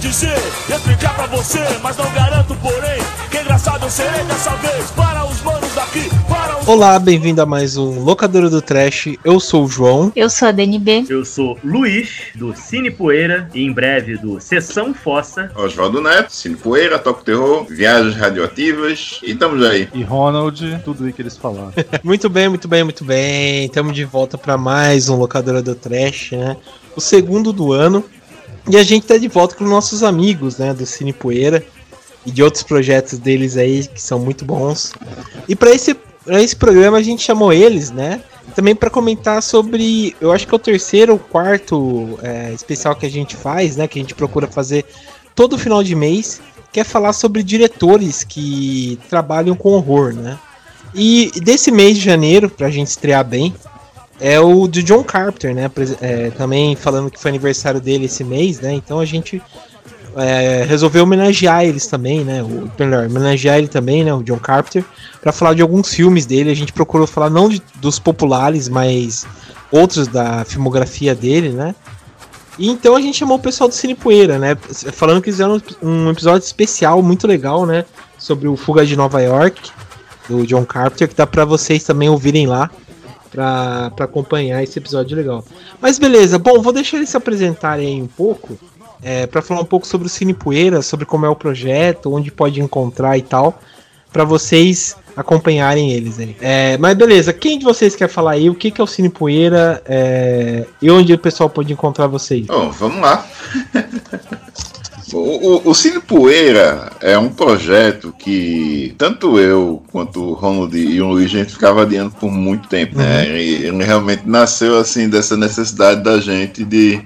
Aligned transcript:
Dizer 0.00 0.38
e 0.68 0.72
explicar 0.72 1.12
pra 1.16 1.26
você, 1.26 1.58
mas 1.82 1.96
não 1.96 2.08
garanto, 2.12 2.54
porém, 2.62 3.02
que 3.32 3.38
engraçado 3.38 3.84
eu 3.84 3.90
serei 3.90 4.22
dessa 4.26 4.50
vez. 4.56 4.92
Para 4.92 5.26
os 5.26 5.42
manos 5.42 5.74
daqui, 5.74 6.08
para 6.28 6.56
os. 6.56 6.68
Olá, 6.68 7.00
bem-vindo 7.00 7.42
a 7.42 7.46
mais 7.46 7.76
um 7.76 8.04
Locadora 8.04 8.48
do 8.48 8.62
Trash. 8.62 9.16
Eu 9.24 9.40
sou 9.40 9.64
o 9.64 9.68
João. 9.68 10.12
Eu 10.14 10.30
sou 10.30 10.46
a 10.46 10.52
DNB. 10.52 11.04
Eu 11.08 11.24
sou 11.24 11.58
Luiz, 11.64 12.10
do 12.36 12.54
Cine 12.54 12.92
Poeira, 12.92 13.50
e 13.52 13.64
em 13.64 13.72
breve 13.72 14.16
do 14.16 14.40
Sessão 14.40 14.94
Fossa. 14.94 15.50
Oswaldo 15.56 16.00
Neto, 16.00 16.32
Cine 16.32 16.54
Poeira, 16.54 16.96
Toco 17.00 17.24
Terror, 17.24 17.66
Viagens 17.68 18.14
Radioativas 18.14 19.18
e 19.24 19.32
estamos 19.32 19.66
aí. 19.66 19.88
E 19.92 20.04
Ronald, 20.04 20.80
tudo 20.84 21.06
aí 21.06 21.12
que 21.12 21.22
eles 21.22 21.36
falaram. 21.36 21.72
Muito 22.04 22.28
bem, 22.28 22.48
muito 22.48 22.68
bem, 22.68 22.84
muito 22.84 23.04
bem. 23.04 23.64
Estamos 23.64 23.94
de 23.96 24.04
volta 24.04 24.38
para 24.38 24.56
mais 24.56 25.08
um 25.08 25.16
Locadora 25.16 25.60
do 25.60 25.74
Trash, 25.74 26.32
né? 26.32 26.56
O 26.94 27.00
segundo 27.00 27.52
do 27.52 27.72
ano. 27.72 28.04
E 28.68 28.76
a 28.76 28.82
gente 28.82 29.06
tá 29.06 29.16
de 29.16 29.28
volta 29.28 29.54
com 29.54 29.64
nossos 29.64 30.02
amigos, 30.02 30.58
né, 30.58 30.74
do 30.74 30.84
Cine 30.84 31.12
Poeira 31.12 31.64
e 32.26 32.30
de 32.30 32.42
outros 32.42 32.62
projetos 32.62 33.18
deles 33.18 33.56
aí 33.56 33.86
que 33.86 34.00
são 34.00 34.18
muito 34.18 34.44
bons. 34.44 34.92
E 35.48 35.56
para 35.56 35.70
esse, 35.70 35.94
pra 35.94 36.42
esse 36.42 36.54
programa 36.54 36.98
a 36.98 37.02
gente 37.02 37.22
chamou 37.22 37.52
eles, 37.52 37.90
né? 37.90 38.20
Também 38.54 38.74
para 38.74 38.90
comentar 38.90 39.42
sobre, 39.42 40.14
eu 40.20 40.32
acho 40.32 40.46
que 40.46 40.54
é 40.54 40.56
o 40.56 40.58
terceiro 40.58 41.14
ou 41.14 41.18
quarto 41.18 42.18
é, 42.22 42.52
especial 42.52 42.94
que 42.94 43.06
a 43.06 43.10
gente 43.10 43.36
faz, 43.36 43.76
né? 43.76 43.88
Que 43.88 43.98
a 43.98 44.02
gente 44.02 44.14
procura 44.14 44.46
fazer 44.46 44.84
todo 45.34 45.56
final 45.56 45.82
de 45.82 45.94
mês, 45.94 46.40
que 46.70 46.80
é 46.80 46.84
falar 46.84 47.14
sobre 47.14 47.42
diretores 47.42 48.24
que 48.24 48.98
trabalham 49.08 49.54
com 49.54 49.70
horror, 49.70 50.12
né? 50.12 50.38
E 50.94 51.30
desse 51.42 51.70
mês 51.70 51.96
de 51.96 52.04
janeiro, 52.04 52.50
pra 52.50 52.70
gente 52.70 52.88
estrear 52.88 53.24
bem, 53.24 53.54
é 54.20 54.38
o 54.40 54.66
de 54.66 54.82
John 54.82 55.04
Carpenter, 55.04 55.54
né? 55.54 55.70
É, 56.00 56.30
também 56.30 56.74
falando 56.74 57.10
que 57.10 57.20
foi 57.20 57.30
aniversário 57.30 57.80
dele 57.80 58.06
esse 58.06 58.24
mês, 58.24 58.60
né? 58.60 58.72
Então 58.72 58.98
a 58.98 59.04
gente 59.04 59.40
é, 60.16 60.64
resolveu 60.68 61.04
homenagear 61.04 61.64
eles 61.64 61.86
também, 61.86 62.24
né? 62.24 62.42
O, 62.42 62.70
melhor, 62.78 63.06
homenagear 63.06 63.58
ele 63.58 63.68
também, 63.68 64.02
né? 64.02 64.12
O 64.12 64.22
John 64.22 64.38
Carpenter, 64.38 64.84
para 65.20 65.32
falar 65.32 65.54
de 65.54 65.62
alguns 65.62 65.92
filmes 65.92 66.26
dele. 66.26 66.50
A 66.50 66.56
gente 66.56 66.72
procurou 66.72 67.06
falar 67.06 67.30
não 67.30 67.48
de, 67.48 67.62
dos 67.76 67.98
populares, 67.98 68.68
mas 68.68 69.24
outros 69.70 70.08
da 70.08 70.44
filmografia 70.44 71.14
dele, 71.14 71.50
né? 71.50 71.74
E 72.58 72.68
então 72.68 72.96
a 72.96 73.00
gente 73.00 73.16
chamou 73.16 73.36
o 73.36 73.40
pessoal 73.40 73.68
do 73.68 73.74
Cine 73.74 73.94
Poeira, 73.94 74.36
né? 74.36 74.56
Falando 74.92 75.22
que 75.22 75.30
fizeram 75.30 75.62
um 75.80 76.10
episódio 76.10 76.44
especial 76.44 77.00
muito 77.02 77.24
legal, 77.26 77.64
né? 77.64 77.84
Sobre 78.18 78.48
o 78.48 78.56
Fuga 78.56 78.84
de 78.84 78.96
Nova 78.96 79.22
York, 79.22 79.70
do 80.28 80.44
John 80.44 80.64
Carpenter, 80.64 81.06
que 81.06 81.14
dá 81.14 81.24
para 81.24 81.44
vocês 81.44 81.84
também 81.84 82.08
ouvirem 82.08 82.48
lá 82.48 82.68
para 83.30 83.92
acompanhar 83.98 84.62
esse 84.62 84.78
episódio 84.78 85.16
legal. 85.16 85.44
Mas 85.80 85.98
beleza, 85.98 86.38
bom, 86.38 86.60
vou 86.60 86.72
deixar 86.72 86.96
eles 86.96 87.10
se 87.10 87.16
apresentarem 87.16 87.86
aí 87.86 88.02
um 88.02 88.06
pouco, 88.06 88.58
é, 89.02 89.26
para 89.26 89.42
falar 89.42 89.60
um 89.60 89.66
pouco 89.66 89.86
sobre 89.86 90.06
o 90.06 90.10
Cine 90.10 90.34
Poeira, 90.34 90.82
sobre 90.82 91.06
como 91.06 91.26
é 91.26 91.28
o 91.28 91.36
projeto, 91.36 92.12
onde 92.14 92.30
pode 92.30 92.60
encontrar 92.60 93.16
e 93.16 93.22
tal, 93.22 93.60
para 94.12 94.24
vocês 94.24 94.96
acompanharem 95.16 95.92
eles 95.92 96.18
aí. 96.18 96.36
É, 96.40 96.78
mas 96.78 96.96
beleza, 96.96 97.32
quem 97.32 97.58
de 97.58 97.64
vocês 97.64 97.96
quer 97.96 98.08
falar 98.08 98.32
aí 98.32 98.48
o 98.48 98.54
que, 98.54 98.70
que 98.70 98.80
é 98.80 98.84
o 98.84 98.86
Cine 98.86 99.08
Poeira 99.08 99.82
é, 99.84 100.64
e 100.80 100.90
onde 100.90 101.12
o 101.12 101.18
pessoal 101.18 101.50
pode 101.50 101.72
encontrar 101.72 102.06
vocês? 102.06 102.46
Bom, 102.46 102.70
vamos 102.70 103.00
lá. 103.00 103.26
O, 105.12 105.18
o, 105.18 105.70
o, 105.70 105.74
Cine 105.74 106.00
Poeira 106.00 106.92
é 107.00 107.16
um 107.16 107.30
projeto 107.30 108.14
que 108.18 108.94
tanto 108.98 109.38
eu 109.38 109.82
quanto 109.90 110.22
o 110.22 110.32
Ronald 110.34 110.76
e 110.76 111.00
o 111.00 111.08
Luiz 111.08 111.26
a 111.26 111.38
gente 111.38 111.52
ficava 111.52 111.82
adiando 111.82 112.10
por 112.10 112.30
muito 112.30 112.68
tempo, 112.68 112.98
né? 112.98 113.22
uhum. 113.22 113.28
ele 113.28 113.84
realmente 113.84 114.22
nasceu 114.26 114.76
assim 114.76 115.08
dessa 115.08 115.36
necessidade 115.36 116.02
da 116.02 116.20
gente 116.20 116.62
de, 116.64 117.00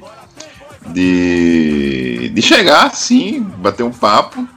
de, 0.88 2.30
de 2.34 2.42
chegar 2.42 2.86
assim, 2.86 3.40
bater 3.58 3.84
um 3.84 3.92
papo 3.92 4.48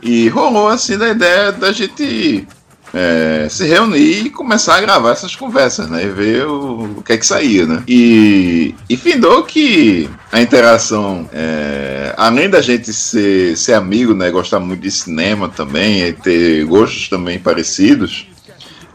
e 0.00 0.28
rolou 0.28 0.68
assim 0.68 0.96
da 0.96 1.08
ideia 1.08 1.50
da 1.50 1.72
gente 1.72 2.46
é, 2.94 3.46
se 3.48 3.66
reunir 3.66 4.26
e 4.26 4.30
começar 4.30 4.76
a 4.76 4.80
gravar 4.80 5.12
essas 5.12 5.34
conversas, 5.34 5.88
né? 5.88 6.04
E 6.04 6.08
ver 6.08 6.46
o, 6.46 6.98
o 6.98 7.02
que 7.02 7.14
é 7.14 7.16
que 7.16 7.26
saía, 7.26 7.66
né? 7.66 7.82
E, 7.88 8.74
e 8.88 8.96
findou 8.96 9.42
que 9.44 10.08
a 10.30 10.40
interação, 10.40 11.28
é, 11.32 12.14
além 12.16 12.50
da 12.50 12.60
gente 12.60 12.92
ser, 12.92 13.56
ser 13.56 13.74
amigo, 13.74 14.14
né? 14.14 14.30
Gostar 14.30 14.60
muito 14.60 14.80
de 14.80 14.90
cinema 14.90 15.48
também, 15.48 16.02
e 16.02 16.12
ter 16.12 16.64
gostos 16.64 17.08
também 17.08 17.38
parecidos, 17.38 18.28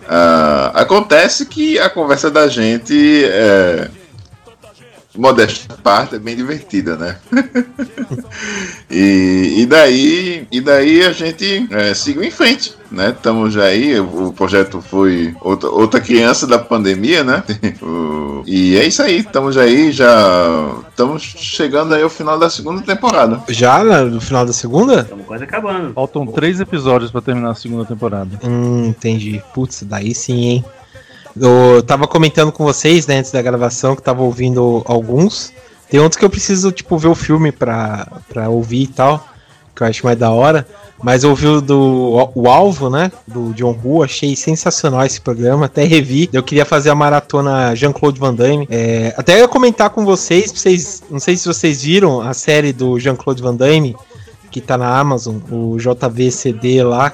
uh, 0.03 0.71
acontece 0.73 1.45
que 1.45 1.79
a 1.79 1.89
conversa 1.89 2.29
da 2.29 2.47
gente 2.47 3.23
é, 3.25 3.89
modesta 5.17 5.75
parte, 5.75 6.15
é 6.15 6.19
bem 6.19 6.35
divertida, 6.35 6.95
né? 6.95 7.17
e, 8.89 9.55
e, 9.57 9.65
daí, 9.65 10.47
e 10.51 10.61
daí 10.61 11.03
a 11.03 11.11
gente 11.11 11.67
é, 11.71 11.93
seguiu 11.93 12.23
em 12.23 12.31
frente, 12.31 12.75
né? 12.91 13.09
Estamos 13.09 13.53
já 13.53 13.63
aí, 13.63 13.99
o 13.99 14.31
projeto 14.31 14.81
foi 14.81 15.35
outra, 15.41 15.69
outra 15.69 15.99
criança 15.99 16.45
da 16.45 16.59
pandemia, 16.59 17.23
né? 17.23 17.43
e 18.45 18.77
é 18.77 18.85
isso 18.85 19.01
aí, 19.01 19.19
estamos 19.19 19.57
aí, 19.57 19.91
já 19.91 20.07
estamos 20.89 21.23
chegando 21.23 21.93
aí 21.93 22.03
ao 22.03 22.09
final 22.09 22.37
da 22.37 22.49
segunda 22.49 22.81
temporada. 22.81 23.41
Já 23.49 23.83
no 23.83 24.21
final 24.21 24.45
da 24.45 24.53
segunda? 24.53 25.01
Estamos 25.01 25.25
quase 25.25 25.43
acabando. 25.43 25.93
Faltam 25.93 26.25
três 26.27 26.59
episódios 26.59 27.11
para 27.11 27.21
terminar 27.21 27.51
a 27.51 27.55
segunda 27.55 27.85
temporada. 27.85 28.39
Hum, 28.43 28.87
entendi. 28.87 29.41
Putz, 29.53 29.83
daí 29.83 30.13
sim, 30.13 30.45
hein? 30.45 30.65
Eu 31.39 31.83
tava 31.83 32.07
comentando 32.07 32.51
com 32.51 32.63
vocês, 32.63 33.07
né, 33.07 33.19
antes 33.19 33.31
da 33.31 33.41
gravação, 33.41 33.95
que 33.95 34.01
tava 34.01 34.21
ouvindo 34.21 34.83
alguns. 34.85 35.53
Tem 35.89 35.99
outros 35.99 36.17
que 36.17 36.25
eu 36.25 36.29
preciso, 36.29 36.71
tipo, 36.71 36.97
ver 36.97 37.07
o 37.07 37.15
filme 37.15 37.51
pra, 37.51 38.07
pra 38.27 38.49
ouvir 38.49 38.83
e 38.83 38.87
tal, 38.87 39.25
que 39.75 39.83
eu 39.83 39.87
acho 39.87 40.05
mais 40.05 40.17
da 40.17 40.31
hora. 40.31 40.67
Mas 41.01 41.23
eu 41.23 41.29
ouvi 41.29 41.45
o 41.45 41.61
do 41.61 42.31
o 42.33 42.49
Alvo, 42.49 42.89
né, 42.89 43.11
do 43.27 43.53
John 43.53 43.77
Woo, 43.83 44.03
achei 44.03 44.35
sensacional 44.35 45.05
esse 45.05 45.21
programa, 45.21 45.67
até 45.67 45.83
revi. 45.83 46.27
Eu 46.33 46.41
queria 46.41 46.65
fazer 46.65 46.89
a 46.89 46.95
maratona 46.95 47.75
Jean-Claude 47.75 48.19
Van 48.19 48.33
Damme. 48.33 48.67
É, 48.69 49.13
até 49.15 49.39
ia 49.39 49.47
comentar 49.47 49.91
com 49.91 50.03
vocês, 50.03 50.51
vocês, 50.51 51.03
não 51.09 51.19
sei 51.19 51.37
se 51.37 51.47
vocês 51.47 51.83
viram 51.83 52.21
a 52.21 52.33
série 52.33 52.73
do 52.73 52.99
Jean-Claude 52.99 53.43
Van 53.43 53.55
Damme, 53.55 53.95
que 54.49 54.59
tá 54.59 54.77
na 54.77 54.97
Amazon, 54.97 55.37
o 55.51 55.77
JVCD 55.77 56.83
lá, 56.83 57.13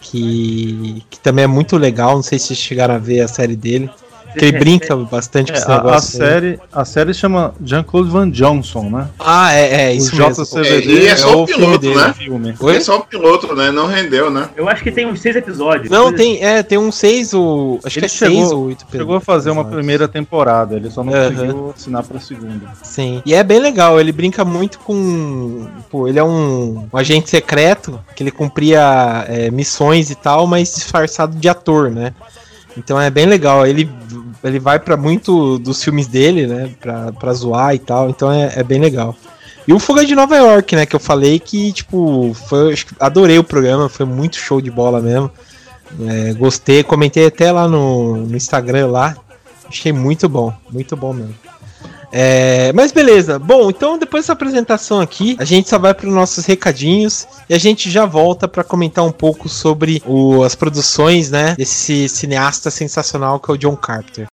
que, 0.00 1.02
que 1.10 1.20
também 1.20 1.44
é 1.44 1.48
muito 1.48 1.76
legal. 1.76 2.14
Não 2.16 2.22
sei 2.22 2.38
se 2.38 2.54
chegaram 2.54 2.94
a 2.94 2.98
ver 2.98 3.20
a 3.20 3.28
série 3.28 3.56
dele. 3.56 3.90
Que 4.36 4.44
ele 4.44 4.58
brinca 4.58 4.94
bastante 4.96 5.50
é, 5.50 5.54
com 5.54 5.60
esse 5.60 5.68
negócio. 5.68 6.22
A, 6.22 6.26
série, 6.26 6.60
a 6.72 6.84
série 6.84 7.14
chama 7.14 7.54
Jean-Claude 7.64 8.10
Van 8.10 8.30
Johnson, 8.30 8.90
né? 8.90 9.08
Ah, 9.18 9.54
é, 9.54 9.86
é 9.86 9.94
isso 9.94 10.14
o 10.14 10.18
mesmo. 10.18 10.44
JCVD 10.44 10.98
é, 10.98 11.02
e 11.02 11.06
é, 11.06 11.16
só 11.16 11.32
é 11.32 11.36
o, 11.36 11.46
piloto, 11.46 11.78
dele, 11.78 11.94
né? 11.94 12.12
Filme. 12.12 12.54
É 12.74 12.80
só 12.80 12.98
o 12.98 13.04
piloto, 13.04 13.54
né? 13.54 13.70
Não 13.70 13.86
rendeu, 13.86 14.30
né? 14.30 14.48
Eu 14.56 14.68
acho 14.68 14.82
que 14.82 14.90
tem 14.90 15.06
uns 15.06 15.20
seis 15.20 15.36
episódios. 15.36 15.90
Não, 15.90 16.12
tem, 16.12 16.42
é, 16.44 16.62
tem 16.62 16.78
uns 16.78 16.94
seis 16.94 17.32
ou. 17.32 17.80
Acho 17.84 17.98
ele 17.98 18.08
que 18.08 18.14
é 18.14 18.18
chegou, 18.18 18.36
seis 18.36 18.52
ou 18.52 18.64
oito 18.66 18.86
Chegou 18.90 19.16
a 19.16 19.20
fazer 19.20 19.50
uma 19.50 19.64
primeira 19.64 20.08
temporada, 20.08 20.76
ele 20.76 20.90
só 20.90 21.02
não 21.02 21.12
uhum. 21.12 21.30
conseguiu 21.30 21.74
assinar 21.76 22.02
pra 22.02 22.20
segunda. 22.20 22.66
Sim. 22.82 23.22
E 23.24 23.34
é 23.34 23.42
bem 23.42 23.60
legal, 23.60 24.00
ele 24.00 24.12
brinca 24.12 24.44
muito 24.44 24.78
com. 24.80 25.66
Pô, 25.90 26.06
ele 26.08 26.18
é 26.18 26.24
um, 26.24 26.88
um 26.92 26.96
agente 26.96 27.30
secreto 27.30 28.00
que 28.14 28.22
ele 28.22 28.30
cumpria 28.30 29.24
é, 29.28 29.50
missões 29.50 30.10
e 30.10 30.14
tal, 30.14 30.46
mas 30.46 30.74
disfarçado 30.74 31.36
de 31.36 31.48
ator, 31.48 31.90
né? 31.90 32.12
Então 32.78 33.00
é 33.00 33.10
bem 33.10 33.26
legal. 33.26 33.66
Ele, 33.66 33.90
ele 34.42 34.58
vai 34.58 34.78
para 34.78 34.96
muito 34.96 35.58
dos 35.58 35.82
filmes 35.82 36.06
dele, 36.06 36.46
né? 36.46 36.70
Pra, 36.80 37.12
pra 37.12 37.32
zoar 37.32 37.74
e 37.74 37.78
tal. 37.78 38.08
Então 38.08 38.30
é, 38.30 38.52
é 38.56 38.62
bem 38.62 38.80
legal. 38.80 39.16
E 39.66 39.72
o 39.72 39.78
Fuga 39.78 40.04
de 40.06 40.14
Nova 40.14 40.36
York, 40.36 40.74
né? 40.76 40.86
Que 40.86 40.96
eu 40.96 41.00
falei 41.00 41.38
que, 41.38 41.72
tipo, 41.72 42.32
foi, 42.48 42.74
adorei 42.98 43.38
o 43.38 43.44
programa, 43.44 43.88
foi 43.88 44.06
muito 44.06 44.36
show 44.36 44.60
de 44.60 44.70
bola 44.70 45.00
mesmo. 45.00 45.30
É, 46.06 46.32
gostei, 46.34 46.82
comentei 46.82 47.26
até 47.26 47.50
lá 47.50 47.66
no, 47.66 48.16
no 48.16 48.36
Instagram 48.36 48.86
lá. 48.86 49.16
Achei 49.68 49.92
muito 49.92 50.28
bom, 50.28 50.52
muito 50.70 50.96
bom 50.96 51.12
mesmo. 51.12 51.34
É, 52.12 52.72
mas 52.72 52.92
beleza. 52.92 53.38
Bom, 53.38 53.70
então 53.70 53.98
depois 53.98 54.24
dessa 54.24 54.32
apresentação 54.32 55.00
aqui, 55.00 55.36
a 55.38 55.44
gente 55.44 55.68
só 55.68 55.78
vai 55.78 55.94
para 55.94 56.08
os 56.08 56.14
nossos 56.14 56.44
recadinhos 56.46 57.26
e 57.48 57.54
a 57.54 57.58
gente 57.58 57.90
já 57.90 58.06
volta 58.06 58.48
para 58.48 58.64
comentar 58.64 59.04
um 59.04 59.12
pouco 59.12 59.48
sobre 59.48 60.02
o, 60.06 60.42
as 60.42 60.54
produções, 60.54 61.30
né, 61.30 61.54
desse 61.56 62.08
cineasta 62.08 62.70
sensacional 62.70 63.38
que 63.38 63.50
é 63.50 63.54
o 63.54 63.58
John 63.58 63.76
Carpenter. 63.76 64.26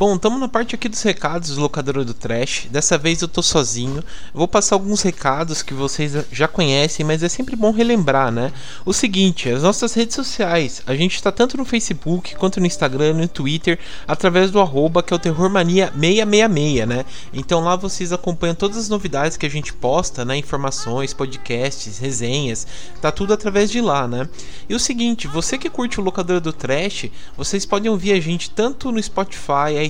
Bom, 0.00 0.16
estamos 0.16 0.40
na 0.40 0.48
parte 0.48 0.74
aqui 0.74 0.88
dos 0.88 1.02
recados 1.02 1.54
do 1.54 1.60
locadora 1.60 2.02
do 2.02 2.14
Trash. 2.14 2.68
Dessa 2.70 2.96
vez 2.96 3.20
eu 3.20 3.28
tô 3.28 3.42
sozinho. 3.42 4.02
Vou 4.32 4.48
passar 4.48 4.74
alguns 4.74 5.02
recados 5.02 5.62
que 5.62 5.74
vocês 5.74 6.14
já 6.32 6.48
conhecem, 6.48 7.04
mas 7.04 7.22
é 7.22 7.28
sempre 7.28 7.54
bom 7.54 7.70
relembrar, 7.70 8.32
né? 8.32 8.50
O 8.86 8.94
seguinte, 8.94 9.50
as 9.50 9.62
nossas 9.62 9.92
redes 9.92 10.16
sociais. 10.16 10.80
A 10.86 10.94
gente 10.94 11.16
está 11.16 11.30
tanto 11.30 11.58
no 11.58 11.66
Facebook 11.66 12.34
quanto 12.36 12.60
no 12.60 12.66
Instagram, 12.66 13.12
no 13.12 13.28
Twitter, 13.28 13.78
através 14.08 14.50
do 14.50 14.58
arroba 14.58 15.02
que 15.02 15.12
é 15.12 15.16
o 15.16 15.20
Terrormania666, 15.20 16.86
né? 16.86 17.04
Então 17.30 17.60
lá 17.60 17.76
vocês 17.76 18.10
acompanham 18.10 18.54
todas 18.54 18.78
as 18.78 18.88
novidades 18.88 19.36
que 19.36 19.44
a 19.44 19.50
gente 19.50 19.70
posta, 19.70 20.24
né? 20.24 20.34
Informações, 20.34 21.12
podcasts, 21.12 21.98
resenhas. 21.98 22.66
Tá 23.02 23.12
tudo 23.12 23.34
através 23.34 23.70
de 23.70 23.82
lá, 23.82 24.08
né? 24.08 24.26
E 24.66 24.74
o 24.74 24.80
seguinte, 24.80 25.28
você 25.28 25.58
que 25.58 25.68
curte 25.68 26.00
o 26.00 26.02
locadora 26.02 26.40
do 26.40 26.54
Trash, 26.54 27.10
vocês 27.36 27.66
podem 27.66 27.90
ouvir 27.90 28.12
a 28.12 28.20
gente 28.20 28.48
tanto 28.48 28.90
no 28.90 29.02
Spotify, 29.02 29.89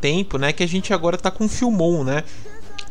tempo, 0.01 0.37
né, 0.37 0.51
que 0.51 0.63
a 0.63 0.67
gente 0.67 0.93
agora 0.93 1.17
tá 1.17 1.29
com 1.29 1.47
Filmon, 1.47 2.03
né? 2.03 2.23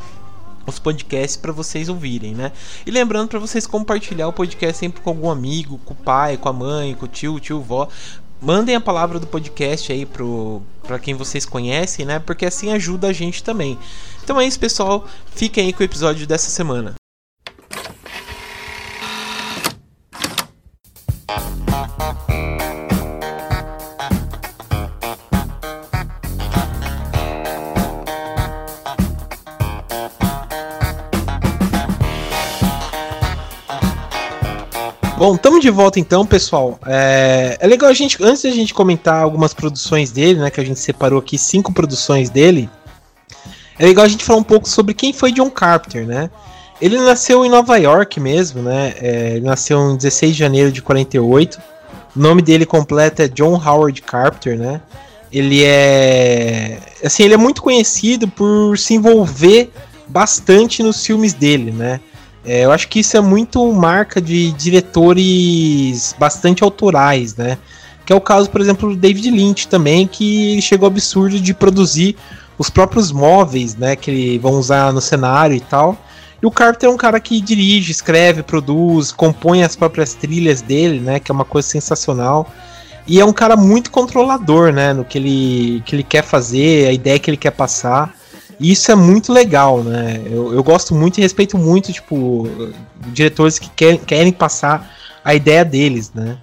os 0.68 0.80
podcasts 0.80 1.38
para 1.38 1.52
vocês 1.52 1.90
ouvirem, 1.90 2.34
né? 2.34 2.52
E 2.86 2.92
lembrando 2.92 3.30
para 3.30 3.40
vocês 3.40 3.68
compartilhar 3.68 4.28
o 4.28 4.34
podcast 4.34 4.78
sempre 4.78 5.02
com 5.02 5.10
algum 5.10 5.30
amigo, 5.30 5.80
com 5.86 5.94
o 5.94 5.98
pai, 5.98 6.38
com 6.38 6.50
a 6.50 6.54
mãe, 6.54 6.96
com 6.96 7.06
o 7.06 7.08
tio, 7.08 7.40
tio, 7.40 7.62
vó, 7.62 7.88
mandem 8.42 8.76
a 8.76 8.82
palavra 8.82 9.20
do 9.20 9.28
podcast 9.28 9.92
aí 9.92 10.06
pro 10.06 10.62
para 10.84 11.00
quem 11.00 11.16
vocês 11.16 11.46
conhecem, 11.46 12.06
né? 12.06 12.20
Porque 12.20 12.46
assim 12.46 12.72
ajuda 12.72 13.08
a 13.08 13.14
gente 13.14 13.44
também. 13.44 13.78
Então 14.24 14.40
é 14.40 14.46
isso, 14.46 14.60
pessoal. 14.60 15.08
Fiquem 15.34 15.66
aí 15.66 15.74
com 15.74 15.82
o 15.82 15.86
episódio 15.86 16.28
dessa 16.28 16.50
semana. 16.50 16.94
Bom, 35.18 35.36
estamos 35.36 35.62
de 35.62 35.70
volta 35.70 35.98
então, 35.98 36.26
pessoal. 36.26 36.78
É, 36.86 37.58
é, 37.62 37.68
legal 37.68 37.90
a 37.90 37.94
gente, 37.94 38.22
antes 38.22 38.42
de 38.42 38.50
a 38.50 38.52
gente 38.52 38.74
comentar 38.74 39.24
algumas 39.24 39.54
produções 39.54 40.12
dele, 40.12 40.42
né, 40.42 40.50
que 40.50 40.60
a 40.60 40.64
gente 40.64 40.78
separou 40.78 41.20
aqui 41.20 41.38
cinco 41.38 41.72
produções 41.72 42.30
dele, 42.30 42.70
é 43.80 43.86
legal 43.86 44.04
a 44.04 44.10
gente 44.10 44.26
falar 44.26 44.40
um 44.40 44.44
pouco 44.44 44.68
sobre 44.68 44.94
quem 44.94 45.14
foi 45.14 45.32
John 45.32 45.50
Carpenter, 45.50 46.06
né? 46.06 46.30
Ele 46.82 47.00
nasceu 47.00 47.46
em 47.46 47.50
Nova 47.50 47.78
York 47.78 48.20
mesmo, 48.20 48.62
né? 48.62 48.94
É, 49.00 49.32
ele 49.38 49.46
nasceu 49.46 49.92
em 49.92 49.96
16 49.96 50.34
de 50.34 50.38
janeiro 50.38 50.70
de 50.70 50.82
48. 50.82 51.62
O 52.14 52.20
nome 52.20 52.42
dele 52.42 52.66
completo 52.66 53.22
é 53.22 53.30
John 53.30 53.56
Howard 53.56 54.02
Carpenter, 54.02 54.58
né? 54.60 54.82
Ele 55.32 55.64
é, 55.64 56.78
assim, 57.04 57.24
ele 57.24 57.34
é 57.34 57.38
muito 57.38 57.62
conhecido 57.62 58.28
por 58.28 58.78
se 58.78 58.94
envolver 58.94 59.72
bastante 60.08 60.84
nos 60.84 61.06
filmes 61.06 61.34
dele, 61.34 61.72
né? 61.72 62.02
É, 62.46 62.64
eu 62.64 62.72
acho 62.72 62.88
que 62.88 63.00
isso 63.00 63.18
é 63.18 63.22
muito 63.22 63.74
marca 63.74 64.22
de 64.22 64.52
diretores 64.52 66.16
bastante 66.18 66.64
autorais, 66.64 67.36
né? 67.36 67.58
Que 68.06 68.14
é 68.14 68.16
o 68.16 68.22
caso, 68.22 68.50
por 68.52 68.62
exemplo, 68.62 68.90
do 68.90 68.96
David 68.96 69.32
Lynch 69.32 69.68
também, 69.68 70.06
que 70.06 70.62
chegou 70.62 70.86
ao 70.86 70.92
absurdo 70.92 71.40
de 71.40 71.54
produzir 71.56 72.16
os 72.58 72.70
próprios 72.70 73.12
móveis, 73.12 73.76
né? 73.76 73.96
Que 73.96 74.38
vão 74.38 74.54
usar 74.54 74.94
no 74.94 75.02
cenário 75.02 75.56
e 75.56 75.60
tal. 75.60 75.98
E 76.42 76.46
o 76.46 76.52
Carpenter 76.52 76.88
é 76.88 76.92
um 76.92 76.98
cara 76.98 77.20
que 77.20 77.42
dirige, 77.42 77.92
escreve, 77.92 78.44
produz, 78.44 79.12
compõe 79.12 79.64
as 79.64 79.76
próprias 79.76 80.14
trilhas 80.14 80.62
dele, 80.62 81.00
né? 81.00 81.20
Que 81.20 81.32
é 81.32 81.34
uma 81.34 81.46
coisa 81.46 81.68
sensacional. 81.68 82.48
E 83.08 83.20
é 83.20 83.26
um 83.26 83.34
cara 83.34 83.56
muito 83.56 83.90
controlador, 83.90 84.72
né? 84.72 84.94
No 84.94 85.04
que 85.04 85.18
ele, 85.18 85.82
que 85.84 85.96
ele 85.96 86.04
quer 86.04 86.24
fazer, 86.24 86.88
a 86.88 86.92
ideia 86.92 87.18
que 87.18 87.30
ele 87.30 87.38
quer 87.38 87.52
passar. 87.52 88.14
E 88.60 88.72
isso 88.72 88.92
é 88.92 88.96
muito 88.96 89.34
legal, 89.34 89.84
né? 89.84 90.22
Eu, 90.26 90.54
eu 90.54 90.64
gosto 90.64 90.96
muito 90.96 91.18
e 91.18 91.22
respeito 91.22 91.58
muito, 91.58 91.92
tipo, 91.92 92.48
diretores 93.08 93.60
que 93.60 93.70
quer, 93.70 93.98
querem 93.98 94.32
passar 94.32 94.96
a 95.24 95.34
ideia 95.36 95.66
deles, 95.66 96.12
né? 96.14 96.38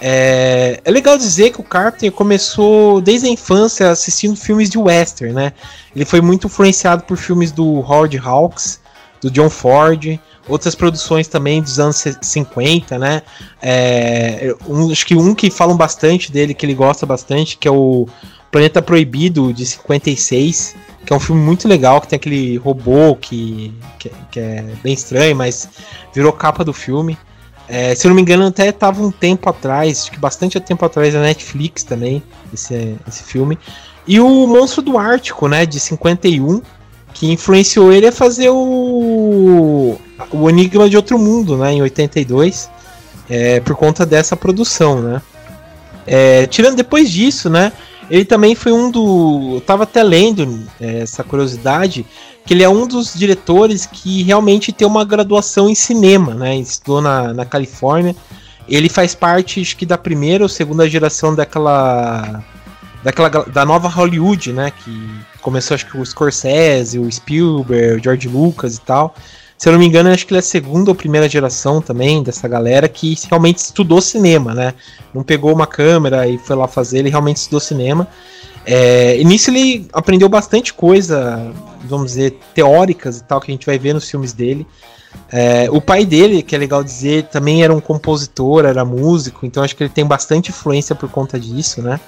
É, 0.00 0.80
é, 0.84 0.90
legal 0.90 1.18
dizer 1.18 1.50
que 1.50 1.60
o 1.60 1.64
Carpenter 1.64 2.12
começou 2.12 3.00
desde 3.00 3.26
a 3.26 3.30
infância 3.30 3.90
assistindo 3.90 4.36
filmes 4.36 4.70
de 4.70 4.78
western, 4.78 5.34
né? 5.34 5.52
Ele 5.94 6.04
foi 6.04 6.20
muito 6.20 6.46
influenciado 6.46 7.02
por 7.02 7.16
filmes 7.16 7.50
do 7.50 7.80
Howard 7.80 8.16
Hawks, 8.16 8.80
do 9.20 9.28
John 9.28 9.50
Ford, 9.50 10.20
outras 10.48 10.76
produções 10.76 11.26
também 11.26 11.60
dos 11.60 11.80
anos 11.80 12.04
50, 12.22 12.96
né? 12.98 13.22
É, 13.60 14.54
um, 14.68 14.90
acho 14.90 15.04
que 15.04 15.16
um 15.16 15.34
que 15.34 15.50
falam 15.50 15.76
bastante 15.76 16.30
dele, 16.30 16.54
que 16.54 16.64
ele 16.64 16.74
gosta 16.74 17.04
bastante, 17.04 17.58
que 17.58 17.66
é 17.66 17.70
o 17.70 18.06
Planeta 18.50 18.80
Proibido, 18.80 19.52
de 19.52 19.64
56, 19.66 20.76
que 21.04 21.12
é 21.12 21.16
um 21.16 21.20
filme 21.20 21.40
muito 21.40 21.66
legal, 21.68 22.00
que 22.00 22.08
tem 22.08 22.16
aquele 22.16 22.56
robô 22.56 23.16
que, 23.16 23.72
que, 23.98 24.10
que 24.30 24.40
é 24.40 24.64
bem 24.82 24.94
estranho, 24.94 25.36
mas 25.36 25.68
virou 26.14 26.32
capa 26.32 26.64
do 26.64 26.72
filme. 26.72 27.16
É, 27.68 27.94
se 27.94 28.06
eu 28.06 28.08
não 28.08 28.16
me 28.16 28.22
engano, 28.22 28.46
até 28.46 28.68
estava 28.68 29.02
um 29.02 29.10
tempo 29.10 29.48
atrás, 29.48 30.02
acho 30.02 30.10
que 30.10 30.18
bastante 30.18 30.58
tempo 30.58 30.84
atrás 30.84 31.12
na 31.12 31.20
Netflix 31.20 31.84
também, 31.84 32.22
esse, 32.52 32.96
esse 33.06 33.22
filme. 33.22 33.58
E 34.06 34.18
o 34.18 34.46
Monstro 34.46 34.80
do 34.80 34.96
Ártico, 34.96 35.48
né, 35.48 35.66
de 35.66 35.78
51, 35.78 36.62
que 37.12 37.30
influenciou 37.30 37.92
ele 37.92 38.06
a 38.06 38.12
fazer 38.12 38.48
o, 38.48 39.98
o 40.32 40.48
Enigma 40.48 40.88
de 40.88 40.96
Outro 40.96 41.18
Mundo, 41.18 41.58
né, 41.58 41.72
em 41.72 41.82
82, 41.82 42.70
é, 43.28 43.60
por 43.60 43.76
conta 43.76 44.06
dessa 44.06 44.34
produção, 44.34 45.02
né. 45.02 45.22
É, 46.06 46.46
tirando 46.46 46.76
depois 46.76 47.10
disso, 47.10 47.50
né, 47.50 47.70
Ele 48.10 48.24
também 48.24 48.54
foi 48.54 48.72
um 48.72 48.90
do. 48.90 49.56
Eu 49.56 49.60
tava 49.60 49.82
até 49.82 50.02
lendo 50.02 50.66
é, 50.80 51.00
essa 51.00 51.22
curiosidade, 51.22 52.06
que 52.44 52.54
ele 52.54 52.62
é 52.62 52.68
um 52.68 52.86
dos 52.86 53.12
diretores 53.14 53.84
que 53.84 54.22
realmente 54.22 54.72
tem 54.72 54.86
uma 54.86 55.04
graduação 55.04 55.68
em 55.68 55.74
cinema, 55.74 56.34
né? 56.34 56.56
Estudou 56.56 57.02
na, 57.02 57.34
na 57.34 57.44
Califórnia. 57.44 58.16
Ele 58.66 58.88
faz 58.88 59.14
parte, 59.14 59.60
acho 59.60 59.76
que 59.76 59.86
da 59.86 59.98
primeira 59.98 60.44
ou 60.44 60.48
segunda 60.48 60.88
geração 60.88 61.34
daquela. 61.34 62.42
Daquela, 63.02 63.28
da 63.28 63.64
nova 63.64 63.88
Hollywood, 63.88 64.52
né? 64.52 64.72
Que 64.72 65.08
começou, 65.40 65.74
acho 65.74 65.86
que 65.86 65.96
o 65.96 66.04
Scorsese, 66.04 66.98
o 66.98 67.10
Spielberg, 67.10 68.00
o 68.00 68.02
George 68.02 68.28
Lucas 68.28 68.76
e 68.76 68.80
tal. 68.80 69.14
Se 69.58 69.68
eu 69.68 69.72
não 69.72 69.80
me 69.80 69.86
engano, 69.86 70.08
acho 70.10 70.24
que 70.24 70.32
ele 70.32 70.38
é 70.38 70.40
a 70.40 70.42
segunda 70.42 70.90
ou 70.90 70.94
primeira 70.94 71.28
geração 71.28 71.82
também 71.82 72.22
dessa 72.22 72.46
galera 72.46 72.88
que 72.88 73.18
realmente 73.28 73.58
estudou 73.58 74.00
cinema, 74.00 74.54
né? 74.54 74.72
Não 75.12 75.24
pegou 75.24 75.52
uma 75.52 75.66
câmera 75.66 76.28
e 76.28 76.38
foi 76.38 76.54
lá 76.54 76.68
fazer, 76.68 77.00
ele 77.00 77.10
realmente 77.10 77.38
estudou 77.38 77.58
cinema. 77.58 78.06
É, 78.64 79.16
nisso 79.24 79.50
ele 79.50 79.88
aprendeu 79.92 80.28
bastante 80.28 80.72
coisa, 80.72 81.52
vamos 81.84 82.12
dizer, 82.12 82.38
teóricas 82.54 83.18
e 83.18 83.24
tal, 83.24 83.40
que 83.40 83.50
a 83.50 83.54
gente 83.54 83.66
vai 83.66 83.78
ver 83.80 83.94
nos 83.94 84.08
filmes 84.08 84.32
dele. 84.32 84.64
É, 85.32 85.68
o 85.72 85.80
pai 85.80 86.04
dele, 86.04 86.40
que 86.42 86.54
é 86.54 86.58
legal 86.58 86.84
dizer, 86.84 87.24
também 87.24 87.64
era 87.64 87.74
um 87.74 87.80
compositor, 87.80 88.64
era 88.64 88.84
músico, 88.84 89.44
então 89.44 89.64
acho 89.64 89.74
que 89.74 89.82
ele 89.82 89.90
tem 89.90 90.06
bastante 90.06 90.50
influência 90.50 90.94
por 90.94 91.08
conta 91.08 91.38
disso, 91.40 91.82
né? 91.82 91.98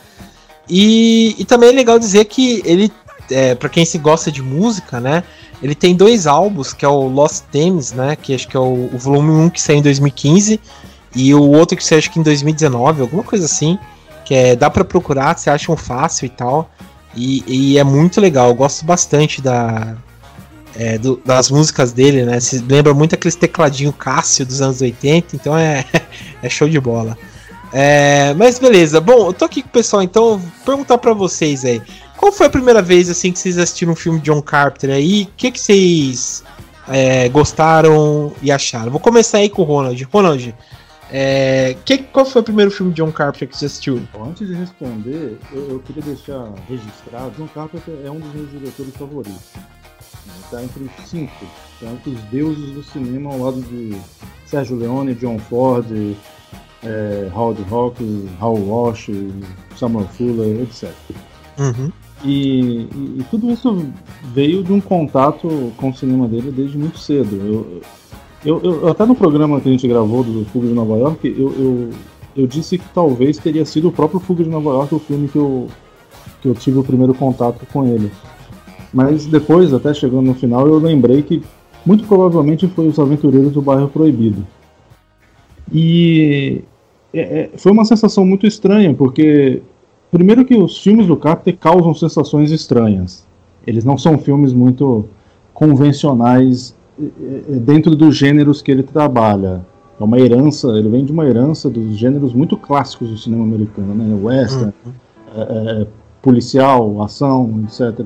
E, 0.69 1.35
e 1.37 1.45
também 1.45 1.71
é 1.71 1.73
legal 1.73 1.99
dizer 1.99 2.27
que 2.27 2.63
ele, 2.65 2.93
é, 3.31 3.55
para 3.55 3.69
quem 3.69 3.85
se 3.85 3.99
gosta 3.99 4.31
de 4.31 4.43
música, 4.43 5.01
né? 5.01 5.23
Ele 5.63 5.75
tem 5.75 5.95
dois 5.95 6.27
álbuns, 6.27 6.73
que 6.73 6.85
é 6.85 6.89
o 6.89 7.09
Lost 7.09 7.45
Themes, 7.51 7.93
né? 7.93 8.17
Que 8.17 8.35
acho 8.35 8.49
que 8.49 8.57
é 8.57 8.61
o, 8.61 8.91
o 8.93 8.99
volume 8.99 9.31
1 9.31 9.51
que 9.51 9.61
saiu 9.61 9.79
em 9.79 9.83
2015 9.83 10.61
e 11.15 11.35
o 11.35 11.43
outro 11.43 11.77
que 11.77 11.85
saiu 11.85 11.99
acho 11.99 12.11
que 12.11 12.19
em 12.19 12.23
2019, 12.23 13.03
alguma 13.03 13.23
coisa 13.23 13.45
assim. 13.45 13.79
Que 14.25 14.35
é, 14.35 14.57
dá 14.57 14.71
para 14.71 14.85
procurar, 14.85 15.37
você 15.37 15.51
um 15.69 15.77
fácil 15.77 16.27
e 16.27 16.29
tal. 16.29 16.71
E, 17.15 17.45
e, 17.47 17.79
é 17.79 17.85
muito 17.85 18.21
legal, 18.21 18.49
eu 18.49 18.55
gosto 18.55 18.85
bastante 18.85 19.43
da, 19.43 19.97
é, 20.77 20.97
do, 20.97 21.21
das 21.25 21.51
músicas 21.51 21.93
dele, 21.93 22.25
né? 22.25 22.39
Se 22.39 22.59
lembra 22.59 22.95
muito 22.95 23.15
aqueles 23.15 23.35
tecladinho 23.35 23.93
Cássio 23.93 24.47
dos 24.47 24.63
anos 24.63 24.81
80, 24.81 25.35
então 25.35 25.57
é, 25.57 25.85
é 26.43 26.49
show 26.49 26.69
de 26.69 26.79
bola. 26.79 27.19
É, 27.73 28.35
mas 28.35 28.59
beleza, 28.59 29.01
bom, 29.01 29.27
eu 29.27 29.33
tô 29.33 29.45
aqui 29.45 29.63
com 29.63 29.69
o 29.69 29.73
pessoal, 29.73 30.03
então 30.03 30.39
vou 30.39 30.51
perguntar 30.65 30.99
para 30.99 31.13
vocês 31.13 31.65
aí. 31.65 31.81
Qual 32.21 32.31
foi 32.31 32.49
a 32.49 32.51
primeira 32.51 32.83
vez 32.83 33.09
assim 33.09 33.33
que 33.33 33.39
vocês 33.39 33.57
assistiram 33.57 33.95
um 33.95 33.97
filme 33.97 34.19
de 34.19 34.27
John 34.27 34.43
Carpenter 34.43 34.91
aí? 34.91 35.23
O 35.23 35.29
que, 35.39 35.51
que 35.51 35.59
vocês 35.59 36.45
é, 36.87 37.31
gostaram 37.31 38.35
e 38.43 38.53
acharam? 38.53 38.91
Vou 38.91 39.01
começar 39.01 39.39
aí 39.39 39.49
com 39.49 39.63
o 39.63 39.65
Ronald. 39.65 40.03
Ronald, 40.05 40.55
é, 41.11 41.75
que, 41.83 41.97
qual 41.97 42.27
foi 42.27 42.43
o 42.43 42.45
primeiro 42.45 42.71
filme 42.71 42.93
de 42.93 43.01
John 43.01 43.11
Carpenter 43.11 43.49
que 43.49 43.57
você 43.57 43.65
assistiu? 43.65 44.03
Antes 44.23 44.47
de 44.47 44.53
responder, 44.53 45.39
eu, 45.51 45.71
eu 45.71 45.79
queria 45.81 46.03
deixar 46.03 46.53
registrado: 46.69 47.31
John 47.39 47.49
Carpenter 47.55 47.95
é 48.05 48.11
um 48.11 48.21
dos 48.21 48.35
meus 48.35 48.51
diretores 48.51 48.95
favoritos. 48.97 49.41
Está 50.45 50.63
entre 50.63 50.85
os 50.85 51.09
cinco, 51.09 51.47
está 51.73 51.87
entre 51.91 52.11
os 52.11 52.21
deuses 52.25 52.75
do 52.75 52.83
cinema 52.83 53.33
ao 53.33 53.39
lado 53.39 53.63
de 53.63 53.99
Sérgio 54.45 54.77
Leone, 54.77 55.15
John 55.15 55.39
Ford, 55.39 55.87
é, 56.85 57.31
Howard 57.35 57.65
Hawks, 57.71 58.07
Hal 58.39 58.57
Walsh, 58.57 59.09
Samuel 59.75 60.07
Fuller, 60.09 60.61
etc. 60.61 60.93
Uhum. 61.59 61.91
E, 62.25 62.87
e, 63.19 63.25
tudo 63.31 63.51
isso 63.51 63.87
veio 64.35 64.63
de 64.63 64.73
um 64.73 64.81
contato 64.81 65.73
com 65.79 65.89
o 65.89 65.95
cinema 65.95 66.29
dele 66.29 66.51
desde 66.51 66.77
muito 66.77 66.99
cedo. 66.99 67.35
Eu, 68.45 68.61
eu, 68.63 68.83
eu 68.83 68.89
até 68.89 69.07
no 69.07 69.15
programa 69.15 69.61
que 69.61 69.69
a 69.69 69.73
gente 69.73 69.89
gravou 69.89 70.23
do 70.23 70.45
Fuga 70.47 70.69
de 70.69 70.75
Nova 70.75 70.99
York, 70.99 71.27
eu, 71.27 71.51
eu, 71.59 71.91
eu, 72.37 72.47
disse 72.47 72.77
que 72.77 72.85
talvez 72.95 73.39
teria 73.39 73.65
sido 73.65 73.89
o 73.89 73.93
próprio 73.93 74.21
Fuga 74.21 74.45
de 74.45 74.51
Nova 74.51 74.71
York 74.71 74.95
o 74.95 74.99
filme 74.99 75.29
que 75.29 75.37
eu, 75.37 75.69
que 76.43 76.49
eu 76.49 76.55
tive 76.55 76.79
o 76.79 76.85
primeiro 76.85 77.15
contato 77.15 77.67
com 77.73 77.87
ele. 77.87 78.11
Mas 78.93 79.25
depois, 79.27 79.73
até 79.73 79.95
chegando 79.95 80.23
no 80.23 80.35
final, 80.35 80.67
eu 80.67 80.79
lembrei 80.79 81.23
que 81.23 81.43
muito 81.87 82.05
provavelmente 82.05 82.69
foi 82.69 82.87
Os 82.89 82.99
Aventureiros 82.99 83.53
do 83.53 83.63
Bairro 83.63 83.89
Proibido. 83.89 84.47
E 85.73 86.63
é, 87.15 87.21
é, 87.21 87.51
foi 87.57 87.73
uma 87.73 87.85
sensação 87.85 88.25
muito 88.25 88.47
estranha, 88.47 88.93
porque 88.93 89.63
Primeiro 90.11 90.45
que 90.45 90.57
os 90.57 90.79
filmes 90.79 91.07
do 91.07 91.17
Carpenter 91.17 91.57
causam 91.57 91.95
sensações 91.95 92.51
estranhas. 92.51 93.25
Eles 93.67 93.85
não 93.85 93.97
são 93.97 94.19
filmes 94.19 94.53
muito 94.53 95.05
convencionais 95.55 96.75
eh, 97.01 97.05
eh, 97.49 97.57
dentro 97.61 97.95
dos 97.95 98.17
gêneros 98.17 98.61
que 98.61 98.73
ele 98.73 98.83
trabalha. 98.83 99.65
É 100.01 100.03
uma 100.03 100.19
herança, 100.19 100.69
ele 100.71 100.89
vem 100.89 101.05
de 101.05 101.13
uma 101.13 101.27
herança 101.27 101.71
dos 101.71 101.97
gêneros 101.97 102.33
muito 102.33 102.57
clássicos 102.57 103.09
do 103.11 103.19
cinema 103.19 103.45
americano, 103.45 103.95
né? 103.95 104.19
Western, 104.21 104.73
uhum. 104.85 104.93
é, 105.37 105.83
é, 105.83 105.87
policial, 106.23 107.03
ação, 107.03 107.63
etc. 107.65 108.05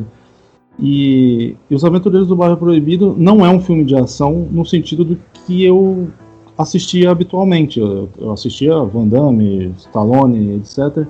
E, 0.79 1.57
e, 1.71 1.75
Os 1.75 1.85
Aventureiros 1.85 2.29
do 2.29 2.37
Bairro 2.37 2.57
Proibido 2.57 3.15
não 3.17 3.47
é 3.47 3.49
um 3.49 3.61
filme 3.61 3.85
de 3.85 3.95
ação 3.95 4.47
no 4.51 4.67
sentido 4.67 5.05
do 5.05 5.17
que 5.33 5.65
eu 5.65 6.09
assistia 6.59 7.13
habitualmente. 7.13 7.79
Eu, 7.79 8.09
eu 8.19 8.33
assistia 8.33 8.77
Van 8.83 9.07
Damme, 9.07 9.73
Stallone, 9.79 10.57
etc 10.57 11.07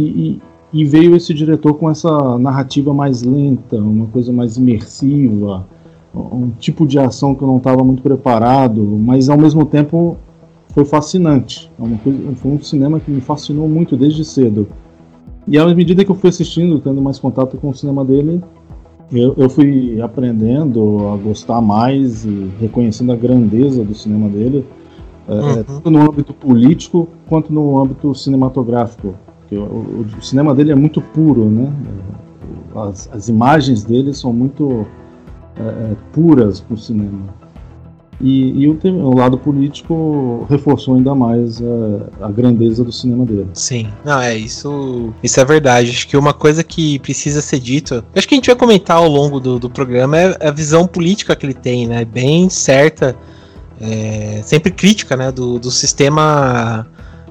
e, 0.00 0.40
e, 0.72 0.84
veio 0.84 1.16
esse 1.16 1.32
diretor 1.32 1.74
com 1.74 1.90
essa 1.90 2.38
narrativa 2.38 2.92
mais 2.92 3.22
lenta, 3.22 3.76
uma 3.76 4.06
coisa 4.06 4.32
mais 4.32 4.56
imersiva, 4.56 5.66
um 6.14 6.50
tipo 6.58 6.86
de 6.86 6.98
ação 6.98 7.34
que 7.34 7.42
eu 7.42 7.48
não 7.48 7.58
estava 7.58 7.82
muito 7.82 8.02
preparado, 8.02 8.82
mas 8.82 9.28
ao 9.28 9.38
mesmo 9.38 9.64
tempo 9.64 10.16
foi 10.68 10.84
fascinante. 10.84 11.70
É 11.80 11.96
coisa, 12.02 12.18
foi 12.36 12.52
um 12.52 12.62
cinema 12.62 13.00
que 13.00 13.10
me 13.10 13.20
fascinou 13.20 13.68
muito 13.68 13.96
desde 13.96 14.24
cedo. 14.24 14.66
E 15.48 15.58
à 15.58 15.66
medida 15.74 16.04
que 16.04 16.10
eu 16.10 16.14
fui 16.14 16.28
assistindo, 16.28 16.78
tendo 16.80 17.00
mais 17.00 17.18
contato 17.18 17.56
com 17.56 17.70
o 17.70 17.74
cinema 17.74 18.04
dele, 18.04 18.42
eu, 19.12 19.34
eu 19.36 19.48
fui 19.48 20.00
aprendendo 20.02 21.08
a 21.08 21.16
gostar 21.16 21.60
mais 21.60 22.24
e 22.24 22.50
reconhecendo 22.60 23.12
a 23.12 23.16
grandeza 23.16 23.84
do 23.84 23.94
cinema 23.94 24.28
dele, 24.28 24.64
é, 25.28 25.32
uhum. 25.32 25.62
tanto 25.62 25.90
no 25.90 26.00
âmbito 26.00 26.34
político 26.34 27.08
quanto 27.28 27.52
no 27.52 27.80
âmbito 27.80 28.14
cinematográfico. 28.14 29.14
Porque 29.46 29.56
o, 29.56 30.04
o, 30.18 30.22
cinema 30.22 30.54
dele 30.54 30.72
é 30.72 30.74
muito 30.74 31.00
puro, 31.00 31.48
né? 31.48 31.72
As, 32.74 33.08
as 33.12 33.28
imagens 33.28 33.84
dele 33.84 34.12
são 34.12 34.32
muito 34.32 34.84
é, 35.56 35.62
é 35.62 35.96
puras 36.12 36.60
para 36.60 36.74
o 36.74 36.76
cinema. 36.76 37.22
E, 38.20 38.62
e 38.62 38.68
o, 38.68 38.78
o, 38.82 39.14
lado 39.14 39.38
político 39.38 40.46
reforçou 40.48 40.96
ainda 40.96 41.14
mais 41.14 41.62
a, 41.62 42.26
a, 42.26 42.30
grandeza 42.30 42.82
do 42.82 42.90
cinema 42.90 43.24
dele. 43.24 43.48
Sim, 43.52 43.88
não, 44.04 44.18
é 44.20 44.34
isso. 44.34 45.12
Isso 45.22 45.38
é 45.38 45.44
verdade. 45.44 45.90
Acho 45.90 46.08
que 46.08 46.16
uma 46.16 46.32
coisa 46.32 46.64
que 46.64 46.98
precisa 46.98 47.40
ser 47.40 47.60
dito, 47.60 48.02
acho 48.14 48.26
que 48.26 48.34
a 48.34 48.38
gente 48.38 48.46
vai 48.46 48.56
comentar 48.56 48.96
ao 48.96 49.08
longo 49.08 49.38
do, 49.38 49.58
do 49.58 49.70
programa, 49.70 50.16
é 50.18 50.48
a 50.48 50.50
visão 50.50 50.86
política 50.86 51.36
que 51.36 51.46
ele 51.46 51.54
tem, 51.54 51.86
né? 51.86 52.04
Bem 52.04 52.48
certa, 52.48 53.14
é, 53.78 54.40
sempre 54.42 54.72
crítica, 54.72 55.14
né? 55.14 55.30
Do, 55.30 55.58
do 55.58 55.70
sistema 55.70 56.86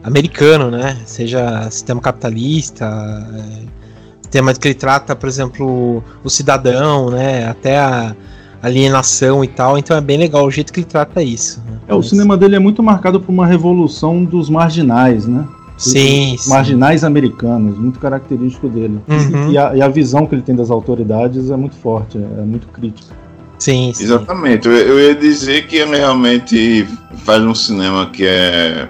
americano, 0.06 0.70
né? 0.70 0.98
Seja 1.06 1.70
sistema 1.72 2.00
capitalista, 2.00 2.86
é, 2.86 4.30
tema 4.30 4.54
que 4.54 4.68
ele 4.68 4.76
trata, 4.76 5.16
por 5.16 5.28
exemplo, 5.28 6.04
o 6.24 6.30
cidadão, 6.30 7.10
né? 7.10 7.48
Até 7.48 7.80
a 7.80 8.16
alienação 8.62 9.44
e 9.44 9.48
tal. 9.48 9.78
Então 9.78 9.98
é 9.98 10.02
bem 10.02 10.18
legal 10.18 10.46
o 10.46 10.52
jeito 10.52 10.72
que 10.72 10.80
ele 10.80 10.88
trata 10.88 11.24
isso. 11.24 11.62
Né? 11.66 11.80
É, 11.88 11.94
o 11.94 11.98
Mas... 11.98 12.10
cinema 12.10 12.38
dele 12.38 12.56
é 12.56 12.60
muito 12.60 12.84
marcado 12.84 13.20
por 13.20 13.32
uma 13.32 13.48
revolução 13.48 14.24
dos 14.24 14.50
marginais, 14.50 15.26
né? 15.26 15.46
Sim, 15.78 16.38
sim. 16.38 16.50
marginais 16.50 17.04
americanos, 17.04 17.78
muito 17.78 18.00
característico 18.00 18.70
dele. 18.70 19.00
Uhum. 19.10 19.52
E, 19.52 19.58
a, 19.58 19.76
e, 19.76 19.82
a, 19.82 19.90
visão 19.90 20.26
que 20.26 20.34
ele 20.34 20.42
tem 20.42 20.56
das 20.56 20.72
autoridades 20.72 21.50
é 21.50 21.56
muito 21.58 21.76
forte, 21.76 22.18
é 22.18 22.42
muito 22.42 22.68
crítica. 22.68 23.14
Sim, 23.60 23.92
sim. 23.94 24.06
Exatamente. 24.06 24.68
Eu, 24.68 24.74
eu 24.74 25.00
ia 25.00 25.16
dizer 25.16 25.68
que 25.68 25.76
ele 25.76 25.98
realmente 25.98 26.88
faz 27.26 27.44
um 27.44 27.54
cinema 27.54 28.06
que 28.10 28.26
é 28.26 28.88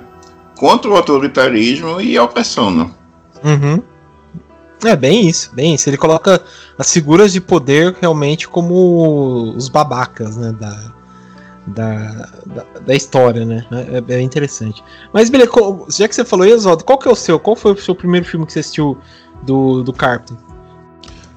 contra 0.56 0.90
o 0.90 0.96
autoritarismo 0.96 2.00
e 2.02 2.18
a 2.18 2.24
opressão, 2.24 2.72
né? 2.72 2.92
Uhum. 3.44 3.82
É 4.84 4.96
bem 4.96 5.28
isso, 5.28 5.52
bem 5.54 5.76
isso. 5.76 5.90
Ele 5.90 5.98
coloca 5.98 6.42
as 6.78 6.92
figuras 6.92 7.32
de 7.34 7.42
poder 7.42 7.96
realmente 8.02 8.48
como 8.48 9.54
os 9.56 9.70
babacas, 9.70 10.36
né? 10.38 10.56
Da, 10.60 10.94
da, 11.68 12.30
da, 12.46 12.66
da 12.86 12.96
história, 12.96 13.46
né? 13.46 13.66
É, 13.72 14.14
é, 14.16 14.22
interessante. 14.22 14.84
Mas 15.14 15.30
beleza, 15.30 15.52
já 15.90 16.08
que 16.08 16.16
você 16.16 16.24
falou, 16.24 16.48
Oswaldo, 16.48 16.84
qual 16.84 16.98
que 16.98 17.08
é 17.08 17.12
o 17.12 17.16
seu? 17.16 17.40
Qual 17.40 17.56
foi 17.56 17.74
o 17.74 17.78
seu 17.78 17.96
primeiro 17.96 18.26
filme 18.26 18.46
que 18.46 18.54
você 18.54 18.60
assistiu 18.60 18.98
do, 19.44 19.84
do 19.84 19.94
Carpenter? 19.94 20.38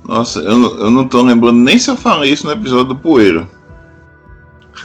Nossa, 0.06 0.40
eu, 0.40 0.78
eu 0.78 0.90
não 0.90 1.06
tô 1.06 1.22
lembrando 1.22 1.58
nem 1.58 1.78
se 1.78 1.90
eu 1.90 1.96
falei 1.96 2.32
isso 2.32 2.46
no 2.46 2.52
episódio 2.52 2.86
do 2.86 2.96
Poeira. 2.96 3.48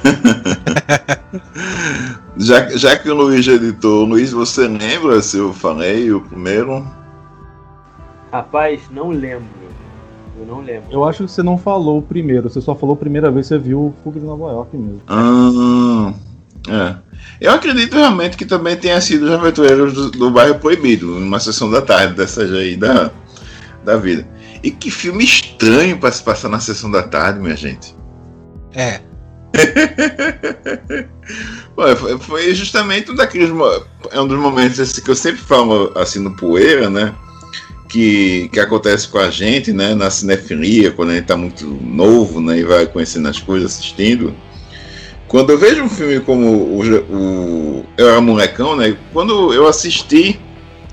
já, 2.38 2.70
já 2.70 2.98
que 2.98 3.10
o 3.10 3.16
Luiz 3.16 3.48
editou, 3.48 4.06
Luiz, 4.06 4.32
você 4.32 4.68
lembra 4.68 5.22
se 5.22 5.38
eu 5.38 5.54
falei 5.54 6.12
o 6.12 6.22
primeiro? 6.22 6.86
Rapaz, 8.32 8.82
não 8.92 9.10
lembro. 9.10 9.64
Eu 10.40 10.48
não 10.48 10.62
lembro. 10.62 10.92
Eu 10.92 11.04
acho 11.04 11.26
que 11.26 11.32
você 11.32 11.44
não 11.44 11.58
falou 11.58 12.00
o 12.00 12.02
primeiro, 12.02 12.50
você 12.50 12.60
só 12.60 12.76
falou 12.76 12.96
a 12.96 12.98
primeira 12.98 13.30
vez 13.30 13.48
que 13.48 13.54
você 13.54 13.60
viu 13.60 13.80
o 13.80 13.94
Fuga 14.04 14.20
de 14.20 14.26
Nova 14.26 14.52
York 14.52 14.76
mesmo. 14.76 15.02
Ah, 15.08 16.14
é. 16.68 16.96
Eu 17.40 17.52
acredito 17.52 17.94
realmente 17.94 18.36
que 18.36 18.46
também 18.46 18.76
tenha 18.76 19.00
sido 19.00 19.26
os 19.26 19.32
aventureiros 19.32 19.94
do, 19.94 20.12
do 20.12 20.32
bairro 20.32 20.60
proibido, 20.60 21.08
numa 21.08 21.40
sessão 21.40 21.70
da 21.70 21.82
tarde 21.82 22.16
dessa 22.16 22.42
aí 22.42 22.76
da, 22.76 23.12
da 23.84 23.98
vida. 23.98 24.28
E 24.64 24.72
que 24.72 24.90
filme 24.90 25.24
estranho 25.24 26.00
para 26.00 26.12
se 26.12 26.24
passar 26.24 26.50
na 26.50 26.60
sessão 26.60 26.90
da 26.90 27.04
tarde, 27.04 27.40
minha 27.40 27.56
gente. 27.56 27.96
É. 28.74 29.02
Foi- 32.22 32.56
justamente 32.56 33.12
um 33.12 33.16
daqueles 33.16 33.50
é 34.12 34.20
um 34.20 34.28
dos 34.28 34.40
momentos 34.40 34.80
assim, 34.80 35.02
que 35.02 35.10
eu 35.10 35.16
sempre 35.16 35.42
falo 35.42 35.92
assim 35.96 36.20
no 36.20 36.36
poeira, 36.36 36.90
né? 36.90 37.14
Que, 37.88 38.50
que 38.52 38.60
acontece 38.60 39.08
com 39.08 39.20
a 39.20 39.30
gente, 39.30 39.72
né? 39.72 39.94
Na 39.94 40.10
cinefilia, 40.10 40.92
quando 40.92 41.12
a 41.12 41.16
gente 41.16 41.26
tá 41.26 41.38
muito 41.38 41.66
novo, 41.68 42.42
né? 42.42 42.60
E 42.60 42.64
vai 42.64 42.88
conhecendo 42.88 43.28
as 43.28 43.40
coisas, 43.40 43.74
assistindo. 43.74 44.34
Quando 45.28 45.52
eu 45.52 45.58
vejo 45.58 45.84
um 45.84 45.90
filme 45.90 46.20
como 46.20 46.48
o, 46.48 46.82
o 46.82 47.86
eu 47.98 48.10
era 48.10 48.22
molecão, 48.22 48.76
né? 48.76 48.98
Quando 49.12 49.54
eu 49.54 49.68
assisti 49.68 50.40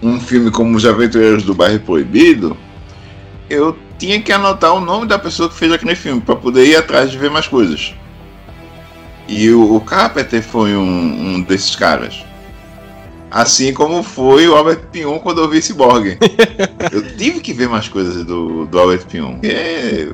um 0.03 0.21
filme 0.21 0.51
como 0.51 0.77
Os 0.77 0.85
Aventureiros 0.85 1.43
do 1.43 1.55
Bairro 1.55 1.81
Proibido, 1.81 2.57
eu 3.49 3.77
tinha 3.99 4.21
que 4.21 4.33
anotar 4.33 4.75
o 4.75 4.81
nome 4.81 5.07
da 5.07 5.19
pessoa 5.19 5.49
que 5.49 5.57
fez 5.57 5.71
aquele 5.73 5.95
filme 5.95 6.21
para 6.23 6.37
poder 6.37 6.67
ir 6.67 6.77
atrás 6.77 7.11
de 7.11 7.19
ver 7.19 7.31
mais 7.31 7.47
coisas. 7.47 7.95
E 9.31 9.49
o, 9.51 9.77
o 9.77 9.81
Carpenter 9.81 10.43
foi 10.43 10.75
um, 10.75 11.37
um 11.37 11.41
desses 11.41 11.77
caras. 11.77 12.25
Assim 13.31 13.73
como 13.73 14.03
foi 14.03 14.49
o 14.49 14.57
Albert 14.57 14.89
Pion 14.91 15.21
quando 15.21 15.41
eu 15.41 15.49
vi 15.49 15.63
Cyborg. 15.63 16.19
eu 16.91 17.17
tive 17.17 17.39
que 17.39 17.53
ver 17.53 17.69
mais 17.69 17.89
coisas 17.89 18.25
do, 18.25 18.67
do 18.67 18.79
Albert 18.79 19.07
Pion. 19.07 19.39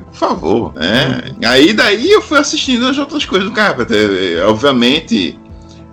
Por 0.05 0.13
favor, 0.13 0.73
né? 0.75 1.31
Aí 1.43 1.73
daí 1.73 2.11
eu 2.11 2.21
fui 2.21 2.37
assistindo 2.37 2.85
as 2.85 2.97
outras 2.99 3.25
coisas 3.25 3.49
do 3.49 3.55
Carpenter. 3.55 3.97
Eh, 3.97 4.45
Obviamente, 4.45 5.39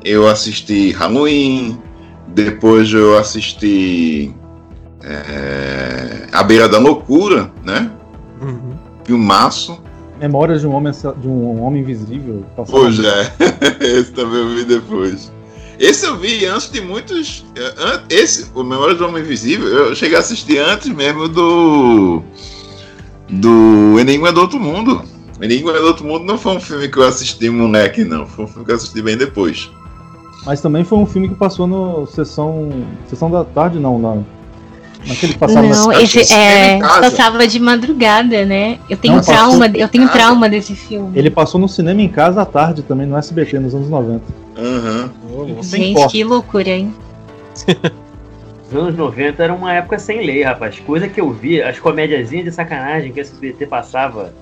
eu 0.04 0.28
assisti 0.28 0.92
Halloween, 0.92 1.78
depois 2.28 2.92
eu 2.92 3.16
assisti 3.16 4.30
eh, 5.02 6.26
A 6.30 6.42
Beira 6.42 6.68
da 6.68 6.78
Loucura, 6.78 7.50
né? 7.64 7.90
Uhum. 8.42 8.74
Filmaço. 9.02 9.82
Memórias 10.26 10.62
de 10.62 10.66
um 10.66 10.74
homem, 10.74 10.92
de 10.92 11.28
um 11.28 11.62
homem 11.62 11.82
invisível. 11.82 12.44
Pois 12.70 12.98
é, 12.98 13.32
esse 13.84 14.10
também 14.12 14.38
eu 14.40 14.48
vi 14.56 14.64
depois. 14.64 15.30
Esse 15.78 16.06
eu 16.06 16.16
vi 16.16 16.46
antes 16.46 16.70
de 16.70 16.80
muitos. 16.80 17.44
an- 17.58 18.04
Esse, 18.08 18.46
o 18.54 18.62
Memória 18.62 18.94
do 18.94 19.06
Homem 19.06 19.22
Invisível, 19.22 19.66
eu 19.68 19.94
cheguei 19.94 20.16
a 20.16 20.20
assistir 20.20 20.58
antes 20.58 20.88
mesmo 20.88 21.28
do. 21.28 22.22
Do 23.28 23.98
Enigma 23.98 24.32
do 24.32 24.40
Outro 24.40 24.58
Mundo. 24.60 25.02
Enigma 25.42 25.72
do 25.72 25.84
Outro 25.86 26.06
Mundo 26.06 26.24
não 26.24 26.38
foi 26.38 26.56
um 26.56 26.60
filme 26.60 26.88
que 26.88 26.96
eu 26.96 27.02
assisti 27.06 27.50
moleque, 27.50 28.04
não. 28.04 28.26
Foi 28.26 28.44
um 28.44 28.48
filme 28.48 28.64
que 28.64 28.70
eu 28.70 28.76
assisti 28.76 29.02
bem 29.02 29.16
depois. 29.16 29.70
Mas 30.46 30.60
também 30.60 30.84
foi 30.84 30.98
um 30.98 31.06
filme 31.06 31.28
que 31.28 31.34
passou 31.34 31.66
no 31.66 32.06
sessão. 32.06 32.70
Sessão 33.08 33.30
da 33.30 33.44
tarde, 33.44 33.78
não, 33.78 33.98
na. 33.98 34.22
Naquele 35.06 35.32
que 35.34 35.38
passava 35.38 35.66
Não, 35.66 35.92
esse 35.92 36.24
cinema 36.24 36.44
é, 36.44 36.78
casa. 36.78 37.00
passava 37.10 37.46
de 37.46 37.60
madrugada, 37.60 38.44
né? 38.44 38.78
Eu 38.88 38.96
tenho 38.96 39.14
Não, 39.14 39.20
passou 39.20 39.34
trauma, 39.34 39.66
eu 39.74 39.88
tenho 39.88 40.06
casa. 40.06 40.18
trauma 40.18 40.48
desse 40.48 40.74
filme. 40.74 41.16
Ele 41.18 41.30
passou 41.30 41.60
no 41.60 41.68
cinema 41.68 42.00
em 42.00 42.08
casa 42.08 42.40
à 42.42 42.46
tarde 42.46 42.82
também, 42.82 43.06
no 43.06 43.16
SBT, 43.16 43.58
nos 43.58 43.74
anos 43.74 43.88
90. 43.90 44.22
Aham. 44.56 45.10
Sem 45.62 45.82
Gente, 45.84 45.94
corte. 45.96 46.12
que 46.12 46.24
loucura, 46.24 46.68
hein? 46.70 46.94
Os 48.66 48.74
anos 48.74 48.96
90 48.96 49.42
era 49.42 49.52
uma 49.54 49.72
época 49.72 49.98
sem 49.98 50.24
lei, 50.24 50.42
rapaz. 50.42 50.78
Coisa 50.80 51.06
que 51.08 51.20
eu 51.20 51.30
vi, 51.30 51.62
as 51.62 51.78
comédiazinhas 51.78 52.46
de 52.46 52.52
sacanagem 52.52 53.12
que 53.12 53.20
a 53.20 53.22
SBT 53.22 53.66
passava 53.66 54.32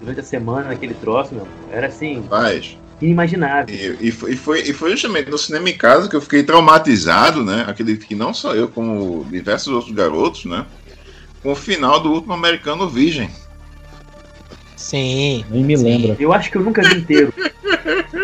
durante 0.00 0.20
a 0.20 0.22
semana 0.22 0.68
naquele 0.68 0.94
troço, 0.94 1.34
meu, 1.34 1.46
era 1.72 1.88
assim, 1.88 2.22
Faz. 2.28 2.76
Inimaginável. 3.00 3.74
E, 3.74 4.08
e 4.08 4.12
foi, 4.12 4.32
e, 4.32 4.36
foi, 4.36 4.60
e 4.60 4.72
foi 4.72 4.90
justamente 4.90 5.30
no 5.30 5.38
cinema 5.38 5.68
em 5.68 5.76
casa 5.76 6.08
que 6.08 6.16
eu 6.16 6.20
fiquei 6.20 6.42
traumatizado, 6.42 7.44
né? 7.44 7.64
Acredito 7.66 8.06
que 8.06 8.14
não 8.14 8.32
só 8.32 8.54
eu, 8.54 8.68
como 8.68 9.26
diversos 9.30 9.68
outros 9.68 9.94
garotos, 9.94 10.44
né? 10.44 10.64
Com 11.42 11.52
o 11.52 11.56
final 11.56 12.00
do 12.00 12.12
último 12.12 12.32
americano 12.32 12.88
Virgem. 12.88 13.30
Sim. 14.76 15.44
Nem 15.50 15.64
me 15.64 15.76
lembra. 15.76 16.16
Eu 16.18 16.32
acho 16.32 16.50
que 16.50 16.56
eu 16.56 16.62
nunca 16.62 16.82
vi 16.82 16.98
inteiro. 16.98 17.32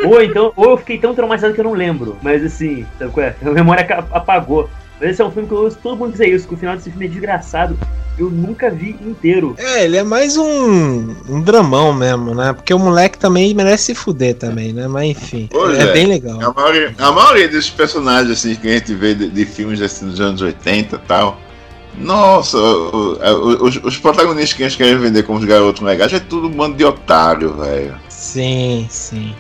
ou 0.07 0.23
então, 0.23 0.53
ou 0.57 0.71
eu 0.71 0.77
fiquei 0.79 0.99
tão 0.99 1.15
traumatizado 1.15 1.55
que 1.55 1.61
eu 1.61 1.65
não 1.65 1.73
lembro. 1.73 2.17
Mas 2.23 2.45
assim, 2.45 2.87
sabe 2.99 3.13
qual 3.13 3.27
é? 3.27 3.37
A 3.43 3.51
memória 3.51 3.87
apagou. 4.11 4.69
Mas 5.03 5.11
esse 5.11 5.21
é 5.23 5.25
um 5.25 5.33
filme 5.33 5.49
que 5.49 5.55
eu 5.55 5.59
ouço 5.59 5.77
todo 5.83 5.97
mundo 5.99 6.13
dizer 6.13 6.29
isso, 6.29 6.47
que 6.47 6.55
o 6.55 6.57
final 6.57 6.77
desse 6.77 6.89
filme 6.89 7.07
é 7.07 7.09
desgraçado. 7.09 7.77
Eu 8.17 8.31
nunca 8.31 8.71
vi 8.71 8.91
inteiro. 9.05 9.57
É, 9.59 9.85
ele 9.85 9.97
é 9.97 10.05
mais 10.05 10.37
um, 10.37 11.13
um 11.29 11.41
dramão 11.41 11.93
mesmo, 11.93 12.35
né? 12.37 12.53
Porque 12.53 12.73
o 12.73 12.79
moleque 12.79 13.19
também 13.19 13.53
merece 13.53 13.87
se 13.87 13.95
fuder 13.97 14.35
também, 14.37 14.73
né? 14.73 14.87
Mas 14.87 15.11
enfim, 15.11 15.49
é, 15.77 15.83
é. 15.83 15.93
bem 15.93 16.07
legal. 16.07 16.39
A 16.41 16.53
maioria, 16.53 16.95
a 16.99 17.11
maioria 17.11 17.49
desses 17.49 17.71
personagens 17.71 18.31
assim, 18.31 18.55
que 18.55 18.69
a 18.69 18.75
gente 18.75 18.95
vê 18.95 19.13
de, 19.15 19.29
de 19.29 19.45
filmes 19.45 19.81
assim, 19.83 20.07
dos 20.07 20.21
anos 20.21 20.41
80 20.41 20.95
e 20.95 20.99
tal. 21.01 21.37
Nossa, 21.99 22.57
o- 22.59 23.19
o- 23.19 23.65
os, 23.65 23.77
os 23.83 23.99
protagonistas 23.99 24.53
que 24.53 24.63
eles 24.63 24.77
querem 24.77 24.97
vender 24.99 25.25
como 25.25 25.39
os 25.39 25.45
garotos 25.45 25.83
legais 25.83 26.13
é 26.13 26.21
tudo 26.21 26.47
um 26.47 26.51
bando 26.51 26.77
de 26.77 26.85
otário, 26.85 27.55
velho. 27.55 27.95
Sim, 28.09 28.87
sim, 28.89 29.35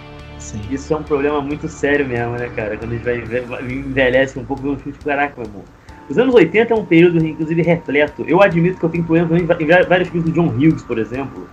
sim. 0.53 0.61
Isso 0.71 0.93
é 0.93 0.97
um 0.97 1.03
problema 1.03 1.41
muito 1.41 1.69
sério 1.69 2.07
mesmo, 2.07 2.33
né, 2.33 2.49
cara? 2.55 2.77
Quando 2.77 2.93
a 2.93 2.95
gente 2.95 3.05
vai, 3.05 3.17
enve- 3.19 3.41
vai- 3.41 3.63
envelhece 3.63 4.39
um 4.39 4.45
pouco, 4.45 4.63
vê 4.63 4.69
um 4.69 4.77
filme 4.77 4.97
de 4.99 5.05
caraca, 5.05 5.35
meu 5.37 5.47
irmão. 5.47 5.63
Os 6.09 6.19
anos 6.19 6.35
80 6.35 6.75
é 6.75 6.77
um 6.77 6.85
período, 6.85 7.25
inclusive, 7.25 7.63
repleto. 7.63 8.25
Eu 8.29 8.43
admito 8.43 8.79
que 8.79 8.85
eu 8.85 8.91
tenho 8.91 9.05
problema 9.05 9.39
em 9.39 9.47
vários 9.47 10.09
filmes 10.09 10.31
do 10.31 10.33
John 10.33 10.49
Hughes, 10.49 10.83
por 10.83 10.99
exemplo. 10.99 11.47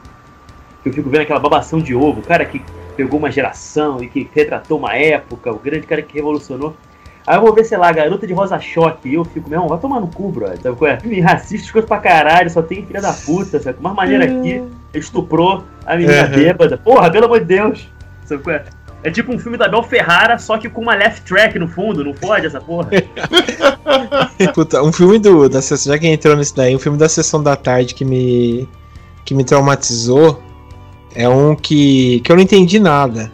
Que 0.84 0.90
eu 0.90 0.94
fico 0.94 1.10
vendo 1.10 1.22
aquela 1.22 1.40
babação 1.40 1.80
de 1.80 1.94
ovo, 1.96 2.20
o 2.20 2.24
cara 2.24 2.44
que 2.46 2.62
pegou 2.98 3.20
uma 3.20 3.32
geração 3.32 4.02
e 4.04 4.08
que 4.08 4.30
retratou 4.34 4.78
uma 4.80 4.96
época, 4.96 5.52
o 5.52 5.60
grande 5.60 5.86
cara 5.88 6.02
que 6.02 6.14
revolucionou. 6.16 6.76
Aí 7.28 7.38
eu 7.38 7.42
vou 7.42 7.54
ver, 7.54 7.64
sei 7.64 7.78
lá, 7.78 7.92
Garota 7.92 8.26
de 8.26 8.34
Rosa 8.34 8.60
Choque, 8.60 9.08
e 9.10 9.14
eu 9.14 9.24
fico, 9.24 9.48
meu 9.50 9.58
irmão, 9.58 9.70
vai 9.70 9.78
tomar 9.80 10.00
no 10.00 10.08
cu, 10.08 10.30
brother. 10.30 10.58
Sabe 10.60 10.76
qual 10.76 10.90
é? 10.92 10.98
Me 11.06 11.20
racista, 11.22 11.72
coisas 11.72 11.88
pra 11.88 12.00
caralho, 12.00 12.50
só 12.50 12.62
tem 12.62 12.84
filha 12.86 13.02
da 13.02 13.14
puta, 13.14 13.60
sabe? 13.60 13.78
Mais 13.82 13.96
maneira 13.96 14.26
aqui, 14.26 14.64
estuprou 14.94 15.64
a 15.86 15.96
menina 15.96 16.24
Uhum. 16.24 16.30
bêbada. 16.32 16.78
Porra, 16.78 17.10
pelo 17.12 17.26
amor 17.26 17.40
de 17.40 17.46
Deus. 17.46 17.88
Sabe 18.26 18.42
qual 18.44 18.56
é? 18.56 18.64
É 19.04 19.10
tipo 19.10 19.34
um 19.34 19.40
filme 19.40 19.58
da 19.58 19.68
Bel 19.68 19.84
Ferrara, 19.84 20.38
só 20.38 20.58
que 20.58 20.70
com 20.70 20.82
uma 20.82 20.94
left 20.94 21.22
track 21.24 21.58
no 21.58 21.68
fundo, 21.68 22.04
não 22.04 22.14
pode 22.14 22.46
essa 22.46 22.60
porra? 22.60 22.90
Puta, 24.54 24.84
um 24.84 24.92
filme 24.92 25.18
do, 25.18 25.48
da 25.48 25.62
sessão, 25.62 25.94
já 25.94 26.00
que 26.00 26.08
entrou 26.08 26.36
nisso 26.36 26.56
daí, 26.56 26.76
um 26.76 26.80
filme 26.80 26.98
da 26.98 27.08
sessão 27.08 27.42
da 27.42 27.56
tarde 27.56 27.96
que 27.96 28.04
me, 28.04 28.68
que 29.24 29.34
me 29.34 29.46
traumatizou 29.46 30.44
é 31.16 31.28
um 31.30 31.56
que, 31.56 32.20
que 32.22 32.32
eu 32.32 32.36
não 32.36 32.44
entendi 32.44 32.80
nada. 32.80 33.32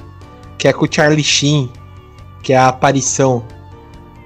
Que 0.57 0.67
é 0.67 0.73
com 0.73 0.85
o 0.85 0.87
Charlie 0.89 1.23
Sheen, 1.23 1.69
que 2.41 2.53
é 2.53 2.57
a 2.57 2.69
aparição 2.69 3.43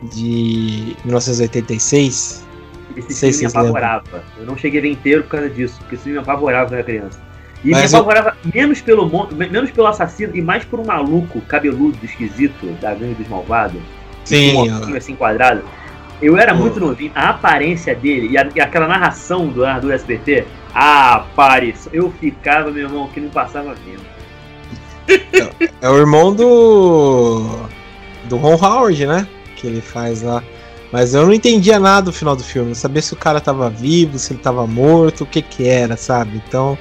de 0.04 0.96
1986. 1.04 2.46
Esse 2.96 3.32
filme 3.32 3.40
me 3.40 3.46
apavorava. 3.46 4.24
Eu 4.38 4.46
não 4.46 4.58
cheguei 4.58 4.80
a 4.80 4.84
ver 4.84 4.92
inteiro 4.92 5.24
por 5.24 5.32
causa 5.32 5.50
disso, 5.50 5.78
porque 5.80 5.96
esse 5.96 6.04
filme 6.04 6.20
me 6.20 6.24
apavorava 6.24 6.66
quando 6.66 6.74
era 6.76 6.84
criança. 6.84 7.29
E 7.64 7.72
Mas 7.72 7.92
me 7.92 7.98
eu- 7.98 8.02
apavorava 8.02 8.38
menos 8.54 8.80
pelo, 8.82 9.10
menos 9.34 9.70
pelo 9.72 9.88
assassino 9.88 10.36
e 10.36 10.42
mais 10.42 10.64
por 10.64 10.80
um 10.80 10.86
maluco 10.86 11.42
cabeludo, 11.42 11.98
esquisito, 12.04 12.68
da 12.82 12.94
gangue 12.94 13.16
dos 13.16 13.28
malvados. 13.28 13.82
Sim, 14.24 14.56
um 14.56 14.76
óculos 14.78 14.96
assim 14.96 15.16
quadrado. 15.16 15.64
Eu 16.22 16.38
era 16.38 16.54
Pô. 16.54 16.62
muito 16.62 16.80
novinho, 16.80 17.12
a 17.16 17.30
aparência 17.30 17.96
dele 17.96 18.30
e, 18.32 18.38
a- 18.38 18.48
e 18.56 18.62
aquela 18.62 18.88
narração 18.88 19.48
do 19.48 19.62
narrador 19.62 19.92
SBT, 19.92 20.46
a 20.74 21.16
aparição, 21.16 21.92
eu 21.94 22.12
ficava, 22.20 22.70
meu 22.72 22.84
irmão, 22.88 23.08
que 23.10 23.20
não 23.20 23.30
passava 23.30 23.74
vendo. 23.76 24.04
É 25.82 25.90
o 25.90 25.98
irmão 25.98 26.34
do. 26.34 27.46
do 28.26 28.38
Ron 28.38 28.56
Howard, 28.56 29.06
né? 29.08 29.28
Que 29.56 29.68
ele 29.68 29.82
faz 29.82 30.22
lá. 30.22 30.44
Mas 30.92 31.14
eu 31.14 31.26
não 31.26 31.34
entendia 31.34 31.80
nada 31.80 32.04
do 32.04 32.14
final 32.14 32.36
do 32.36 32.44
filme. 32.44 32.70
Não 32.70 32.76
sabia 32.76 33.02
se 33.02 33.14
o 33.14 33.18
cara 33.18 33.40
tava 33.40 33.70
vivo, 33.70 34.18
se 34.20 34.34
ele 34.34 34.42
tava 34.42 34.66
morto, 34.68 35.24
o 35.24 35.28
que 35.28 35.42
que 35.42 35.68
era, 35.68 35.98
sabe? 35.98 36.42
Então. 36.48 36.78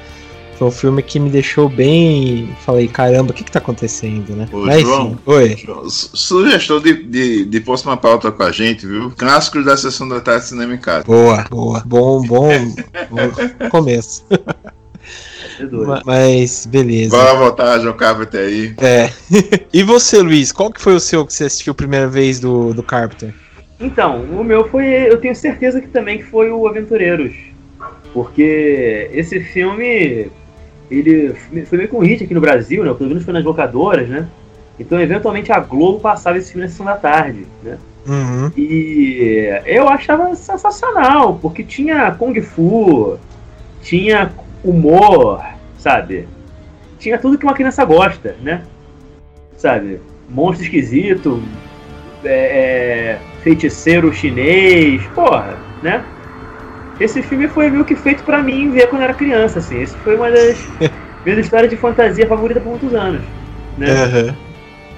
Foi 0.58 0.66
um 0.66 0.72
filme 0.72 1.02
que 1.02 1.20
me 1.20 1.30
deixou 1.30 1.68
bem. 1.68 2.48
Falei, 2.66 2.88
caramba, 2.88 3.30
o 3.30 3.34
que 3.34 3.44
que 3.44 3.50
tá 3.52 3.60
acontecendo, 3.60 4.34
né? 4.34 4.48
Ô, 4.52 4.66
Mas 4.66 4.82
João. 4.82 5.12
enfim, 5.12 5.18
oi. 5.24 5.56
Su- 5.88 6.16
Sugestão 6.16 6.80
de, 6.80 7.04
de, 7.04 7.44
de 7.44 7.60
próxima 7.60 7.96
pauta 7.96 8.32
com 8.32 8.42
a 8.42 8.50
gente, 8.50 8.84
viu? 8.84 9.12
Clássicos 9.16 9.64
da 9.64 9.76
sessão 9.76 10.08
da 10.08 10.20
tarde 10.20 10.46
cinema 10.46 10.74
em 10.74 10.78
casa. 10.78 11.04
Boa, 11.04 11.44
boa. 11.48 11.80
Bom, 11.86 12.22
bom, 12.22 12.50
bom 13.08 13.68
começo. 13.70 14.24
É 14.30 16.02
Mas, 16.04 16.66
beleza. 16.66 17.16
Bora 17.16 17.34
voltar, 17.34 17.78
João 17.78 17.96
Carpenter 17.96 18.40
aí. 18.40 18.74
É. 18.78 19.10
e 19.72 19.84
você, 19.84 20.20
Luiz, 20.20 20.50
qual 20.50 20.72
que 20.72 20.80
foi 20.80 20.94
o 20.94 21.00
seu 21.00 21.24
que 21.24 21.32
você 21.32 21.44
assistiu 21.44 21.70
a 21.70 21.76
primeira 21.76 22.08
vez 22.08 22.40
do, 22.40 22.74
do 22.74 22.82
Carpenter? 22.82 23.32
Então, 23.78 24.22
o 24.24 24.42
meu 24.42 24.68
foi. 24.68 24.86
Eu 24.86 25.18
tenho 25.18 25.36
certeza 25.36 25.80
que 25.80 25.86
também 25.86 26.18
que 26.18 26.24
foi 26.24 26.50
o 26.50 26.66
Aventureiros. 26.66 27.32
Porque 28.12 29.08
esse 29.12 29.38
filme. 29.40 30.30
Ele 30.90 31.34
foi 31.66 31.78
meio 31.78 31.90
que 31.90 31.96
um 31.96 32.00
hit 32.00 32.24
aqui 32.24 32.34
no 32.34 32.40
Brasil, 32.40 32.84
né? 32.84 32.94
Pelo 32.94 33.10
menos 33.10 33.24
foi 33.24 33.34
nas 33.34 33.44
locadoras, 33.44 34.08
né? 34.08 34.26
Então, 34.78 35.00
eventualmente, 35.00 35.52
a 35.52 35.58
Globo 35.58 36.00
passava 36.00 36.38
esse 36.38 36.52
filme 36.52 36.64
na 36.64 36.70
sessão 36.70 36.86
da 36.86 36.96
tarde, 36.96 37.46
né? 37.62 37.78
Uhum. 38.06 38.50
E 38.56 39.60
eu 39.66 39.88
achava 39.88 40.34
sensacional, 40.34 41.38
porque 41.42 41.62
tinha 41.62 42.10
Kung 42.12 42.40
Fu, 42.40 43.18
tinha 43.82 44.32
humor, 44.64 45.44
sabe? 45.78 46.26
Tinha 46.98 47.18
tudo 47.18 47.36
que 47.36 47.44
uma 47.44 47.54
criança 47.54 47.84
gosta, 47.84 48.34
né? 48.40 48.62
Sabe? 49.56 50.00
Monstro 50.28 50.64
esquisito, 50.64 51.42
é, 52.24 52.30
é, 52.30 53.18
feiticeiro 53.42 54.12
chinês, 54.12 55.02
porra, 55.14 55.58
né? 55.82 56.04
Esse 57.00 57.22
filme 57.22 57.48
foi 57.48 57.70
meio 57.70 57.84
que 57.84 57.94
feito 57.94 58.22
pra 58.24 58.42
mim 58.42 58.70
ver 58.70 58.88
quando 58.88 59.02
eu 59.02 59.06
era 59.06 59.14
criança, 59.14 59.58
assim. 59.58 59.80
Esse 59.80 59.96
foi 59.98 60.16
uma 60.16 60.30
das 60.30 60.58
minhas 61.24 61.38
histórias 61.38 61.70
de 61.70 61.76
fantasia 61.76 62.26
favorita 62.26 62.60
por 62.60 62.70
muitos 62.70 62.94
anos. 62.94 63.22
Né? 63.76 63.90
Aham. 63.90 64.36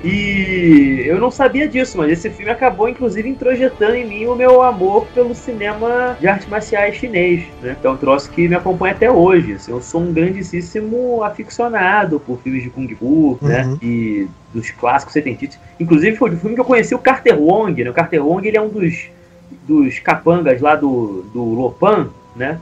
E 0.02 1.02
eu 1.04 1.18
não 1.18 1.30
sabia 1.30 1.68
disso, 1.68 1.98
mas 1.98 2.10
esse 2.10 2.30
filme 2.30 2.50
acabou 2.50 2.88
inclusive 2.88 3.28
introjetando 3.28 3.94
em 3.94 4.06
mim 4.06 4.26
o 4.26 4.34
meu 4.34 4.62
amor 4.62 5.06
pelo 5.14 5.34
cinema 5.34 6.16
de 6.18 6.26
artes 6.26 6.48
marciais 6.48 6.96
chinês, 6.96 7.44
né? 7.60 7.76
Que 7.78 7.86
é 7.86 7.90
um 7.90 7.96
troço 7.96 8.30
que 8.30 8.48
me 8.48 8.54
acompanha 8.54 8.94
até 8.94 9.10
hoje. 9.10 9.52
assim. 9.52 9.70
eu 9.70 9.82
sou 9.82 10.00
um 10.00 10.12
grandíssimo 10.12 11.22
aficionado 11.22 12.18
por 12.18 12.40
filmes 12.40 12.62
de 12.62 12.70
Kung 12.70 12.88
Fu, 12.94 13.38
né? 13.42 13.64
Uhum. 13.66 13.78
E 13.82 14.28
dos 14.54 14.70
clássicos 14.70 15.12
setentistas. 15.12 15.60
Inclusive 15.78 16.16
foi 16.16 16.30
o 16.30 16.36
filme 16.36 16.54
que 16.54 16.60
eu 16.60 16.64
conheci 16.64 16.94
o 16.94 16.98
Carter 16.98 17.38
Wong, 17.38 17.84
né? 17.84 17.90
O 17.90 17.94
Carter 17.94 18.24
Wong 18.24 18.48
ele 18.48 18.56
é 18.56 18.60
um 18.60 18.70
dos, 18.70 19.10
dos 19.70 20.00
capangas 20.00 20.60
lá 20.60 20.74
do, 20.74 21.22
do 21.32 21.44
Lopan, 21.44 22.08
né? 22.34 22.60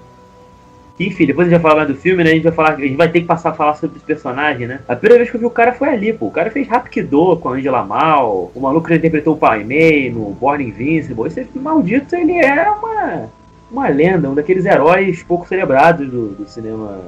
Enfim, 1.01 1.27
depois 1.27 1.47
a 1.47 1.51
gente 1.51 1.61
vai 1.61 1.71
falar 1.71 1.85
mais 1.85 1.97
do 1.97 2.01
filme, 2.03 2.23
né? 2.23 2.31
A 2.31 2.35
gente 2.35 2.43
vai 2.43 2.53
falar, 2.53 2.75
a 2.75 2.81
gente 2.81 2.97
vai 2.97 3.09
ter 3.09 3.21
que 3.21 3.27
passar 3.27 3.51
a 3.51 3.55
falar 3.55 3.77
sobre 3.77 3.97
esse 3.97 4.05
personagem, 4.05 4.67
né? 4.67 4.81
A 4.87 4.95
primeira 4.95 5.19
vez 5.19 5.31
que 5.31 5.37
eu 5.37 5.41
vi 5.41 5.47
o 5.47 5.51
cara 5.51 5.73
foi 5.73 5.89
ali, 5.89 6.13
pô. 6.13 6.27
O 6.27 6.31
cara 6.31 6.51
fez 6.51 6.69
Rapido 6.69 7.37
com 7.39 7.49
a 7.49 7.53
Angela 7.53 7.83
Mal, 7.85 8.51
o 8.55 8.61
maluco 8.61 8.89
que 8.89 8.95
interpretou 8.95 9.35
o 9.35 9.39
Pai 9.39 9.65
Mei 9.65 10.11
no 10.11 10.31
Born 10.33 10.63
Invincible. 10.63 11.29
Esse 11.29 11.47
maldito, 11.55 12.15
ele 12.15 12.45
é 12.45 12.69
uma, 12.69 13.31
uma 13.71 13.89
lenda, 13.89 14.29
um 14.29 14.35
daqueles 14.35 14.67
heróis 14.67 15.23
pouco 15.23 15.49
celebrados 15.49 16.11
do, 16.11 16.35
do 16.35 16.49
cinema 16.49 17.01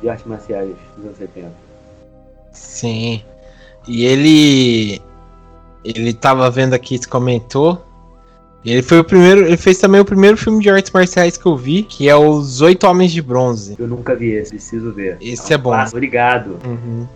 de 0.00 0.08
artes 0.08 0.26
marciais 0.26 0.76
dos 0.96 1.06
anos 1.06 1.18
70. 1.18 1.50
Sim. 2.52 3.22
E 3.88 4.04
ele. 4.04 5.00
Ele 5.82 6.12
tava 6.12 6.50
vendo 6.50 6.74
aqui, 6.74 7.04
comentou. 7.08 7.89
Ele 8.64 8.82
foi 8.82 8.98
o 8.98 9.04
primeiro. 9.04 9.40
Ele 9.46 9.56
fez 9.56 9.78
também 9.78 10.00
o 10.00 10.04
primeiro 10.04 10.36
filme 10.36 10.62
de 10.62 10.68
artes 10.68 10.90
marciais 10.92 11.36
que 11.36 11.46
eu 11.46 11.56
vi, 11.56 11.82
que 11.82 12.08
é 12.08 12.14
Os 12.16 12.60
Oito 12.60 12.86
Homens 12.86 13.10
de 13.12 13.22
Bronze. 13.22 13.74
Eu 13.78 13.88
nunca 13.88 14.14
vi 14.14 14.32
esse, 14.32 14.50
preciso 14.50 14.92
ver. 14.92 15.16
Esse 15.20 15.54
é 15.54 15.58
bom. 15.58 15.70
clássico, 15.70 15.96
Obrigado. 15.96 16.58
Uhum. 16.66 17.06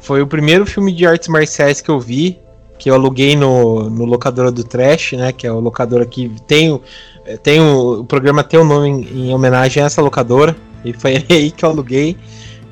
Foi 0.00 0.20
o 0.20 0.26
primeiro 0.26 0.66
filme 0.66 0.92
de 0.92 1.06
artes 1.06 1.28
marciais 1.28 1.80
que 1.80 1.88
eu 1.88 2.00
vi, 2.00 2.38
que 2.78 2.90
eu 2.90 2.94
aluguei 2.94 3.36
no, 3.36 3.88
no 3.88 4.04
locadora 4.04 4.50
do 4.50 4.64
Trash, 4.64 5.12
né? 5.12 5.32
Que 5.32 5.46
é 5.46 5.52
o 5.52 5.60
locadora 5.60 6.04
que 6.04 6.30
tem, 6.46 6.72
o- 6.72 6.80
eh, 7.24 7.36
tem 7.36 7.60
o, 7.60 8.00
o 8.00 8.04
programa 8.04 8.42
tem 8.42 8.58
o 8.58 8.64
nome 8.64 8.88
em, 8.88 9.28
em 9.28 9.34
homenagem 9.34 9.82
a 9.82 9.86
essa 9.86 10.02
locadora. 10.02 10.56
E 10.84 10.92
foi 10.92 11.24
aí 11.30 11.50
que 11.52 11.64
eu 11.64 11.70
aluguei. 11.70 12.16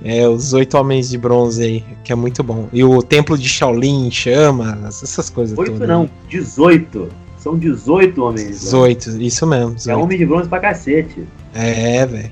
É, 0.04 0.26
os 0.28 0.52
Oito 0.52 0.76
Homens 0.76 1.08
de 1.10 1.16
Bronze 1.16 1.62
aí, 1.62 1.84
que 2.02 2.12
é 2.12 2.16
muito 2.16 2.42
bom. 2.42 2.68
E 2.72 2.82
o 2.82 3.00
Templo 3.00 3.38
de 3.38 3.48
Shaolin, 3.48 4.10
chamas, 4.10 5.00
essas 5.00 5.30
coisas 5.30 5.56
Oito 5.56 5.70
todas. 5.74 5.88
não, 5.88 6.10
18. 6.28 7.08
São 7.42 7.58
18 7.58 8.22
homens. 8.22 8.40
de 8.42 8.46
bronze. 8.46 8.64
18, 8.64 9.22
isso 9.22 9.46
mesmo. 9.46 9.72
É 9.72 9.74
18. 9.74 10.00
homem 10.00 10.18
de 10.18 10.24
bronze 10.24 10.48
pra 10.48 10.60
cacete. 10.60 11.26
É, 11.52 12.06
velho. 12.06 12.30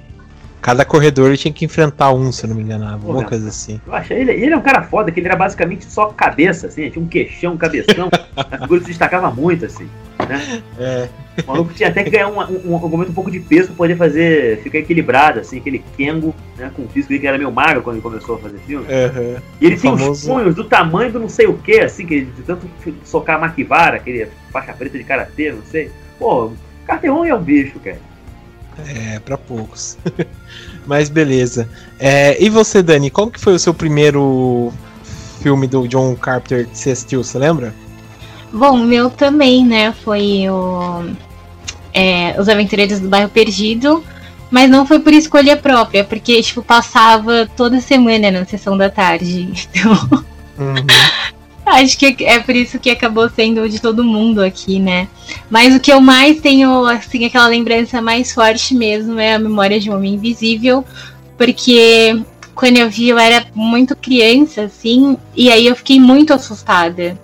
Cada 0.63 0.85
corredor 0.85 1.29
ele 1.29 1.37
tinha 1.37 1.53
que 1.53 1.65
enfrentar 1.65 2.13
um, 2.13 2.31
se 2.31 2.45
eu 2.45 2.49
não 2.51 2.57
me 2.57 2.63
enganava. 2.63 2.99
Pô, 2.99 3.09
Alguma 3.09 3.25
coisa 3.25 3.49
assim. 3.49 3.81
Eu 3.85 3.93
achei 3.93 4.19
ele, 4.21 4.33
ele 4.33 4.53
é 4.53 4.57
um 4.57 4.61
cara 4.61 4.83
foda, 4.83 5.11
que 5.11 5.19
ele 5.19 5.27
era 5.27 5.35
basicamente 5.35 5.91
só 5.91 6.07
cabeça, 6.07 6.69
assim, 6.69 6.89
tinha 6.91 7.03
um 7.03 7.09
queixão, 7.09 7.55
um 7.55 7.57
cabeção. 7.57 8.09
a 8.37 8.59
figura 8.59 8.81
se 8.83 8.87
destacava 8.87 9.33
muito, 9.33 9.65
assim. 9.65 9.89
Né? 10.31 10.63
É. 10.79 11.09
O 11.43 11.47
maluco 11.47 11.73
tinha 11.73 11.89
até 11.89 12.03
que 12.05 12.11
ganhar 12.11 12.29
um, 12.29 12.39
um, 12.41 12.75
um, 12.75 12.89
momento 12.89 13.11
um 13.11 13.15
pouco 13.15 13.31
de 13.31 13.41
peso 13.41 13.69
pra 13.69 13.77
poder 13.77 13.97
fazer, 13.97 14.61
ficar 14.63 14.79
equilibrado, 14.79 15.41
assim, 15.41 15.59
aquele 15.59 15.83
Kengo, 15.97 16.35
né, 16.59 16.71
com 16.75 16.83
o 16.83 16.89
físico 16.89 17.09
dele 17.09 17.21
que 17.21 17.27
era 17.27 17.39
meio 17.39 17.51
magro 17.51 17.83
quando 17.83 17.97
ele 17.97 18.03
começou 18.03 18.37
a 18.37 18.39
fazer 18.39 18.59
filme. 18.67 18.87
E 19.61 19.67
ele 19.67 19.77
O 19.77 19.79
tinha 19.79 19.93
uns 19.93 20.01
famoso- 20.01 20.29
punhos 20.29 20.55
do 20.55 20.65
tamanho 20.65 21.13
do 21.13 21.19
não 21.21 21.29
sei 21.29 21.47
o 21.47 21.55
que, 21.57 21.81
assim, 21.81 22.05
que 22.07 22.15
ele, 22.15 22.25
de 22.27 22.43
tanto 22.43 22.67
socar 23.05 23.37
a 23.37 23.41
Makivara, 23.41 23.97
aquele 23.97 24.29
faixa 24.53 24.73
preta 24.73 24.99
de 24.99 25.05
karatê, 25.05 25.53
não 25.53 25.63
sei. 25.71 25.91
Pô, 26.19 26.53
Carteon 26.87 27.25
é 27.25 27.35
um 27.35 27.43
bicho, 27.43 27.79
cara. 27.81 27.99
É, 28.87 29.19
pra 29.21 29.37
poucos. 29.39 29.99
Mas 30.87 31.09
beleza. 31.09 31.69
É, 31.99 32.43
e 32.43 32.49
você, 32.49 32.83
Dani, 32.83 33.11
qual 33.11 33.31
que 33.31 33.41
foi 33.41 33.55
o 33.55 33.59
seu 33.59 33.73
primeiro 33.75 34.73
filme 35.43 35.67
do 35.67 35.87
John 35.89 36.15
Carpenter 36.17 36.67
que 36.67 36.77
você 36.77 36.91
assistiu, 36.91 37.23
você 37.25 37.39
lembra? 37.39 37.75
Bom, 38.53 38.75
o 38.75 38.85
meu 38.85 39.11
também, 39.11 39.65
né? 39.65 39.93
Foi 39.93 40.49
o. 40.49 41.05
é, 41.95 42.35
Os 42.39 42.49
Aventureiros 42.49 43.01
do 43.01 43.09
Bairro 43.09 43.29
Perdido. 43.29 44.03
Mas 44.51 44.69
não 44.69 44.85
foi 44.85 44.99
por 44.99 45.13
escolha 45.13 45.57
própria, 45.57 46.03
porque, 46.03 46.43
tipo, 46.43 46.61
passava 46.61 47.49
toda 47.57 47.81
semana 47.81 48.33
na 48.33 48.45
sessão 48.45 48.77
da 48.77 48.91
tarde. 48.91 49.49
Então, 49.73 50.25
Uhum. 50.59 50.75
acho 51.65 51.97
que 51.97 52.17
é 52.25 52.39
por 52.41 52.55
isso 52.55 52.79
que 52.79 52.91
acabou 52.91 53.31
sendo 53.31 53.63
o 53.63 53.69
de 53.69 53.81
todo 53.81 54.05
mundo 54.05 54.43
aqui, 54.43 54.79
né? 54.79 55.09
Mas 55.49 55.75
o 55.75 55.81
que 55.81 55.91
eu 55.91 56.01
mais 56.01 56.39
tenho, 56.41 56.85
assim, 56.85 57.25
aquela 57.25 57.47
lembrança 57.47 58.03
mais 58.03 58.33
forte 58.33 58.75
mesmo 58.75 59.19
é 59.19 59.35
a 59.35 59.39
memória 59.39 59.81
de 59.81 59.89
um 59.89 59.95
Homem 59.95 60.15
Invisível, 60.15 60.85
porque 61.39 62.21
quando 62.55 62.77
eu 62.77 62.91
vi 62.91 63.09
eu 63.09 63.19
era 63.19 63.47
muito 63.55 63.97
criança, 63.97 64.63
assim, 64.63 65.17
e 65.35 65.51
aí 65.51 65.67
eu 65.67 65.77
fiquei 65.77 65.99
muito 65.99 66.35
assustada 66.35 67.19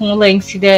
com 0.00 0.10
o 0.10 0.14
lance 0.14 0.58
da. 0.58 0.68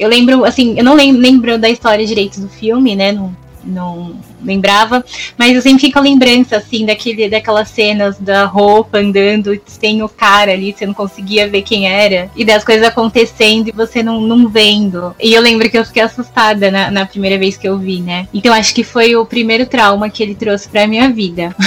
Eu 0.00 0.08
lembro, 0.08 0.44
assim, 0.44 0.74
eu 0.76 0.82
não 0.82 0.94
lem- 0.94 1.12
lembro 1.12 1.56
da 1.56 1.68
história 1.70 2.04
direito 2.04 2.40
do 2.40 2.48
filme, 2.48 2.96
né? 2.96 3.12
Não, 3.12 3.34
não 3.64 4.16
lembrava, 4.42 5.02
mas 5.38 5.54
eu 5.54 5.62
sempre 5.62 5.86
fico 5.86 5.98
a 5.98 6.02
lembrança, 6.02 6.56
assim, 6.56 6.84
daquele, 6.84 7.28
daquelas 7.30 7.68
cenas 7.68 8.18
da 8.18 8.44
roupa 8.44 8.98
andando 8.98 9.58
sem 9.66 10.02
o 10.02 10.08
cara 10.08 10.52
ali, 10.52 10.74
você 10.76 10.84
não 10.84 10.92
conseguia 10.92 11.48
ver 11.48 11.62
quem 11.62 11.88
era, 11.88 12.30
e 12.36 12.44
das 12.44 12.62
coisas 12.62 12.86
acontecendo 12.86 13.68
e 13.68 13.72
você 13.72 14.02
não, 14.02 14.20
não 14.20 14.48
vendo. 14.48 15.14
E 15.18 15.32
eu 15.32 15.40
lembro 15.40 15.70
que 15.70 15.78
eu 15.78 15.84
fiquei 15.84 16.02
assustada 16.02 16.70
na, 16.70 16.90
na 16.90 17.06
primeira 17.06 17.38
vez 17.38 17.56
que 17.56 17.66
eu 17.66 17.78
vi, 17.78 18.00
né? 18.00 18.28
Então 18.34 18.52
acho 18.52 18.74
que 18.74 18.84
foi 18.84 19.16
o 19.16 19.24
primeiro 19.24 19.64
trauma 19.64 20.10
que 20.10 20.22
ele 20.22 20.34
trouxe 20.34 20.68
pra 20.68 20.86
minha 20.86 21.08
vida. 21.08 21.54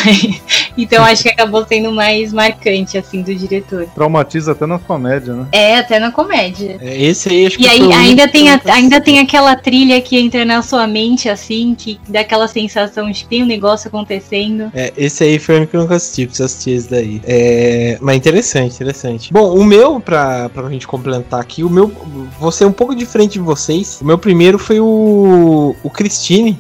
então 0.84 1.04
acho 1.04 1.24
que 1.24 1.30
acabou 1.30 1.66
sendo 1.66 1.92
mais 1.92 2.32
marcante, 2.34 2.98
assim, 2.98 3.22
do 3.22 3.34
diretor. 3.34 3.88
Traumatiza 3.96 4.52
até 4.52 4.66
na 4.66 4.78
comédia, 4.80 5.34
né? 5.34 5.46
É, 5.52 5.78
até 5.78 6.00
na 6.00 6.12
comédia. 6.12 6.78
É, 6.82 7.02
Esse 7.02 7.30
aí 7.30 7.46
acho 7.48 7.58
que 7.58 7.64
E 7.64 7.68
aí 7.68 7.94
ainda 7.94 8.28
tem, 8.28 8.50
a- 8.50 8.62
ainda 8.66 9.02
tem 9.02 9.20
aquela 9.20 9.56
trilha 9.56 10.00
que 10.02 10.18
entra 10.20 10.46
na 10.46 10.62
sua 10.62 10.86
mente, 10.88 11.30
assim, 11.30 11.76
que 11.78 12.00
dá 12.08 12.22
aquela 12.22 12.48
sensação 12.48 13.10
de 13.12 13.24
que 13.24 13.30
tem 13.30 13.44
um 13.44 13.48
negócio 13.48 13.88
acontecendo. 13.88 14.72
É, 14.74 14.94
esse 14.98 15.24
aí 15.24 15.40
foi 15.40 15.64
o 15.64 15.68
que 15.68 15.76
eu 15.76 15.82
nunca 15.82 15.96
assisti, 15.96 16.26
preciso 16.26 16.46
assistir 16.46 16.72
esse 16.72 16.90
daí. 16.90 17.22
É, 17.26 17.98
mas 18.02 18.16
interessante, 18.18 18.76
interessante. 18.76 19.32
Bom, 19.34 19.54
o 19.56 19.64
meu, 19.64 20.00
pra, 20.00 20.50
pra 20.50 20.70
gente 20.70 20.88
complementar 20.88 21.40
aqui, 21.40 21.64
o 21.64 21.70
meu, 21.70 21.92
vou 22.40 22.52
ser 22.52 22.66
um 22.66 22.72
pouco 22.72 22.96
diferente 22.96 23.34
de 23.34 23.40
vocês. 23.40 24.00
O 24.02 24.06
meu 24.06 24.18
primeiro 24.18 24.58
foi 24.60 24.80
o, 24.80 25.76
o 25.84 25.90
Christine, 25.90 26.60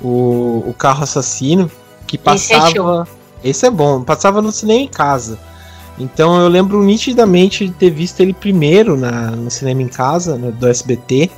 o, 0.00 0.64
o 0.66 0.74
carro 0.76 1.02
assassino, 1.02 1.70
que 2.06 2.16
Esse 2.34 2.52
é 2.54 2.58
passava. 2.58 3.08
Esse 3.42 3.66
é 3.66 3.70
bom, 3.70 4.02
passava 4.02 4.42
no 4.42 4.50
cinema 4.52 4.80
em 4.80 4.88
casa. 4.88 5.38
Então 5.98 6.40
eu 6.40 6.48
lembro 6.48 6.82
nitidamente 6.82 7.66
de 7.66 7.74
ter 7.74 7.90
visto 7.90 8.20
ele 8.20 8.32
primeiro 8.32 8.96
na, 8.96 9.30
no 9.32 9.50
cinema 9.50 9.82
em 9.82 9.88
casa, 9.88 10.36
no- 10.36 10.52
do 10.52 10.68
SBT. 10.68 11.30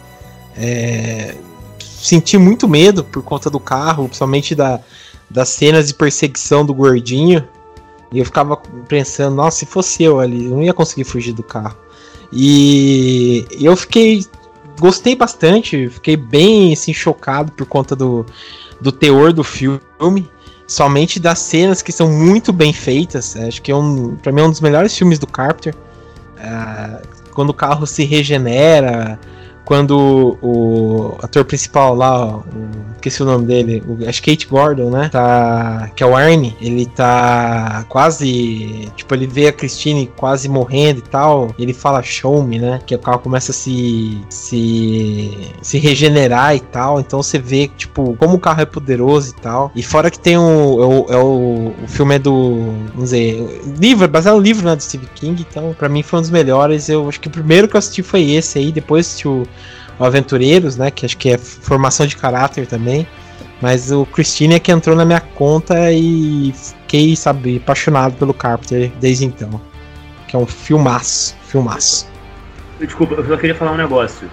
É, 0.56 1.34
senti 1.78 2.36
muito 2.36 2.68
medo 2.68 3.04
por 3.04 3.22
conta 3.22 3.48
do 3.48 3.60
carro, 3.60 4.04
principalmente 4.04 4.54
da, 4.54 4.80
das 5.28 5.48
cenas 5.50 5.86
de 5.88 5.94
perseguição 5.94 6.64
do 6.64 6.74
gordinho. 6.74 7.46
E 8.12 8.18
eu 8.18 8.24
ficava 8.24 8.56
pensando, 8.88 9.36
nossa, 9.36 9.58
se 9.58 9.66
fosse 9.66 10.02
eu 10.02 10.18
ali, 10.18 10.46
eu 10.46 10.50
não 10.50 10.62
ia 10.62 10.74
conseguir 10.74 11.04
fugir 11.04 11.32
do 11.32 11.42
carro. 11.42 11.76
E 12.32 13.46
eu 13.60 13.76
fiquei. 13.76 14.24
Gostei 14.78 15.14
bastante, 15.14 15.90
fiquei 15.90 16.16
bem 16.16 16.72
assim, 16.72 16.94
chocado 16.94 17.52
por 17.52 17.66
conta 17.66 17.94
do, 17.94 18.24
do 18.80 18.90
teor 18.90 19.32
do 19.32 19.44
filme. 19.44 19.80
Somente 20.70 21.18
das 21.18 21.40
cenas 21.40 21.82
que 21.82 21.90
são 21.90 22.08
muito 22.08 22.52
bem 22.52 22.72
feitas. 22.72 23.34
Acho 23.34 23.60
que 23.60 23.72
é 23.72 23.74
um, 23.74 24.14
pra 24.14 24.30
mim 24.30 24.40
é 24.40 24.44
um 24.44 24.50
dos 24.50 24.60
melhores 24.60 24.96
filmes 24.96 25.18
do 25.18 25.26
Carpenter. 25.26 25.74
Ah, 26.38 27.02
quando 27.34 27.50
o 27.50 27.54
carro 27.54 27.88
se 27.88 28.04
regenera, 28.04 29.18
quando 29.70 30.36
o 30.42 31.16
ator 31.22 31.44
principal 31.44 31.94
lá, 31.94 32.38
o, 32.38 32.44
esqueci 32.96 33.22
o 33.22 33.24
nome 33.24 33.46
dele, 33.46 33.80
o, 33.86 34.08
acho 34.08 34.20
que 34.20 34.32
Kate 34.32 34.48
Gordon, 34.48 34.90
né? 34.90 35.08
Tá, 35.08 35.92
que 35.94 36.02
é 36.02 36.06
o 36.06 36.16
Arnie, 36.16 36.56
ele 36.60 36.86
tá 36.86 37.86
quase, 37.88 38.90
tipo, 38.96 39.14
ele 39.14 39.28
vê 39.28 39.46
a 39.46 39.52
Christine 39.52 40.10
quase 40.16 40.48
morrendo 40.48 40.98
e 40.98 41.02
tal, 41.02 41.54
e 41.56 41.62
ele 41.62 41.72
fala 41.72 42.02
show 42.02 42.42
me, 42.42 42.58
né? 42.58 42.80
Que 42.84 42.96
o 42.96 42.98
carro 42.98 43.20
começa 43.20 43.52
a 43.52 43.54
se 43.54 44.20
se 44.28 45.52
se 45.62 45.78
regenerar 45.78 46.56
e 46.56 46.60
tal, 46.60 46.98
então 46.98 47.22
você 47.22 47.38
vê, 47.38 47.68
tipo, 47.68 48.16
como 48.16 48.34
o 48.34 48.40
carro 48.40 48.62
é 48.62 48.66
poderoso 48.66 49.30
e 49.30 49.40
tal. 49.40 49.70
E 49.76 49.84
fora 49.84 50.10
que 50.10 50.18
tem 50.18 50.36
o 50.36 50.82
é 50.82 50.84
o, 50.84 51.06
é 51.10 51.16
o, 51.16 51.72
filme 51.86 52.16
é 52.16 52.18
do, 52.18 52.56
vamos 52.92 53.10
dizer, 53.10 53.62
livro, 53.78 54.04
é 54.04 54.08
baseado 54.08 54.34
no 54.34 54.42
livro, 54.42 54.66
né, 54.66 54.74
do 54.74 54.82
Steve 54.82 55.06
King, 55.14 55.46
então 55.48 55.72
pra 55.78 55.88
mim 55.88 56.02
foi 56.02 56.18
um 56.18 56.22
dos 56.22 56.30
melhores. 56.30 56.88
Eu 56.88 57.08
acho 57.08 57.20
que 57.20 57.28
o 57.28 57.30
primeiro 57.30 57.68
que 57.68 57.76
eu 57.76 57.78
assisti 57.78 58.02
foi 58.02 58.32
esse 58.32 58.58
aí, 58.58 58.72
depois 58.72 59.06
assisti 59.06 59.28
o 59.28 59.46
Aventureiros, 60.06 60.76
né? 60.76 60.90
Que 60.90 61.06
acho 61.06 61.16
que 61.16 61.30
é 61.30 61.38
formação 61.38 62.06
de 62.06 62.16
caráter 62.16 62.66
também. 62.66 63.06
Mas 63.60 63.92
o 63.92 64.06
Christine 64.06 64.54
é 64.54 64.58
que 64.58 64.72
entrou 64.72 64.96
na 64.96 65.04
minha 65.04 65.20
conta 65.20 65.92
e 65.92 66.52
fiquei, 66.54 67.14
sabe, 67.14 67.58
apaixonado 67.58 68.14
pelo 68.14 68.32
Carpenter 68.32 68.90
desde 68.98 69.26
então. 69.26 69.60
Que 70.26 70.34
é 70.34 70.38
um 70.38 70.46
filmaço, 70.46 71.36
filmaço. 71.42 72.08
Desculpa, 72.78 73.14
eu 73.14 73.26
só 73.26 73.36
queria 73.36 73.54
falar 73.54 73.72
um 73.72 73.76
negócio. 73.76 74.30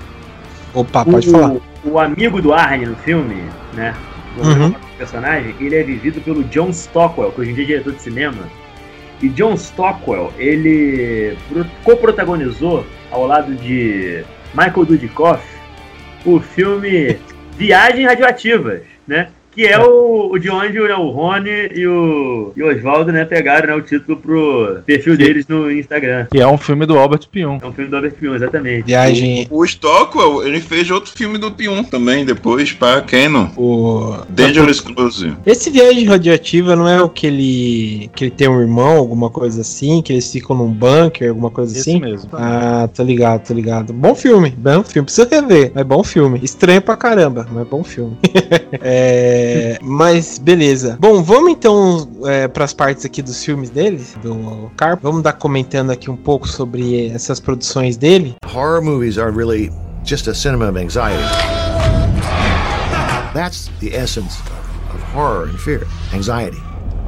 Opa, 0.73 1.03
pode 1.03 1.27
o, 1.27 1.31
falar. 1.31 1.55
o 1.83 1.99
amigo 1.99 2.41
do 2.41 2.53
Arne 2.53 2.85
no 2.85 2.95
filme, 2.97 3.43
né? 3.73 3.93
Uhum. 4.37 4.69
O 4.69 4.97
personagem, 4.97 5.55
ele 5.59 5.75
é 5.75 5.83
vivido 5.83 6.21
pelo 6.21 6.43
John 6.45 6.69
Stockwell, 6.69 7.31
que 7.31 7.41
hoje 7.41 7.51
em 7.51 7.55
dia 7.55 7.63
é 7.63 7.67
diretor 7.67 7.93
de 7.93 8.01
cinema. 8.01 8.43
E 9.21 9.27
John 9.29 9.55
Stockwell, 9.55 10.31
ele 10.37 11.35
pro- 11.49 11.65
co-protagonizou, 11.83 12.85
ao 13.11 13.25
lado 13.25 13.55
de 13.55 14.23
Michael 14.53 14.85
Dudikoff, 14.85 15.43
o 16.27 16.41
filme 16.41 17.17
Viagens 17.57 18.05
Radioativas, 18.05 18.81
né? 19.07 19.29
Que 19.57 19.65
é 19.65 19.79
o, 19.79 20.29
o 20.31 20.37
de 20.37 20.51
onde 20.51 20.77
né, 20.77 20.93
o 20.93 21.09
Rony 21.09 21.49
e 21.73 21.87
o, 21.87 22.53
e 22.55 22.61
o 22.61 22.67
Oswaldo 22.67 23.11
né, 23.11 23.25
pegaram 23.25 23.69
né, 23.69 23.73
o 23.73 23.81
título 23.81 24.15
pro 24.17 24.81
perfil 24.85 25.17
deles 25.17 25.47
no 25.47 25.71
Instagram. 25.71 26.27
Que 26.29 26.39
é 26.39 26.47
um 26.47 26.59
filme 26.59 26.85
do 26.85 26.95
Albert 26.95 27.27
Pion. 27.31 27.57
É 27.59 27.65
um 27.65 27.73
filme 27.73 27.89
do 27.89 27.95
Albert 27.95 28.13
Pion, 28.13 28.35
exatamente. 28.35 28.85
Viagem. 28.85 29.47
O 29.49 29.65
Stockwell, 29.65 30.45
ele 30.45 30.61
fez 30.61 30.91
outro 30.91 31.11
filme 31.11 31.39
do 31.39 31.51
Pium 31.51 31.83
também, 31.83 32.23
depois, 32.23 32.71
pra 32.71 33.01
Canon. 33.01 33.47
O... 33.57 34.17
Dangerous 34.29 34.79
Cruise. 34.79 35.33
Esse 35.43 35.71
viagem 35.71 36.05
radioativa 36.05 36.75
não 36.75 36.87
é 36.87 37.01
o 37.01 37.09
que 37.09 37.25
ele. 37.25 38.11
que 38.15 38.25
ele 38.25 38.31
tem 38.31 38.47
um 38.47 38.61
irmão, 38.61 38.95
alguma 38.95 39.31
coisa 39.31 39.61
assim, 39.61 40.03
que 40.03 40.13
eles 40.13 40.31
ficam 40.31 40.55
num 40.55 40.71
bunker, 40.71 41.29
alguma 41.29 41.49
coisa 41.49 41.75
Esse 41.75 41.89
assim? 41.89 41.99
mesmo. 41.99 42.29
Ah, 42.31 42.87
tô 42.93 43.01
ligado, 43.01 43.47
tô 43.47 43.55
ligado. 43.55 43.91
Bom 43.91 44.13
filme, 44.13 44.51
bom 44.55 44.83
filme. 44.83 45.07
Precisa 45.07 45.27
rever, 45.27 45.71
mas 45.73 45.83
bom 45.83 46.03
filme. 46.03 46.39
Estranho 46.43 46.79
pra 46.83 46.95
caramba, 46.95 47.47
mas 47.51 47.67
bom 47.67 47.83
filme. 47.83 48.15
É, 48.79 49.46
mas 49.81 50.37
beleza. 50.37 50.97
Bom, 50.99 51.21
vamos 51.23 51.51
então 51.51 52.07
é, 52.25 52.47
pras 52.47 52.73
partes 52.73 53.05
aqui 53.05 53.21
dos 53.21 53.43
filmes 53.43 53.69
dele, 53.69 54.03
do 54.21 54.71
Carp. 54.77 55.01
Vamos 55.01 55.21
dar 55.21 55.33
comentando 55.33 55.91
aqui 55.91 56.09
um 56.09 56.17
pouco 56.17 56.47
sobre 56.47 57.07
essas 57.09 57.39
produções 57.39 57.97
dele. 57.97 58.35
Horror 58.45 58.81
movies 58.81 59.17
are 59.17 59.31
really 59.31 59.71
just 60.05 60.27
a 60.27 60.33
cinema 60.33 60.69
of 60.69 60.77
anxiety. 60.77 61.23
That's 63.33 63.69
the 63.79 63.95
essence 63.95 64.39
of 64.93 65.01
horror 65.13 65.49
and 65.49 65.59
fear 65.59 65.85
anxiety. 66.13 66.57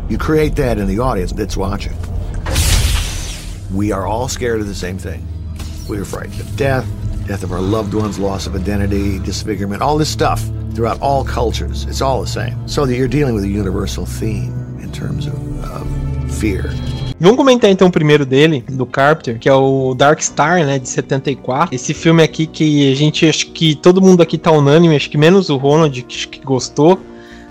You 0.10 0.17
create 0.17 0.56
that 0.56 0.78
in 0.78 0.88
the 0.88 0.99
audience 0.99 1.32
that's 1.32 1.56
watching. 1.56 1.95
We 3.73 3.91
are 3.91 4.08
all 4.08 4.28
scared 4.28 4.62
of 4.62 4.67
the 4.67 4.75
same 4.75 4.97
thing. 4.97 5.25
We 5.88 5.97
are 5.97 6.06
frightened 6.06 6.39
of 6.39 6.56
death, 6.56 6.86
death 7.29 7.43
of 7.43 7.51
our 7.51 7.61
loved 7.61 7.93
ones, 7.93 8.17
loss 8.17 8.47
of 8.47 8.55
identity, 8.55 9.19
disfigurement, 9.19 9.83
all 9.83 9.99
this 9.99 10.09
stuff 10.09 10.41
throughout 10.73 10.99
all 10.99 11.23
cultures. 11.23 11.85
It's 11.85 12.01
all 12.01 12.21
the 12.21 12.27
same. 12.27 12.55
So 12.67 12.87
that 12.87 12.95
you're 12.95 13.07
dealing 13.07 13.35
with 13.35 13.43
a 13.43 13.47
universal 13.47 14.03
theme 14.07 14.51
in 14.81 14.91
terms 14.91 15.27
of, 15.27 15.35
of 15.63 15.87
fear. 16.39 16.73
Vamos 17.19 17.37
comentar 17.37 17.69
então 17.69 17.89
o 17.89 17.91
primeiro 17.91 18.25
dele, 18.25 18.63
do 18.71 18.83
Carpenter, 18.83 19.37
que 19.37 19.47
é 19.47 19.53
o 19.53 19.93
Dark 19.93 20.19
Star, 20.21 20.65
né, 20.65 20.79
de 20.79 20.89
74. 20.89 21.75
Esse 21.75 21.93
filme 21.93 22.23
aqui 22.23 22.47
que 22.47 22.91
a 22.91 22.95
gente, 22.95 23.27
acho 23.27 23.51
que 23.51 23.75
todo 23.75 24.01
mundo 24.01 24.23
aqui 24.23 24.37
tá 24.37 24.51
unânime, 24.51 24.95
acho 24.95 25.09
que 25.09 25.17
menos 25.17 25.49
o 25.49 25.57
Ronald 25.57 26.01
que, 26.01 26.27
que 26.27 26.39
gostou, 26.39 26.99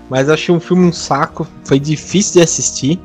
mas 0.09 0.27
achei 0.27 0.53
um 0.53 0.59
filme 0.59 0.87
um 0.87 0.91
saco, 0.91 1.47
foi 1.63 1.79
difícil 1.79 2.33
de 2.33 2.41
assistir. 2.41 2.99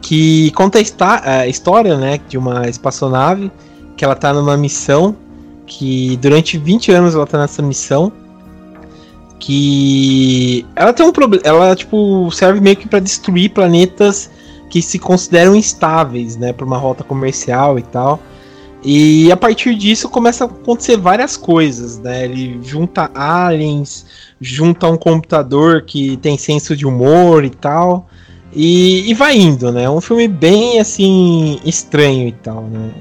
Que 0.00 0.50
conta 0.52 0.80
a, 1.00 1.38
a 1.40 1.46
história, 1.46 1.96
né, 1.96 2.18
de 2.28 2.36
uma 2.36 2.68
espaçonave, 2.68 3.52
que 3.96 4.04
ela 4.04 4.16
tá 4.16 4.32
numa 4.32 4.56
missão, 4.56 5.14
que 5.68 6.16
durante 6.16 6.58
20 6.58 6.90
anos 6.90 7.14
ela 7.14 7.26
tá 7.26 7.38
nessa 7.38 7.62
missão, 7.62 8.10
que 9.38 10.66
ela 10.74 10.92
tem 10.92 11.06
um 11.06 11.12
problema, 11.12 11.42
ela 11.44 11.76
tipo 11.76 12.28
serve 12.32 12.60
meio 12.60 12.76
que 12.76 12.88
para 12.88 12.98
destruir 12.98 13.50
planetas 13.50 14.30
que 14.68 14.82
se 14.82 14.98
consideram 14.98 15.54
instáveis, 15.54 16.36
né, 16.36 16.52
para 16.52 16.66
uma 16.66 16.76
rota 16.76 17.04
comercial 17.04 17.78
e 17.78 17.82
tal. 17.82 18.20
E 18.82 19.30
a 19.30 19.36
partir 19.36 19.74
disso 19.74 20.08
começa 20.08 20.44
a 20.44 20.46
acontecer 20.46 20.96
várias 20.96 21.36
coisas, 21.36 21.98
né? 21.98 22.24
Ele 22.24 22.60
junta 22.62 23.10
aliens, 23.12 24.06
junta 24.40 24.86
um 24.86 24.96
computador 24.96 25.82
que 25.82 26.16
tem 26.18 26.38
senso 26.38 26.76
de 26.76 26.86
humor 26.86 27.44
e 27.44 27.50
tal. 27.50 28.06
E, 28.52 29.10
e 29.10 29.14
vai 29.14 29.36
indo, 29.36 29.72
né? 29.72 29.82
É 29.82 29.90
um 29.90 30.00
filme 30.00 30.28
bem 30.28 30.78
assim 30.78 31.58
estranho 31.64 32.28
e 32.28 32.32
tal, 32.32 32.62
né? 32.62 32.92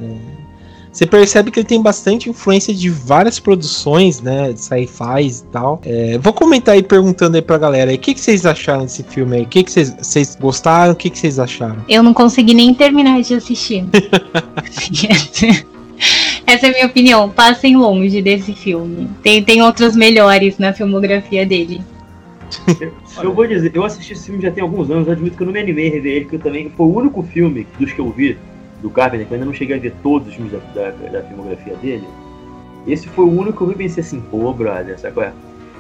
Você 0.97 1.05
percebe 1.05 1.51
que 1.51 1.59
ele 1.59 1.67
tem 1.67 1.79
bastante 1.79 2.27
influência 2.27 2.73
de 2.73 2.89
várias 2.89 3.39
produções, 3.39 4.19
né? 4.19 4.51
De 4.51 4.59
sci-fi 4.59 5.27
e 5.27 5.43
tal. 5.51 5.79
É, 5.85 6.17
vou 6.17 6.33
comentar 6.33 6.73
aí 6.73 6.81
perguntando 6.81 7.35
aí 7.35 7.41
pra 7.43 7.55
galera 7.59 7.91
aí, 7.91 7.97
o 7.97 7.99
que, 7.99 8.15
que 8.15 8.19
vocês 8.19 8.47
acharam 8.47 8.81
desse 8.81 9.03
filme 9.03 9.35
aí? 9.37 9.43
O 9.43 9.45
que, 9.45 9.63
que 9.63 9.71
vocês, 9.71 9.95
vocês 9.95 10.35
gostaram? 10.41 10.93
O 10.93 10.95
que, 10.95 11.11
que 11.11 11.19
vocês 11.19 11.37
acharam? 11.37 11.85
Eu 11.87 12.01
não 12.01 12.15
consegui 12.15 12.55
nem 12.55 12.73
terminar 12.73 13.21
de 13.21 13.35
assistir. 13.35 13.85
Essa 16.47 16.65
é 16.65 16.69
a 16.69 16.73
minha 16.73 16.87
opinião. 16.87 17.29
Passem 17.29 17.77
longe 17.77 18.19
desse 18.19 18.53
filme. 18.53 19.07
Tem, 19.21 19.43
tem 19.43 19.61
outros 19.61 19.95
melhores 19.95 20.57
na 20.57 20.73
filmografia 20.73 21.45
dele. 21.45 21.79
Eu 23.21 23.35
vou 23.35 23.45
dizer, 23.45 23.71
eu 23.73 23.83
assisti 23.83 24.13
esse 24.13 24.25
filme 24.25 24.41
já 24.41 24.51
tem 24.51 24.61
alguns 24.61 24.91
anos, 24.91 25.07
eu 25.07 25.13
admito 25.13 25.35
que 25.35 25.41
eu 25.41 25.47
não 25.47 25.53
me 25.53 25.59
animei 25.59 25.89
a 25.89 25.91
rever 25.91 26.15
ele, 26.17 26.25
que 26.25 26.35
eu 26.35 26.39
também 26.39 26.69
foi 26.69 26.85
o 26.85 26.95
único 26.95 27.23
filme 27.23 27.65
dos 27.79 27.91
que 27.91 27.97
eu 27.99 28.11
vi 28.11 28.37
do 28.81 28.89
Carpenter, 28.89 29.25
que 29.27 29.33
eu 29.33 29.35
ainda 29.35 29.45
não 29.45 29.53
cheguei 29.53 29.75
a 29.77 29.79
ver 29.79 29.93
todos 30.03 30.27
os 30.29 30.33
filmes 30.35 30.53
da, 30.53 30.59
da, 30.91 30.91
da 31.09 31.21
filmografia 31.23 31.75
dele. 31.77 32.07
Esse 32.85 33.07
foi 33.09 33.25
o 33.25 33.29
único 33.31 33.57
que 33.57 33.63
eu 33.63 33.67
vi 33.67 33.73
e 33.73 33.77
pensei 33.77 34.01
assim, 34.03 34.21
pô, 34.31 34.53
brother, 34.53 34.97
sabe 34.99 35.13
qual 35.13 35.25
é? 35.25 35.31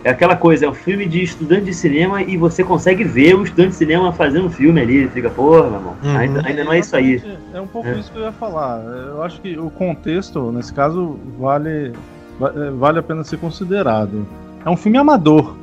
É 0.03 0.09
aquela 0.11 0.35
coisa, 0.35 0.65
é 0.65 0.69
um 0.69 0.73
filme 0.73 1.05
de 1.05 1.23
estudante 1.23 1.65
de 1.65 1.73
cinema 1.73 2.21
e 2.21 2.37
você 2.37 2.63
consegue 2.63 3.03
ver 3.03 3.35
o 3.35 3.43
estudante 3.43 3.69
de 3.69 3.75
cinema 3.75 4.11
fazendo 4.13 4.49
filme 4.49 4.79
ali, 4.79 5.03
e 5.05 5.07
fica, 5.09 5.29
porra, 5.29 5.63
meu 5.69 5.79
irmão, 5.79 5.93
Uhum. 6.03 6.17
ainda, 6.17 6.41
ainda 6.47 6.63
não 6.63 6.73
é 6.73 6.79
isso 6.79 6.95
aí. 6.95 7.21
É 7.53 7.59
um 7.59 7.67
pouco 7.67 7.87
É. 7.89 7.93
isso 7.99 8.11
que 8.11 8.17
eu 8.17 8.23
ia 8.23 8.31
falar. 8.31 8.79
Eu 8.83 9.23
acho 9.23 9.41
que 9.41 9.57
o 9.57 9.69
contexto, 9.71 10.51
nesse 10.51 10.71
caso, 10.73 11.17
vale, 11.39 11.93
va- 12.39 12.53
eh, 12.55 12.69
vale 12.71 12.99
a 12.99 13.03
pena 13.03 13.23
ser 13.23 13.37
considerado. 13.37 14.25
É 14.65 14.69
um 14.69 14.77
filme 14.77 14.97
amador. 14.97 15.55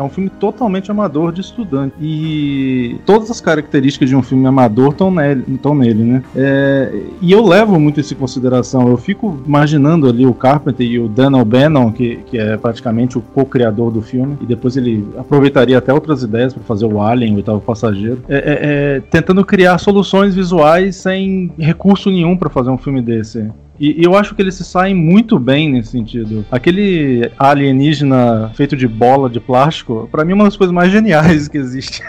É 0.00 0.02
um 0.02 0.08
filme 0.08 0.30
totalmente 0.30 0.90
amador 0.90 1.30
de 1.30 1.42
estudante. 1.42 1.94
E 2.00 2.96
todas 3.04 3.30
as 3.30 3.38
características 3.38 4.08
de 4.08 4.16
um 4.16 4.22
filme 4.22 4.46
amador 4.46 4.92
estão 4.92 5.10
nele, 5.10 5.44
tão 5.62 5.74
nele 5.74 6.02
né? 6.02 6.22
É, 6.34 7.02
e 7.20 7.30
eu 7.30 7.44
levo 7.44 7.78
muito 7.78 8.00
isso 8.00 8.14
em 8.14 8.16
consideração. 8.16 8.88
Eu 8.88 8.96
fico 8.96 9.38
imaginando 9.46 10.08
ali 10.08 10.24
o 10.24 10.32
Carpenter 10.32 10.86
e 10.86 10.98
o 10.98 11.06
Dan 11.06 11.36
O'Bannon, 11.36 11.92
que, 11.92 12.16
que 12.26 12.38
é 12.38 12.56
praticamente 12.56 13.18
o 13.18 13.20
co-criador 13.20 13.90
do 13.90 14.00
filme, 14.00 14.38
e 14.40 14.46
depois 14.46 14.74
ele 14.74 15.06
aproveitaria 15.18 15.76
até 15.76 15.92
outras 15.92 16.22
ideias 16.22 16.54
para 16.54 16.62
fazer 16.62 16.86
o 16.86 17.02
Alien, 17.02 17.34
o 17.34 17.36
oitavo 17.36 17.60
passageiro, 17.60 18.22
é, 18.26 18.36
é, 18.36 18.40
é, 18.96 19.00
tentando 19.10 19.44
criar 19.44 19.76
soluções 19.76 20.34
visuais 20.34 20.96
sem 20.96 21.52
recurso 21.58 22.10
nenhum 22.10 22.38
para 22.38 22.48
fazer 22.48 22.70
um 22.70 22.78
filme 22.78 23.02
desse. 23.02 23.50
E, 23.80 23.98
e 23.98 24.04
eu 24.04 24.14
acho 24.14 24.34
que 24.34 24.42
eles 24.42 24.54
se 24.54 24.64
saem 24.64 24.94
muito 24.94 25.38
bem 25.38 25.70
nesse 25.70 25.92
sentido. 25.92 26.44
Aquele 26.50 27.30
alienígena 27.38 28.50
feito 28.54 28.76
de 28.76 28.86
bola 28.86 29.30
de 29.30 29.40
plástico, 29.40 30.06
pra 30.12 30.22
mim 30.22 30.32
é 30.32 30.34
uma 30.34 30.44
das 30.44 30.56
coisas 30.56 30.74
mais 30.74 30.92
geniais 30.92 31.48
que 31.48 31.56
existe. 31.56 32.02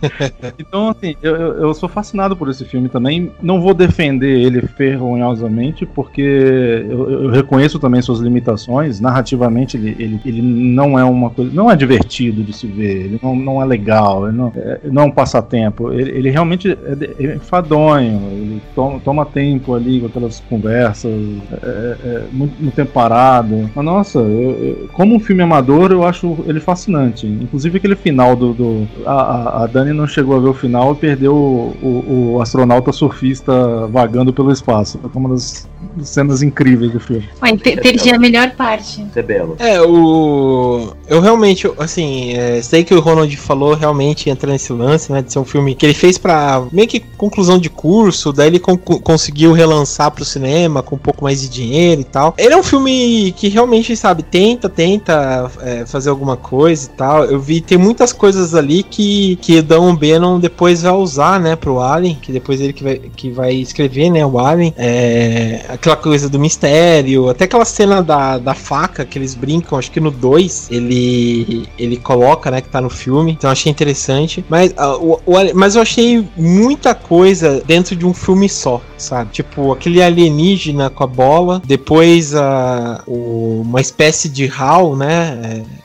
então, 0.58 0.88
assim, 0.88 1.14
eu, 1.22 1.36
eu, 1.36 1.74
sou 1.74 1.88
fascinado 1.88 2.34
por 2.34 2.48
esse 2.48 2.64
filme 2.64 2.88
também. 2.88 3.30
Não 3.42 3.60
vou 3.60 3.74
defender 3.74 4.40
ele 4.40 4.62
ferronhosamente, 4.62 5.84
porque 5.84 6.22
eu, 6.22 7.24
eu 7.24 7.30
reconheço 7.30 7.78
também 7.78 8.00
suas 8.00 8.20
limitações. 8.20 8.98
Narrativamente, 8.98 9.76
ele, 9.76 9.96
ele, 9.98 10.20
ele 10.24 10.40
não 10.40 10.98
é 10.98 11.04
uma 11.04 11.28
coisa. 11.28 11.50
Não 11.52 11.70
é 11.70 11.76
divertido 11.76 12.42
de 12.42 12.54
se 12.54 12.66
ver, 12.66 13.04
ele 13.04 13.20
não, 13.22 13.36
não 13.36 13.62
é 13.62 13.66
legal, 13.66 14.26
ele 14.26 14.36
não 14.36 14.52
é, 14.56 14.80
não 14.84 15.02
é 15.02 15.04
um 15.06 15.10
passatempo. 15.10 15.92
Ele, 15.92 16.10
ele 16.10 16.30
realmente 16.30 16.70
é, 16.70 17.24
é 17.24 17.34
enfadonho, 17.34 18.22
ele 18.32 18.62
toma, 18.74 19.00
toma 19.00 19.26
tempo 19.26 19.74
ali 19.74 20.00
com 20.00 20.06
aquelas 20.06 20.40
conversas, 20.40 21.09
é, 21.52 21.56
é, 21.66 21.96
é, 22.08 22.22
muito, 22.32 22.54
muito 22.60 22.74
tempo 22.74 22.92
parado. 22.92 23.70
Mas 23.74 23.84
nossa, 23.84 24.18
eu- 24.18 24.50
eu- 24.50 24.88
como 24.92 25.14
um 25.14 25.20
filme 25.20 25.42
amador, 25.42 25.90
eu 25.92 26.04
acho 26.04 26.38
ele 26.46 26.60
fascinante. 26.60 27.26
Inclusive 27.26 27.78
aquele 27.78 27.96
final 27.96 28.34
do. 28.36 28.52
do- 28.52 28.88
a, 29.06 29.62
a- 29.64 29.66
Dani 29.66 29.92
não 29.92 30.06
chegou 30.06 30.36
a 30.36 30.40
ver 30.40 30.48
o 30.48 30.54
final 30.54 30.92
e 30.92 30.96
perdeu 30.96 31.34
o, 31.34 31.76
o- 31.82 32.32
o 32.36 32.42
astronauta 32.42 32.92
surfista 32.92 33.52
vagando 33.88 34.32
pelo 34.32 34.50
espaço. 34.52 34.98
É 35.02 35.18
uma 35.18 35.28
das 35.30 35.68
cenas 36.02 36.42
incríveis 36.42 36.92
do 36.92 37.00
filme. 37.00 37.28
Ué, 37.42 37.56
per- 37.56 37.80
perdi 37.80 38.10
a 38.12 38.18
melhor 38.18 38.50
parte. 38.52 39.06
É 39.14 39.22
belo. 39.22 39.56
É, 39.58 39.80
o. 39.80 40.92
Eu 41.08 41.20
realmente, 41.20 41.70
assim, 41.78 42.32
é, 42.34 42.60
sei 42.62 42.84
que 42.84 42.94
o 42.94 43.00
Ronald 43.00 43.34
falou, 43.36 43.74
realmente 43.74 44.28
entra 44.30 44.50
nesse 44.52 44.72
lance, 44.72 45.12
né? 45.12 45.22
De 45.22 45.32
ser 45.32 45.38
um 45.38 45.44
filme 45.44 45.74
que 45.74 45.86
ele 45.86 45.94
fez 45.94 46.18
pra 46.18 46.62
meio 46.72 46.86
que 46.88 47.00
conclusão 47.00 47.58
de 47.58 47.68
curso, 47.70 48.32
daí 48.32 48.48
ele 48.48 48.58
con- 48.58 48.76
conseguiu 48.76 49.52
relançar 49.52 50.10
pro 50.10 50.24
cinema 50.24 50.82
com 50.82 50.96
pouco 51.00 51.24
mais 51.24 51.40
de 51.40 51.48
dinheiro 51.48 52.00
e 52.00 52.04
tal. 52.04 52.34
Ele 52.38 52.54
é 52.54 52.56
um 52.56 52.62
filme 52.62 53.32
que 53.32 53.48
realmente, 53.48 53.96
sabe, 53.96 54.22
tenta, 54.22 54.68
tenta 54.68 55.50
é, 55.62 55.86
fazer 55.86 56.10
alguma 56.10 56.36
coisa 56.36 56.86
e 56.86 56.90
tal. 56.90 57.24
Eu 57.24 57.40
vi, 57.40 57.60
tem 57.60 57.78
muitas 57.78 58.12
coisas 58.12 58.54
ali 58.54 58.82
que, 58.82 59.36
que 59.36 59.62
Dan 59.62 59.94
Bannon 59.94 60.38
depois 60.38 60.82
vai 60.82 60.92
usar, 60.92 61.40
né, 61.40 61.56
pro 61.56 61.80
Alien, 61.80 62.16
que 62.20 62.32
depois 62.32 62.60
ele 62.60 62.72
que 62.72 62.82
vai, 62.82 62.98
que 62.98 63.30
vai 63.30 63.54
escrever, 63.54 64.10
né, 64.10 64.24
o 64.24 64.38
Alien. 64.38 64.74
É, 64.76 65.64
aquela 65.68 65.96
coisa 65.96 66.28
do 66.28 66.38
mistério, 66.38 67.28
até 67.28 67.44
aquela 67.44 67.64
cena 67.64 68.02
da, 68.02 68.38
da 68.38 68.54
faca 68.54 69.04
que 69.04 69.18
eles 69.18 69.34
brincam, 69.34 69.78
acho 69.78 69.90
que 69.90 70.00
no 70.00 70.10
2 70.10 70.68
ele, 70.70 71.68
ele 71.78 71.96
coloca, 71.96 72.50
né, 72.50 72.60
que 72.60 72.68
tá 72.68 72.80
no 72.80 72.90
filme. 72.90 73.32
Então 73.32 73.50
achei 73.50 73.70
interessante. 73.70 74.44
Mas, 74.48 74.74
ah, 74.76 74.96
o, 74.96 75.20
o 75.26 75.54
mas 75.54 75.76
eu 75.76 75.82
achei 75.82 76.26
muita 76.36 76.94
coisa 76.94 77.62
dentro 77.66 77.96
de 77.96 78.06
um 78.06 78.12
filme 78.12 78.48
só, 78.48 78.80
sabe? 78.98 79.30
Tipo, 79.32 79.72
aquele 79.72 80.02
alienígena 80.02 80.89
com 80.90 81.04
a 81.04 81.06
bola, 81.06 81.62
depois 81.64 82.34
a, 82.34 83.02
o- 83.06 83.62
uma 83.64 83.80
espécie 83.80 84.28
de 84.28 84.46
HAL, 84.46 84.96
né? 84.96 85.40
é, 85.44 85.80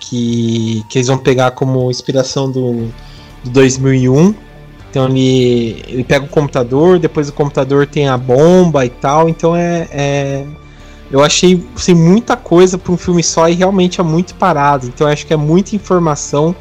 que, 0.00 0.84
que 0.88 0.98
eles 0.98 1.08
vão 1.08 1.18
pegar 1.18 1.50
como 1.52 1.90
inspiração 1.90 2.50
do, 2.50 2.86
do 3.44 3.50
2001. 3.50 4.34
Então 4.90 5.06
ele, 5.08 5.82
ele 5.88 6.04
pega 6.04 6.24
o 6.24 6.28
computador, 6.28 6.98
depois 6.98 7.28
o 7.28 7.32
computador 7.32 7.86
tem 7.86 8.08
a 8.08 8.16
bomba 8.16 8.86
e 8.86 8.90
tal. 8.90 9.28
Então 9.28 9.54
é, 9.54 9.88
é 9.90 10.46
eu 11.10 11.22
achei 11.22 11.64
assim, 11.74 11.94
muita 11.94 12.36
coisa 12.36 12.76
para 12.78 12.92
um 12.92 12.96
filme 12.96 13.22
só 13.22 13.48
e 13.48 13.54
realmente 13.54 14.00
é 14.00 14.04
muito 14.04 14.34
parado. 14.34 14.86
Então 14.86 15.06
acho 15.06 15.26
que 15.26 15.32
é 15.34 15.36
muita 15.36 15.76
informação 15.76 16.54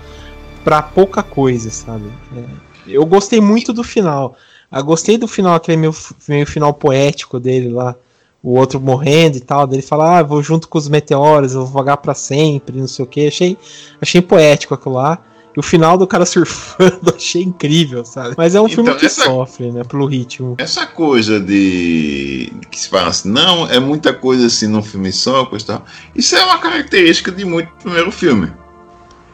para 0.64 0.82
pouca 0.82 1.22
coisa, 1.24 1.70
sabe? 1.70 2.06
É, 2.36 2.44
eu 2.88 3.06
gostei 3.06 3.40
muito 3.40 3.72
do 3.72 3.84
final. 3.84 4.36
Eu 4.72 4.84
gostei 4.84 5.18
do 5.18 5.28
final, 5.28 5.56
aquele 5.56 5.78
meio, 5.78 5.96
meio 6.28 6.46
final 6.46 6.74
poético 6.74 7.40
dele 7.40 7.70
lá. 7.70 7.96
O 8.42 8.58
outro 8.60 8.80
morrendo 8.80 9.38
e 9.38 9.42
tal. 9.42 9.66
Dele 9.66 9.82
falar, 9.82 10.20
ah, 10.20 10.24
vou 10.24 10.44
junto 10.44 10.68
com 10.68 10.78
os 10.78 10.88
meteoros, 10.88 11.54
eu 11.54 11.66
vou 11.66 11.72
vagar 11.72 11.98
para 11.98 12.14
sempre, 12.14 12.80
não 12.80 12.88
sei 12.88 13.04
o 13.04 13.08
que. 13.08 13.28
Achei, 13.28 13.58
achei 14.02 14.22
poético 14.22 14.74
aquilo 14.74 14.96
lá. 14.96 15.20
E 15.56 15.60
o 15.60 15.64
final 15.64 15.98
do 15.98 16.06
cara 16.06 16.26
surfando 16.28 17.14
achei 17.16 17.42
incrível, 17.42 18.04
sabe? 18.04 18.36
Mas 18.38 18.54
é 18.54 18.62
um 18.62 18.68
então, 18.68 18.84
filme 18.84 19.00
que 19.00 19.06
essa, 19.06 19.24
sofre, 19.24 19.72
né? 19.72 19.84
Pelo 19.84 20.06
ritmo. 20.06 20.56
Essa 20.58 20.86
coisa 20.86 21.40
de. 21.40 22.52
que 22.70 22.80
se 22.80 22.90
fala 22.90 23.08
assim, 23.08 23.30
não, 23.30 23.68
é 23.68 23.80
muita 23.80 24.14
coisa 24.14 24.48
assim 24.48 24.68
num 24.68 24.84
filme 24.84 25.12
só, 25.12 25.46
coisa 25.46 25.66
tal. 25.66 25.86
Isso 26.14 26.36
é 26.36 26.44
uma 26.44 26.58
característica 26.58 27.32
de 27.32 27.46
muito 27.46 27.72
primeiro 27.82 28.12
filme. 28.12 28.52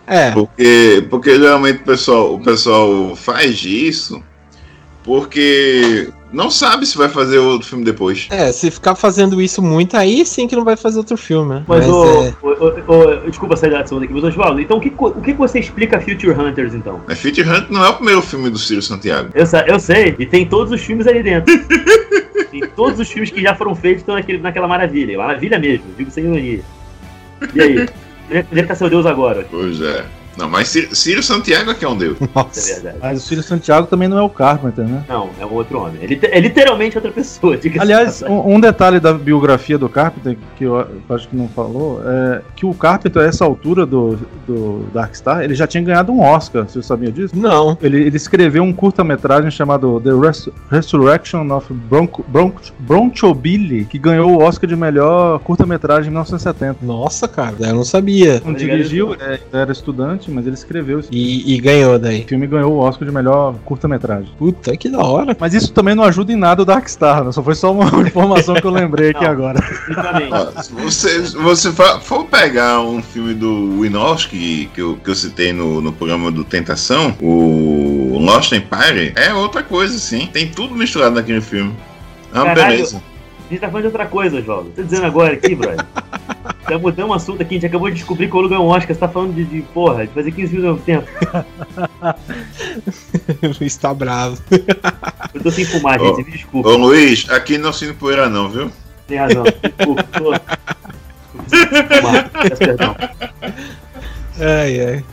É. 0.05 0.31
Porque, 0.31 1.07
porque 1.09 1.35
geralmente 1.35 1.81
o 1.81 1.85
pessoal, 1.85 2.35
o 2.35 2.39
pessoal 2.39 3.15
faz 3.15 3.63
isso 3.63 4.21
porque 5.03 6.09
não 6.31 6.49
sabe 6.49 6.85
se 6.85 6.97
vai 6.97 7.09
fazer 7.09 7.39
outro 7.39 7.67
filme 7.67 7.83
depois. 7.83 8.27
É, 8.29 8.51
se 8.51 8.71
ficar 8.71 8.95
fazendo 8.95 9.41
isso 9.41 9.61
muito, 9.61 9.97
aí 9.97 10.25
sim 10.25 10.47
que 10.47 10.55
não 10.55 10.63
vai 10.63 10.77
fazer 10.77 10.97
outro 10.97 11.17
filme. 11.17 11.55
Né? 11.55 11.63
Mas, 11.67 11.85
mas 11.85 11.89
o, 11.89 12.23
é... 12.23 12.33
o, 12.41 13.25
o, 13.25 13.29
desculpa 13.29 13.57
sair 13.57 13.71
da 13.71 13.85
segunda 13.85 14.05
aqui, 14.05 14.13
mas 14.13 14.23
Oswaldo, 14.23 14.61
então 14.61 14.77
o 14.77 14.81
que, 14.81 14.93
o 14.97 15.21
que 15.21 15.33
você 15.33 15.59
explica 15.59 15.99
Future 15.99 16.31
Hunters 16.31 16.73
então? 16.73 17.01
É, 17.09 17.15
Future 17.15 17.47
Hunters 17.47 17.69
não 17.69 17.83
é 17.83 17.89
o 17.89 17.95
primeiro 17.95 18.21
filme 18.21 18.49
do 18.49 18.57
Ciro 18.57 18.81
Santiago. 18.81 19.29
Eu, 19.33 19.45
eu 19.67 19.79
sei, 19.79 20.15
e 20.17 20.25
tem 20.25 20.45
todos 20.45 20.71
os 20.71 20.81
filmes 20.81 21.07
ali 21.07 21.23
dentro. 21.23 21.53
tem 22.51 22.61
todos 22.75 22.99
os 22.99 23.09
filmes 23.09 23.31
que 23.31 23.41
já 23.41 23.55
foram 23.55 23.75
feitos 23.75 24.01
estão 24.01 24.15
naquele, 24.15 24.39
naquela 24.39 24.67
maravilha. 24.67 25.17
Maravilha 25.17 25.59
mesmo, 25.59 25.85
digo 25.97 26.11
sem 26.11 26.23
ironia. 26.23 26.61
E 27.53 27.61
aí? 27.61 27.89
Onde 28.31 28.59
é 28.59 28.61
que 28.61 28.67
tá 28.67 28.75
seu 28.75 28.89
Deus 28.89 29.05
agora? 29.05 29.45
Pois 29.49 29.81
é. 29.81 30.05
Não, 30.37 30.49
mas 30.49 30.69
Círio 30.69 31.23
Santiago 31.23 31.71
é 31.71 31.73
que 31.73 31.85
é 31.85 31.89
um 31.89 31.97
deus. 31.97 32.17
Nossa. 32.33 32.71
É 32.71 32.73
verdade. 32.75 32.97
Mas 33.01 33.23
o 33.23 33.27
Círio 33.27 33.43
Santiago 33.43 33.87
também 33.87 34.07
não 34.07 34.17
é 34.17 34.21
o 34.21 34.29
Carpenter, 34.29 34.85
né? 34.85 35.03
Não, 35.07 35.29
é 35.39 35.45
um 35.45 35.53
outro 35.53 35.79
homem. 35.79 35.97
Ele 36.01 36.19
é 36.23 36.39
literalmente 36.39 36.97
outra 36.97 37.11
pessoa. 37.11 37.57
Aliás, 37.79 38.21
um, 38.23 38.55
um, 38.55 38.59
detalhe 38.59 38.99
da 38.99 39.13
biografia 39.13 39.77
do 39.77 39.89
Carpenter, 39.89 40.37
que 40.57 40.63
eu 40.63 40.87
acho 41.09 41.27
que 41.27 41.35
não 41.35 41.47
falou, 41.49 42.01
é 42.05 42.41
que 42.55 42.65
o 42.65 42.73
Carpenter, 42.73 43.21
a 43.21 43.25
essa 43.25 43.43
altura 43.43 43.85
do, 43.85 44.17
do 44.47 44.85
Darkstar, 44.93 45.41
ele 45.43 45.55
já 45.55 45.67
tinha 45.67 45.83
ganhado 45.83 46.11
um 46.11 46.21
Oscar. 46.21 46.63
Você 46.67 46.81
sabia 46.81 47.11
disso? 47.11 47.35
Não. 47.35 47.77
Ele, 47.81 48.01
ele 48.03 48.17
escreveu 48.17 48.63
um 48.63 48.73
curta-metragem 48.73 49.51
chamado 49.51 49.99
The 50.01 50.11
Res 50.11 50.49
Resurrection 50.69 51.49
of 51.51 51.71
Bronco, 51.73 52.25
Bronco, 52.27 52.61
Broncho 52.79 53.33
Billy, 53.33 53.85
que 53.85 53.99
ganhou 53.99 54.31
o 54.31 54.43
Oscar 54.43 54.69
de 54.69 54.75
melhor 54.75 55.39
curta-metragem 55.39 56.07
em 56.07 56.11
1970. 56.11 56.77
Nossa, 56.81 57.27
cara, 57.27 57.55
eu 57.59 57.75
não 57.75 57.83
sabia. 57.83 58.41
Não 58.43 58.53
dirigiu, 58.53 59.15
é, 59.15 59.39
era 59.51 59.71
estudante 59.71 60.20
mas 60.29 60.45
ele 60.45 60.55
escreveu. 60.55 61.01
E, 61.11 61.55
e, 61.55 61.59
ganhou 61.59 61.97
daí. 61.97 62.21
O 62.21 62.27
filme 62.27 62.45
ganhou 62.45 62.73
o 62.73 62.77
Oscar 62.77 63.07
de 63.07 63.13
melhor 63.13 63.55
curta-metragem. 63.65 64.29
Puta, 64.37 64.75
que 64.75 64.89
da 64.89 64.99
hora. 64.99 65.35
Mas 65.39 65.53
isso 65.53 65.71
também 65.71 65.95
não 65.95 66.03
ajuda 66.03 66.33
em 66.33 66.35
nada 66.35 66.61
o 66.61 66.65
Darkstar, 66.65 67.23
né? 67.23 67.31
Só 67.31 67.41
foi 67.41 67.55
só 67.55 67.71
uma 67.71 67.85
informação 68.05 68.55
que 68.55 68.65
eu 68.65 68.71
lembrei 68.71 69.11
aqui 69.11 69.25
agora. 69.25 69.59
se 70.61 70.73
você, 70.73 71.19
você 71.19 71.71
for 71.71 72.25
pegar 72.25 72.81
um 72.81 73.01
filme 73.01 73.33
do 73.33 73.79
Winowski, 73.81 74.69
que 74.73 74.81
eu, 74.81 74.97
que 75.03 75.09
eu 75.09 75.15
citei 75.15 75.53
no, 75.53 75.81
no 75.81 75.91
programa 75.93 76.31
do 76.31 76.43
Tentação, 76.43 77.15
o 77.21 78.17
Lost 78.19 78.51
Empire, 78.51 79.13
é 79.15 79.33
outra 79.33 79.63
coisa, 79.63 79.97
sim. 79.97 80.29
Tem 80.31 80.47
tudo 80.47 80.75
misturado 80.75 81.15
naquele 81.15 81.41
filme. 81.41 81.73
É 82.33 82.37
uma 82.37 82.45
Caralho, 82.45 82.71
beleza. 82.71 83.10
A 83.51 83.53
gente 83.53 83.59
tá 83.59 83.67
falando 83.67 83.81
de 83.81 83.87
outra 83.87 84.05
coisa, 84.05 84.41
João. 84.41 84.63
Tô 84.73 84.81
dizendo 84.81 85.05
agora 85.07 85.33
aqui, 85.33 85.53
brother. 85.53 85.85
Já 86.69 86.79
mudamos 86.79 87.11
um 87.11 87.13
assunto 87.13 87.41
aqui, 87.41 87.55
a 87.55 87.57
gente 87.57 87.65
acabou 87.65 87.89
de 87.89 87.95
descobrir 87.95 88.29
que 88.29 88.37
o 88.37 88.39
lugar 88.39 88.55
é 88.55 88.59
um 88.59 88.67
Oscar. 88.67 88.95
Você 88.95 88.99
tá 89.01 89.09
falando 89.09 89.35
de, 89.35 89.43
de 89.43 89.61
porra, 89.61 90.07
de 90.07 90.13
fazer 90.13 90.31
15 90.31 90.47
filmes 90.47 90.69
ao 90.69 90.75
mesmo 90.75 90.85
tempo. 90.85 91.07
Luiz 93.59 93.75
tá 93.75 93.93
bravo. 93.93 94.41
Eu 95.33 95.43
tô 95.43 95.51
sem 95.51 95.65
fumar, 95.65 95.99
gente, 95.99 96.23
me 96.23 96.31
desculpa. 96.31 96.69
Ô 96.69 96.77
Luiz, 96.77 97.29
aqui 97.29 97.57
não 97.57 97.73
se 97.73 97.91
poeira 97.91 98.29
não, 98.29 98.47
viu? 98.47 98.71
Tem 99.05 99.17
razão. 99.17 99.43
Desculpa, 99.43 100.03
tô. 100.03 100.31
Fumar. 101.99 102.31
perdão. 102.57 102.95
Ai, 104.39 104.79
ai. 104.79 105.03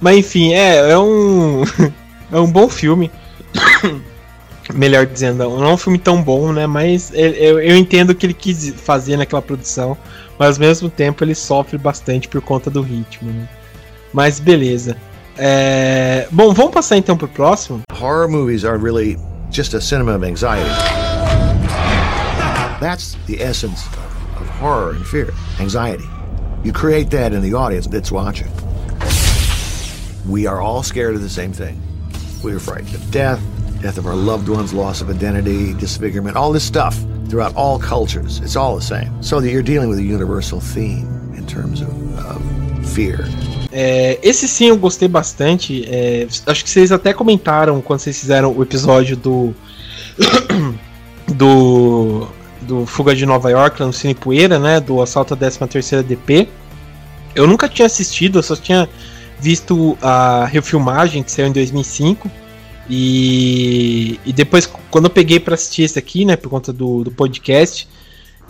Mas 0.00 0.16
enfim, 0.16 0.54
é, 0.54 0.90
é 0.90 0.98
um. 0.98 1.62
É 2.32 2.40
um 2.40 2.50
bom 2.50 2.68
filme. 2.68 3.12
Melhor 4.74 5.06
dizendo, 5.06 5.38
não 5.38 5.64
é 5.64 5.72
um 5.72 5.76
filme 5.76 5.98
tão 5.98 6.22
bom, 6.22 6.52
né? 6.52 6.66
Mas 6.66 7.12
eu, 7.14 7.60
eu 7.60 7.76
entendo 7.76 8.10
o 8.10 8.14
que 8.14 8.26
ele 8.26 8.34
quis 8.34 8.74
fazer 8.76 9.16
naquela 9.16 9.40
produção 9.40 9.96
mas 10.38 10.56
ao 10.56 10.60
mesmo 10.60 10.90
tempo 10.90 11.24
ele 11.24 11.34
sofre 11.34 11.78
bastante 11.78 12.28
por 12.28 12.40
conta 12.40 12.70
do 12.70 12.82
ritmo. 12.82 13.30
Né? 13.30 13.48
Mas 14.12 14.38
beleza. 14.38 14.96
É... 15.36 16.26
Bom, 16.30 16.52
vamos 16.52 16.72
passar 16.72 16.96
então 16.96 17.16
pro 17.16 17.28
próximo. 17.28 17.82
Horror 17.92 18.28
movies 18.28 18.64
are 18.64 18.78
really 18.78 19.18
just 19.50 19.74
a 19.74 19.80
cinema 19.80 20.14
of 20.14 20.24
anxiety. 20.24 20.70
That's 22.80 23.16
the 23.26 23.42
essence 23.42 23.86
of 24.38 24.48
horror 24.60 24.94
and 24.96 25.04
fear, 25.04 25.32
anxiety. 25.60 26.04
You 26.62 26.72
create 26.72 27.10
that 27.10 27.34
in 27.34 27.40
the 27.42 27.54
audience 27.54 27.86
that's 27.88 28.10
watching. 28.10 28.48
We 30.26 30.46
are 30.46 30.60
all 30.60 30.82
scared 30.82 31.14
of 31.14 31.22
the 31.22 31.28
same 31.28 31.52
thing. 31.52 31.80
We 32.42 32.52
are 32.52 32.58
frightened 32.58 32.94
of 32.94 33.10
death, 33.10 33.40
death 33.80 33.98
of 33.98 34.06
our 34.06 34.14
loved 34.14 34.48
ones, 34.48 34.72
loss 34.72 35.00
of 35.00 35.10
identity, 35.10 35.74
disfigurement, 35.74 36.36
all 36.36 36.52
this 36.52 36.64
stuff 36.64 36.96
throughout 37.28 37.54
all 37.54 37.78
cultures. 37.78 38.40
It's 38.40 38.56
all 38.56 38.76
the 38.76 38.82
same. 38.82 39.10
So 39.22 39.40
that 39.40 39.50
you're 39.50 39.62
dealing 39.62 39.88
with 39.88 39.98
a 39.98 40.02
universal 40.02 40.60
theme 40.60 41.06
in 41.36 41.46
terms 41.46 41.80
of, 41.80 41.90
of 42.18 42.42
fear. 42.88 43.28
É, 43.72 44.18
esse 44.22 44.48
sim 44.48 44.68
eu 44.68 44.76
gostei 44.76 45.08
bastante. 45.08 45.84
É, 45.86 46.26
acho 46.46 46.64
que 46.64 46.70
vocês 46.70 46.90
até 46.90 47.12
comentaram 47.12 47.80
quando 47.80 48.00
vocês 48.00 48.18
fizeram 48.18 48.56
o 48.56 48.62
episódio 48.62 49.16
do. 49.16 49.54
do. 51.34 52.26
do 52.62 52.86
Fuga 52.86 53.14
de 53.14 53.26
Nova 53.26 53.50
York, 53.50 53.80
lá 53.80 53.86
no 53.86 53.92
Cine 53.92 54.14
Poeira, 54.14 54.58
né? 54.58 54.80
Do 54.80 55.02
Assalto 55.02 55.34
à 55.34 55.36
13 55.36 56.02
DP. 56.02 56.48
Eu 57.34 57.46
nunca 57.46 57.68
tinha 57.68 57.84
assistido, 57.84 58.38
eu 58.38 58.42
só 58.42 58.56
tinha 58.56 58.88
visto 59.38 59.96
a 60.00 60.46
refilmagem 60.46 61.22
que 61.22 61.30
saiu 61.30 61.48
em 61.48 61.52
2005. 61.52 62.30
E, 62.88 64.20
e 64.24 64.32
depois, 64.32 64.68
quando 64.90 65.06
eu 65.06 65.10
peguei 65.10 65.40
para 65.40 65.54
assistir 65.54 65.82
esse 65.82 65.98
aqui, 65.98 66.24
né, 66.24 66.36
por 66.36 66.48
conta 66.48 66.72
do, 66.72 67.02
do 67.02 67.10
podcast, 67.10 67.88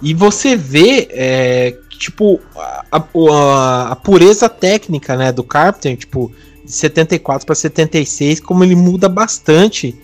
e 0.03 0.13
você 0.13 0.55
vê, 0.57 1.09
é, 1.11 1.79
tipo, 1.99 2.41
a, 2.55 2.85
a, 2.93 3.93
a, 3.93 3.97
pureza 3.97 4.49
técnica, 4.49 5.17
né, 5.17 5.33
do 5.33 5.43
Carpenter, 5.43 5.97
tipo, 5.97 6.31
de 6.65 6.73
74 6.73 7.47
para 7.47 7.55
76, 7.55 8.41
como 8.41 8.63
ele 8.63 8.77
muda 8.77 9.09
bastante 9.09 9.95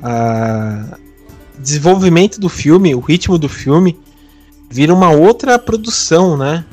o 0.00 1.60
desenvolvimento 1.60 2.40
do 2.40 2.48
filme, 2.48 2.94
o 2.94 3.00
ritmo 3.00 3.36
do 3.36 3.48
filme, 3.48 3.98
vira 4.70 4.94
uma 4.94 5.10
outra 5.10 5.58
produção, 5.58 6.36
né? 6.36 6.64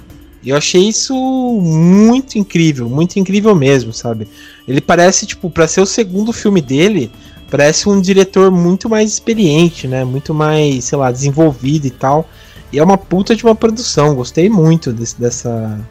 E 0.48 0.50
eu 0.50 0.56
achei 0.56 0.88
isso 0.88 1.14
muito 1.62 2.38
incrível, 2.38 2.88
muito 2.88 3.20
incrível 3.20 3.54
mesmo, 3.54 3.92
sabe? 3.92 4.30
Ele 4.66 4.80
parece, 4.80 5.26
tipo, 5.26 5.50
para 5.50 5.68
ser 5.68 5.82
o 5.82 5.86
segundo 5.86 6.32
filme 6.32 6.62
dele, 6.62 7.12
parece 7.52 7.90
um 7.90 8.00
diretor 8.00 8.50
muito 8.50 8.88
mais 8.88 9.12
experiente, 9.12 9.90
né? 9.90 10.06
Muito 10.06 10.34
mais, 10.34 10.86
sei 10.86 10.98
lá, 10.98 11.12
desenvolvido 11.12 11.88
e 11.88 11.90
tal. 11.90 12.30
E 12.72 12.80
é 12.80 12.84
uma 12.84 12.98
puta 12.98 13.36
de 13.36 13.44
uma 13.44 13.56
produção, 13.56 14.16
gostei 14.16 14.50
muito 14.50 14.94
desse, 14.94 15.20
dessa, 15.20 15.82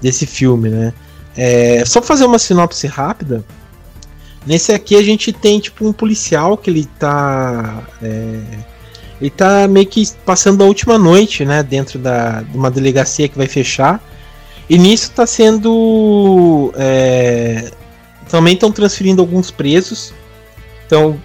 desse 0.00 0.26
filme, 0.26 0.68
né? 0.68 0.92
É, 1.36 1.84
só 1.84 2.02
fazer 2.02 2.24
uma 2.24 2.40
sinopse 2.40 2.88
rápida. 2.88 3.44
Nesse 4.44 4.72
aqui 4.72 4.96
a 4.96 5.02
gente 5.04 5.32
tem, 5.32 5.60
tipo, 5.60 5.86
um 5.86 5.92
policial 5.92 6.56
que 6.56 6.68
ele 6.68 6.86
tá. 6.98 7.84
É, 8.02 8.40
ele 9.22 9.30
tá 9.30 9.68
meio 9.68 9.86
que 9.86 10.02
passando 10.26 10.64
a 10.64 10.66
última 10.66 10.98
noite, 10.98 11.44
né? 11.44 11.62
Dentro 11.62 11.96
da, 11.96 12.42
de 12.42 12.58
uma 12.58 12.68
delegacia 12.68 13.28
que 13.28 13.38
vai 13.38 13.46
fechar. 13.46 14.02
E 14.68 14.76
nisso 14.76 15.12
tá 15.12 15.24
sendo. 15.24 16.74
É, 16.76 17.70
também 18.28 18.54
estão 18.54 18.72
transferindo 18.72 19.22
alguns 19.22 19.48
presos. 19.48 20.12
Então, 20.84 21.20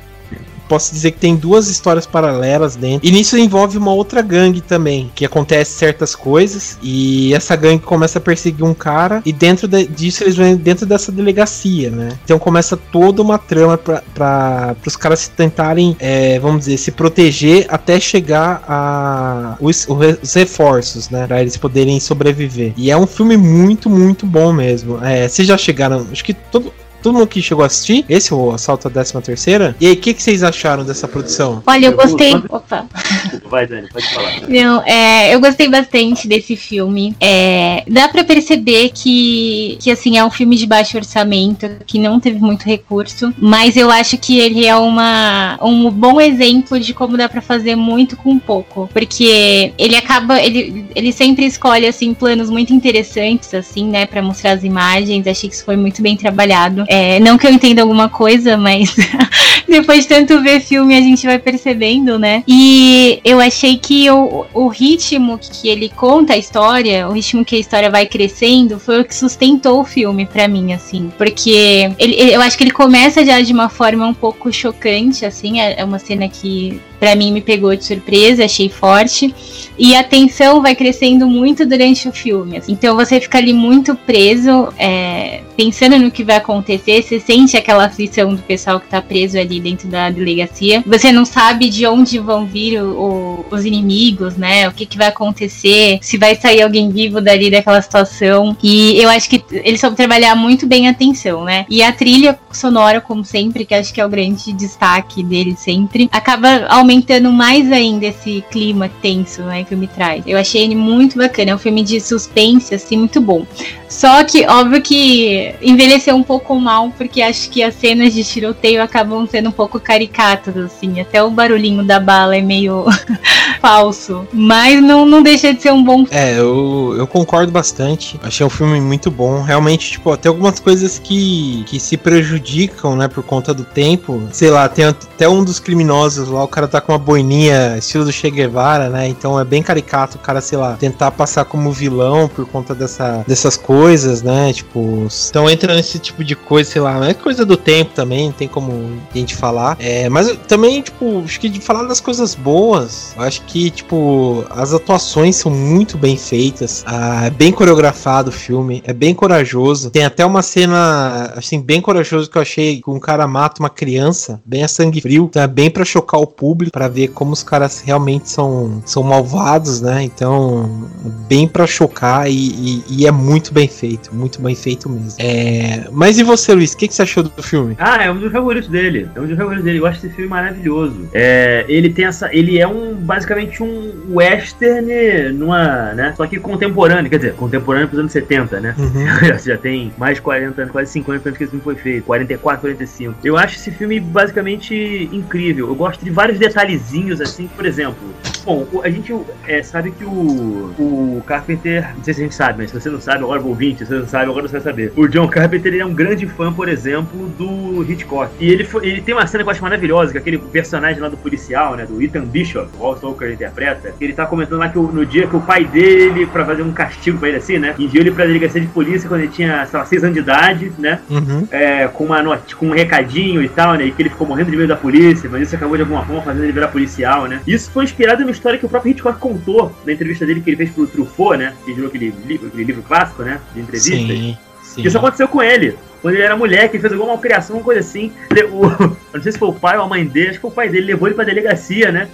posso 0.68 0.93
dizer 0.93 1.11
que 1.11 1.20
tem 1.20 1.36
duas 1.36 1.68
histórias 1.68 2.05
paralelas 2.05 2.76
dentro. 2.76 3.07
E 3.07 3.11
nisso 3.11 3.38
envolve 3.38 3.78
uma 3.78 3.93
outra 3.93 4.22
gangue 4.22 4.61
também, 4.61 5.11
que 5.15 5.26
acontece 5.26 5.72
certas 5.72 6.15
coisas 6.15 6.78
e 6.82 7.34
essa 7.34 7.55
gangue 7.55 7.84
começa 7.84 8.20
a 8.20 8.22
perseguir 8.22 8.63
um 8.63 8.74
cara 8.74 9.22
e 9.26 9.32
dentro 9.32 9.68
de, 9.68 9.86
disso 9.88 10.24
eles 10.24 10.36
vêm 10.36 10.55
dentro 10.55 10.86
dessa 10.86 11.11
delegacia, 11.11 11.89
né? 11.89 12.18
Então 12.24 12.38
começa 12.39 12.78
toda 12.78 13.22
uma 13.22 13.38
trama 13.38 13.78
para 13.78 14.76
os 14.86 14.95
caras 14.95 15.20
se 15.20 15.30
tentarem, 15.32 15.95
é, 15.99 16.39
vamos 16.39 16.65
dizer, 16.65 16.78
se 16.78 16.91
proteger 16.91 17.65
até 17.70 17.99
chegar 17.99 18.63
a 18.68 19.57
os, 19.59 19.88
os 19.88 20.34
reforços, 20.34 21.09
né? 21.09 21.28
Pra 21.28 21.41
eles 21.41 21.57
poderem 21.57 21.99
sobreviver. 21.99 22.74
E 22.78 22.91
é 22.91 22.97
um 22.97 23.07
filme 23.07 23.38
muito, 23.38 23.89
muito 23.89 24.26
bom 24.26 24.51
mesmo. 24.51 25.03
É, 25.03 25.28
vocês 25.28 25.47
já 25.47 25.57
chegaram, 25.57 26.05
acho 26.11 26.24
que 26.24 26.34
todo 26.34 26.74
todo 27.01 27.13
mundo 27.13 27.27
que 27.27 27.41
chegou 27.41 27.63
a 27.63 27.67
assistir, 27.67 28.05
esse 28.09 28.33
é 28.33 28.35
o 28.35 28.51
Assalto 28.51 28.87
à 28.87 28.91
13 28.91 29.21
terceira. 29.21 29.75
E 29.79 29.87
aí, 29.87 29.93
o 29.93 29.97
que, 29.97 30.13
que 30.13 30.21
vocês 30.21 30.43
acharam 30.43 30.83
dessa 30.83 31.07
produção? 31.07 31.61
Olha, 31.65 31.87
eu 31.87 31.95
gostei. 31.95 32.33
Opa. 32.49 32.85
Vai, 33.49 33.67
Dani, 33.67 33.87
pode 33.89 34.13
falar. 34.13 34.41
Não, 34.47 34.81
é, 34.85 35.33
eu 35.33 35.39
gostei 35.39 35.69
bastante 35.69 36.27
desse 36.27 36.55
filme. 36.55 37.15
É, 37.19 37.83
dá 37.87 38.07
para 38.09 38.23
perceber 38.23 38.91
que, 38.93 39.77
que, 39.79 39.91
assim, 39.91 40.17
é 40.17 40.23
um 40.23 40.31
filme 40.31 40.55
de 40.55 40.65
baixo 40.65 40.97
orçamento, 40.97 41.69
que 41.85 41.99
não 41.99 42.19
teve 42.19 42.39
muito 42.39 42.63
recurso, 42.63 43.33
mas 43.37 43.75
eu 43.77 43.89
acho 43.89 44.17
que 44.17 44.39
ele 44.39 44.65
é 44.65 44.75
uma, 44.75 45.57
um 45.61 45.89
bom 45.89 46.19
exemplo 46.19 46.79
de 46.79 46.93
como 46.93 47.17
dá 47.17 47.29
para 47.29 47.41
fazer 47.41 47.75
muito 47.75 48.15
com 48.17 48.37
pouco. 48.39 48.89
Porque 48.91 49.73
ele 49.77 49.95
acaba, 49.95 50.41
ele, 50.41 50.85
ele 50.95 51.11
sempre 51.11 51.45
escolhe, 51.45 51.85
assim, 51.85 52.13
planos 52.13 52.49
muito 52.49 52.73
interessantes, 52.73 53.53
assim, 53.53 53.87
né, 53.87 54.05
para 54.05 54.21
mostrar 54.21 54.51
as 54.51 54.63
imagens. 54.63 55.27
Achei 55.27 55.49
que 55.49 55.55
isso 55.55 55.65
foi 55.65 55.77
muito 55.77 56.01
bem 56.01 56.15
trabalhado. 56.15 56.85
É, 56.88 57.19
não 57.19 57.38
que 57.38 57.45
eu 57.45 57.51
entenda 57.51 57.81
alguma 57.81 58.09
coisa, 58.09 58.57
mas 58.57 58.95
depois 59.67 60.03
de 60.03 60.07
tanto 60.07 60.41
ver 60.41 60.61
filme 60.61 60.95
a 60.95 61.01
gente 61.01 61.25
vai 61.25 61.38
percebendo, 61.38 62.17
né? 62.17 62.43
E 62.47 63.19
eu 63.23 63.39
achei 63.39 63.77
que 63.77 64.09
o, 64.09 64.45
o 64.53 64.67
ritmo 64.67 65.38
que 65.38 65.67
ele 65.67 65.89
conta 65.89 66.33
a 66.33 66.38
história, 66.38 67.07
o 67.07 67.11
ritmo 67.11 67.43
que 67.43 67.55
a 67.55 67.59
história 67.59 67.89
vai 67.89 68.05
crescendo, 68.05 68.79
foi 68.79 69.01
o 69.01 69.05
que 69.05 69.15
sustentou 69.15 69.81
o 69.81 69.85
filme 69.85 70.25
para 70.25 70.47
mim, 70.47 70.73
assim. 70.73 71.11
Porque 71.17 71.91
ele, 71.99 72.15
eu 72.33 72.41
acho 72.41 72.57
que 72.57 72.63
ele 72.63 72.71
começa 72.71 73.25
já 73.25 73.41
de 73.41 73.51
uma 73.51 73.69
forma 73.69 74.05
um 74.05 74.13
pouco 74.13 74.51
chocante, 74.51 75.25
assim. 75.25 75.59
É, 75.59 75.81
é 75.81 75.83
uma 75.83 75.99
cena 75.99 76.27
que 76.29 76.79
para 76.99 77.15
mim 77.15 77.31
me 77.31 77.41
pegou 77.41 77.75
de 77.75 77.85
surpresa, 77.85 78.45
achei 78.45 78.69
forte. 78.69 79.33
E 79.77 79.95
a 79.95 80.03
tensão 80.03 80.61
vai 80.61 80.75
crescendo 80.75 81.27
muito 81.27 81.65
durante 81.65 82.09
o 82.09 82.11
filme. 82.11 82.57
Assim. 82.57 82.71
Então 82.71 82.95
você 82.95 83.19
fica 83.19 83.37
ali 83.37 83.53
muito 83.53 83.95
preso, 83.95 84.69
é, 84.77 85.41
pensando 85.55 85.99
no 85.99 86.09
que 86.09 86.23
vai 86.23 86.37
acontecer. 86.37 87.03
Você 87.03 87.19
sente 87.19 87.55
aquela 87.55 87.85
aflição 87.85 88.33
do 88.33 88.41
pessoal 88.41 88.79
que 88.79 88.87
tá 88.87 89.01
preso 89.01 89.37
ali 89.37 89.59
dentro 89.59 89.87
da 89.87 90.09
delegacia. 90.09 90.83
Você 90.85 91.11
não 91.11 91.25
sabe 91.25 91.69
de 91.69 91.85
onde 91.85 92.17
vão 92.17 92.45
vir 92.45 92.81
o, 92.81 92.89
o, 92.89 93.45
os 93.51 93.65
inimigos, 93.65 94.35
né? 94.35 94.67
O 94.67 94.71
que, 94.71 94.85
que 94.85 94.97
vai 94.97 95.07
acontecer, 95.07 95.99
se 96.01 96.17
vai 96.17 96.35
sair 96.35 96.63
alguém 96.63 96.89
vivo 96.89 97.21
dali 97.21 97.51
daquela 97.51 97.81
situação. 97.81 98.57
E 98.63 98.99
eu 98.99 99.09
acho 99.09 99.29
que 99.29 99.43
eles 99.51 99.79
soube 99.79 99.95
trabalhar 99.95 100.35
muito 100.35 100.65
bem 100.65 100.87
a 100.87 100.93
tensão, 100.93 101.43
né? 101.43 101.65
E 101.69 101.83
a 101.83 101.91
trilha 101.91 102.39
sonora, 102.51 102.99
como 102.99 103.23
sempre, 103.23 103.63
que 103.63 103.75
acho 103.75 103.93
que 103.93 104.01
é 104.01 104.05
o 104.05 104.09
grande 104.09 104.51
destaque 104.53 105.23
dele 105.23 105.55
sempre, 105.55 106.09
acaba 106.11 106.65
aumentando 106.67 106.86
mais 107.31 107.71
ainda 107.71 108.05
esse 108.05 108.43
clima 108.51 108.89
tenso, 109.01 109.41
né, 109.43 109.63
que 109.63 109.75
me 109.75 109.88
traz. 109.88 110.23
Eu 110.25 110.38
achei 110.38 110.63
ele 110.63 110.75
muito 110.75 111.17
bacana, 111.17 111.51
é 111.51 111.55
um 111.55 111.59
filme 111.59 111.83
de 111.83 111.99
suspense, 111.99 112.73
assim, 112.73 112.97
muito 112.97 113.21
bom. 113.21 113.45
Só 113.89 114.23
que, 114.23 114.45
óbvio 114.45 114.81
que 114.81 115.55
envelheceu 115.61 116.15
um 116.15 116.23
pouco 116.23 116.59
mal, 116.59 116.91
porque 116.97 117.21
acho 117.21 117.49
que 117.49 117.63
as 117.63 117.73
cenas 117.73 118.13
de 118.13 118.23
tiroteio 118.23 118.81
acabam 118.81 119.25
sendo 119.25 119.49
um 119.49 119.51
pouco 119.51 119.79
caricatas, 119.79 120.57
assim. 120.57 120.99
Até 120.99 121.23
o 121.23 121.31
barulhinho 121.31 121.83
da 121.83 121.99
bala 121.99 122.35
é 122.35 122.41
meio 122.41 122.85
falso. 123.61 124.27
Mas 124.33 124.81
não, 124.81 125.05
não 125.05 125.23
deixa 125.23 125.53
de 125.53 125.61
ser 125.61 125.71
um 125.71 125.83
bom 125.83 126.05
É, 126.11 126.38
eu, 126.38 126.95
eu 126.97 127.07
concordo 127.07 127.51
bastante. 127.51 128.19
Achei 128.21 128.45
um 128.45 128.49
filme 128.49 128.81
muito 128.81 129.09
bom. 129.09 129.41
Realmente, 129.41 129.91
tipo, 129.91 130.15
tem 130.17 130.29
algumas 130.29 130.59
coisas 130.59 130.99
que, 130.99 131.63
que 131.67 131.79
se 131.79 131.95
prejudicam, 131.95 132.95
né, 132.95 133.07
por 133.07 133.23
conta 133.23 133.53
do 133.53 133.63
tempo. 133.63 134.21
Sei 134.31 134.49
lá, 134.49 134.67
tem 134.67 134.85
até 134.85 135.29
um 135.29 135.43
dos 135.43 135.59
criminosos 135.59 136.27
lá, 136.27 136.43
o 136.43 136.47
cara 136.47 136.67
tá 136.67 136.76
com 136.82 136.91
uma 136.91 136.99
boininha 136.99 137.78
estilo 137.78 138.05
do 138.05 138.11
Che 138.11 138.30
Guevara, 138.30 138.89
né? 138.89 139.07
Então 139.07 139.39
é 139.39 139.45
bem 139.45 139.63
caricato 139.63 140.17
o 140.17 140.19
cara, 140.19 140.41
sei 140.41 140.57
lá, 140.57 140.73
tentar 140.73 141.11
passar 141.11 141.45
como 141.45 141.71
vilão 141.71 142.28
por 142.28 142.45
conta 142.45 142.75
dessa, 142.75 143.23
dessas 143.28 143.57
coisas 143.57 144.17
né? 144.21 144.53
Tipo, 144.53 145.07
então 145.30 145.49
entra 145.49 145.75
nesse 145.75 145.99
tipo 145.99 146.23
de 146.23 146.36
coisa, 146.36 146.69
sei 146.69 146.82
lá, 146.82 147.07
é 147.07 147.13
coisa 147.13 147.45
do 147.45 147.57
tempo 147.57 147.91
também, 147.93 148.32
tem 148.32 148.47
como 148.47 148.99
a 149.13 149.17
gente 149.17 149.36
falar. 149.36 149.78
É, 149.80 150.09
mas 150.09 150.36
também, 150.47 150.82
tipo, 150.82 151.23
acho 151.23 151.39
que 151.39 151.49
de 151.49 151.59
falar 151.59 151.84
das 151.84 151.99
coisas 151.99 152.36
boas, 152.36 153.13
acho 153.17 153.41
que, 153.43 153.69
tipo, 153.69 154.45
as 154.49 154.73
atuações 154.73 155.36
são 155.36 155.51
muito 155.51 155.97
bem 155.97 156.17
feitas, 156.17 156.84
ah, 156.86 157.25
é 157.25 157.30
bem 157.30 157.51
coreografado 157.51 158.30
o 158.30 158.34
filme, 158.34 158.82
é 158.86 158.93
bem 158.93 159.13
corajoso. 159.13 159.89
Tem 159.89 160.05
até 160.05 160.25
uma 160.25 160.41
cena, 160.41 161.34
assim, 161.36 161.61
bem 161.61 161.82
corajoso 161.82 162.30
que 162.30 162.38
eu 162.38 162.41
achei 162.41 162.82
que 162.82 162.89
um 162.89 162.99
cara 162.99 163.28
mata 163.28 163.61
uma 163.61 163.69
criança, 163.69 164.41
bem 164.45 164.63
a 164.63 164.67
sangue 164.67 165.01
frio, 165.01 165.30
é 165.36 165.47
bem 165.47 165.69
para 165.69 165.86
chocar 165.86 166.19
o 166.19 166.28
público, 166.28 166.66
para 166.72 166.88
ver 166.88 167.09
como 167.09 167.32
os 167.34 167.43
caras 167.43 167.82
realmente 167.82 168.30
são, 168.30 168.82
são 168.86 169.03
malvados, 169.03 169.82
né? 169.82 170.03
Então, 170.03 170.89
bem 171.28 171.47
para 171.47 171.65
chocar 171.68 172.30
e, 172.30 172.34
e, 172.34 172.84
e 172.89 173.07
é 173.07 173.11
muito 173.11 173.53
bem 173.53 173.68
feito, 173.68 174.13
muito 174.13 174.41
bem 174.41 174.55
feito 174.55 174.89
mesmo. 174.89 175.20
É... 175.20 175.88
Mas 175.91 176.18
e 176.18 176.24
você, 176.24 176.53
Luiz? 176.53 176.74
O 176.74 176.78
que, 176.78 176.88
que 176.88 176.93
você 176.93 177.01
achou 177.01 177.24
do 177.24 177.43
filme? 177.43 177.76
Ah, 177.80 178.03
é 178.03 178.11
um 178.11 178.20
dos 178.20 178.32
favoritos 178.32 178.70
dele. 178.70 179.09
É 179.15 179.20
um 179.20 179.28
dos 179.28 179.38
favoritos 179.38 179.63
dele. 179.63 179.80
Eu 179.80 179.86
acho 179.86 179.99
esse 179.99 180.09
filme 180.09 180.30
maravilhoso. 180.30 181.09
É... 181.13 181.65
Ele 181.68 181.89
tem 181.89 182.05
essa. 182.05 182.34
Ele 182.34 182.59
é 182.59 182.68
um 182.68 182.95
basicamente 182.95 183.61
um 183.61 184.15
western 184.15 185.32
numa. 185.34 185.93
né? 185.93 186.13
Só 186.15 186.26
que 186.26 186.39
contemporâneo, 186.39 187.09
quer 187.09 187.18
dizer, 187.18 187.34
contemporâneo 187.34 187.88
pros 187.88 187.99
anos 187.99 188.11
70, 188.11 188.59
né? 188.59 188.76
Uhum. 188.78 189.38
Já 189.43 189.57
tem 189.57 189.91
mais 189.97 190.15
de 190.15 190.22
40 190.22 190.61
anos, 190.61 190.72
quase 190.72 190.91
50 190.91 191.30
anos 191.30 191.38
que 191.38 191.43
esse 191.43 191.51
filme 191.51 191.63
foi 191.63 191.76
feito. 191.76 192.03
44, 192.05 192.61
45. 192.61 193.15
Eu 193.24 193.38
acho 193.38 193.55
esse 193.55 193.72
filme 193.72 193.99
basicamente 193.99 195.09
incrível. 195.11 195.68
Eu 195.68 195.76
gosto 195.76 196.03
de 196.03 196.11
vários 196.11 196.39
detalhezinhos, 196.57 197.21
assim, 197.21 197.47
por 197.47 197.65
exemplo. 197.65 197.97
Bom, 198.43 198.65
a 198.83 198.89
gente 198.89 199.13
é, 199.45 199.61
sabe 199.61 199.91
que 199.91 200.03
o, 200.03 200.09
o 200.09 201.23
Carpenter, 201.25 201.93
não 201.95 202.03
sei 202.03 202.13
se 202.13 202.21
a 202.21 202.23
gente 202.23 202.35
sabe, 202.35 202.59
mas 202.59 202.71
se 202.71 202.79
você 202.79 202.89
não 202.89 202.99
sabe, 202.99 203.23
agora 203.23 203.39
vou 203.39 203.51
ouvinte, 203.51 203.85
você 203.85 203.93
não 203.93 204.07
sabe, 204.07 204.31
agora 204.31 204.47
você 204.47 204.53
vai 204.53 204.61
saber. 204.61 204.93
O 204.95 205.07
John 205.07 205.27
Carpenter 205.27 205.73
ele 205.73 205.81
é 205.81 205.85
um 205.85 205.93
grande 205.93 206.25
fã, 206.25 206.51
por 206.51 206.69
exemplo, 206.69 207.27
do 207.37 207.83
Hitchcock. 207.83 208.31
E 208.39 208.49
ele, 208.49 208.63
foi, 208.63 208.87
ele 208.87 209.01
tem 209.01 209.13
uma 209.13 209.27
cena 209.27 209.43
que 209.43 209.49
eu 209.49 209.51
acho 209.51 209.61
maravilhosa, 209.61 210.11
que 210.11 210.17
é 210.17 210.21
aquele 210.21 210.37
personagem 210.37 211.01
lá 211.01 211.09
do 211.09 211.17
policial, 211.17 211.75
né, 211.75 211.85
do 211.85 212.01
Ethan 212.01 212.25
Bishop, 212.25 212.69
o 212.79 212.83
Walt 212.83 212.97
Stoker 212.97 213.31
interpreta, 213.31 213.93
ele 213.99 214.13
tá 214.13 214.25
comentando 214.25 214.59
lá 214.59 214.69
que 214.69 214.77
no 214.77 215.05
dia 215.05 215.27
que 215.27 215.35
o 215.35 215.41
pai 215.41 215.65
dele, 215.65 216.25
pra 216.25 216.45
fazer 216.45 216.63
um 216.63 216.71
castigo 216.71 217.17
pra 217.17 217.27
ele 217.29 217.37
assim, 217.37 217.59
né, 217.59 217.75
enviou 217.77 218.01
ele 218.01 218.11
pra 218.11 218.25
delegacia 218.25 218.61
de 218.61 218.67
polícia 218.67 219.09
quando 219.09 219.21
ele 219.21 219.31
tinha, 219.31 219.65
sei 219.65 219.79
lá, 219.79 219.85
6 219.85 220.03
anos 220.05 220.15
de 220.15 220.21
idade, 220.21 220.71
né, 220.79 221.01
uhum. 221.09 221.47
é, 221.51 221.87
com, 221.87 222.05
uma 222.05 222.23
not 222.23 222.55
com 222.55 222.67
um 222.67 222.71
recadinho 222.71 223.43
e 223.43 223.49
tal, 223.49 223.73
né, 223.73 223.85
e 223.85 223.91
que 223.91 224.01
ele 224.01 224.09
ficou 224.09 224.25
morrendo 224.25 224.49
de 224.51 224.57
medo 224.57 224.69
da 224.69 224.77
polícia, 224.77 225.29
mas 225.29 225.41
isso 225.41 225.55
acabou 225.55 225.75
de 225.75 225.83
alguma 225.83 226.05
forma 226.05 226.21
fazendo 226.21 226.46
ele 226.47 226.53
virar 226.53 226.69
policial, 226.69 227.27
né. 227.27 227.41
Isso 227.45 227.69
foi 227.71 227.83
inspirado 227.83 228.21
numa 228.21 228.31
história 228.31 228.57
que 228.57 228.65
o 228.65 228.69
próprio 228.69 228.91
Hitchcock 228.91 229.19
contou 229.19 229.75
na 229.85 229.93
entrevista 229.93 230.25
dele 230.25 230.41
que 230.41 230.49
ele 230.49 230.57
fez 230.57 230.71
pro 230.71 230.87
Truffaut, 230.87 231.37
né? 231.37 231.53
Que 231.65 231.73
virou 231.73 231.87
aquele 231.89 232.13
livro, 232.25 232.47
aquele 232.47 232.63
livro 232.63 232.83
clássico, 232.83 233.23
né? 233.23 233.39
De 233.53 233.61
entrevistas. 233.61 234.17
Sim, 234.17 234.37
sim. 234.63 234.81
Isso 234.83 234.97
aconteceu 234.97 235.27
com 235.27 235.41
ele. 235.41 235.77
Quando 236.01 236.15
ele 236.15 236.23
era 236.23 236.37
mulher, 236.37 236.69
que 236.69 236.79
fez 236.79 236.93
alguma 236.93 237.13
malcriação, 237.13 237.57
uma 237.57 237.63
coisa 237.63 237.81
assim. 237.81 238.11
Não 239.13 239.21
sei 239.21 239.31
se 239.31 239.39
foi 239.39 239.49
o 239.49 239.53
pai 239.53 239.77
ou 239.77 239.83
a 239.83 239.87
mãe 239.87 240.05
dele, 240.05 240.29
acho 240.29 240.37
que 240.37 240.41
foi 240.41 240.51
o 240.51 240.53
pai 240.53 240.69
dele, 240.69 240.87
levou 240.87 241.07
ele 241.07 241.15
pra 241.15 241.25
delegacia, 241.25 241.91
né? 241.91 242.07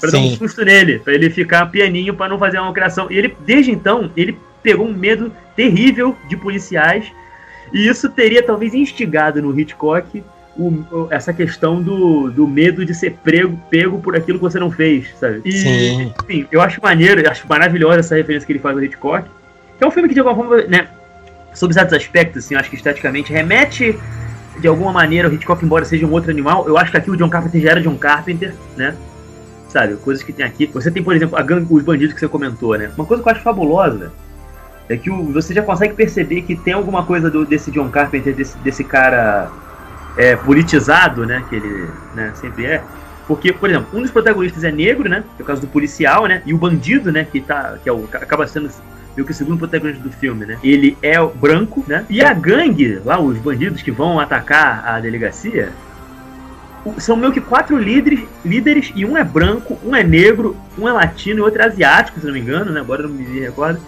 Pra 0.00 0.10
sim. 0.10 0.16
dar 0.16 0.22
um 0.22 0.36
susto 0.36 0.64
nele, 0.64 0.98
pra 0.98 1.12
ele 1.12 1.28
ficar 1.28 1.66
pianinho 1.66 2.14
pra 2.14 2.28
não 2.28 2.38
fazer 2.38 2.58
uma 2.58 2.66
malcriação. 2.66 3.08
E 3.10 3.18
ele, 3.18 3.36
desde 3.44 3.70
então, 3.70 4.10
ele 4.16 4.38
pegou 4.62 4.86
um 4.86 4.94
medo 4.94 5.32
terrível 5.54 6.16
de 6.28 6.36
policiais. 6.36 7.12
E 7.72 7.86
isso 7.86 8.08
teria 8.08 8.42
talvez 8.42 8.74
instigado 8.74 9.42
no 9.42 9.58
Hitchcock 9.58 10.22
o, 10.58 11.06
essa 11.10 11.32
questão 11.32 11.80
do, 11.80 12.30
do 12.30 12.46
medo 12.46 12.84
de 12.84 12.92
ser 12.92 13.16
prego, 13.22 13.56
pego 13.70 13.98
por 14.00 14.16
aquilo 14.16 14.38
que 14.38 14.44
você 14.44 14.58
não 14.58 14.70
fez, 14.70 15.08
sabe? 15.18 15.40
E, 15.44 15.52
Sim. 15.52 16.12
Enfim, 16.24 16.46
eu 16.50 16.60
acho 16.60 16.82
maneiro, 16.82 17.30
acho 17.30 17.46
maravilhosa 17.48 18.00
essa 18.00 18.16
referência 18.16 18.44
que 18.44 18.52
ele 18.52 18.58
faz 18.58 18.76
ao 18.76 18.82
Hitchcock. 18.82 19.28
Que 19.78 19.84
é 19.84 19.86
um 19.86 19.90
filme 19.92 20.08
que, 20.08 20.14
de 20.14 20.20
alguma 20.20 20.36
forma, 20.36 20.62
né, 20.66 20.88
sob 21.54 21.72
certos 21.72 21.94
aspectos, 21.94 22.44
assim, 22.44 22.54
eu 22.54 22.60
acho 22.60 22.68
que 22.68 22.76
esteticamente 22.76 23.32
remete 23.32 23.96
de 24.58 24.66
alguma 24.66 24.92
maneira 24.92 25.28
o 25.28 25.32
Hitchcock, 25.32 25.64
embora 25.64 25.84
seja 25.84 26.04
um 26.04 26.10
outro 26.10 26.30
animal. 26.30 26.66
Eu 26.66 26.76
acho 26.76 26.90
que 26.90 26.96
aqui 26.96 27.10
o 27.10 27.16
John 27.16 27.30
Carpenter 27.30 27.60
já 27.60 27.70
era 27.70 27.80
John 27.80 27.96
Carpenter, 27.96 28.52
né? 28.76 28.96
Sabe, 29.68 29.94
coisas 29.96 30.24
que 30.24 30.32
tem 30.32 30.44
aqui. 30.44 30.66
Você 30.66 30.90
tem, 30.90 31.04
por 31.04 31.14
exemplo, 31.14 31.38
a 31.38 31.42
gang, 31.42 31.64
os 31.70 31.82
bandidos 31.84 32.14
que 32.14 32.20
você 32.20 32.26
comentou, 32.26 32.76
né? 32.76 32.90
Uma 32.96 33.06
coisa 33.06 33.22
que 33.22 33.28
eu 33.28 33.32
acho 33.32 33.42
fabulosa 33.42 34.10
é 34.88 34.96
que 34.96 35.08
o, 35.08 35.32
você 35.32 35.54
já 35.54 35.62
consegue 35.62 35.94
perceber 35.94 36.42
que 36.42 36.56
tem 36.56 36.72
alguma 36.72 37.04
coisa 37.04 37.30
do, 37.30 37.44
desse 37.44 37.70
John 37.70 37.88
Carpenter, 37.90 38.34
desse, 38.34 38.58
desse 38.58 38.82
cara 38.82 39.52
é, 40.16 40.36
politizado, 40.36 41.26
né? 41.26 41.44
Que 41.48 41.56
ele 41.56 41.88
né, 42.14 42.32
sempre 42.34 42.66
é. 42.66 42.82
Porque, 43.26 43.52
por 43.52 43.68
exemplo, 43.68 43.88
um 43.92 44.00
dos 44.00 44.10
protagonistas 44.10 44.64
é 44.64 44.72
negro, 44.72 45.08
né? 45.08 45.22
Que 45.36 45.42
é 45.42 45.44
o 45.44 45.46
caso 45.46 45.60
do 45.60 45.66
policial, 45.66 46.26
né? 46.26 46.42
E 46.46 46.54
o 46.54 46.58
bandido, 46.58 47.12
né? 47.12 47.24
Que, 47.24 47.40
tá, 47.40 47.76
que 47.82 47.88
é 47.88 47.92
o, 47.92 48.08
acaba 48.14 48.46
sendo 48.46 48.70
meio 49.14 49.26
que 49.26 49.32
o 49.32 49.34
segundo 49.34 49.58
protagonista 49.58 50.02
do 50.02 50.10
filme, 50.10 50.46
né? 50.46 50.58
Ele 50.62 50.96
é 51.02 51.22
branco, 51.26 51.84
né? 51.86 52.06
E 52.08 52.22
a 52.22 52.32
gangue, 52.32 53.00
lá, 53.04 53.20
os 53.20 53.36
bandidos 53.38 53.82
que 53.82 53.90
vão 53.90 54.18
atacar 54.18 54.86
a 54.86 55.00
delegacia, 55.00 55.72
são 56.96 57.16
meio 57.16 57.32
que 57.32 57.40
quatro 57.40 57.76
líderes, 57.76 58.20
líderes 58.44 58.92
e 58.94 59.04
um 59.04 59.16
é 59.16 59.24
branco, 59.24 59.78
um 59.84 59.94
é 59.94 60.02
negro, 60.02 60.56
um 60.78 60.88
é 60.88 60.92
latino 60.92 61.40
e 61.40 61.42
outro 61.42 61.60
é 61.60 61.66
asiático, 61.66 62.20
se 62.20 62.26
não 62.26 62.32
me 62.32 62.40
engano, 62.40 62.72
né? 62.72 62.80
Agora 62.80 63.02
não 63.02 63.10
me 63.10 63.40
recordo. 63.40 63.80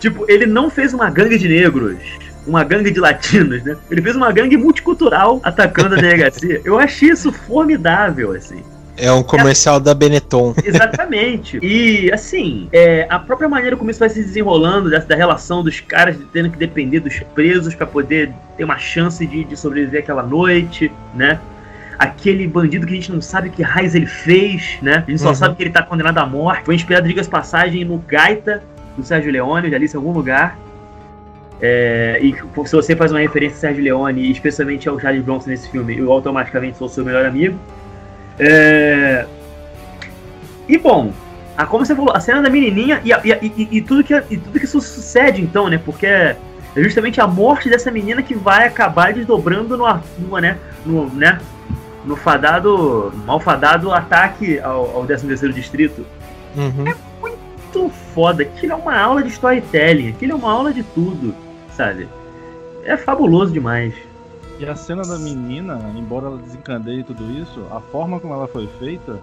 Tipo, 0.00 0.24
ele 0.28 0.46
não 0.46 0.70
fez 0.70 0.94
uma 0.94 1.10
gangue 1.10 1.36
de 1.36 1.48
negros, 1.48 1.98
uma 2.46 2.64
gangue 2.64 2.90
de 2.90 3.00
latinos, 3.00 3.62
né? 3.62 3.76
Ele 3.90 4.02
fez 4.02 4.16
uma 4.16 4.30
gangue 4.32 4.56
multicultural 4.56 5.40
atacando 5.42 5.94
a 5.94 5.98
delegacia. 5.98 6.60
Eu 6.64 6.78
achei 6.78 7.10
isso 7.10 7.32
formidável, 7.32 8.32
assim. 8.32 8.62
É 8.96 9.10
um 9.10 9.22
comercial 9.22 9.78
é, 9.78 9.80
da 9.80 9.94
Benetton. 9.94 10.54
Exatamente. 10.64 11.58
E, 11.60 12.12
assim, 12.12 12.68
é, 12.72 13.06
a 13.10 13.18
própria 13.18 13.48
maneira 13.48 13.76
como 13.76 13.90
isso 13.90 13.98
vai 13.98 14.08
se 14.08 14.22
desenrolando, 14.22 14.88
da, 14.90 14.98
da 14.98 15.16
relação 15.16 15.64
dos 15.64 15.80
caras 15.80 16.16
tendo 16.32 16.50
que 16.50 16.56
depender 16.56 17.00
dos 17.00 17.18
presos 17.34 17.74
para 17.74 17.86
poder 17.86 18.32
ter 18.56 18.64
uma 18.64 18.78
chance 18.78 19.26
de, 19.26 19.44
de 19.44 19.56
sobreviver 19.56 20.02
aquela 20.02 20.22
noite, 20.22 20.92
né? 21.14 21.40
aquele 21.98 22.46
bandido 22.46 22.86
que 22.86 22.92
a 22.92 22.96
gente 22.96 23.12
não 23.12 23.20
sabe 23.20 23.50
que 23.50 23.62
raiz 23.62 23.94
ele 23.94 24.06
fez, 24.06 24.78
né? 24.82 25.04
A 25.06 25.10
gente 25.10 25.20
só 25.20 25.28
uhum. 25.28 25.34
sabe 25.34 25.56
que 25.56 25.62
ele 25.62 25.70
tá 25.70 25.82
condenado 25.82 26.18
à 26.18 26.26
morte. 26.26 26.64
Foi 26.64 26.74
inspirado, 26.74 27.06
diga 27.06 27.24
passagem, 27.24 27.84
no 27.84 27.98
Gaita 27.98 28.62
do 28.96 29.04
Sérgio 29.04 29.32
Leone, 29.32 29.70
já 29.70 29.78
li 29.78 29.86
isso 29.86 29.96
em 29.96 30.00
algum 30.00 30.12
lugar. 30.12 30.58
É, 31.60 32.18
e 32.20 32.34
se 32.66 32.74
você 32.74 32.96
faz 32.96 33.10
uma 33.12 33.20
referência 33.20 33.56
a 33.56 33.60
Sérgio 33.60 33.84
Leone, 33.84 34.30
especialmente 34.30 34.88
ao 34.88 34.98
Charlie 34.98 35.22
Bronson 35.22 35.50
nesse 35.50 35.70
filme, 35.70 35.98
eu 35.98 36.12
automaticamente 36.12 36.76
sou 36.76 36.88
seu 36.88 37.04
melhor 37.04 37.24
amigo. 37.24 37.58
É... 38.38 39.26
E 40.68 40.78
bom, 40.78 41.12
a, 41.56 41.66
como 41.66 41.84
você 41.84 41.94
falou, 41.94 42.14
a 42.14 42.20
cena 42.20 42.42
da 42.42 42.50
menininha 42.50 43.00
e, 43.04 43.10
e, 43.10 43.52
e, 43.56 43.68
e, 43.78 43.80
tudo 43.80 44.02
que, 44.02 44.20
tudo 44.20 44.58
que 44.58 44.64
isso 44.64 44.80
sucede 44.80 45.40
então, 45.40 45.68
né? 45.68 45.80
Porque 45.82 46.06
é 46.06 46.36
justamente 46.76 47.20
a 47.20 47.26
morte 47.26 47.70
dessa 47.70 47.90
menina 47.90 48.22
que 48.22 48.34
vai 48.34 48.66
acabar 48.66 49.12
desdobrando 49.12 49.76
no, 49.76 50.00
no, 50.18 50.38
né, 50.38 50.58
no, 50.84 51.06
né, 51.10 51.40
no 52.04 52.16
fadado, 52.16 53.12
malfadado 53.24 53.92
ataque 53.92 54.58
ao, 54.58 54.96
ao 54.96 55.06
13º 55.06 55.52
Distrito. 55.52 56.04
Uhum. 56.56 56.88
É 56.88 56.94
muito 57.20 57.90
foda. 58.12 58.42
Aquilo 58.42 58.72
é 58.72 58.76
uma 58.76 58.98
aula 58.98 59.22
de 59.22 59.28
storytelling, 59.28 60.08
aquilo 60.08 60.32
é 60.32 60.34
uma 60.34 60.50
aula 60.50 60.72
de 60.72 60.82
tudo, 60.82 61.34
sabe? 61.76 62.08
É 62.84 62.96
fabuloso 62.96 63.52
demais. 63.52 63.94
E 64.58 64.66
a 64.66 64.76
cena 64.76 65.02
da 65.02 65.18
menina, 65.18 65.78
embora 65.96 66.26
ela 66.26 66.38
desencandeie 66.38 67.02
tudo 67.02 67.24
isso, 67.32 67.64
a 67.72 67.80
forma 67.80 68.20
como 68.20 68.34
ela 68.34 68.46
foi 68.46 68.68
feita, 68.78 69.18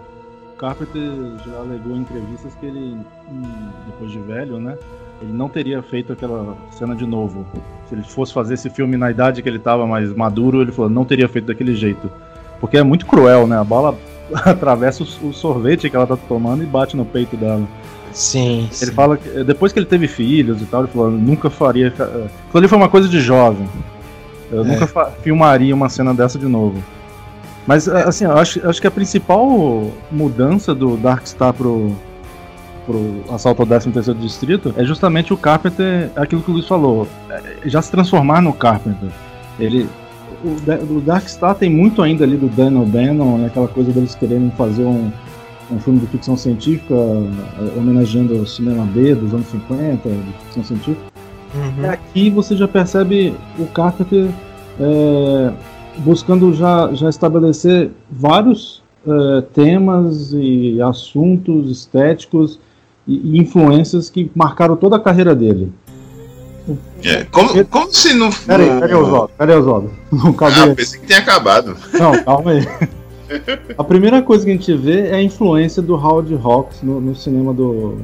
Carpenter 0.58 1.10
já 1.44 1.56
alegou 1.58 1.96
em 1.96 2.00
entrevistas 2.00 2.54
que 2.54 2.66
ele, 2.66 2.96
hum, 3.30 3.68
depois 3.86 4.12
de 4.12 4.18
velho, 4.18 4.60
né, 4.60 4.76
ele 5.20 5.32
não 5.32 5.48
teria 5.48 5.82
feito 5.82 6.12
aquela 6.12 6.56
cena 6.70 6.94
de 6.94 7.06
novo. 7.06 7.46
Se 7.88 7.94
ele 7.94 8.02
fosse 8.02 8.32
fazer 8.32 8.54
esse 8.54 8.68
filme 8.68 8.96
na 8.96 9.10
idade 9.10 9.42
que 9.42 9.48
ele 9.48 9.56
estava 9.56 9.86
mais 9.86 10.12
maduro, 10.14 10.60
ele 10.60 10.70
falou, 10.72 10.90
não 10.90 11.04
teria 11.04 11.28
feito 11.28 11.46
daquele 11.46 11.74
jeito. 11.74 12.10
Porque 12.60 12.76
é 12.76 12.82
muito 12.82 13.06
cruel, 13.06 13.46
né? 13.46 13.58
A 13.58 13.64
bala 13.64 13.96
atravessa 14.44 15.02
o 15.02 15.32
sorvete 15.32 15.88
que 15.88 15.96
ela 15.96 16.06
tá 16.06 16.16
tomando 16.16 16.62
e 16.62 16.66
bate 16.66 16.96
no 16.96 17.04
peito 17.04 17.36
dela. 17.36 17.66
Sim. 18.12 18.60
Ele 18.64 18.90
sim. 18.90 18.92
fala 18.92 19.16
que 19.16 19.44
depois 19.44 19.72
que 19.72 19.78
ele 19.78 19.86
teve 19.86 20.06
filhos 20.06 20.60
e 20.60 20.66
tal, 20.66 20.82
ele 20.82 20.92
falou, 20.92 21.10
nunca 21.10 21.50
faria. 21.50 21.88
Aquilo 21.88 22.30
ali 22.54 22.68
foi 22.68 22.78
uma 22.78 22.88
coisa 22.88 23.08
de 23.08 23.20
jovem. 23.20 23.68
Eu 24.50 24.64
é. 24.64 24.64
nunca 24.64 24.86
filmaria 25.22 25.74
uma 25.74 25.88
cena 25.88 26.12
dessa 26.12 26.38
de 26.38 26.46
novo. 26.46 26.82
Mas, 27.66 27.88
assim, 27.88 28.24
eu 28.24 28.36
acho, 28.36 28.68
acho 28.68 28.80
que 28.80 28.86
a 28.86 28.90
principal 28.90 29.90
mudança 30.10 30.74
do 30.74 30.96
Darkstar 30.96 31.54
pro, 31.54 31.92
pro 32.84 33.24
Assalto 33.30 33.62
ao 33.62 33.68
13º 33.68 34.18
Distrito 34.18 34.74
é 34.76 34.84
justamente 34.84 35.32
o 35.32 35.36
Carpenter, 35.36 36.10
aquilo 36.16 36.42
que 36.42 36.50
o 36.50 36.54
Luiz 36.54 36.66
falou, 36.66 37.06
é, 37.30 37.40
já 37.64 37.80
se 37.80 37.90
transformar 37.90 38.42
no 38.42 38.52
Carpenter. 38.52 39.10
Ele, 39.60 39.88
o, 40.44 40.96
o 40.96 41.00
Darkstar 41.00 41.54
tem 41.54 41.70
muito 41.70 42.02
ainda 42.02 42.24
ali 42.24 42.36
do 42.36 42.48
Dan 42.48 42.80
O'Bannon, 42.80 43.38
né, 43.38 43.46
aquela 43.46 43.68
coisa 43.68 43.92
deles 43.92 44.14
querendo 44.16 44.50
fazer 44.56 44.84
um, 44.84 45.12
um 45.72 45.80
filme 45.80 45.98
de 46.00 46.06
ficção 46.06 46.36
científica 46.36 46.94
é, 46.94 47.78
homenageando 47.78 48.34
o 48.34 48.46
cinema 48.46 48.84
B 48.84 49.14
dos 49.14 49.32
anos 49.32 49.46
50, 49.48 50.08
de 50.08 50.32
ficção 50.44 50.64
científica. 50.64 51.12
Uhum. 51.54 51.90
Aqui 51.90 52.30
você 52.30 52.56
já 52.56 52.66
percebe 52.66 53.34
o 53.58 53.66
Carpenter 53.66 54.28
é, 54.80 55.52
buscando 55.98 56.54
já, 56.54 56.92
já 56.92 57.08
estabelecer 57.08 57.90
vários 58.10 58.82
é, 59.06 59.40
temas 59.52 60.32
e 60.32 60.80
assuntos 60.80 61.70
estéticos 61.70 62.58
e, 63.06 63.36
e, 63.36 63.40
influências 63.40 64.08
que 64.08 64.30
marcaram 64.34 64.76
toda 64.76 64.96
a 64.96 65.00
carreira 65.00 65.34
dele. 65.34 65.72
É, 67.02 67.24
como, 67.24 67.64
como 67.66 67.92
se 67.92 68.14
não. 68.14 68.30
Peraí, 68.30 68.80
cadê 68.80 68.94
o 68.94 69.04
Zodo? 69.04 69.30
Cadê 69.36 69.54
o 69.54 69.62
Zodo? 69.62 69.90
Não, 70.12 70.32
cadê? 70.32 70.60
Ah, 70.60 70.74
pensei 70.74 71.00
que 71.00 71.06
tinha 71.06 71.18
acabado. 71.18 71.76
Não, 71.92 72.22
calma 72.22 72.52
aí. 72.52 72.60
A 73.76 73.84
primeira 73.84 74.22
coisa 74.22 74.44
que 74.44 74.50
a 74.50 74.54
gente 74.54 74.74
vê 74.74 75.08
é 75.08 75.14
a 75.14 75.22
influência 75.22 75.82
do 75.82 75.94
Howard 75.94 76.34
Hawks 76.42 76.82
no, 76.82 77.00
no 77.00 77.14
cinema 77.14 77.52
do, 77.52 77.96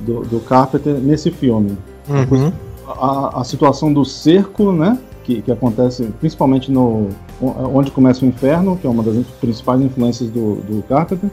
do, 0.00 0.20
do, 0.24 0.40
Carpenter 0.40 0.94
nesse 0.94 1.30
filme. 1.30 1.76
Uhum 2.08 2.52
a, 2.88 3.40
a 3.40 3.44
situação 3.44 3.92
do 3.92 4.04
cerco, 4.04 4.72
né? 4.72 4.98
Que, 5.24 5.42
que 5.42 5.52
acontece 5.52 6.04
principalmente 6.20 6.72
no 6.72 7.08
onde 7.40 7.90
começa 7.90 8.24
o 8.24 8.28
inferno, 8.28 8.76
que 8.76 8.86
é 8.86 8.90
uma 8.90 9.02
das 9.02 9.26
principais 9.40 9.80
influências 9.80 10.30
do, 10.30 10.56
do 10.56 10.82
Carpenter. 10.88 11.30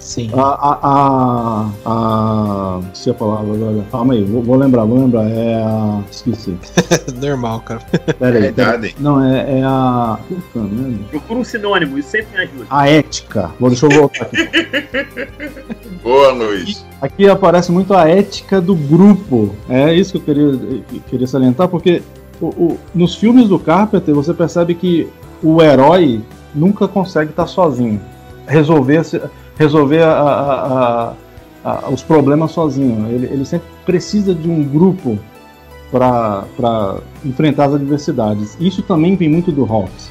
Sim. 0.00 0.30
A, 0.32 0.40
a, 0.40 0.78
a, 0.82 1.70
a, 1.84 2.80
se 2.94 3.10
a 3.10 3.14
palavra 3.14 3.54
agora. 3.54 3.84
Calma 3.92 4.14
aí, 4.14 4.24
vou, 4.24 4.42
vou, 4.42 4.56
lembrar, 4.56 4.84
vou 4.84 4.98
lembrar. 4.98 5.24
É 5.30 5.62
a. 5.62 6.02
Esqueci. 6.10 6.56
Normal, 7.20 7.60
cara. 7.60 7.80
Pera 8.18 8.38
aí, 8.38 8.52
pera 8.52 8.78
aí. 8.80 8.94
Não, 8.98 9.22
é, 9.22 9.60
é 9.60 9.62
a. 9.62 10.18
Procura 11.10 11.40
um 11.40 11.44
sinônimo, 11.44 11.98
isso 11.98 12.10
sempre 12.10 12.38
me 12.38 12.44
ajuda. 12.44 12.66
A 12.70 12.88
ética. 12.88 13.50
Vou, 13.60 13.68
deixa 13.68 13.86
eu 13.86 13.90
voltar 13.90 14.24
aqui. 14.24 14.36
Boa, 16.02 16.32
Luiz. 16.32 16.84
Aqui 17.00 17.28
aparece 17.28 17.70
muito 17.70 17.94
a 17.94 18.08
ética 18.08 18.60
do 18.60 18.74
grupo. 18.74 19.54
É 19.68 19.92
isso 19.92 20.12
que 20.12 20.18
eu 20.18 20.22
queria, 20.22 20.82
queria 21.08 21.26
salientar, 21.26 21.68
porque 21.68 22.02
o, 22.40 22.46
o, 22.46 22.78
nos 22.94 23.14
filmes 23.14 23.48
do 23.48 23.58
Carpenter 23.58 24.14
você 24.14 24.32
percebe 24.32 24.74
que 24.74 25.08
o 25.42 25.62
herói 25.62 26.22
nunca 26.54 26.88
consegue 26.88 27.30
estar 27.30 27.46
sozinho. 27.46 28.00
Resolver 28.46 29.04
resolver 29.60 30.02
a, 30.02 30.12
a, 30.22 31.14
a, 31.62 31.90
os 31.90 32.02
problemas 32.02 32.50
sozinho. 32.52 33.06
Ele, 33.10 33.26
ele, 33.26 33.44
sempre 33.44 33.68
precisa 33.84 34.34
de 34.34 34.48
um 34.48 34.64
grupo 34.64 35.18
para 35.90 36.96
enfrentar 37.22 37.66
as 37.66 37.74
adversidades. 37.74 38.56
Isso 38.58 38.80
também 38.80 39.14
vem 39.16 39.28
muito 39.28 39.52
do 39.52 39.70
Hawks. 39.70 40.10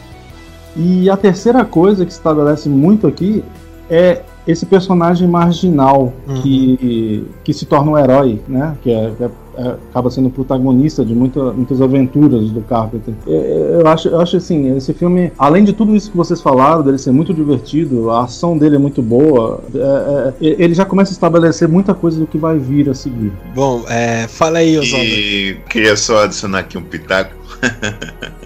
E 0.77 1.09
a 1.09 1.17
terceira 1.17 1.65
coisa 1.65 2.05
que 2.05 2.13
se 2.13 2.19
estabelece 2.19 2.69
muito 2.69 3.07
aqui 3.07 3.43
é 3.89 4.21
esse 4.45 4.67
personagem 4.67 5.27
marginal 5.27 6.13
uhum. 6.27 6.41
que, 6.41 7.27
que 7.43 7.51
se 7.51 7.65
torna 7.65 7.91
um 7.91 7.97
herói, 7.97 8.39
né? 8.47 8.77
Que, 8.83 8.91
é, 8.91 9.11
que 9.17 9.23
é, 9.23 9.29
é, 9.59 9.75
acaba 9.89 10.09
sendo 10.09 10.29
protagonista 10.29 11.03
de 11.03 11.13
muita, 11.13 11.51
muitas 11.51 11.81
aventuras 11.81 12.49
do 12.49 12.61
Carpenter. 12.61 13.13
É, 13.27 13.31
é, 13.31 13.81
eu 13.81 13.87
acho, 13.87 14.07
eu 14.07 14.21
acho 14.21 14.37
assim, 14.37 14.73
esse 14.77 14.93
filme, 14.93 15.33
além 15.37 15.65
de 15.65 15.73
tudo 15.73 15.93
isso 15.93 16.09
que 16.09 16.15
vocês 16.15 16.41
falaram, 16.41 16.81
dele 16.81 16.97
ser 16.97 17.11
muito 17.11 17.33
divertido, 17.33 18.09
a 18.09 18.23
ação 18.23 18.57
dele 18.57 18.77
é 18.77 18.79
muito 18.79 19.01
boa, 19.01 19.61
é, 19.75 20.33
ele 20.39 20.73
já 20.73 20.85
começa 20.85 21.11
a 21.11 21.13
estabelecer 21.13 21.67
muita 21.67 21.93
coisa 21.93 22.17
do 22.17 22.25
que 22.25 22.37
vai 22.37 22.57
vir 22.57 22.89
a 22.89 22.93
seguir. 22.93 23.33
Bom, 23.53 23.83
fala 24.29 24.59
aí, 24.59 24.77
Oswaldo. 24.77 25.05
E 25.05 25.57
queria 25.69 25.97
só 25.97 26.23
adicionar 26.23 26.59
aqui 26.59 26.77
um 26.77 26.83
pitaco. 26.83 27.35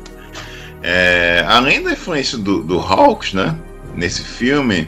além 1.48 1.84
da 1.84 1.92
influência 1.92 2.40
do, 2.40 2.64
do 2.64 2.80
Hawks, 2.80 3.34
né? 3.34 3.56
Nesse 3.96 4.24
filme, 4.24 4.88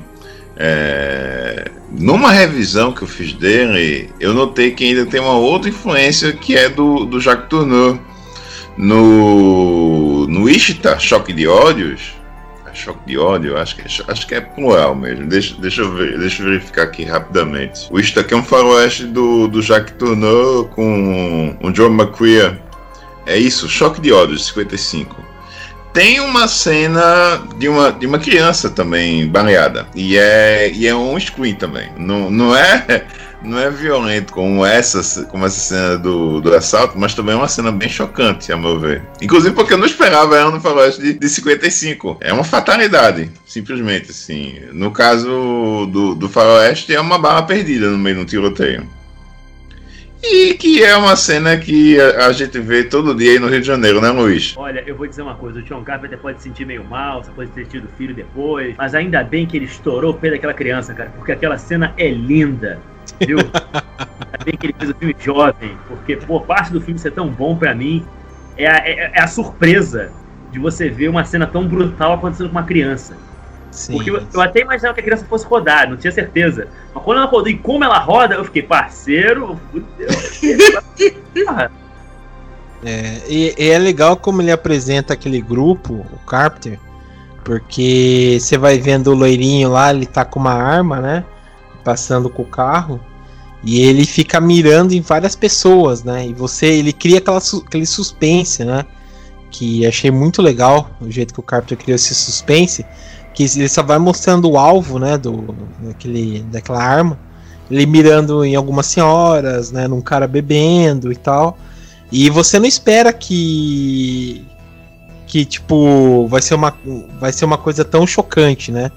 é, 0.58 1.65
numa 1.98 2.32
revisão 2.32 2.92
que 2.92 3.02
eu 3.02 3.08
fiz 3.08 3.34
dele, 3.34 4.10
eu 4.20 4.34
notei 4.34 4.72
que 4.72 4.84
ainda 4.86 5.06
tem 5.06 5.20
uma 5.20 5.38
outra 5.38 5.70
influência 5.70 6.34
que 6.34 6.56
é 6.56 6.70
do, 6.70 7.06
do 7.06 7.20
Jacques 7.20 7.50
Tourneur. 7.50 7.98
No, 8.78 10.28
no 10.28 10.50
Ishtar, 10.50 11.00
Choque 11.00 11.32
de 11.32 11.48
Ódios, 11.48 12.14
é 12.66 12.74
Choque 12.74 13.00
de 13.08 13.18
Ódio, 13.18 13.58
acho 13.58 13.78
que, 13.78 13.82
é, 13.82 13.86
acho 14.12 14.28
que 14.28 14.36
é 14.36 14.42
plural 14.42 14.94
mesmo. 14.94 15.28
Deixa, 15.28 15.56
deixa, 15.56 15.82
eu 15.82 15.94
ver, 15.94 16.20
deixa 16.20 16.44
eu 16.44 16.48
verificar 16.48 16.84
aqui 16.84 17.06
rapidamente. 17.06 17.88
O 17.90 17.98
Ishtar 17.98 18.26
que 18.26 18.34
é 18.34 18.38
um 18.38 18.44
faroeste 18.44 19.06
do, 19.06 19.48
do 19.48 19.62
Jacques 19.62 19.96
Tourneur 19.98 20.66
com 20.66 21.58
o 21.64 21.72
John 21.72 21.94
McCrea. 21.94 22.62
É 23.26 23.38
isso, 23.38 23.70
Choque 23.70 24.02
de 24.02 24.12
Ódios, 24.12 24.48
55 24.48 25.25
tem 25.96 26.20
uma 26.20 26.46
cena 26.46 27.42
de 27.58 27.70
uma, 27.70 27.90
de 27.90 28.06
uma 28.06 28.20
criança 28.20 28.70
também 28.70 29.26
baleada. 29.30 29.88
E 29.96 30.18
é, 30.18 30.70
e 30.70 30.86
é 30.86 30.94
um 30.94 31.18
screen 31.18 31.56
também. 31.56 31.90
Não, 31.98 32.30
não 32.30 32.54
é 32.54 33.06
não 33.42 33.58
é 33.58 33.72
violento 33.72 34.34
como 34.34 34.66
essa, 34.66 35.24
como 35.28 35.46
essa 35.46 35.58
cena 35.58 35.98
do, 35.98 36.42
do 36.42 36.54
assalto, 36.54 37.00
mas 37.00 37.14
também 37.14 37.34
é 37.34 37.38
uma 37.38 37.48
cena 37.48 37.72
bem 37.72 37.88
chocante, 37.88 38.52
a 38.52 38.58
meu 38.58 38.78
ver. 38.78 39.04
Inclusive 39.22 39.56
porque 39.56 39.74
eu 39.74 39.78
não 39.78 39.86
esperava 39.86 40.36
ela 40.36 40.52
no 40.52 40.60
faroeste 40.60 41.02
de, 41.02 41.14
de 41.14 41.30
55. 41.30 42.18
É 42.20 42.34
uma 42.34 42.44
fatalidade, 42.44 43.32
simplesmente, 43.46 44.12
assim. 44.12 44.60
No 44.74 44.92
caso 44.92 45.88
do, 45.90 46.14
do 46.14 46.28
faroeste, 46.28 46.94
é 46.94 47.00
uma 47.00 47.18
bala 47.18 47.44
perdida 47.44 47.90
no 47.90 47.98
meio 47.98 48.18
do 48.18 48.26
tiroteio. 48.26 48.86
E 50.28 50.56
que 50.56 50.84
é 50.84 50.98
uma 50.98 51.16
cena 51.16 51.56
que 51.56 52.00
a, 52.00 52.28
a 52.28 52.32
gente 52.32 52.60
vê 52.60 52.84
todo 52.84 53.14
dia 53.14 53.34
aí 53.34 53.40
no 53.40 53.48
Rio 53.48 53.62
de 53.62 53.68
Janeiro, 53.68 54.02
né, 54.02 54.10
Luiz? 54.10 54.56
Olha, 54.58 54.84
eu 54.88 54.96
vou 54.96 55.06
dizer 55.06 55.22
uma 55.22 55.36
coisa, 55.36 55.60
o 55.60 55.62
John 55.62 55.84
Carpenter 55.84 56.18
pode 56.18 56.40
se 56.40 56.46
sentir 56.46 56.66
meio 56.66 56.84
mal, 56.84 57.24
você 57.24 57.30
pode 57.32 57.52
ter 57.52 57.68
tido 57.68 57.88
filho 57.96 58.14
depois, 58.14 58.76
mas 58.76 58.96
ainda 58.96 59.24
bem 59.24 59.46
que 59.46 59.56
ele 59.56 59.66
estourou 59.66 60.12
o 60.12 60.14
pé 60.16 60.32
daquela 60.32 60.54
criança, 60.54 60.96
cara, 60.96 61.12
porque 61.16 61.32
aquela 61.32 61.60
cena 61.60 61.94
é 61.96 62.10
linda, 62.10 62.80
viu? 63.20 63.38
ainda 63.38 64.44
bem 64.44 64.56
que 64.58 64.66
ele 64.66 64.76
fez 64.80 64.90
o 64.90 64.96
filme 64.96 65.16
jovem, 65.20 65.78
porque, 65.88 66.16
pô, 66.18 66.42
parte 66.42 66.72
do 66.72 66.82
filme 66.82 67.00
ser 67.00 67.12
tão 67.12 67.28
bom 67.28 67.56
pra 67.56 67.76
mim 67.76 68.04
é 68.58 68.68
a, 68.68 68.78
é, 68.78 69.12
é 69.14 69.22
a 69.22 69.28
surpresa 69.28 70.12
de 70.52 70.58
você 70.58 70.90
ver 70.90 71.08
uma 71.08 71.24
cena 71.24 71.46
tão 71.46 71.68
brutal 71.68 72.14
acontecendo 72.14 72.48
com 72.48 72.56
uma 72.56 72.64
criança. 72.64 73.16
Sim. 73.76 73.94
Porque 73.94 74.10
eu, 74.10 74.22
eu 74.34 74.42
até 74.42 74.62
imaginava 74.62 74.94
que 74.94 75.02
a 75.02 75.04
criança 75.04 75.26
fosse 75.26 75.46
rodar, 75.46 75.90
não 75.90 75.98
tinha 75.98 76.12
certeza. 76.12 76.68
Mas 76.94 77.04
quando 77.04 77.20
ela 77.20 77.28
rodou 77.28 77.50
e 77.50 77.58
como 77.58 77.84
ela 77.84 78.00
roda, 78.00 78.36
eu 78.36 78.46
fiquei, 78.46 78.64
parceiro, 78.64 79.60
fudeu. 79.72 80.08
É, 82.86 83.22
e, 83.28 83.56
e 83.58 83.70
é 83.70 83.80
legal 83.80 84.16
como 84.16 84.44
ele 84.44 84.52
apresenta 84.52 85.14
aquele 85.14 85.42
grupo, 85.42 86.06
o 86.14 86.20
Carpenter, 86.28 86.80
porque 87.44 88.38
você 88.40 88.58
vai 88.58 88.78
vendo 88.78 89.12
o 89.12 89.16
loirinho 89.16 89.70
lá, 89.70 89.92
ele 89.92 90.06
tá 90.06 90.24
com 90.24 90.40
uma 90.40 90.54
arma, 90.54 91.00
né? 91.00 91.26
Passando 91.84 92.30
com 92.30 92.44
o 92.44 92.46
carro. 92.46 93.00
E 93.64 93.82
ele 93.82 94.06
fica 94.06 94.40
mirando 94.40 94.94
em 94.94 95.02
várias 95.02 95.36
pessoas, 95.36 96.04
né? 96.04 96.28
E 96.28 96.34
você, 96.34 96.68
ele 96.68 96.94
cria 96.94 97.18
aquela, 97.18 97.40
aquele 97.66 97.86
suspense, 97.88 98.64
né? 98.64 98.86
Que 99.50 99.86
achei 99.88 100.12
muito 100.12 100.42
legal 100.42 100.92
o 101.02 101.10
jeito 101.10 101.34
que 101.34 101.40
o 101.40 101.44
Carpenter 101.44 101.78
criou 101.78 101.96
esse 101.96 102.14
suspense. 102.14 102.86
Que 103.36 103.44
ele 103.44 103.70
só 103.70 103.84
vai 103.84 104.00
mostrando 104.00 104.50
o 104.50 104.58
alvo, 104.58 104.98
né? 104.98 105.18
Do, 105.18 105.54
daquele, 105.82 106.42
daquela 106.52 106.82
arma. 106.82 107.20
Ele 107.70 107.86
mirando 107.86 108.44
em 108.46 108.56
algumas 108.56 108.86
senhoras, 108.88 109.72
né? 109.72 109.88
Num 109.88 110.02
cara 110.02 110.28
bebendo 110.28 111.12
e 111.12 111.16
tal. 111.16 111.58
E 112.12 112.30
você 112.30 112.60
não 112.60 112.66
espera 112.66 113.12
que 113.12 114.46
que 115.28 115.44
tipo 115.44 116.28
vai 116.28 116.42
ser 116.42 116.54
uma 116.54 116.74
vai 117.20 117.34
ser 117.34 117.46
uma 117.46 117.58
coisa 117.58 117.84
tão 117.84 118.06
chocante, 118.06 118.72
né? 118.72 118.92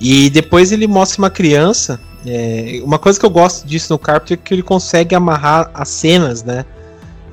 E 0.00 0.30
depois 0.30 0.72
ele 0.72 0.86
mostra 0.86 1.20
uma 1.20 1.30
criança. 1.30 2.00
é, 2.26 2.80
uma 2.84 2.98
coisa 2.98 3.18
que 3.18 3.26
eu 3.26 3.30
gosto 3.30 3.66
disso 3.66 3.92
no 3.92 3.98
Carpenter 3.98 4.38
é 4.38 4.40
que 4.42 4.54
ele 4.54 4.62
consegue 4.62 5.14
amarrar 5.14 5.70
as 5.74 5.88
cenas, 5.88 6.42
né? 6.42 6.64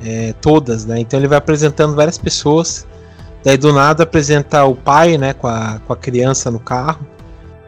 É, 0.04 0.34
todas, 0.42 0.86
né? 0.86 1.00
Então 1.00 1.20
ele 1.20 1.28
vai 1.28 1.38
apresentando 1.38 1.96
várias 1.96 2.18
pessoas. 2.18 2.86
Daí 3.46 3.58
do 3.58 3.72
nada 3.72 4.02
apresenta 4.02 4.66
o 4.66 4.76
pai, 4.76 5.20
né? 5.20 5.32
Com 5.34 5.46
a, 5.46 5.80
com 5.86 5.94
a 5.94 5.96
criança 5.96 6.50
no 6.50 6.60
carro. 6.60 7.06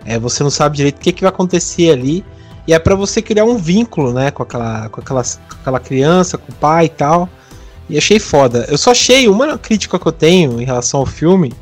É, 0.03 0.17
você 0.17 0.41
não 0.41 0.49
sabe 0.49 0.75
direito 0.75 0.97
o 0.97 0.99
que, 0.99 1.11
que 1.11 1.21
vai 1.21 1.29
acontecer 1.29 1.91
ali. 1.91 2.25
E 2.65 2.73
é 2.73 2.79
para 2.79 2.95
você 2.95 3.21
criar 3.21 3.45
um 3.45 3.57
vínculo, 3.57 4.11
né? 4.11 4.31
Com 4.31 4.41
aquela, 4.41 4.89
com, 4.89 4.99
aquela, 4.99 5.23
com 5.23 5.55
aquela 5.61 5.79
criança, 5.79 6.35
com 6.35 6.51
o 6.51 6.55
pai 6.55 6.85
e 6.85 6.89
tal. 6.89 7.29
E 7.87 7.95
achei 7.95 8.17
foda. 8.17 8.65
Eu 8.67 8.77
só 8.77 8.89
achei 8.89 9.27
uma 9.27 9.55
crítica 9.55 9.99
que 9.99 10.07
eu 10.07 10.11
tenho 10.11 10.59
em 10.59 10.65
relação 10.65 11.01
ao 11.01 11.05
filme. 11.05 11.53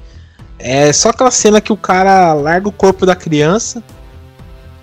É 0.57 0.93
só 0.93 1.09
aquela 1.09 1.29
cena 1.29 1.59
que 1.59 1.73
o 1.73 1.77
cara 1.77 2.33
larga 2.33 2.69
o 2.69 2.71
corpo 2.71 3.05
da 3.05 3.17
criança 3.17 3.83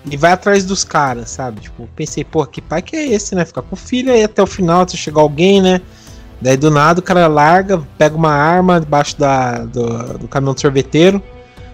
e 0.05 0.15
vai 0.15 0.31
atrás 0.31 0.63
dos 0.63 0.83
caras, 0.83 1.31
sabe? 1.31 1.61
Tipo, 1.61 1.89
pensei, 1.95 2.23
pô, 2.23 2.45
que 2.45 2.61
pai 2.61 2.83
que 2.83 2.95
é 2.95 3.07
esse, 3.07 3.33
né? 3.33 3.43
Ficar 3.45 3.63
com 3.63 3.73
o 3.73 3.77
filho 3.77 4.13
aí 4.13 4.23
até 4.23 4.43
o 4.43 4.47
final, 4.47 4.81
até 4.81 4.95
chegar 4.95 5.21
alguém, 5.21 5.59
né? 5.59 5.81
Daí 6.43 6.57
do 6.57 6.69
nada 6.69 6.99
o 6.99 7.03
cara 7.03 7.25
larga, 7.27 7.81
pega 7.97 8.17
uma 8.17 8.33
arma 8.33 8.77
debaixo 8.77 9.17
da, 9.17 9.59
do, 9.59 10.17
do 10.17 10.27
caminhão 10.27 10.53
do 10.53 10.59
sorveteiro 10.59 11.23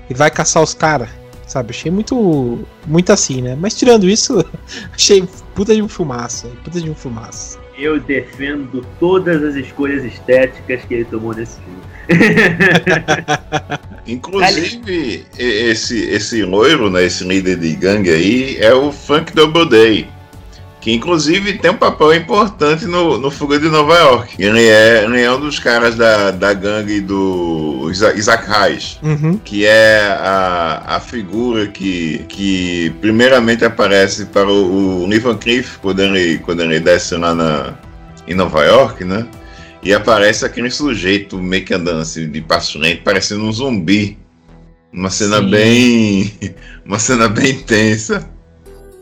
e 0.08 0.14
vai 0.14 0.30
caçar 0.30 0.62
os 0.62 0.76
caras, 0.76 1.10
sabe? 1.48 1.72
Achei 1.72 1.92
muito, 1.92 2.60
muito 2.86 3.12
assim, 3.12 3.42
né? 3.42 3.58
Mas 3.60 3.74
tirando 3.74 4.08
isso, 4.08 4.46
achei 4.94 5.28
puta 5.56 5.74
de 5.74 5.82
um 5.82 5.90
filmaço, 5.90 6.48
puta 6.64 6.80
de 6.80 6.88
um 6.88 6.94
filmaço. 6.94 7.58
Eu 7.80 8.00
defendo 8.00 8.86
todas 9.00 9.44
as 9.44 9.56
escolhas 9.56 10.04
estéticas 10.04 10.82
que 10.86 10.94
ele 10.94 11.06
tomou 11.06 11.34
nesse 11.34 11.58
filme. 11.62 11.80
Inclusive, 14.06 15.26
esse, 15.36 15.98
esse 16.10 16.44
loiro, 16.44 16.92
né, 16.92 17.06
esse 17.06 17.24
líder 17.24 17.58
de 17.58 17.76
gangue 17.76 18.12
aí, 18.12 18.58
é 18.60 18.72
o 18.72 18.92
Funk 18.92 19.34
Doubleday. 19.34 20.08
Que 20.82 20.94
inclusive 20.94 21.58
tem 21.58 21.72
um 21.72 21.76
papel 21.78 22.14
importante 22.16 22.86
no, 22.86 23.18
no 23.18 23.30
Fuga 23.30 23.60
de 23.60 23.68
Nova 23.68 23.98
York. 23.98 24.36
Ele 24.40 24.66
é, 24.66 25.04
ele 25.04 25.22
é 25.22 25.30
um 25.30 25.40
dos 25.40 25.60
caras 25.60 25.96
da, 25.96 26.32
da 26.32 26.54
gangue 26.54 27.02
do 27.02 27.90
Isa- 27.92 28.14
Isaac 28.16 28.50
Hayes. 28.50 28.98
Uhum. 29.04 29.38
que 29.44 29.66
é 29.66 30.00
a, 30.22 30.84
a 30.96 31.00
figura 31.02 31.68
que, 31.68 32.24
que 32.30 32.94
primeiramente 33.02 33.66
aparece 33.66 34.26
para 34.28 34.48
o, 34.48 35.04
o 35.04 35.06
Lee 35.06 35.20
Van 35.20 35.36
Cleef 35.36 35.78
quando 35.82 36.00
ele, 36.00 36.38
quando 36.40 36.62
ele 36.62 36.80
desce 36.80 37.16
lá 37.18 37.36
na, 37.36 37.74
em 38.26 38.34
Nova 38.34 38.64
York, 38.64 39.04
né? 39.04 39.28
E 39.84 39.94
aparece 39.94 40.46
aquele 40.46 40.70
sujeito 40.72 41.38
meio 41.38 41.66
que 41.66 41.74
andando 41.74 42.02
assim, 42.02 42.30
de 42.30 42.42
passo 42.42 42.80
lento, 42.80 43.04
parecendo 43.04 43.44
um 43.44 43.52
zumbi. 43.52 44.18
Uma 44.94 45.10
cena 45.10 45.40
Sim. 45.40 45.50
bem. 45.50 46.34
Uma 46.86 47.00
cena 47.00 47.28
bem 47.30 47.54
tensa. 47.60 48.28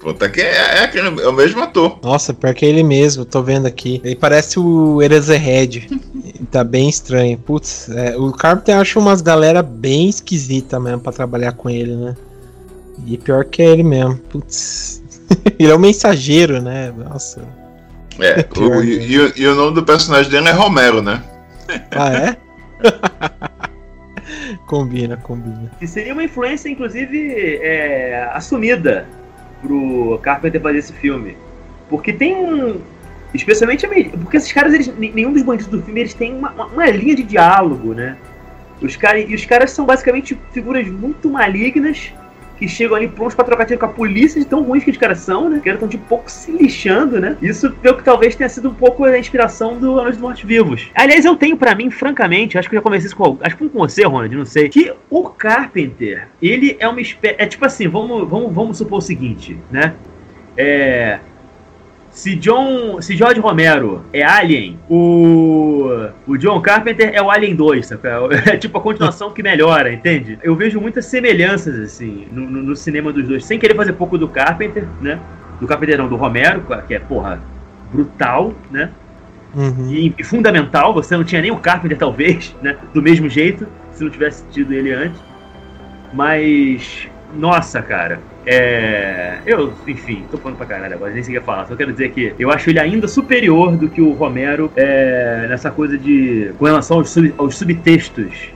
Puta 0.08 0.30
que 0.30 0.40
é, 0.40 0.56
é, 0.78 0.84
aquele, 0.86 1.22
é 1.22 1.28
o 1.28 1.34
mesmo 1.34 1.62
ator. 1.62 2.00
Nossa, 2.02 2.34
pior 2.34 2.54
que 2.54 2.66
é 2.66 2.70
ele 2.70 2.82
mesmo, 2.82 3.26
tô 3.26 3.44
vendo 3.44 3.66
aqui. 3.66 4.00
Ele 4.06 4.16
parece 4.16 4.58
o 4.58 5.02
Eraserhead. 5.02 5.90
tá 6.50 6.64
bem 6.64 6.88
estranho. 6.88 7.38
Putz, 7.38 7.90
é, 7.90 8.16
o 8.16 8.32
Carpenter 8.32 8.78
acha 8.78 8.98
umas 9.00 9.22
galera 9.22 9.62
bem 9.62 10.08
esquisita 10.08 10.80
mesmo 10.80 11.02
pra 11.02 11.12
trabalhar 11.12 11.52
com 11.52 11.70
ele, 11.70 11.94
né? 11.94 12.16
E 13.06 13.18
pior 13.18 13.44
que 13.44 13.62
é 13.62 13.66
ele 13.66 13.84
mesmo. 13.84 14.16
Putz. 14.16 15.04
ele 15.60 15.70
é 15.70 15.76
o 15.76 15.80
mensageiro, 15.80 16.62
né? 16.62 16.94
Nossa. 16.98 17.42
É, 18.18 18.46
o- 18.58 18.82
e, 18.82 19.12
e 19.12 19.20
o- 19.20 19.34
e 19.36 19.46
o 19.46 19.56
nome 19.56 19.74
do 19.76 19.84
personagem 19.84 20.32
dele 20.32 20.48
é 20.48 20.54
Romero, 20.54 21.02
né? 21.02 21.22
Ah, 21.92 22.14
é? 22.14 22.38
combina, 24.68 25.18
combina. 25.18 25.70
Que 25.78 25.86
seria 25.86 26.14
uma 26.14 26.24
influência, 26.24 26.70
inclusive, 26.70 27.60
é, 27.62 28.30
assumida 28.32 29.06
pro 29.62 30.20
Carpenter 30.22 30.62
fazer 30.62 30.78
esse 30.80 30.94
filme. 30.94 31.36
Porque 31.90 32.12
tem 32.14 32.36
um. 32.36 32.82
Especialmente 33.34 33.86
porque 34.22 34.38
esses 34.38 34.52
caras, 34.52 34.74
eles, 34.74 34.88
nenhum 34.98 35.34
dos 35.34 35.42
bandidos 35.44 35.72
do 35.72 35.82
filme, 35.84 36.00
eles 36.02 36.14
têm 36.14 36.34
uma, 36.34 36.52
uma- 36.52 36.66
uma 36.68 36.90
linha 36.90 37.16
de 37.16 37.24
diálogo, 37.24 37.94
né? 37.94 38.18
Os 38.82 38.96
cara, 38.96 39.20
e 39.20 39.34
os 39.36 39.46
caras 39.46 39.72
são 39.72 39.86
basicamente 39.86 40.38
figuras 40.54 40.88
muito 40.88 41.30
malignas 41.30 42.14
que 42.58 42.68
chegam 42.68 42.96
ali 42.96 43.08
prontos 43.08 43.36
pra 43.36 43.46
trocar 43.46 43.66
tiro 43.66 43.80
com 43.80 43.86
a 43.86 43.90
polícia, 43.90 44.40
de 44.40 44.48
tão 44.48 44.64
ruins 44.64 44.84
que 44.84 44.92
os 44.92 44.98
caras 44.98 45.20
são, 45.20 45.50
né? 45.50 45.60
Que 45.62 45.70
eles 45.70 45.78
estão 45.78 45.88
de 45.88 45.98
pouco 45.98 46.30
se 46.30 46.52
lixando, 46.52 47.20
né? 47.20 47.38
Isso 47.42 47.74
é 47.84 47.90
o 47.90 47.96
que 47.96 48.04
talvez 48.04 48.36
tenha 48.36 48.50
sido 48.50 48.70
um 48.70 48.74
pouco 48.74 49.04
a 49.04 49.18
inspiração 49.18 49.78
do 49.78 50.00
Anos 50.00 50.14
dos 50.14 50.22
Mortos 50.22 50.44
Vivos. 50.44 50.90
Aliás, 50.96 51.26
eu 51.26 51.36
tenho 51.36 51.58
pra 51.58 51.76
mim, 51.76 51.90
francamente, 51.90 52.58
acho 52.58 52.70
que 52.70 52.76
eu 52.76 52.80
já 52.80 52.84
comecei 52.84 53.08
isso 53.08 53.16
com 53.16 53.38
acho 53.42 53.56
que 53.56 53.70
com 53.70 53.80
você, 53.80 54.04
Ronald, 54.04 54.36
não 54.36 54.46
sei, 54.46 54.70
que 54.70 54.94
o 55.10 55.30
Carpenter, 55.30 56.28
ele 56.42 56.76
é 56.80 56.88
uma 56.88 57.02
espécie, 57.02 57.36
é 57.38 57.46
tipo 57.46 57.66
assim, 57.66 57.88
vamos, 57.88 58.28
vamos, 58.28 58.54
vamos 58.54 58.78
supor 58.78 59.00
o 59.00 59.02
seguinte, 59.02 59.58
né? 59.72 59.94
É, 60.56 61.20
se 62.18 62.36
John, 62.36 63.00
se 63.00 63.16
George 63.16 63.40
Romero 63.40 64.04
é 64.12 64.24
Alien, 64.24 64.80
o, 64.90 65.88
o 66.26 66.36
John 66.36 66.60
Carpenter 66.62 67.12
é 67.14 67.22
o 67.22 67.30
Alien 67.30 67.56
2, 67.56 67.86
sabe? 67.86 68.02
É 68.52 68.58
tipo 68.58 68.76
a 68.80 68.82
continuação 68.82 69.30
que 69.32 69.44
melhora, 69.44 69.94
entende? 69.94 70.40
Eu 70.42 70.56
vejo 70.56 70.82
muitas 70.82 71.06
semelhanças, 71.06 71.80
assim, 71.80 72.28
no, 72.32 72.42
no- 72.50 72.64
no 72.64 72.76
cinema 72.76 73.14
dos 73.14 73.28
dois, 73.28 73.46
sem 73.46 73.60
querer 73.60 73.76
fazer 73.76 73.94
pouco 73.94 74.18
do 74.18 74.28
Carpenter, 74.28 74.84
né? 75.00 75.20
Do 75.62 75.68
Carpenter 75.68 75.96
não, 76.00 76.08
do 76.08 76.16
Romero, 76.16 76.64
que 76.88 76.96
é, 76.96 77.00
porra, 77.00 77.40
brutal, 77.94 78.52
né? 78.72 78.90
Uhum. 79.54 79.88
E, 79.92 80.12
e 80.18 80.24
fundamental, 80.24 80.96
você 80.96 81.16
não 81.16 81.24
tinha 81.24 81.42
nem 81.44 81.52
o 81.52 81.58
Carpenter, 81.58 82.00
talvez, 82.00 82.56
né? 82.64 82.78
Do 82.96 83.02
mesmo 83.02 83.30
jeito, 83.30 83.68
se 83.92 84.04
não 84.04 84.10
tivesse 84.10 84.44
tido 84.52 84.74
ele 84.74 84.92
antes. 84.92 85.22
Mas, 86.12 87.08
nossa, 87.36 87.82
cara, 87.82 88.20
é. 88.46 89.38
Eu, 89.46 89.74
enfim, 89.88 90.24
tô 90.32 90.38
falando 90.38 90.58
pra 90.58 90.66
caralho 90.66 90.94
agora, 90.96 91.12
nem 91.12 91.22
sei 91.24 91.36
o 91.36 91.40
que 91.40 91.46
falar. 91.46 91.66
Só 91.68 91.76
quero 91.76 91.92
dizer 91.92 92.12
que 92.12 92.34
eu 92.40 92.50
acho 92.52 92.70
ele 92.70 92.80
ainda 92.80 93.08
superior 93.08 93.76
do 93.76 93.90
que 93.90 94.02
o 94.02 94.14
Romero 94.14 94.72
é, 94.76 95.46
nessa 95.50 95.70
coisa 95.70 95.98
de. 95.98 96.52
com 96.58 96.66
relação 96.66 96.98
aos, 96.98 97.10
sub- 97.10 97.34
aos 97.38 97.56
subtextos 97.58 98.50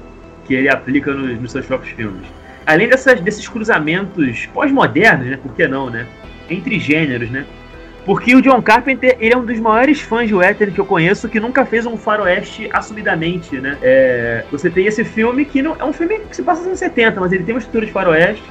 que 0.46 0.54
ele 0.54 0.70
aplica 0.70 1.14
nos, 1.14 1.40
nos 1.40 1.52
seus 1.52 1.66
próprios 1.66 1.94
filmes. 1.94 2.26
Além 2.66 2.88
dessas, 2.88 3.20
desses 3.20 3.48
cruzamentos 3.48 4.46
pós-modernos, 4.54 5.28
né? 5.28 5.38
Por 5.42 5.54
que 5.54 5.68
não, 5.68 5.90
né? 5.90 6.06
Entre 6.50 6.80
gêneros, 6.80 7.30
né? 7.30 7.46
Porque 8.06 8.36
o 8.36 8.42
John 8.42 8.62
Carpenter, 8.64 9.16
ele 9.20 9.34
é 9.34 9.38
um 9.38 9.46
dos 9.46 9.60
maiores 9.60 10.02
fãs 10.02 10.28
de 10.28 10.34
western 10.34 10.74
que 10.74 10.82
eu 10.82 10.86
conheço 10.86 11.30
que 11.30 11.40
nunca 11.40 11.64
fez 11.66 11.86
um 11.86 11.96
faroeste 11.96 12.68
assumidamente, 12.74 13.58
né? 13.60 13.78
É, 13.82 14.44
você 14.52 14.70
tem 14.72 14.88
esse 14.88 15.04
filme 15.04 15.46
que 15.46 15.62
não 15.62 15.76
é 15.80 15.84
um 15.84 15.94
filme 15.94 16.20
que 16.22 16.36
se 16.36 16.42
passa 16.42 16.60
nos 16.62 16.68
anos 16.70 16.80
70, 16.80 17.20
mas 17.20 17.32
ele 17.32 17.44
tem 17.44 17.54
uma 17.54 17.60
estrutura 17.60 17.86
de 17.86 17.92
faroeste. 17.92 18.44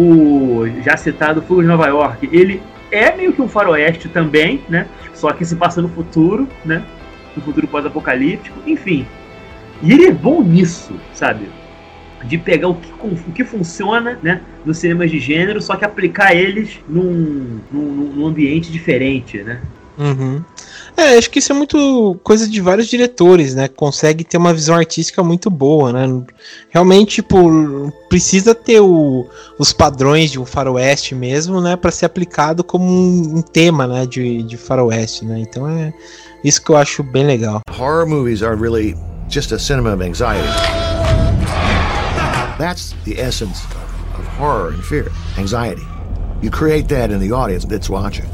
O 0.00 0.64
já 0.84 0.96
citado 0.96 1.42
Fuga 1.42 1.62
de 1.62 1.68
Nova 1.68 1.88
York, 1.88 2.28
ele 2.30 2.62
é 2.92 3.14
meio 3.16 3.32
que 3.32 3.42
um 3.42 3.48
faroeste 3.48 4.08
também, 4.08 4.62
né? 4.68 4.86
Só 5.12 5.32
que 5.32 5.44
se 5.44 5.56
passa 5.56 5.82
no 5.82 5.88
futuro, 5.88 6.46
né? 6.64 6.84
No 7.34 7.42
futuro 7.42 7.66
pós-apocalíptico, 7.66 8.56
enfim. 8.64 9.04
E 9.82 9.92
ele 9.92 10.06
é 10.06 10.12
bom 10.12 10.40
nisso, 10.40 10.94
sabe? 11.12 11.48
De 12.24 12.38
pegar 12.38 12.68
o 12.68 12.76
que, 12.76 12.92
o 13.02 13.32
que 13.32 13.42
funciona, 13.42 14.16
né? 14.22 14.40
Nos 14.64 14.78
cinemas 14.78 15.10
de 15.10 15.18
gênero, 15.18 15.60
só 15.60 15.74
que 15.74 15.84
aplicar 15.84 16.32
eles 16.32 16.78
num, 16.88 17.58
num, 17.72 18.12
num 18.14 18.26
ambiente 18.26 18.70
diferente, 18.70 19.42
né? 19.42 19.60
Uhum. 19.98 20.44
É, 20.98 21.16
acho 21.16 21.30
que 21.30 21.38
isso 21.38 21.52
é 21.52 21.54
muito 21.54 22.18
coisa 22.24 22.48
de 22.48 22.60
vários 22.60 22.88
diretores, 22.88 23.54
né? 23.54 23.68
Consegue 23.68 24.24
ter 24.24 24.36
uma 24.36 24.52
visão 24.52 24.74
artística 24.74 25.22
muito 25.22 25.48
boa, 25.48 25.92
né? 25.92 26.24
Realmente, 26.70 27.22
tipo, 27.22 27.92
precisa 28.08 28.52
ter 28.52 28.80
o, 28.80 29.24
os 29.60 29.72
padrões 29.72 30.28
de 30.28 30.40
um 30.40 30.44
faroeste 30.44 31.14
mesmo, 31.14 31.60
né? 31.60 31.76
Para 31.76 31.92
ser 31.92 32.06
aplicado 32.06 32.64
como 32.64 32.84
um, 32.84 33.36
um, 33.38 33.42
tema, 33.42 33.86
né? 33.86 34.06
De, 34.06 34.42
de 34.42 34.56
faroeste, 34.56 35.24
né? 35.24 35.38
Então 35.38 35.68
é 35.68 35.94
isso 36.42 36.60
que 36.60 36.70
eu 36.72 36.76
acho 36.76 37.04
bem 37.04 37.24
legal. 37.24 37.60
Horror 37.78 38.04
movies 38.04 38.42
are 38.42 38.60
really 38.60 38.96
just 39.30 39.52
a 39.52 39.58
cinema 39.58 39.94
of 39.94 40.02
anxiety. 40.02 40.48
That's 42.58 42.92
the 43.04 43.20
essence 43.20 43.62
of 44.18 44.26
horror 44.36 44.74
and 44.74 44.82
fear, 44.82 45.12
anxiety. 45.38 45.86
You 46.42 46.50
create 46.50 46.88
that 46.88 47.12
in 47.12 47.20
the 47.20 47.32
audience 47.32 47.64
that's 47.64 47.88
watching. 47.88 48.26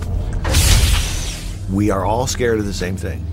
We 1.70 1.90
are 1.90 2.04
all 2.04 2.26
scared 2.26 2.58
of 2.58 2.66
the 2.66 2.72
same 2.72 2.96
thing. 2.96 3.24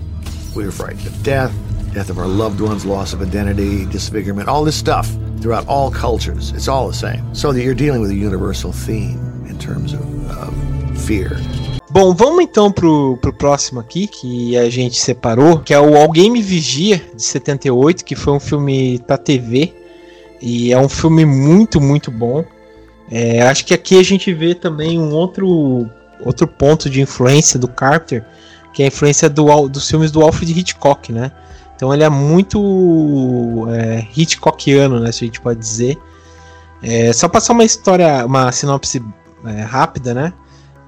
We 0.56 0.64
are 0.64 0.70
frightened 0.70 1.06
of 1.06 1.22
death, 1.22 1.52
death 1.92 2.08
of 2.08 2.18
our 2.18 2.26
loved 2.26 2.60
ones, 2.60 2.86
loss 2.86 3.12
of 3.12 3.20
identity, 3.20 3.84
disfigurement, 3.86 4.48
all 4.48 4.64
this 4.64 4.76
stuff 4.76 5.10
throughout 5.40 5.66
all 5.66 5.90
cultures. 5.90 6.52
It's 6.52 6.68
all 6.68 6.88
the 6.88 6.94
same. 6.94 7.34
So 7.34 7.52
that 7.52 7.62
you're 7.62 7.74
dealing 7.74 8.00
with 8.00 8.10
a 8.10 8.14
universal 8.14 8.72
theme 8.72 9.18
in 9.48 9.58
terms 9.58 9.92
of, 9.92 10.00
of 10.30 10.54
fear. 10.98 11.36
Bom, 11.90 12.14
vamos 12.14 12.42
então 12.42 12.72
pro, 12.72 13.18
pro 13.18 13.34
próximo 13.34 13.78
aqui, 13.78 14.06
que 14.06 14.56
a 14.56 14.70
gente 14.70 14.98
separou, 14.98 15.58
que 15.58 15.74
é 15.74 15.78
o 15.78 15.94
Alguém 15.94 16.30
Me 16.30 16.40
Vigia, 16.40 17.02
de 17.14 17.22
78, 17.22 18.02
que 18.02 18.16
foi 18.16 18.32
um 18.32 18.40
filme 18.40 18.98
pra 19.06 19.18
TV. 19.18 19.74
E 20.40 20.72
é 20.72 20.78
um 20.78 20.88
filme 20.88 21.26
muito, 21.26 21.80
muito 21.82 22.10
bom. 22.10 22.44
É, 23.10 23.42
acho 23.42 23.66
que 23.66 23.74
aqui 23.74 23.98
a 23.98 24.02
gente 24.02 24.32
vê 24.32 24.54
também 24.54 24.98
um 24.98 25.12
outro 25.12 25.86
outro 26.24 26.46
ponto 26.46 26.88
de 26.88 27.00
influência 27.00 27.58
do 27.58 27.68
Carter, 27.68 28.24
que 28.72 28.82
é 28.82 28.86
a 28.86 28.88
influência 28.88 29.28
do, 29.28 29.68
dos 29.68 29.88
filmes 29.88 30.10
do 30.10 30.22
Alfred 30.22 30.58
Hitchcock, 30.58 31.12
né? 31.12 31.30
Então 31.76 31.92
ele 31.92 32.04
é 32.04 32.08
muito 32.08 33.66
é, 33.70 34.06
Hitchcockiano, 34.16 35.00
né? 35.00 35.10
Se 35.12 35.24
a 35.24 35.26
gente 35.26 35.40
pode 35.40 35.58
dizer. 35.58 35.98
É, 36.82 37.12
só 37.12 37.28
passar 37.28 37.52
uma 37.52 37.64
história, 37.64 38.24
uma 38.24 38.50
sinopse 38.52 39.02
é, 39.44 39.62
rápida, 39.62 40.14
né? 40.14 40.32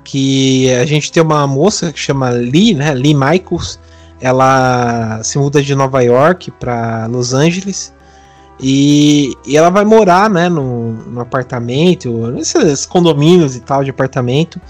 Que 0.03 0.73
a 0.75 0.85
gente 0.85 1.11
tem 1.11 1.23
uma 1.23 1.47
moça 1.47 1.93
que 1.93 1.99
chama 1.99 2.31
Lee, 2.31 2.75
né? 2.75 2.95
Lee 2.95 3.15
Michaels. 3.15 3.79
Ela 4.21 5.23
se 5.23 5.39
muda 5.39 5.63
de 5.63 5.75
Nova 5.75 6.03
York 6.03 6.51
para 6.53 7.07
Los 7.07 7.35
Angeles 7.35 7.93
e, 8.61 9.33
e, 9.47 9.57
ela 9.57 9.69
vai 9.69 9.85
morar, 9.85 10.31
né, 10.31 10.49
no, 10.49 10.93
no 10.93 11.21
apartamento, 11.21 12.31
nesses 12.31 12.87
condomínios 12.87 13.57
e 13.57 13.61
tal 13.61 13.83
de 13.83 13.91
apartamento. 13.91 14.61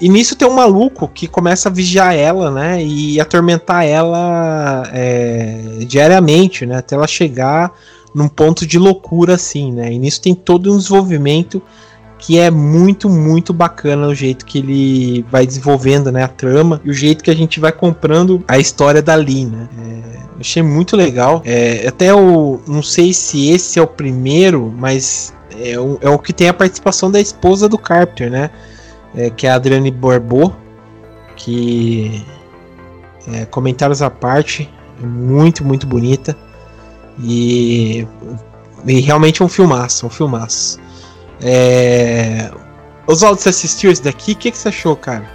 E 0.00 0.08
nisso 0.08 0.34
tem 0.34 0.48
um 0.48 0.54
maluco 0.54 1.06
que 1.06 1.26
começa 1.26 1.68
a 1.68 1.72
vigiar 1.72 2.14
ela, 2.14 2.50
né? 2.50 2.82
E 2.82 3.20
atormentar 3.20 3.84
ela 3.84 4.84
é, 4.92 5.84
diariamente, 5.86 6.64
né? 6.64 6.78
Até 6.78 6.94
ela 6.94 7.06
chegar 7.06 7.72
num 8.14 8.28
ponto 8.28 8.66
de 8.66 8.78
loucura, 8.78 9.34
assim, 9.34 9.70
né? 9.72 9.92
E 9.92 9.98
nisso 9.98 10.22
tem 10.22 10.34
todo 10.34 10.72
um 10.72 10.78
desenvolvimento 10.78 11.62
que 12.20 12.38
é 12.38 12.50
muito, 12.50 13.08
muito 13.08 13.52
bacana 13.52 14.06
o 14.06 14.14
jeito 14.14 14.44
que 14.44 14.58
ele 14.58 15.24
vai 15.30 15.46
desenvolvendo 15.46 16.12
né, 16.12 16.22
a 16.22 16.28
trama 16.28 16.78
e 16.84 16.90
o 16.90 16.92
jeito 16.92 17.24
que 17.24 17.30
a 17.30 17.34
gente 17.34 17.58
vai 17.58 17.72
comprando 17.72 18.44
a 18.46 18.58
história 18.58 19.00
da 19.00 19.14
Lee, 19.14 19.46
né? 19.46 19.68
É, 19.78 20.40
achei 20.40 20.62
muito 20.62 20.96
legal. 20.96 21.42
É, 21.44 21.86
até 21.86 22.14
o. 22.14 22.60
Não 22.66 22.82
sei 22.82 23.12
se 23.12 23.50
esse 23.50 23.78
é 23.78 23.82
o 23.82 23.86
primeiro, 23.86 24.72
mas 24.78 25.34
é 25.58 25.78
o, 25.78 25.98
é 26.00 26.08
o 26.08 26.18
que 26.18 26.32
tem 26.32 26.48
a 26.48 26.54
participação 26.54 27.10
da 27.10 27.20
esposa 27.20 27.68
do 27.68 27.78
Carpenter, 27.78 28.30
né? 28.30 28.50
É, 29.14 29.30
que 29.30 29.46
é 29.46 29.50
a 29.50 29.54
Adriane 29.54 29.90
Borbô, 29.90 30.52
que 31.36 32.24
é, 33.32 33.44
comentários 33.46 34.02
à 34.02 34.10
parte, 34.10 34.68
é 35.02 35.06
muito, 35.06 35.64
muito 35.64 35.86
bonita. 35.86 36.36
E, 37.22 38.06
e 38.86 39.00
realmente 39.00 39.42
é 39.42 39.44
um 39.44 39.48
filmaço, 39.48 40.06
um 40.06 40.10
filmaço. 40.10 40.78
É... 41.42 42.50
Oswaldo, 43.06 43.40
você 43.40 43.48
assistiu 43.48 43.90
esse 43.90 44.02
daqui? 44.02 44.32
O 44.32 44.36
que, 44.36 44.50
que 44.50 44.58
você 44.58 44.68
achou, 44.68 44.94
cara? 44.96 45.28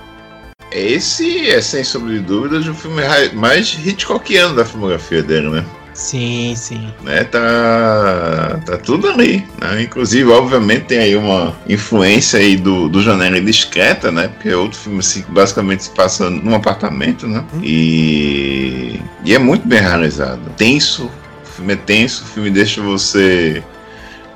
Esse 0.72 1.50
é, 1.50 1.62
sem 1.62 1.84
sombra 1.84 2.14
de 2.14 2.20
dúvidas, 2.20 2.68
o 2.68 2.74
filme 2.74 3.02
mais 3.34 3.78
Hitchcockiano 3.86 4.56
da 4.56 4.66
filmografia 4.66 5.22
dele, 5.22 5.50
né? 5.50 5.66
Sim, 5.96 6.54
sim. 6.58 6.94
Né, 7.04 7.24
tá, 7.24 8.60
tá 8.66 8.78
tudo 8.78 9.08
ali. 9.08 9.48
Né? 9.62 9.84
Inclusive, 9.84 10.30
obviamente, 10.30 10.88
tem 10.88 11.00
aí 11.00 11.16
uma 11.16 11.56
influência 11.68 12.38
aí 12.38 12.58
do, 12.58 12.90
do 12.90 13.02
Janela 13.02 13.40
Discreta, 13.40 14.12
né? 14.12 14.28
Porque 14.28 14.50
é 14.50 14.58
outro 14.58 14.78
filme 14.78 15.00
assim, 15.00 15.24
basicamente 15.30 15.86
se 15.86 15.90
passa 15.92 16.30
num 16.30 16.54
apartamento, 16.54 17.26
né? 17.26 17.44
Hum. 17.54 17.62
E, 17.64 19.00
e 19.24 19.34
é 19.34 19.40
muito 19.40 19.66
bem 19.66 19.80
realizado. 19.80 20.42
Tenso, 20.58 21.06
o 21.06 21.48
filme 21.48 21.74
é 21.74 21.78
tenso, 21.78 22.24
o 22.24 22.28
filme 22.28 22.50
deixa 22.52 22.82
você 22.82 23.64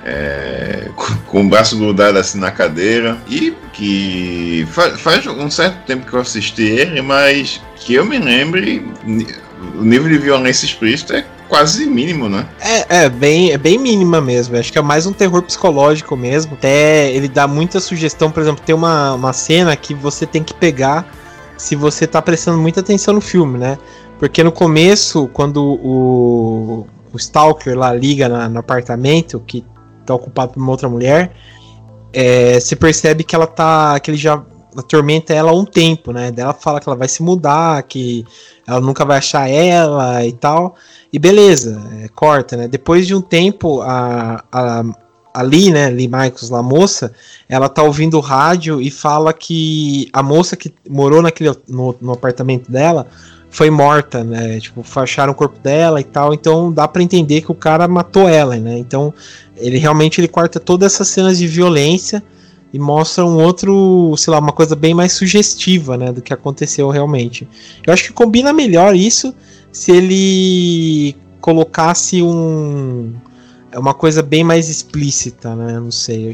é, 0.06 0.90
com, 0.96 1.14
com, 1.28 1.42
o 1.42 1.50
braço 1.50 1.78
grudado 1.78 2.18
assim 2.18 2.40
na 2.40 2.52
cadeira. 2.52 3.18
E 3.28 3.54
que 3.74 4.66
faz, 4.72 5.00
faz 5.02 5.28
um 5.28 5.52
certo 5.52 5.86
tempo 5.86 6.08
que 6.08 6.14
eu 6.14 6.22
assisti 6.22 6.64
ele, 6.64 7.02
mas 7.02 7.62
que 7.76 7.96
eu 7.96 8.06
me 8.06 8.18
lembre, 8.18 8.86
o 9.76 9.84
nível 9.84 10.08
de 10.08 10.18
violência 10.18 10.66
explícita 10.66 11.18
é 11.18 11.26
quase 11.50 11.88
mínimo, 11.88 12.30
né? 12.30 12.48
É, 12.62 13.06
é 13.06 13.10
bem, 13.10 13.52
é 13.52 13.58
bem 13.58 13.78
mínima 13.78 14.22
mesmo. 14.22 14.56
Acho 14.56 14.72
que 14.72 14.78
é 14.78 14.82
mais 14.82 15.06
um 15.06 15.12
terror 15.12 15.42
psicológico 15.42 16.16
mesmo. 16.16 16.54
Até 16.54 17.12
ele 17.12 17.28
dá 17.28 17.48
muita 17.48 17.80
sugestão, 17.80 18.32
por 18.32 18.42
exemplo, 18.42 18.64
tem 18.64 18.76
uma, 18.76 19.16
uma 19.16 19.34
cena 19.34 19.76
que 19.76 19.94
você 19.94 20.26
tem 20.26 20.44
que 20.44 20.54
pegar 20.54 21.12
se 21.58 21.76
você 21.76 22.08
tá 22.08 22.22
prestando 22.22 22.60
muita 22.60 22.80
atenção 22.80 23.14
no 23.14 23.20
filme, 23.20 23.58
né? 23.58 23.78
Porque 24.20 24.44
no 24.44 24.52
começo, 24.52 25.28
quando 25.34 25.62
o, 25.62 26.88
o 27.12 27.18
Stalker 27.18 27.78
lá 27.78 27.94
liga 27.94 28.30
na, 28.30 28.48
no 28.48 28.60
apartamento, 28.60 29.42
que 29.46 29.66
tá 30.06 30.14
ocupado 30.14 30.54
por 30.54 30.62
uma 30.62 30.72
outra 30.72 30.88
mulher, 30.88 31.34
é, 32.14 32.60
você 32.60 32.76
percebe 32.76 33.24
que 33.24 33.36
ela 33.36 33.48
tá. 33.48 34.00
que 34.00 34.12
ele 34.12 34.18
já 34.18 34.44
atormenta 34.78 35.34
ela 35.34 35.52
há 35.52 35.56
um 35.56 35.66
tempo, 35.66 36.12
né? 36.12 36.32
Ela 36.36 36.54
fala 36.54 36.80
que 36.80 36.88
ela 36.88 36.96
vai 36.96 37.08
se 37.08 37.24
mudar, 37.24 37.82
que 37.84 38.26
ela 38.70 38.80
nunca 38.80 39.04
vai 39.04 39.18
achar 39.18 39.50
ela 39.50 40.26
e 40.26 40.32
tal. 40.32 40.76
E 41.12 41.18
beleza, 41.18 41.82
é, 42.04 42.08
corta, 42.10 42.56
né? 42.56 42.68
Depois 42.68 43.08
de 43.08 43.16
um 43.16 43.22
tempo, 43.22 43.82
a, 43.82 44.44
a, 44.52 44.84
a 45.34 45.42
Lee, 45.42 45.72
né, 45.72 45.90
Lee 45.90 46.08
Michaels, 46.08 46.52
a 46.52 46.62
moça, 46.62 47.12
ela 47.48 47.68
tá 47.68 47.82
ouvindo 47.82 48.18
o 48.18 48.22
rádio 48.22 48.80
e 48.80 48.92
fala 48.92 49.34
que 49.34 50.08
a 50.14 50.22
moça 50.22 50.56
que 50.56 50.74
morou 50.88 51.22
naquele, 51.22 51.52
no, 51.68 51.96
no 52.00 52.14
apartamento 52.14 52.72
dela 52.72 53.08
foi 53.50 53.72
morta, 53.72 54.24
né? 54.24 54.60
Tipo, 54.60 54.86
acharam 55.00 55.32
o 55.32 55.36
corpo 55.36 55.60
dela 55.60 56.00
e 56.00 56.04
tal. 56.04 56.34
Então 56.34 56.72
dá 56.72 56.88
para 56.88 57.02
entender 57.02 57.42
que 57.42 57.52
o 57.52 57.56
cara 57.56 57.88
matou 57.88 58.30
ela, 58.30 58.56
né? 58.58 58.78
Então 58.78 59.12
ele 59.58 59.80
realmente 59.80 60.22
ele 60.22 60.28
corta 60.28 60.60
todas 60.60 60.94
essas 60.94 61.08
cenas 61.08 61.40
de 61.40 61.48
violência 61.48 62.24
e 62.72 62.80
mostra 62.80 63.26
um 63.26 63.38
outro, 63.42 64.14
sei 64.18 64.32
lá, 64.32 64.40
uma 64.40 64.52
coisa 64.52 64.76
bem 64.76 64.94
mais 64.94 65.14
sugestiva, 65.14 65.98
né, 65.98 66.12
do 66.12 66.22
que 66.22 66.34
aconteceu 66.34 66.90
realmente. 66.90 67.48
Eu 67.86 67.94
acho 67.94 68.04
que 68.04 68.14
combina 68.14 68.54
melhor 68.54 68.96
isso 68.96 69.34
se 69.72 69.92
ele 69.92 71.16
colocasse 71.42 72.22
um 72.22 73.14
é 73.72 73.78
uma 73.78 73.94
coisa 73.94 74.24
bem 74.24 74.44
mais 74.44 74.68
explícita, 74.68 75.56
né? 75.56 75.74
Não 75.74 75.92
sei. 75.92 76.28
Eu 76.28 76.32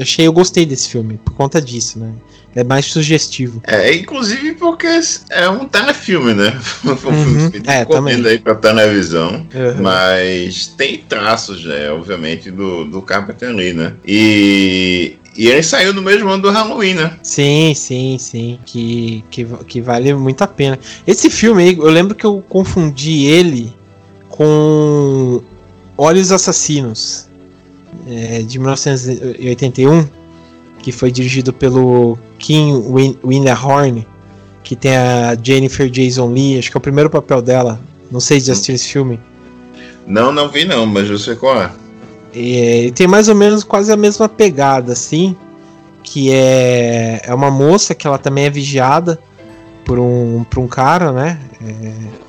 achei, 0.00 0.26
eu 0.26 0.32
gostei 0.32 0.64
desse 0.64 0.88
filme 0.88 1.18
por 1.24 1.34
conta 1.34 1.60
disso, 1.60 1.98
né? 1.98 2.12
É 2.54 2.64
mais 2.64 2.86
sugestivo. 2.86 3.60
É, 3.66 3.92
inclusive 3.94 4.54
porque 4.54 4.88
é 5.30 5.48
um 5.48 5.66
telefilme, 5.66 6.34
né? 6.34 6.58
um 6.84 6.90
uhum. 6.90 7.50
filme 7.50 7.62
é, 7.66 7.84
também. 7.84 8.24
aí 8.24 8.38
pra 8.38 8.54
televisão. 8.54 9.46
Uhum. 9.54 9.82
Mas 9.82 10.68
tem 10.68 10.98
traços, 10.98 11.64
né? 11.64 11.90
Obviamente, 11.90 12.50
do, 12.50 12.84
do 12.84 13.02
Carpenter 13.02 13.50
ali, 13.50 13.72
né? 13.72 13.94
E, 14.06 15.16
e 15.38 15.46
ele 15.46 15.62
saiu 15.62 15.94
no 15.94 16.02
mesmo 16.02 16.28
ano 16.28 16.42
do 16.42 16.50
Halloween, 16.50 16.94
né? 16.94 17.16
Sim, 17.22 17.72
sim, 17.72 18.18
sim. 18.18 18.58
Que, 18.66 19.24
que, 19.30 19.44
que 19.68 19.80
vale 19.80 20.12
muito 20.12 20.42
a 20.42 20.48
pena. 20.48 20.76
Esse 21.06 21.30
filme 21.30 21.62
aí, 21.62 21.76
eu 21.78 21.88
lembro 21.88 22.16
que 22.16 22.26
eu 22.26 22.44
confundi 22.48 23.26
ele 23.26 23.72
com 24.28 25.40
Olhos 25.96 26.32
Assassinos, 26.32 27.28
é, 28.08 28.42
de 28.42 28.58
1981, 28.58 30.08
que 30.82 30.90
foi 30.90 31.12
dirigido 31.12 31.52
pelo 31.52 32.18
Kim 32.40 32.72
Winterhorn, 33.24 34.04
que 34.64 34.74
tem 34.74 34.96
a 34.96 35.36
Jennifer 35.40 35.88
Jason 35.88 36.32
Lee, 36.32 36.58
acho 36.58 36.68
que 36.68 36.76
é 36.76 36.78
o 36.78 36.80
primeiro 36.80 37.08
papel 37.08 37.40
dela. 37.40 37.80
Não 38.10 38.18
sei 38.18 38.40
se 38.40 38.48
já 38.48 38.54
assistiu 38.54 38.74
esse 38.74 38.88
filme. 38.88 39.20
Não, 40.04 40.32
não 40.32 40.48
vi 40.48 40.64
não, 40.64 40.84
mas 40.84 41.08
eu 41.08 41.16
sei 41.16 41.36
qual 41.36 41.62
é. 41.62 41.70
E 42.32 42.92
tem 42.94 43.06
mais 43.06 43.28
ou 43.28 43.34
menos 43.34 43.64
quase 43.64 43.92
a 43.92 43.96
mesma 43.96 44.28
pegada, 44.28 44.92
assim. 44.92 45.36
Que 46.02 46.32
é, 46.32 47.22
é 47.24 47.34
uma 47.34 47.50
moça 47.50 47.94
que 47.94 48.06
ela 48.06 48.18
também 48.18 48.44
é 48.44 48.50
vigiada 48.50 49.18
por 49.84 49.98
um, 49.98 50.44
por 50.44 50.60
um 50.60 50.68
cara, 50.68 51.12
né? 51.12 51.38
É, 51.62 52.27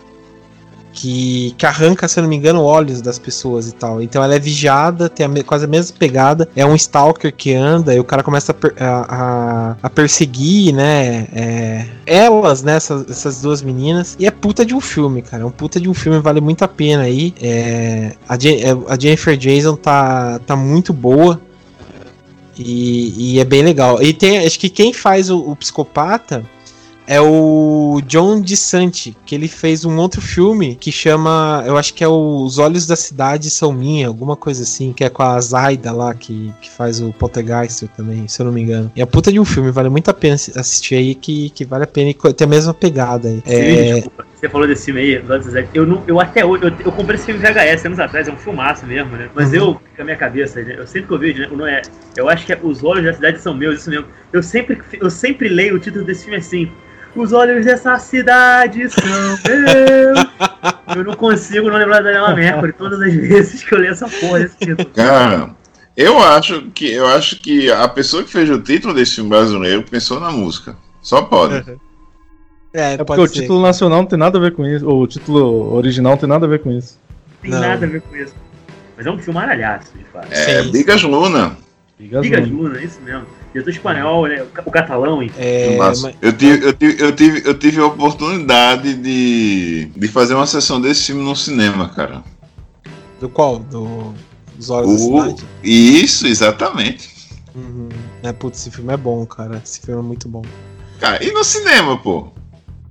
que, 1.00 1.56
que 1.58 1.66
arranca, 1.66 2.10
se 2.10 2.20
eu 2.20 2.24
não 2.24 2.30
me 2.30 2.36
engano, 2.36 2.62
olhos 2.62 3.02
das 3.02 3.18
pessoas 3.18 3.70
e 3.70 3.72
tal. 3.74 4.02
Então 4.02 4.22
ela 4.22 4.36
é 4.36 4.40
vigiada, 4.40 5.08
tem 5.08 5.26
a, 5.26 5.44
quase 5.46 5.64
a 5.64 5.68
mesma 5.68 5.96
pegada. 5.98 6.50
É 6.54 6.66
um 6.66 6.76
stalker 6.76 7.34
que 7.34 7.54
anda 7.54 7.96
e 7.96 8.00
o 8.02 8.04
cara 8.04 8.22
começa 8.22 8.54
a, 8.78 8.86
a- 8.88 9.76
a- 9.82 9.90
perseguir, 9.90 10.74
né? 10.74 11.28
é, 11.34 11.86
elas, 12.06 12.64
né? 12.64 12.76
Essas, 12.76 13.10
essas 13.10 13.42
duas 13.42 13.62
meninas. 13.62 14.18
E 14.20 14.26
é 14.28 14.32
puta 14.32 14.66
de 14.66 14.76
um 14.76 14.82
filme, 14.82 15.22
cara. 15.22 15.44
É 15.44 15.46
um 15.46 15.52
puta 15.52 15.80
de 15.80 15.88
um 15.88 15.94
filme, 15.94 16.20
vale 16.20 16.42
muito 16.42 16.64
a 16.66 16.68
pena 16.68 17.04
aí. 17.04 17.34
É, 17.42 18.12
a, 18.28 18.36
é, 18.36 19.00
Jennifer 19.00 19.38
Jason 19.38 19.78
tá, 19.78 20.40
tá 20.46 20.58
muito 20.58 20.92
boa. 20.92 21.40
E, 22.58 23.36
e 23.36 23.40
é 23.40 23.46
bem 23.46 23.62
legal. 23.64 24.04
E 24.04 24.12
tem, 24.12 24.40
acho 24.46 24.60
que 24.60 24.70
quem 24.70 24.92
faz 24.92 25.30
o, 25.30 25.40
o 25.40 25.56
psicopata 25.56 26.44
é 27.10 27.20
o 27.20 28.00
John 28.06 28.40
DeSanti, 28.40 29.18
que 29.26 29.34
ele 29.34 29.48
fez 29.48 29.84
um 29.84 29.98
outro 29.98 30.22
filme 30.22 30.76
que 30.76 30.92
chama, 30.92 31.64
eu 31.66 31.76
acho 31.76 31.92
que 31.92 32.04
é 32.04 32.08
o 32.08 32.44
Os 32.46 32.60
Olhos 32.60 32.86
da 32.86 32.96
Cidade 32.96 33.50
São 33.50 33.74
Minha, 33.74 34.08
alguma 34.08 34.36
coisa 34.36 34.62
assim, 34.62 34.94
que 34.94 35.04
é 35.04 35.10
com 35.10 35.24
a 35.24 35.42
Zaida 35.42 35.92
lá, 35.92 36.14
que, 36.14 36.54
que 36.62 36.70
faz 36.70 37.02
o 37.02 37.12
Poltergeist 37.12 37.88
também, 37.98 38.28
se 38.28 38.40
eu 38.40 38.46
não 38.46 38.54
me 38.54 38.62
engano. 38.62 38.92
E 38.96 39.02
é 39.02 39.06
puta 39.08 39.32
de 39.32 39.40
um 39.40 39.46
filme, 39.46 39.72
vale 39.72 39.90
muito 39.90 40.08
a 40.12 40.14
pena 40.14 40.36
assi- 40.36 40.54
assistir 40.56 40.96
aí, 40.96 41.16
que, 41.16 41.50
que 41.50 41.66
vale 41.66 41.86
a 41.86 41.88
pena 41.88 42.12
e 42.12 42.34
tem 42.34 42.46
a 42.46 42.50
mesma 42.50 42.76
pegada 42.76 43.28
aí. 43.28 43.42
Sim, 43.44 43.76
É, 43.76 43.84
desculpa. 43.94 44.30
Você 44.40 44.48
falou 44.48 44.68
desse 44.68 44.86
filme 44.86 45.02
aí, 45.02 45.22
eu, 45.74 45.86
não, 45.86 46.02
eu 46.08 46.22
até 46.22 46.46
hoje, 46.46 46.64
eu, 46.64 46.72
eu 46.86 46.92
comprei 46.94 47.16
esse 47.16 47.26
filme 47.26 47.42
VHS 47.42 47.86
anos 47.88 48.00
atrás, 48.00 48.28
é 48.28 48.32
um 48.32 48.38
filmaço 48.38 48.86
mesmo, 48.86 49.18
né? 49.18 49.30
Mas 49.36 49.50
Uhum. 49.50 49.56
eu, 49.58 49.74
com 49.74 50.02
a 50.02 50.06
minha 50.06 50.16
cabeça, 50.16 50.62
né, 50.62 50.76
eu 50.78 50.88
sempre 50.88 51.08
que 51.08 51.14
eu 51.14 51.20
vejo, 51.20 51.42
né, 51.42 51.50
não 51.52 51.68
é, 51.68 51.82
eu 52.16 52.30
acho 52.30 52.46
que 52.46 52.54
é 52.54 52.60
Os 52.62 52.82
Olhos 52.84 53.04
da 53.04 53.14
Cidade 53.14 53.42
São 53.42 53.54
Meus, 53.54 53.82
isso 53.82 53.90
mesmo. 53.90 54.06
Eu 54.32 54.42
sempre, 54.42 54.80
eu 54.94 55.10
sempre 55.10 55.50
leio 55.50 55.76
o 55.76 55.80
título 55.80 56.06
desse 56.06 56.24
filme 56.24 56.38
assim, 56.38 56.72
Os 57.22 57.34
Olhos 57.34 57.66
dessa 57.66 57.98
Cidade 58.00 58.90
são 58.90 59.04
meus. 59.46 60.26
eu 60.96 61.04
não 61.04 61.14
consigo 61.16 61.70
não 61.70 61.78
lembrar 61.78 61.98
da 61.98 62.04
Daniela 62.12 62.34
Mercury 62.36 62.74
todas 62.74 63.02
as 63.02 63.14
vezes 63.14 63.64
que 63.64 63.74
eu 63.74 63.80
leio 63.80 63.92
essa 63.92 64.08
porra 64.08 64.40
desse 64.40 64.58
título. 64.58 64.90
Cara, 64.92 65.50
eu 65.98 66.18
acho 66.20 66.62
que 66.74 66.92
eu 66.92 67.06
acho 67.08 67.40
que 67.40 67.72
a 67.72 67.88
pessoa 67.88 68.24
que 68.24 68.32
fez 68.32 68.50
o 68.50 68.60
título 68.62 68.94
desse 68.94 69.16
filme 69.16 69.30
brasileiro 69.30 69.84
pensou 69.84 70.20
na 70.20 70.32
música. 70.32 70.76
Só 71.02 71.22
pode. 71.22 71.56
é, 72.74 72.94
É 72.94 72.98
porque 72.98 73.06
pode 73.06 73.22
o 73.22 73.28
ser. 73.28 73.42
título 73.42 73.62
nacional 73.62 74.00
não 74.00 74.06
tem 74.06 74.18
nada 74.20 74.38
a 74.38 74.42
ver 74.42 74.52
com 74.54 74.66
isso. 74.66 74.88
Ou 74.88 75.02
o 75.04 75.08
título 75.08 75.74
original 75.76 76.12
não 76.14 76.18
tem 76.20 76.30
nada 76.30 76.46
a 76.46 76.50
ver 76.50 76.60
com 76.60 76.72
isso. 76.72 77.00
Tem 77.42 77.52
Não. 77.52 77.60
nada 77.60 77.86
a 77.86 77.90
ver 77.90 78.02
com 78.02 78.16
isso. 78.16 78.36
Mas 78.98 79.06
é 79.06 79.12
um 79.12 79.18
filme 79.20 79.40
aralhaço, 79.40 79.92
de 79.98 80.04
fato. 80.06 80.28
É, 80.32 80.62
Sim, 80.64 80.72
Bigas 80.72 81.02
Luna. 81.04 81.58
Liga 82.00 82.20
as 82.20 82.24
Diga 82.26 82.40
mãos. 82.42 82.50
Luna, 82.52 82.82
isso 82.82 83.00
mesmo. 83.02 83.26
Diretor 83.54 83.70
espanhol, 83.72 84.28
né? 84.28 84.44
o 84.44 84.46
ca- 84.48 84.64
O 84.66 84.72
catalão, 84.72 85.24
enfim. 85.24 85.36
É, 85.40 85.76
mas- 85.78 86.04
eu, 86.22 86.32
tive, 86.34 86.66
eu, 86.68 86.74
tive, 86.74 87.04
eu, 87.04 87.16
tive, 87.16 87.42
eu 87.50 87.54
tive 87.58 87.82
a 87.82 87.86
oportunidade 87.88 88.94
de, 88.96 89.86
de 89.96 90.08
fazer 90.08 90.36
uma 90.36 90.46
sessão 90.46 90.80
desse 90.80 91.06
filme 91.08 91.24
no 91.24 91.36
cinema, 91.36 91.90
cara. 91.90 92.24
do 93.20 93.28
qual? 93.28 93.58
Do, 93.60 94.14
dos 94.56 94.70
Olhos 94.70 95.02
O- 95.02 95.16
da 95.18 95.22
Cidade? 95.30 95.46
Isso, 95.64 96.28
exatamente. 96.28 97.10
Uhum. 97.56 97.90
É, 98.24 98.32
putz, 98.32 98.60
esse 98.60 98.72
filme 98.72 98.94
é 98.94 98.98
bom, 98.98 99.26
cara. 99.26 99.60
Esse 99.64 99.80
filme 99.82 100.00
é 100.00 100.04
muito 100.04 100.30
bom. 100.30 100.44
Cara, 101.00 101.24
e 101.24 101.32
no 101.32 101.44
cinema, 101.44 101.98
pô? 101.98 102.28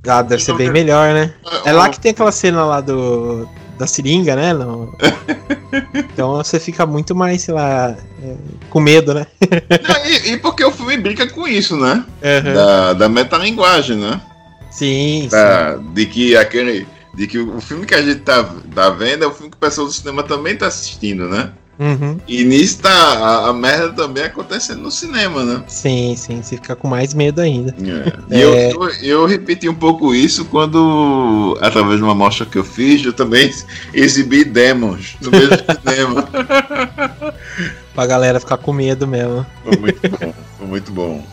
Ah, 0.07 0.23
deve 0.23 0.43
ser 0.43 0.55
bem 0.55 0.71
melhor, 0.71 1.13
né? 1.15 1.35
É 1.65 1.73
lá 1.73 1.89
que 1.89 2.01
tem 2.01 2.11
aquela 2.13 2.33
cena 2.33 2.65
lá 2.65 2.81
do 2.81 3.49
da 3.79 3.87
seringa, 3.87 4.35
né? 4.37 4.53
No- 4.53 4.93
então 5.95 6.37
você 6.37 6.59
fica 6.59 6.85
muito 6.85 7.15
mais, 7.15 7.43
sei 7.43 7.55
lá, 7.55 7.97
é, 8.23 8.35
com 8.69 8.81
medo, 8.81 9.15
né? 9.15 9.27
Não, 9.89 10.07
e, 10.07 10.33
e 10.33 10.37
porque 10.39 10.65
o 10.65 10.71
filme 10.73 10.97
brinca 10.97 11.27
com 11.29 11.47
isso, 11.47 11.77
né? 11.77 12.05
Uhum. 12.23 12.55
Da, 12.55 12.93
da 12.95 13.09
metalinguagem, 13.09 13.97
né? 13.97 14.21
Sim, 14.71 15.23
sim. 15.23 15.29
Da, 15.31 15.77
de 15.77 16.07
que 16.07 16.37
aquele. 16.37 16.87
De 17.15 17.27
que 17.27 17.39
o 17.39 17.61
filme 17.61 17.85
que 17.85 17.95
a 17.95 18.03
gente 18.03 18.21
tá, 18.21 18.45
tá 18.75 18.91
vendo 18.91 19.25
é 19.25 19.27
o 19.27 19.33
filme 19.33 19.51
que 19.51 19.57
o 19.57 19.61
pessoal 19.61 19.87
do 19.89 19.93
cinema 19.93 20.23
também 20.23 20.57
tá 20.57 20.67
assistindo, 20.69 21.29
né? 21.29 21.51
Uhum. 21.79 22.19
E 22.27 22.45
nisso 22.45 22.81
tá 22.81 22.91
a, 22.91 23.49
a 23.51 23.53
merda 23.53 23.93
também 23.93 24.25
acontecendo 24.25 24.83
no 24.83 24.91
cinema, 24.91 25.45
né? 25.45 25.63
Sim, 25.69 26.17
sim. 26.17 26.43
Você 26.43 26.57
fica 26.57 26.75
com 26.75 26.89
mais 26.89 27.15
medo 27.15 27.41
ainda. 27.41 27.73
É. 27.81 28.37
E 28.37 28.41
eu, 28.41 28.55
eu, 28.55 28.89
eu 29.03 29.27
repeti 29.27 29.69
um 29.69 29.75
pouco 29.75 30.13
isso 30.13 30.45
quando, 30.47 31.57
através 31.61 31.99
de 31.99 32.03
uma 32.03 32.17
mostra 32.17 32.45
que 32.45 32.59
eu 32.59 32.65
fiz, 32.65 33.05
eu 33.05 33.13
também 33.13 33.53
exibi 33.95 34.45
Demons 34.45 35.17
no 35.21 35.31
mesmo 35.31 35.55
cinema. 35.81 36.29
Pra 37.95 38.07
galera 38.07 38.41
ficar 38.41 38.57
com 38.57 38.73
medo 38.73 39.07
mesmo. 39.07 39.47
Foi 39.63 39.77
muito 39.77 40.09
bom, 40.09 40.35
foi 40.59 40.67
muito 40.67 40.93
bom. 40.93 41.25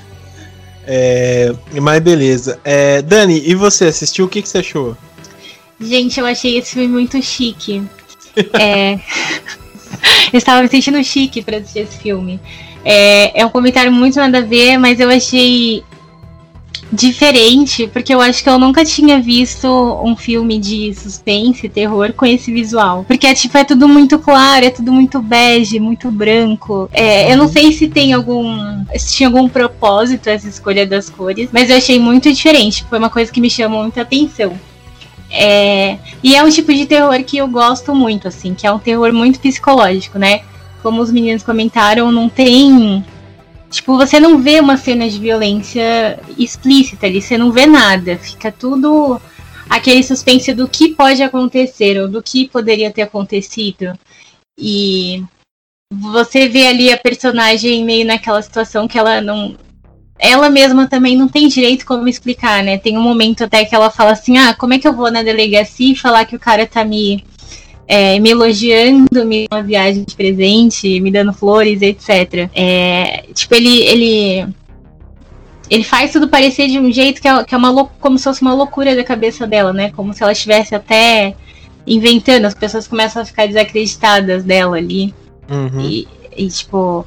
É, 0.87 1.55
mas 1.81 1.99
beleza. 2.03 2.59
É, 2.63 3.01
Dani, 3.01 3.41
e 3.43 3.55
você 3.55 3.85
assistiu? 3.85 4.25
O 4.25 4.29
que, 4.29 4.43
que 4.43 4.49
você 4.49 4.59
achou? 4.59 4.95
Gente, 5.79 6.19
eu 6.19 6.25
achei 6.25 6.57
esse 6.57 6.73
filme 6.73 6.87
muito 6.87 7.21
chique. 7.21 7.81
É... 8.51 8.99
eu 10.31 10.37
estava 10.37 10.61
me 10.61 10.67
sentindo 10.67 11.03
chique 11.03 11.41
pra 11.41 11.57
assistir 11.57 11.79
esse 11.79 11.97
filme. 11.97 12.39
É... 12.83 13.41
é 13.41 13.45
um 13.45 13.49
comentário 13.49 13.91
muito 13.91 14.17
nada 14.17 14.39
a 14.39 14.41
ver, 14.41 14.77
mas 14.77 14.99
eu 14.99 15.09
achei 15.09 15.83
diferente, 16.91 17.87
porque 17.87 18.13
eu 18.13 18.21
acho 18.21 18.43
que 18.43 18.49
eu 18.49 18.57
nunca 18.57 18.85
tinha 18.85 19.19
visto 19.19 19.67
um 20.03 20.15
filme 20.15 20.59
de 20.59 20.93
suspense, 20.93 21.67
terror 21.67 22.13
com 22.13 22.25
esse 22.25 22.51
visual. 22.51 23.03
Porque 23.07 23.27
é 23.27 23.33
tipo, 23.33 23.57
é 23.57 23.63
tudo 23.63 23.87
muito 23.87 24.19
claro, 24.19 24.65
é 24.65 24.69
tudo 24.69 24.91
muito 24.91 25.21
bege, 25.21 25.79
muito 25.79 26.09
branco. 26.11 26.89
É, 26.93 27.31
eu 27.31 27.37
não 27.37 27.47
sei 27.47 27.71
se 27.71 27.87
tem 27.87 28.13
algum. 28.13 28.85
se 28.95 29.15
tinha 29.15 29.29
algum 29.29 29.47
propósito 29.49 30.29
essa 30.29 30.47
escolha 30.47 30.85
das 30.85 31.09
cores, 31.09 31.49
mas 31.51 31.69
eu 31.69 31.77
achei 31.77 31.99
muito 31.99 32.31
diferente. 32.31 32.85
Foi 32.89 32.97
uma 32.97 33.09
coisa 33.09 33.31
que 33.31 33.41
me 33.41 33.49
chamou 33.49 33.81
muita 33.81 34.01
atenção. 34.01 34.57
É, 35.37 35.97
e 36.23 36.33
é 36.33 36.43
um 36.43 36.49
tipo 36.49 36.73
de 36.73 36.85
terror 36.85 37.21
que 37.23 37.37
eu 37.37 37.47
gosto 37.47 37.93
muito, 37.93 38.27
assim, 38.27 38.53
que 38.53 38.65
é 38.65 38.71
um 38.71 38.79
terror 38.79 39.11
muito 39.11 39.39
psicológico, 39.39 40.17
né? 40.17 40.41
Como 40.81 41.01
os 41.01 41.11
meninos 41.11 41.43
comentaram, 41.43 42.11
não 42.11 42.29
tem. 42.29 43.03
Tipo, 43.69 43.97
você 43.97 44.19
não 44.19 44.41
vê 44.41 44.59
uma 44.61 44.77
cena 44.77 45.09
de 45.09 45.19
violência 45.19 46.19
explícita 46.37 47.05
ali, 47.05 47.21
você 47.21 47.37
não 47.37 47.51
vê 47.51 47.65
nada. 47.65 48.17
Fica 48.17 48.51
tudo 48.51 49.19
aquele 49.69 50.03
suspense 50.03 50.53
do 50.53 50.67
que 50.67 50.89
pode 50.95 51.21
acontecer 51.21 51.99
ou 51.99 52.07
do 52.07 52.23
que 52.23 52.47
poderia 52.47 52.91
ter 52.91 53.01
acontecido. 53.01 53.97
E 54.57 55.21
você 55.91 56.47
vê 56.47 56.67
ali 56.67 56.91
a 56.91 56.97
personagem 56.97 57.83
meio 57.83 58.05
naquela 58.05 58.41
situação 58.41 58.87
que 58.87 58.97
ela 58.97 59.21
não. 59.21 59.55
Ela 60.17 60.49
mesma 60.49 60.87
também 60.87 61.17
não 61.17 61.27
tem 61.27 61.47
direito 61.47 61.85
como 61.85 62.07
explicar, 62.07 62.63
né? 62.63 62.77
Tem 62.77 62.97
um 62.97 63.01
momento 63.01 63.43
até 63.43 63.65
que 63.65 63.75
ela 63.75 63.89
fala 63.89 64.11
assim: 64.11 64.37
ah, 64.37 64.53
como 64.53 64.73
é 64.73 64.79
que 64.79 64.87
eu 64.87 64.93
vou 64.93 65.11
na 65.11 65.21
delegacia 65.21 65.91
e 65.91 65.95
falar 65.95 66.25
que 66.25 66.35
o 66.35 66.39
cara 66.39 66.65
tá 66.65 66.85
me, 66.85 67.23
é, 67.87 68.17
me 68.19 68.29
elogiando, 68.29 69.25
me 69.25 69.45
dando 69.45 69.47
uma 69.51 69.63
viagem 69.63 70.03
de 70.03 70.15
presente, 70.15 70.99
me 71.01 71.11
dando 71.11 71.33
flores, 71.33 71.81
etc. 71.81 72.49
É, 72.55 73.25
tipo, 73.33 73.55
ele, 73.55 73.81
ele. 73.81 74.47
Ele 75.67 75.83
faz 75.83 76.11
tudo 76.11 76.27
parecer 76.27 76.67
de 76.67 76.79
um 76.79 76.91
jeito 76.91 77.19
que 77.19 77.27
é, 77.27 77.43
que 77.43 77.55
é 77.55 77.57
uma 77.57 77.85
como 77.99 78.19
se 78.19 78.23
fosse 78.23 78.41
uma 78.41 78.53
loucura 78.53 78.95
da 78.95 79.03
cabeça 79.03 79.47
dela, 79.47 79.73
né? 79.73 79.91
Como 79.91 80.13
se 80.13 80.21
ela 80.21 80.31
estivesse 80.31 80.75
até 80.75 81.35
inventando, 81.87 82.45
as 82.45 82.53
pessoas 82.53 82.87
começam 82.87 83.21
a 83.21 83.25
ficar 83.25 83.47
desacreditadas 83.47 84.43
dela 84.43 84.77
ali. 84.77 85.13
Uhum. 85.49 85.81
E, 85.81 86.07
e, 86.37 86.47
tipo, 86.47 87.05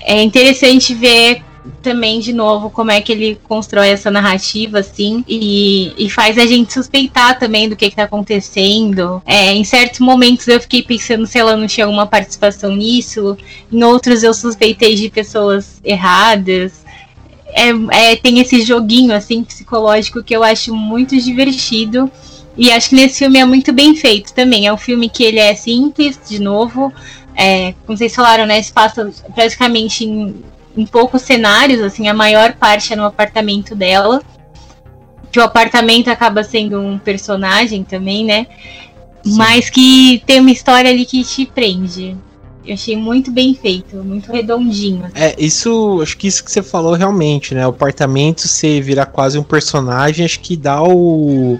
é 0.00 0.22
interessante 0.22 0.94
ver 0.94 1.42
também, 1.80 2.18
de 2.18 2.32
novo, 2.32 2.70
como 2.70 2.90
é 2.90 3.00
que 3.00 3.12
ele 3.12 3.38
constrói 3.44 3.88
essa 3.88 4.10
narrativa, 4.10 4.80
assim, 4.80 5.24
e, 5.28 5.92
e 5.96 6.10
faz 6.10 6.36
a 6.38 6.46
gente 6.46 6.72
suspeitar 6.72 7.38
também 7.38 7.68
do 7.68 7.76
que, 7.76 7.88
que 7.88 7.96
tá 7.96 8.04
acontecendo. 8.04 9.22
É, 9.24 9.52
em 9.52 9.64
certos 9.64 10.00
momentos 10.00 10.48
eu 10.48 10.60
fiquei 10.60 10.82
pensando 10.82 11.26
se 11.26 11.38
ela 11.38 11.56
não 11.56 11.66
tinha 11.66 11.86
alguma 11.86 12.06
participação 12.06 12.74
nisso, 12.74 13.36
em 13.72 13.82
outros 13.82 14.22
eu 14.22 14.34
suspeitei 14.34 14.94
de 14.94 15.08
pessoas 15.08 15.80
erradas. 15.84 16.82
É, 17.54 18.12
é, 18.12 18.16
tem 18.16 18.40
esse 18.40 18.62
joguinho, 18.62 19.14
assim, 19.14 19.44
psicológico 19.44 20.22
que 20.22 20.34
eu 20.34 20.42
acho 20.42 20.74
muito 20.74 21.16
divertido. 21.20 22.10
E 22.56 22.70
acho 22.70 22.90
que 22.90 22.96
nesse 22.96 23.20
filme 23.20 23.38
é 23.38 23.44
muito 23.44 23.72
bem 23.72 23.94
feito 23.94 24.32
também. 24.34 24.66
É 24.66 24.72
um 24.72 24.76
filme 24.76 25.08
que 25.08 25.22
ele 25.22 25.38
é 25.38 25.54
simples, 25.54 26.18
de 26.28 26.38
novo. 26.38 26.92
É, 27.34 27.74
como 27.86 27.96
vocês 27.96 28.14
falaram, 28.14 28.44
né? 28.44 28.62
Se 28.62 28.72
passa 28.72 29.10
praticamente 29.34 30.04
em, 30.04 30.34
em 30.76 30.86
poucos 30.86 31.22
cenários, 31.22 31.80
assim, 31.80 32.08
a 32.08 32.14
maior 32.14 32.54
parte 32.54 32.92
é 32.92 32.96
no 32.96 33.04
apartamento 33.04 33.74
dela. 33.74 34.22
Que 35.30 35.38
o 35.38 35.42
apartamento 35.42 36.08
acaba 36.08 36.44
sendo 36.44 36.78
um 36.78 36.98
personagem 36.98 37.84
também, 37.84 38.24
né? 38.24 38.46
Mas 39.24 39.70
que 39.70 40.22
tem 40.26 40.40
uma 40.40 40.50
história 40.50 40.90
ali 40.90 41.06
que 41.06 41.24
te 41.24 41.46
prende. 41.46 42.16
Eu 42.64 42.74
achei 42.74 42.96
muito 42.96 43.30
bem 43.30 43.54
feito, 43.54 43.96
muito 43.96 44.30
redondinho. 44.30 45.10
É, 45.14 45.34
isso, 45.38 46.00
acho 46.02 46.16
que 46.16 46.28
isso 46.28 46.44
que 46.44 46.50
você 46.50 46.62
falou 46.62 46.92
realmente, 46.94 47.54
né? 47.54 47.66
O 47.66 47.70
apartamento 47.70 48.46
você 48.46 48.80
virar 48.80 49.06
quase 49.06 49.38
um 49.38 49.42
personagem, 49.42 50.24
acho 50.24 50.40
que 50.40 50.56
dá 50.56 50.82
o 50.82 51.58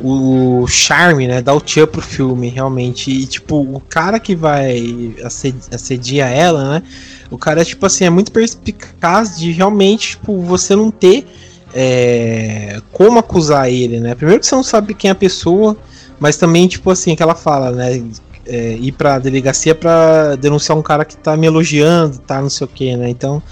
o 0.00 0.64
charme, 0.68 1.26
né? 1.26 1.42
Dá 1.42 1.52
o 1.52 1.60
tchan 1.60 1.86
pro 1.86 2.00
filme, 2.00 2.48
realmente. 2.48 3.10
E, 3.10 3.26
tipo, 3.26 3.56
o 3.56 3.80
cara 3.80 4.20
que 4.20 4.36
vai 4.36 5.12
assedi- 5.24 5.58
assediar 5.72 6.30
ela, 6.30 6.74
né? 6.74 6.82
O 7.30 7.36
cara, 7.36 7.64
tipo 7.64 7.84
assim, 7.84 8.04
é 8.04 8.10
muito 8.10 8.32
perspicaz 8.32 9.38
de 9.38 9.52
realmente, 9.52 10.10
tipo, 10.10 10.40
você 10.40 10.74
não 10.74 10.90
ter 10.90 11.26
é, 11.74 12.80
como 12.92 13.18
acusar 13.18 13.70
ele, 13.70 14.00
né? 14.00 14.14
Primeiro 14.14 14.40
que 14.40 14.46
você 14.46 14.54
não 14.54 14.62
sabe 14.62 14.94
quem 14.94 15.08
é 15.08 15.12
a 15.12 15.14
pessoa, 15.14 15.76
mas 16.18 16.36
também, 16.36 16.66
tipo 16.66 16.90
assim, 16.90 17.14
que 17.14 17.22
ela 17.22 17.34
fala, 17.34 17.70
né? 17.70 18.02
É, 18.50 18.72
ir 18.76 18.92
pra 18.92 19.18
delegacia 19.18 19.74
pra 19.74 20.34
denunciar 20.36 20.78
um 20.78 20.80
cara 20.80 21.04
que 21.04 21.14
tá 21.14 21.36
me 21.36 21.46
elogiando, 21.46 22.16
tá, 22.20 22.40
não 22.40 22.48
sei 22.48 22.64
o 22.64 22.68
que, 22.68 22.96
né? 22.96 23.10
Então, 23.10 23.42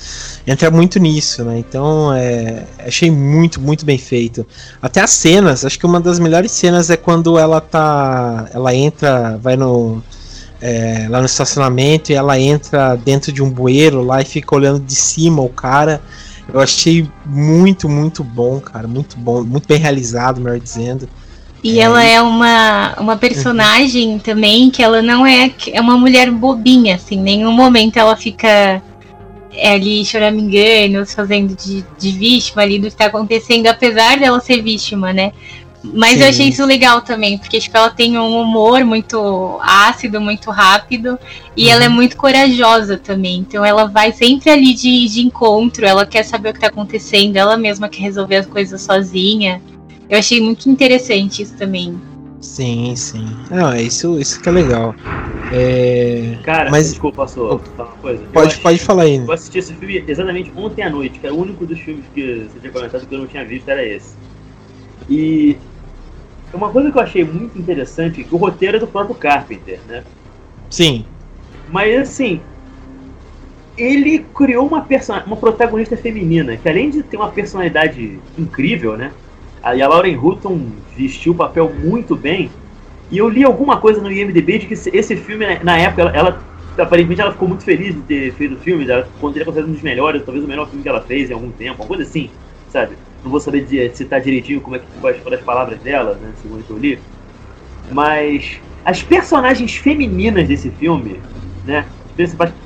entra 0.46 0.70
muito 0.70 0.98
nisso, 0.98 1.44
né? 1.44 1.58
Então, 1.58 2.14
é, 2.14 2.64
achei 2.78 3.10
muito, 3.10 3.60
muito 3.60 3.84
bem 3.84 3.98
feito. 3.98 4.46
Até 4.80 5.02
as 5.02 5.10
cenas, 5.10 5.66
acho 5.66 5.78
que 5.78 5.84
uma 5.84 6.00
das 6.00 6.18
melhores 6.18 6.50
cenas 6.50 6.88
é 6.88 6.96
quando 6.96 7.38
ela 7.38 7.60
tá. 7.60 8.48
Ela 8.54 8.74
entra, 8.74 9.36
vai 9.36 9.54
no. 9.54 10.02
É, 10.60 11.06
lá 11.10 11.20
no 11.20 11.26
estacionamento 11.26 12.10
e 12.10 12.14
ela 12.14 12.40
entra 12.40 12.96
dentro 12.96 13.30
de 13.30 13.42
um 13.42 13.50
bueiro 13.50 14.02
lá 14.02 14.22
e 14.22 14.24
fica 14.24 14.54
olhando 14.54 14.80
de 14.80 14.94
cima 14.94 15.42
o 15.42 15.48
cara. 15.48 16.00
Eu 16.52 16.60
achei 16.60 17.08
muito, 17.24 17.88
muito 17.88 18.22
bom, 18.22 18.60
cara. 18.60 18.86
Muito 18.86 19.18
bom, 19.18 19.42
muito 19.42 19.66
bem 19.66 19.78
realizado, 19.78 20.40
melhor 20.40 20.58
dizendo. 20.58 21.08
E 21.62 21.80
é, 21.80 21.82
ela 21.82 22.02
é 22.02 22.20
uma, 22.20 22.94
uma 22.98 23.16
personagem 23.16 24.14
uhum. 24.14 24.18
também 24.18 24.70
que 24.70 24.82
ela 24.82 25.02
não 25.02 25.26
é. 25.26 25.52
É 25.72 25.80
uma 25.80 25.98
mulher 25.98 26.30
bobinha, 26.30 26.94
assim. 26.94 27.16
Em 27.16 27.22
nenhum 27.22 27.52
momento 27.52 27.96
ela 27.96 28.16
fica 28.16 28.80
é, 29.52 29.72
ali 29.72 30.04
choramingando, 30.04 31.04
fazendo 31.06 31.56
de, 31.56 31.84
de 31.98 32.12
vítima 32.12 32.62
ali 32.62 32.78
do 32.78 32.86
que 32.86 32.92
está 32.92 33.06
acontecendo, 33.06 33.66
apesar 33.66 34.18
dela 34.18 34.38
ser 34.40 34.62
vítima, 34.62 35.12
né? 35.12 35.32
Mas 35.82 36.14
Sim. 36.14 36.22
eu 36.22 36.28
achei 36.28 36.48
isso 36.48 36.64
legal 36.64 37.00
também, 37.00 37.38
porque 37.38 37.60
tipo, 37.60 37.76
ela 37.76 37.90
tem 37.90 38.18
um 38.18 38.40
humor 38.40 38.84
muito 38.84 39.58
ácido, 39.60 40.20
muito 40.20 40.50
rápido, 40.50 41.18
e 41.56 41.66
uhum. 41.66 41.72
ela 41.72 41.84
é 41.84 41.88
muito 41.88 42.16
corajosa 42.16 42.96
também. 42.96 43.38
Então 43.38 43.64
ela 43.64 43.86
vai 43.86 44.12
sempre 44.12 44.50
ali 44.50 44.74
de, 44.74 45.06
de 45.08 45.20
encontro, 45.20 45.86
ela 45.86 46.04
quer 46.04 46.24
saber 46.24 46.50
o 46.50 46.52
que 46.52 46.58
está 46.58 46.68
acontecendo, 46.68 47.36
ela 47.36 47.56
mesma 47.56 47.88
quer 47.88 48.02
resolver 48.02 48.36
as 48.36 48.46
coisas 48.46 48.80
sozinha. 48.80 49.60
Eu 50.08 50.18
achei 50.18 50.40
muito 50.40 50.68
interessante 50.68 51.42
isso 51.42 51.56
também. 51.56 52.00
Sim, 52.40 52.94
sim. 52.94 53.26
Não, 53.50 53.72
é 53.72 53.82
isso, 53.82 54.18
isso 54.20 54.40
que 54.40 54.48
é 54.48 54.52
legal. 54.52 54.94
É... 55.52 56.38
Cara, 56.44 56.70
mas 56.70 56.90
desculpa, 56.90 57.18
passou 57.18 57.58
falar 57.76 57.90
uma 57.90 57.98
coisa. 57.98 58.24
Pode, 58.32 58.56
pode 58.58 58.78
falar 58.78 59.02
aí. 59.02 59.16
Eu 59.16 59.32
assisti 59.32 59.58
esse 59.58 59.74
filme 59.74 60.04
exatamente 60.06 60.52
ontem 60.56 60.82
à 60.82 60.90
noite, 60.90 61.18
que 61.18 61.26
era 61.26 61.34
o 61.34 61.40
único 61.40 61.66
dos 61.66 61.78
filmes 61.80 62.04
que 62.14 62.46
você 62.48 62.60
tinha 62.60 62.72
comentado 62.72 63.06
que 63.06 63.14
eu 63.14 63.18
não 63.18 63.26
tinha 63.26 63.44
visto, 63.44 63.68
era 63.68 63.84
esse. 63.84 64.14
E 65.08 65.56
uma 66.52 66.70
coisa 66.70 66.90
que 66.90 66.98
eu 66.98 67.02
achei 67.02 67.24
muito 67.24 67.58
interessante, 67.58 68.24
que 68.24 68.34
o 68.34 68.38
roteiro 68.38 68.76
é 68.76 68.80
do 68.80 68.86
próprio 68.86 69.14
Carpenter, 69.14 69.78
né? 69.86 70.04
Sim. 70.70 71.04
Mas 71.70 72.00
assim, 72.00 72.40
ele 73.76 74.24
criou 74.34 74.66
uma, 74.66 74.80
person 74.80 75.20
uma 75.26 75.36
protagonista 75.36 75.96
feminina, 75.96 76.56
que 76.56 76.68
além 76.68 76.90
de 76.90 77.02
ter 77.02 77.16
uma 77.16 77.30
personalidade 77.30 78.18
incrível, 78.38 78.96
né? 78.96 79.12
E 79.74 79.82
a 79.82 79.88
Lauren 79.88 80.16
Hutton 80.16 80.60
vestiu 80.96 81.32
o 81.32 81.36
papel 81.36 81.72
muito 81.74 82.14
bem. 82.14 82.50
E 83.10 83.18
eu 83.18 83.28
li 83.28 83.44
alguma 83.44 83.78
coisa 83.78 84.00
no 84.00 84.10
IMDB 84.10 84.58
de 84.58 84.66
que 84.66 84.74
esse 84.74 85.16
filme, 85.16 85.46
né, 85.46 85.60
na 85.62 85.76
época, 85.76 86.02
ela, 86.02 86.16
ela 86.16 86.44
aparentemente 86.78 87.20
ela 87.20 87.32
ficou 87.32 87.48
muito 87.48 87.64
feliz 87.64 87.94
de 87.94 88.00
ter 88.02 88.32
feito 88.34 88.54
o 88.54 88.58
filme, 88.58 88.88
ela 88.88 89.08
poderia 89.20 89.44
considerar 89.44 89.68
um 89.68 89.72
dos 89.72 89.82
melhores, 89.82 90.22
talvez 90.24 90.44
o 90.44 90.48
melhor 90.48 90.68
filme 90.68 90.82
que 90.82 90.88
ela 90.88 91.00
fez 91.00 91.30
em 91.30 91.32
algum 91.32 91.50
tempo, 91.50 91.82
alguma 91.82 91.88
coisa 91.88 92.02
assim, 92.02 92.30
sabe? 92.68 92.96
Não 93.26 93.30
vou 93.32 93.40
saber 93.40 93.64
de, 93.64 93.94
citar 93.96 94.20
direitinho 94.20 94.60
como 94.60 94.76
é 94.76 94.78
que 94.78 95.20
foram 95.20 95.36
as 95.36 95.42
palavras 95.42 95.78
dela, 95.80 96.14
né, 96.14 96.32
segundo 96.40 96.64
que 96.64 96.70
eu 96.70 96.78
li. 96.78 96.98
Mas 97.90 98.60
as 98.84 99.02
personagens 99.02 99.74
femininas 99.74 100.48
desse 100.48 100.70
filme, 100.70 101.20
né, 101.64 101.84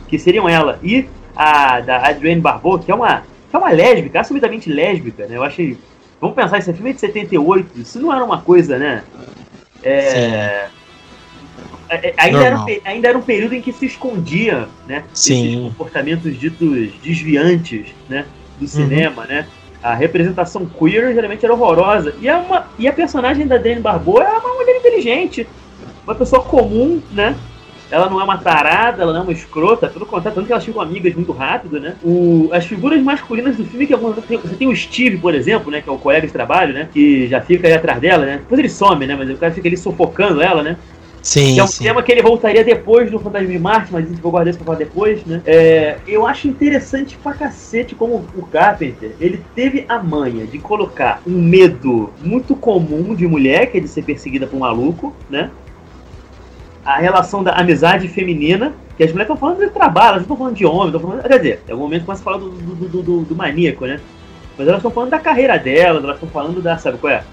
que 0.07 0.19
seriam 0.19 0.49
ela 0.49 0.79
e 0.83 1.09
a 1.35 1.81
da 1.81 2.09
Adrienne 2.09 2.41
Barbeau, 2.41 2.79
que 2.79 2.93
é 2.93 2.95
uma, 2.95 3.23
que 3.49 3.57
é 3.57 3.59
uma 3.59 3.71
lésbica, 3.71 4.21
assumidamente 4.21 4.71
lésbica, 4.71 5.27
né? 5.27 5.37
Eu 5.37 5.43
achei 5.43 5.79
Vamos 6.21 6.37
pensar, 6.37 6.59
esse 6.59 6.73
filme 6.75 6.91
é 6.91 6.93
de 6.93 7.01
78, 7.01 7.81
isso 7.81 7.99
não 7.99 8.13
era 8.13 8.23
uma 8.23 8.43
coisa, 8.43 8.79
né? 8.79 9.03
É, 9.83 10.69
é, 11.89 12.09
é 12.09 12.15
ainda, 12.19 12.45
era 12.45 12.61
um, 12.61 12.67
ainda 12.85 13.09
era 13.09 13.19
um 13.19 13.23
período 13.23 13.55
em 13.55 13.63
que 13.63 13.73
se 13.73 13.87
escondia, 13.87 14.69
né? 14.87 15.03
Sim. 15.15 15.47
Esses 15.47 15.69
comportamentos 15.69 16.39
ditos 16.39 16.93
desviantes, 17.03 17.87
né? 18.07 18.27
Do 18.59 18.63
uhum. 18.63 18.69
cinema, 18.69 19.23
uhum. 19.23 19.29
né? 19.29 19.47
A 19.83 19.95
representação 19.95 20.67
queer 20.67 21.15
geralmente 21.15 21.45
era 21.45 21.55
horrorosa. 21.55 22.15
E, 22.21 22.29
é 22.29 22.37
uma, 22.37 22.67
e 22.79 22.87
a 22.87 22.93
personagem 22.93 23.47
da 23.47 23.57
Dani 23.57 23.81
Barbeau 23.81 24.21
é 24.21 24.39
uma 24.39 24.55
mulher 24.55 24.77
inteligente, 24.77 25.47
uma 26.05 26.15
pessoa 26.15 26.43
comum, 26.43 27.01
né? 27.13 27.37
ela 27.91 28.09
não 28.09 28.21
é 28.21 28.25
uma 28.25 28.39
tarada, 28.39 29.03
ela 29.03 29.13
não 29.13 29.21
é 29.21 29.23
uma 29.25 29.33
escrota, 29.33 29.89
pelo 29.89 30.07
contrário, 30.07 30.37
tanto 30.37 30.47
que 30.47 30.53
elas 30.53 30.65
ficam 30.65 30.81
amigas 30.81 31.13
muito 31.15 31.33
rápido, 31.33 31.81
né? 31.81 31.97
O, 32.03 32.49
as 32.53 32.65
figuras 32.65 33.03
masculinas 33.03 33.57
do 33.57 33.65
filme, 33.65 33.87
que 33.87 33.97
você 33.97 34.57
tem 34.57 34.69
o 34.69 34.77
Steve, 34.77 35.19
por 35.19 35.35
exemplo, 35.35 35.71
né? 35.71 35.81
Que 35.81 35.89
é 35.89 35.93
o 35.93 35.99
colega 35.99 36.27
de 36.27 36.33
trabalho, 36.33 36.73
né? 36.73 36.89
Que 36.93 37.27
já 37.27 37.41
fica 37.41 37.67
aí 37.67 37.75
atrás 37.75 38.01
dela, 38.01 38.25
né? 38.25 38.37
Depois 38.39 38.59
ele 38.59 38.69
some, 38.69 39.07
né? 39.07 39.17
Mas 39.17 39.29
o 39.29 39.37
cara 39.37 39.53
fica 39.53 39.69
ali 39.69 39.77
sufocando 39.77 40.41
ela, 40.41 40.63
né? 40.63 40.77
Sim, 41.23 41.55
que 41.55 41.61
é 41.61 41.65
um 41.65 41.67
sim. 41.67 41.85
tema 41.85 42.03
que 42.03 42.11
ele 42.11 42.23
voltaria 42.23 42.65
depois 42.65 43.11
do 43.11 43.19
Fantasma 43.19 43.49
de 43.49 43.59
Marte, 43.59 43.93
mas 43.93 44.07
a 44.07 44.09
gente 44.09 44.21
vai 44.21 44.31
guardar 44.31 44.51
isso 44.51 44.59
pra 44.59 44.67
falar 44.67 44.79
depois, 44.79 45.25
né? 45.25 45.43
É, 45.45 45.99
eu 46.07 46.27
acho 46.27 46.49
interessante 46.49 47.17
pra 47.23 47.35
cacete 47.35 47.95
como 47.95 48.25
o 48.35 48.47
Carpenter, 48.47 49.15
ele 49.21 49.43
teve 49.55 49.85
a 49.89 50.03
manha 50.03 50.47
de 50.47 50.59
colocar 50.59 51.21
um 51.27 51.43
medo 51.43 52.11
muito 52.23 52.57
comum 52.57 53.15
de 53.15 53.27
mulher, 53.27 53.71
que 53.71 53.79
é 53.79 53.81
de 53.81 53.89
ser 53.89 54.03
perseguida 54.03 54.47
por 54.47 54.57
um 54.57 54.61
maluco, 54.61 55.15
né? 55.29 55.51
a 56.85 56.99
relação 56.99 57.43
da 57.43 57.53
amizade 57.53 58.09
feminina, 58.09 58.73
que 58.97 59.05
as 59.05 59.11
mulheres 59.11 59.31
estão 59.31 59.37
falando 59.37 59.65
de 59.65 59.71
trabalho, 59.71 60.09
elas 60.09 60.17
não 60.17 60.23
estão 60.23 60.37
falando 60.37 60.57
de 60.57 60.67
homem, 60.67 60.87
estão 60.87 61.01
falando. 61.01 61.23
Quer 61.23 61.39
dizer, 61.39 61.63
em 61.69 61.73
algum 61.73 61.85
momento 61.85 62.05
começa 62.05 62.23
a 62.23 62.25
falar 62.25 62.39
do, 62.39 62.51
do, 62.51 62.89
do, 62.89 63.03
do, 63.03 63.21
do 63.23 63.37
maníaco, 63.37 63.87
né? 63.87 64.01
Mas 64.57 64.67
elas 64.67 64.79
estão 64.79 64.91
falando 64.91 65.11
da 65.11 65.19
carreira 65.19 65.59
delas, 65.59 66.03
elas 66.03 66.17
estão 66.17 66.29
falando 66.29 66.61
da, 66.61 66.77
sabe 66.79 66.99
qual 66.99 67.13
é? 67.13 67.25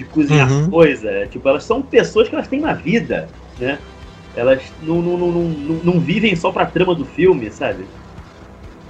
De 0.00 0.06
cozinhar 0.06 0.50
uhum. 0.50 0.70
coisa. 0.70 1.26
Tipo, 1.26 1.46
elas 1.46 1.62
são 1.62 1.82
pessoas 1.82 2.26
que 2.26 2.34
elas 2.34 2.48
têm 2.48 2.60
uma 2.60 2.72
vida, 2.72 3.28
né? 3.58 3.78
Elas 4.34 4.62
não, 4.82 5.02
não, 5.02 5.18
não, 5.18 5.30
não, 5.30 5.74
não 5.84 6.00
vivem 6.00 6.34
só 6.34 6.50
pra 6.50 6.64
trama 6.64 6.94
do 6.94 7.04
filme, 7.04 7.50
sabe? 7.50 7.84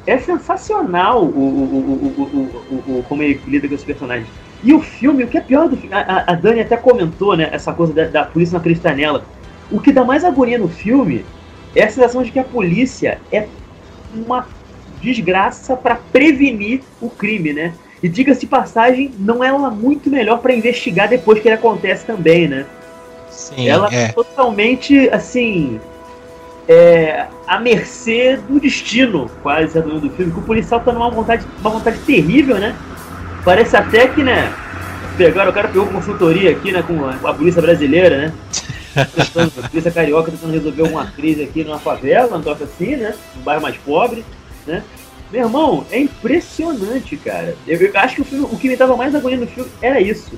É 0.06 0.18
sensacional 0.18 1.24
o, 1.24 1.26
o, 1.26 1.74
o, 2.14 2.92
o, 2.92 2.98
o, 2.98 3.02
como 3.08 3.24
ele 3.24 3.40
lida 3.44 3.66
com 3.66 3.74
os 3.74 3.82
personagens. 3.82 4.28
E 4.62 4.72
o 4.72 4.80
filme, 4.80 5.24
o 5.24 5.26
que 5.26 5.36
é 5.36 5.40
pior 5.40 5.68
do 5.68 5.76
filme, 5.76 5.92
a, 5.92 6.24
a 6.28 6.34
Dani 6.36 6.60
até 6.60 6.76
comentou, 6.76 7.36
né, 7.36 7.48
essa 7.50 7.72
coisa 7.72 7.92
da, 7.92 8.04
da 8.04 8.24
polícia 8.24 8.52
não 8.52 8.60
acreditar 8.60 8.94
nela. 8.94 9.24
O 9.68 9.80
que 9.80 9.90
dá 9.90 10.04
mais 10.04 10.24
agonia 10.24 10.58
no 10.58 10.68
filme 10.68 11.24
é 11.74 11.82
a 11.82 11.90
sensação 11.90 12.22
de 12.22 12.30
que 12.30 12.38
a 12.38 12.44
polícia 12.44 13.20
é 13.32 13.48
uma 14.14 14.46
desgraça 15.02 15.76
para 15.76 15.96
prevenir 15.96 16.82
o 17.00 17.10
crime, 17.10 17.52
né? 17.52 17.74
E 18.02 18.08
diga-se 18.08 18.46
passagem, 18.46 19.10
não 19.18 19.44
é 19.44 19.48
ela 19.48 19.70
muito 19.70 20.08
melhor 20.08 20.38
para 20.38 20.54
investigar 20.54 21.08
depois 21.08 21.40
que 21.40 21.48
ele 21.48 21.56
acontece 21.56 22.06
também, 22.06 22.48
né? 22.48 22.64
Sim, 23.28 23.68
ela 23.68 23.88
é 23.92 24.08
totalmente, 24.08 25.08
assim, 25.10 25.78
é, 26.68 27.26
à 27.46 27.58
mercê 27.58 28.38
do 28.48 28.58
destino, 28.58 29.30
quase, 29.42 29.78
a 29.78 29.82
do 29.82 30.10
filme. 30.10 30.32
Que 30.32 30.38
o 30.38 30.42
policial 30.42 30.80
tá 30.80 30.92
numa 30.92 31.10
vontade, 31.10 31.44
uma 31.60 31.70
vontade 31.70 31.98
terrível, 32.00 32.58
né? 32.58 32.74
Parece 33.44 33.76
até 33.76 34.08
que, 34.08 34.22
né? 34.22 34.52
Pegaram, 35.16 35.50
o 35.50 35.54
cara 35.54 35.68
pegou 35.68 35.86
consultoria 35.86 36.50
aqui, 36.50 36.72
né, 36.72 36.82
com 36.82 37.04
a, 37.04 37.30
a 37.30 37.34
polícia 37.34 37.60
brasileira, 37.60 38.16
né? 38.16 38.32
tentando, 39.14 39.52
a 39.62 39.68
polícia 39.68 39.90
carioca 39.90 40.30
tentando 40.30 40.52
resolver 40.52 40.82
uma 40.82 41.06
crise 41.06 41.42
aqui 41.42 41.62
numa 41.62 41.78
favela, 41.78 42.36
um 42.36 42.42
troço 42.42 42.64
assim, 42.64 42.96
né? 42.96 43.14
Um 43.36 43.40
bairro 43.42 43.62
mais 43.62 43.76
pobre, 43.76 44.24
né? 44.66 44.82
Meu 45.32 45.44
irmão, 45.44 45.86
é 45.90 46.00
impressionante, 46.00 47.16
cara. 47.16 47.56
Eu, 47.66 47.78
eu 47.78 47.92
acho 47.94 48.16
que 48.16 48.22
o, 48.22 48.24
filme, 48.24 48.44
o 48.50 48.56
que 48.56 48.68
me 48.68 48.76
dava 48.76 48.96
mais 48.96 49.14
agonia 49.14 49.38
no 49.38 49.46
filme 49.46 49.70
era 49.80 50.00
isso. 50.00 50.32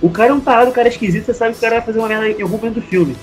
O 0.00 0.08
cara 0.08 0.30
é 0.30 0.32
um 0.32 0.40
parado, 0.40 0.70
o 0.70 0.74
cara 0.74 0.88
é 0.88 0.90
esquisito, 0.90 1.26
você 1.26 1.34
sabe 1.34 1.52
que 1.52 1.58
o 1.58 1.60
cara 1.60 1.76
vai 1.76 1.84
fazer 1.84 1.98
uma 1.98 2.08
merda 2.08 2.28
em 2.28 2.42
algum 2.42 2.56
momento 2.56 2.76
do 2.76 2.82
filme. 2.82 3.16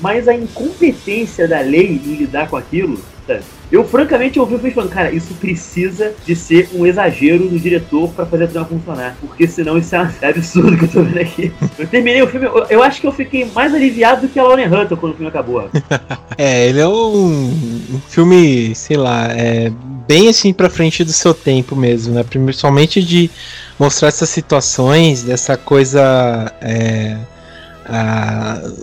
Mas 0.00 0.28
a 0.28 0.34
incompetência 0.34 1.48
da 1.48 1.60
lei 1.60 2.00
em 2.04 2.16
lidar 2.16 2.50
com 2.50 2.56
aquilo, 2.56 3.00
sabe? 3.26 3.40
Eu, 3.70 3.82
francamente, 3.82 4.38
ouvi 4.38 4.54
o 4.54 4.58
filme 4.58 4.74
falando, 4.74 4.90
cara, 4.90 5.10
isso 5.10 5.34
precisa 5.34 6.14
de 6.24 6.36
ser 6.36 6.68
um 6.72 6.86
exagero 6.86 7.48
do 7.48 7.58
diretor 7.58 8.08
para 8.12 8.24
fazer 8.24 8.44
a 8.44 8.46
trama 8.46 8.66
funcionar. 8.66 9.16
Porque 9.20 9.48
senão 9.48 9.76
isso 9.76 9.96
é 9.96 10.28
absurdo 10.28 10.76
que 10.76 10.84
eu 10.84 10.88
tô 10.88 11.02
vendo 11.02 11.18
aqui. 11.18 11.52
Eu 11.76 11.86
terminei 11.88 12.22
o 12.22 12.28
filme, 12.28 12.46
eu, 12.46 12.64
eu 12.68 12.82
acho 12.82 13.00
que 13.00 13.06
eu 13.06 13.12
fiquei 13.12 13.44
mais 13.46 13.74
aliviado 13.74 14.22
do 14.22 14.28
que 14.28 14.38
a 14.38 14.44
Lauren 14.44 14.68
Hunter 14.68 14.96
quando 14.96 15.12
o 15.12 15.16
filme 15.16 15.28
acabou. 15.28 15.68
é, 16.38 16.68
ele 16.68 16.78
é 16.78 16.86
um, 16.86 17.48
um, 17.48 18.00
filme, 18.08 18.72
sei 18.74 18.96
lá, 18.96 19.32
é 19.32 19.72
bem 20.06 20.28
assim 20.28 20.52
pra 20.52 20.70
frente 20.70 21.04
do 21.04 21.12
seu 21.12 21.34
tempo 21.34 21.74
mesmo, 21.76 22.14
né? 22.14 22.24
Principalmente 22.24 23.02
de 23.02 23.30
mostrar 23.78 24.08
essas 24.08 24.28
situações, 24.28 25.22
dessa 25.22 25.56
coisa. 25.56 26.52
É 26.60 27.16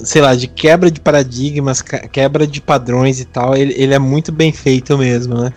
sei 0.03 0.21
lá, 0.21 0.35
de 0.35 0.47
quebra 0.47 0.89
de 0.89 0.99
paradigmas, 0.99 1.81
quebra 1.81 2.47
de 2.47 2.61
padrões 2.61 3.19
e 3.19 3.25
tal, 3.25 3.55
ele, 3.55 3.73
ele 3.77 3.93
é 3.93 3.99
muito 3.99 4.31
bem 4.31 4.51
feito 4.51 4.97
mesmo, 4.97 5.35
né? 5.35 5.53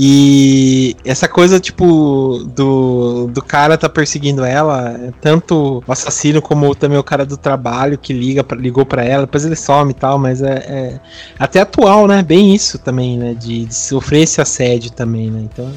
E 0.00 0.94
essa 1.04 1.26
coisa, 1.26 1.58
tipo, 1.58 2.44
do, 2.54 3.26
do 3.26 3.42
cara 3.42 3.76
tá 3.76 3.88
perseguindo 3.88 4.44
ela, 4.44 5.12
tanto 5.20 5.82
o 5.84 5.92
assassino 5.92 6.40
como 6.40 6.72
também 6.72 6.96
o 6.96 7.02
cara 7.02 7.26
do 7.26 7.36
trabalho 7.36 7.98
que 7.98 8.12
liga 8.12 8.44
pra, 8.44 8.56
ligou 8.56 8.86
para 8.86 9.04
ela, 9.04 9.26
depois 9.26 9.44
ele 9.44 9.56
some 9.56 9.90
e 9.90 9.94
tal, 9.94 10.16
mas 10.16 10.40
é, 10.40 10.54
é, 10.54 11.00
até 11.36 11.60
atual, 11.60 12.06
né? 12.06 12.22
Bem 12.22 12.54
isso 12.54 12.78
também, 12.78 13.18
né? 13.18 13.34
De, 13.34 13.64
de 13.64 13.74
sofrer 13.74 14.22
esse 14.22 14.40
assédio 14.40 14.92
também, 14.92 15.32
né? 15.32 15.40
Então 15.52 15.68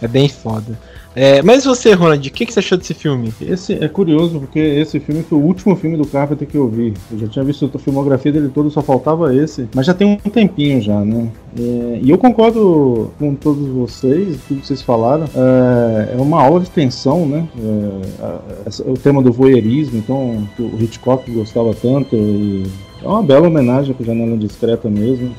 é 0.00 0.06
bem 0.06 0.28
foda. 0.28 0.78
É, 1.20 1.42
mas 1.42 1.64
você, 1.64 1.94
Ronald, 1.94 2.28
o 2.28 2.32
que, 2.32 2.46
que 2.46 2.52
você 2.52 2.60
achou 2.60 2.78
desse 2.78 2.94
filme? 2.94 3.34
Esse 3.40 3.72
é 3.72 3.88
curioso, 3.88 4.38
porque 4.38 4.60
esse 4.60 5.00
filme 5.00 5.24
foi 5.24 5.36
o 5.36 5.42
último 5.42 5.74
filme 5.74 5.96
do 5.96 6.06
Carpenter 6.06 6.46
que 6.46 6.56
eu 6.56 6.68
vi. 6.68 6.94
Eu 7.10 7.18
já 7.18 7.26
tinha 7.26 7.44
visto 7.44 7.68
a 7.74 7.78
filmografia 7.80 8.30
dele 8.30 8.48
toda, 8.54 8.70
só 8.70 8.82
faltava 8.82 9.34
esse. 9.34 9.68
Mas 9.74 9.84
já 9.84 9.94
tem 9.94 10.20
um 10.24 10.30
tempinho 10.30 10.80
já, 10.80 11.04
né? 11.04 11.28
É, 11.58 11.98
e 12.00 12.08
eu 12.08 12.16
concordo 12.18 13.10
com 13.18 13.34
todos 13.34 13.66
vocês, 13.66 14.38
tudo 14.46 14.60
que 14.60 14.66
vocês 14.68 14.80
falaram. 14.80 15.24
É, 15.34 16.14
é 16.16 16.22
uma 16.22 16.40
aula 16.40 16.60
de 16.60 16.70
tensão, 16.70 17.26
né? 17.26 17.48
É, 17.58 18.88
o 18.88 18.94
tema 18.94 19.20
do 19.20 19.32
voyeurismo, 19.32 19.98
então 19.98 20.46
o 20.56 20.80
Hitchcock 20.80 21.28
gostava 21.32 21.74
tanto. 21.74 22.14
É 22.14 23.08
uma 23.08 23.24
bela 23.24 23.48
homenagem 23.48 23.92
com 23.92 24.04
Janela 24.04 24.36
Discreta 24.36 24.88
mesmo. 24.88 25.34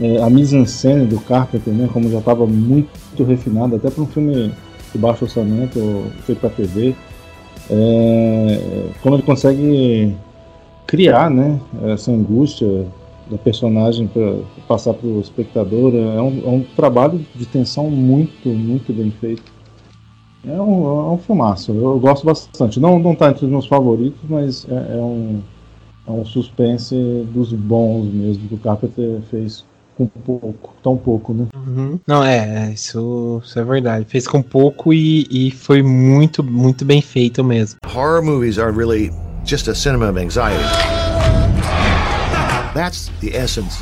É, 0.00 0.22
a 0.22 0.30
mise-en-scène 0.30 1.06
do 1.06 1.18
Carpenter, 1.18 1.74
né? 1.74 1.90
Como 1.92 2.08
já 2.08 2.20
estava 2.20 2.46
muito 2.46 3.24
refinada, 3.24 3.74
até 3.74 3.90
para 3.90 4.04
um 4.04 4.06
filme 4.06 4.52
de 4.92 4.98
baixo 4.98 5.24
orçamento, 5.24 6.10
feito 6.24 6.40
para 6.40 6.50
TV. 6.50 6.94
É, 7.70 8.88
como 9.02 9.16
ele 9.16 9.22
consegue 9.22 10.14
criar 10.86 11.30
né, 11.30 11.58
essa 11.84 12.10
angústia 12.10 12.86
da 13.30 13.38
personagem 13.38 14.06
para 14.06 14.36
passar 14.68 14.92
para 14.94 15.08
o 15.08 15.20
espectador 15.20 15.94
é 15.94 16.20
um, 16.20 16.42
é 16.44 16.48
um, 16.48 16.64
trabalho 16.76 17.24
de 17.34 17.46
tensão 17.46 17.90
muito, 17.90 18.48
muito 18.48 18.92
bem 18.92 19.10
feito. 19.10 19.50
É 20.46 20.60
um, 20.60 20.86
é 20.86 21.12
um 21.12 21.18
filmaço, 21.18 21.72
eu 21.72 21.98
gosto 22.00 22.26
bastante. 22.26 22.80
Não 22.80 22.98
não 22.98 23.12
está 23.12 23.30
entre 23.30 23.44
os 23.44 23.50
meus 23.50 23.66
favoritos, 23.66 24.20
mas 24.28 24.66
é, 24.68 24.96
é, 24.96 25.00
um, 25.00 25.40
é 26.06 26.10
um 26.10 26.24
suspense 26.24 26.94
dos 27.32 27.52
bons 27.52 28.06
mesmo 28.12 28.48
que 28.48 28.54
o 28.54 28.58
Carpenter 28.58 29.20
fez 29.30 29.64
com 30.08 30.20
pouco, 30.20 30.74
tão 30.82 30.96
pouco, 30.96 31.34
né? 31.34 31.46
Uhum. 31.54 31.98
Não, 32.06 32.22
é, 32.22 32.68
é, 32.68 32.72
isso, 32.72 33.40
isso 33.44 33.58
é 33.58 33.64
verdade. 33.64 34.06
Fez 34.08 34.26
com 34.26 34.42
pouco 34.42 34.92
e, 34.92 35.26
e 35.30 35.50
foi 35.50 35.82
muito, 35.82 36.42
muito 36.42 36.84
bem 36.84 37.02
feito 37.02 37.42
mesmo. 37.44 37.78
Horror 37.84 38.22
movies 38.22 38.58
are 38.58 38.72
really 38.72 39.10
just 39.44 39.68
a 39.68 39.74
cinema 39.74 40.08
of 40.08 40.18
anxiety. 40.18 40.62
That's 42.74 43.10
the 43.20 43.36
essence 43.36 43.78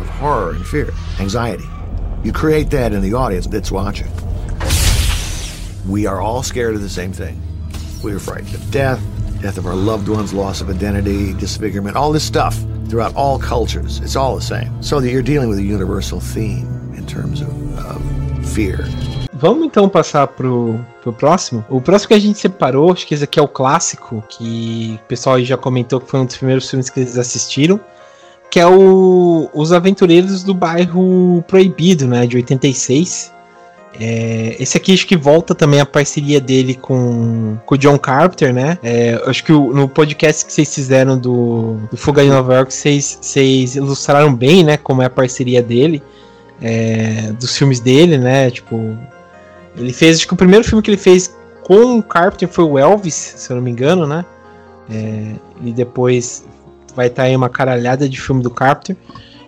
of 0.00 0.08
horror 0.20 0.54
and 0.54 0.64
fear, 0.64 0.92
anxiety. 1.20 1.64
You 2.24 2.32
create 2.32 2.70
that 2.70 2.92
in 2.92 3.00
the 3.00 3.14
audience 3.14 3.46
that's 3.46 3.70
watching. 3.70 4.08
We 5.88 6.06
are 6.06 6.20
all 6.20 6.42
scared 6.42 6.74
of 6.74 6.82
the 6.82 6.88
same 6.88 7.12
thing. 7.12 7.40
We 8.02 8.12
are 8.12 8.18
frightened 8.18 8.54
of 8.54 8.70
death, 8.70 9.00
death 9.40 9.58
of 9.58 9.66
our 9.66 9.74
loved 9.74 10.08
ones, 10.08 10.32
loss 10.32 10.60
of 10.60 10.68
identity, 10.68 11.32
disfigurement, 11.34 11.96
all 11.96 12.12
this 12.12 12.24
stuff 12.24 12.56
throughout 12.88 13.14
all 13.14 13.38
cultures. 13.38 14.00
It's 14.00 14.16
all 14.16 14.36
the 14.36 14.42
same. 14.42 14.70
So 14.82 15.00
that 15.00 15.10
you're 15.10 15.22
dealing 15.22 15.48
with 15.48 15.58
a 15.58 15.62
universal 15.62 16.20
theme 16.20 16.66
in 16.96 17.06
terms 17.06 17.40
of, 17.40 17.50
of 17.78 18.02
fear. 18.46 18.88
Vamos 19.32 19.66
então 19.66 19.88
passar 19.88 20.26
pro, 20.26 20.80
pro 21.00 21.12
próximo. 21.12 21.64
O 21.68 21.80
próximo 21.80 22.08
que 22.08 22.14
a 22.14 22.18
gente 22.18 22.38
separou, 22.38 22.90
acho 22.90 23.06
que 23.06 23.14
esse 23.14 23.22
aqui 23.22 23.38
é 23.38 23.42
o 23.42 23.46
clássico, 23.46 24.22
que 24.28 24.98
o 25.04 25.06
pessoal 25.06 25.40
já 25.40 25.56
comentou 25.56 26.00
que 26.00 26.10
foi 26.10 26.20
um 26.20 26.26
dos 26.26 26.36
primeiros 26.36 26.68
filmes 26.68 26.90
que 26.90 26.98
eles 26.98 27.16
assistiram, 27.16 27.78
que 28.50 28.58
é 28.58 28.66
o 28.66 29.48
Os 29.54 29.72
Aventureiros 29.72 30.42
do 30.42 30.54
Bairro 30.54 31.44
Proibido, 31.46 32.08
né, 32.08 32.26
de 32.26 32.36
86. 32.36 33.32
É, 33.94 34.56
esse 34.60 34.76
aqui 34.76 34.92
acho 34.92 35.06
que 35.06 35.16
volta 35.16 35.54
também 35.54 35.80
a 35.80 35.86
parceria 35.86 36.40
dele 36.40 36.74
com, 36.74 37.58
com 37.64 37.74
o 37.74 37.78
John 37.78 37.98
Carpenter, 37.98 38.52
né? 38.52 38.78
É, 38.82 39.20
acho 39.26 39.42
que 39.42 39.52
o, 39.52 39.72
no 39.72 39.88
podcast 39.88 40.44
que 40.44 40.52
vocês 40.52 40.72
fizeram 40.72 41.18
do, 41.18 41.76
do 41.90 41.96
Fuga 41.96 42.22
de 42.22 42.28
Nova 42.28 42.54
York, 42.54 42.72
vocês, 42.72 43.18
vocês 43.20 43.76
ilustraram 43.76 44.34
bem, 44.34 44.62
né? 44.62 44.76
Como 44.76 45.02
é 45.02 45.06
a 45.06 45.10
parceria 45.10 45.62
dele, 45.62 46.02
é, 46.60 47.32
dos 47.32 47.56
filmes 47.56 47.80
dele, 47.80 48.18
né? 48.18 48.50
Tipo, 48.50 48.96
ele 49.76 49.92
fez, 49.92 50.18
acho 50.18 50.26
que 50.26 50.34
o 50.34 50.36
primeiro 50.36 50.64
filme 50.64 50.82
que 50.82 50.90
ele 50.90 50.96
fez 50.96 51.34
com 51.64 51.98
o 51.98 52.02
Carpenter 52.02 52.48
foi 52.48 52.64
o 52.64 52.78
Elvis, 52.78 53.14
se 53.14 53.50
eu 53.50 53.56
não 53.56 53.62
me 53.62 53.70
engano, 53.70 54.06
né? 54.06 54.24
É, 54.90 55.32
e 55.62 55.72
depois 55.72 56.44
vai 56.94 57.08
estar 57.08 57.24
aí 57.24 57.36
uma 57.36 57.48
caralhada 57.48 58.08
de 58.08 58.20
filme 58.20 58.42
do 58.42 58.50
Carpenter. 58.50 58.96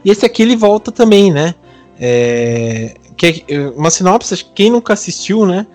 E 0.05 0.11
esse 0.11 0.25
aqui 0.25 0.43
ele 0.43 0.57
volta 0.57 0.91
também, 0.91 1.33
né? 1.33 1.55
É, 2.01 2.95
que 3.21 3.45
é 3.49 3.59
uma 3.77 3.91
sinopse, 3.91 4.47
quem 4.55 4.71
nunca 4.71 4.95
assistiu, 4.95 5.45
né? 5.45 5.67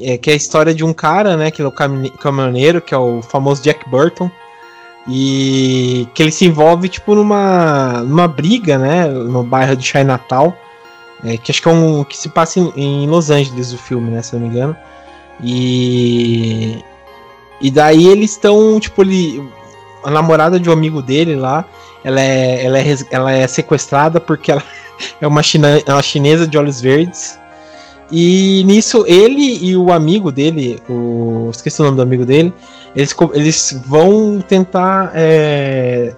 É, 0.00 0.16
que 0.16 0.30
é 0.30 0.34
a 0.34 0.36
história 0.36 0.72
de 0.72 0.84
um 0.84 0.92
cara, 0.92 1.36
né? 1.36 1.50
Que 1.50 1.60
é 1.60 1.66
o 1.66 1.72
caminhoneiro, 1.72 2.80
que 2.80 2.94
é 2.94 2.98
o 2.98 3.20
famoso 3.22 3.60
Jack 3.60 3.88
Burton. 3.90 4.30
E 5.08 6.06
que 6.14 6.22
ele 6.22 6.30
se 6.30 6.44
envolve, 6.44 6.88
tipo, 6.88 7.14
numa, 7.16 8.04
numa 8.06 8.28
briga, 8.28 8.78
né? 8.78 9.08
No 9.08 9.42
bairro 9.42 9.74
de 9.74 9.84
Chinatown. 9.84 10.52
É, 11.24 11.36
que 11.36 11.50
acho 11.50 11.60
que 11.60 11.68
é 11.68 11.72
um 11.72 12.04
que 12.04 12.16
se 12.16 12.28
passa 12.28 12.60
em, 12.60 12.72
em, 12.76 13.06
Los 13.08 13.30
Angeles 13.30 13.72
o 13.72 13.78
filme, 13.78 14.10
né? 14.10 14.22
Se 14.22 14.34
não 14.34 14.42
me 14.42 14.48
engano. 14.48 14.76
E. 15.42 16.84
E 17.60 17.70
daí 17.70 18.06
eles 18.06 18.32
estão, 18.32 18.78
tipo, 18.78 19.02
ele. 19.02 19.42
A 20.04 20.10
namorada 20.10 20.60
de 20.60 20.70
um 20.70 20.72
amigo 20.72 21.02
dele 21.02 21.34
lá, 21.34 21.64
ela 22.04 22.20
é, 22.20 22.64
ela 22.64 22.78
é, 22.78 22.84
ela 23.10 23.32
é 23.32 23.46
sequestrada 23.48 24.20
porque 24.20 24.52
ela 24.52 24.62
é 25.20 25.26
uma, 25.26 25.42
china, 25.42 25.80
é 25.84 25.92
uma 25.92 26.02
chinesa 26.02 26.46
de 26.46 26.56
olhos 26.56 26.80
verdes. 26.80 27.38
E 28.10 28.62
nisso, 28.64 29.04
ele 29.06 29.58
e 29.64 29.76
o 29.76 29.92
amigo 29.92 30.30
dele, 30.30 30.80
o, 30.88 31.50
esqueci 31.50 31.80
o 31.80 31.84
nome 31.84 31.96
do 31.96 32.02
amigo 32.02 32.24
dele, 32.24 32.52
eles, 32.94 33.14
eles 33.34 33.82
vão 33.84 34.40
tentar 34.40 35.10
é, 35.14 36.14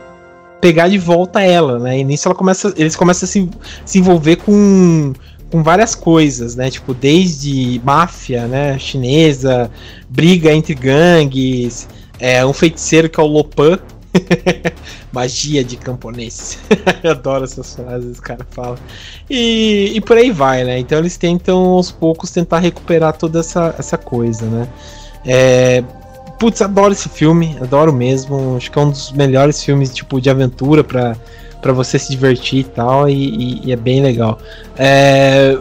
pegar 0.60 0.88
de 0.88 0.98
volta 0.98 1.40
ela, 1.40 1.78
né? 1.78 1.98
E 1.98 2.04
nisso 2.04 2.28
ela 2.28 2.34
começa, 2.34 2.72
eles 2.76 2.94
começam 2.94 3.26
a 3.26 3.30
se, 3.30 3.48
se 3.86 3.98
envolver 3.98 4.36
com, 4.36 5.14
com 5.50 5.62
várias 5.62 5.94
coisas, 5.94 6.54
né? 6.54 6.70
Tipo, 6.70 6.92
desde 6.92 7.80
máfia, 7.82 8.46
né? 8.46 8.78
Chinesa, 8.78 9.70
briga 10.10 10.52
entre 10.52 10.74
gangues, 10.74 11.88
é, 12.20 12.44
um 12.44 12.52
feiticeiro 12.52 13.08
que 13.08 13.18
é 13.18 13.22
o 13.22 13.26
Lopan, 13.26 13.78
Magia 15.12 15.64
de 15.64 15.76
camponês. 15.76 16.58
Eu 17.02 17.12
adoro 17.12 17.44
essas 17.44 17.74
frases 17.74 18.18
que 18.18 18.20
o 18.20 18.22
cara 18.22 18.46
fala. 18.50 18.78
E, 19.28 19.92
e 19.94 20.00
por 20.00 20.16
aí 20.16 20.30
vai, 20.30 20.64
né? 20.64 20.78
Então 20.78 20.98
eles 20.98 21.16
tentam 21.16 21.58
aos 21.58 21.90
poucos 21.90 22.30
tentar 22.30 22.58
recuperar 22.58 23.16
toda 23.16 23.40
essa, 23.40 23.74
essa 23.78 23.96
coisa, 23.98 24.46
né? 24.46 24.68
É, 25.24 25.82
putz, 26.38 26.62
adoro 26.62 26.92
esse 26.92 27.08
filme, 27.08 27.56
adoro 27.60 27.92
mesmo. 27.92 28.56
Acho 28.56 28.70
que 28.70 28.78
é 28.78 28.82
um 28.82 28.90
dos 28.90 29.12
melhores 29.12 29.62
filmes 29.62 29.94
tipo 29.94 30.20
de 30.20 30.30
aventura 30.30 30.84
para 30.84 31.16
para 31.60 31.72
você 31.72 31.98
se 31.98 32.10
divertir 32.10 32.60
e 32.60 32.64
tal, 32.64 33.08
e, 33.08 33.14
e, 33.14 33.66
e 33.66 33.72
é 33.72 33.76
bem 33.76 34.00
legal. 34.00 34.38
É, 34.76 35.58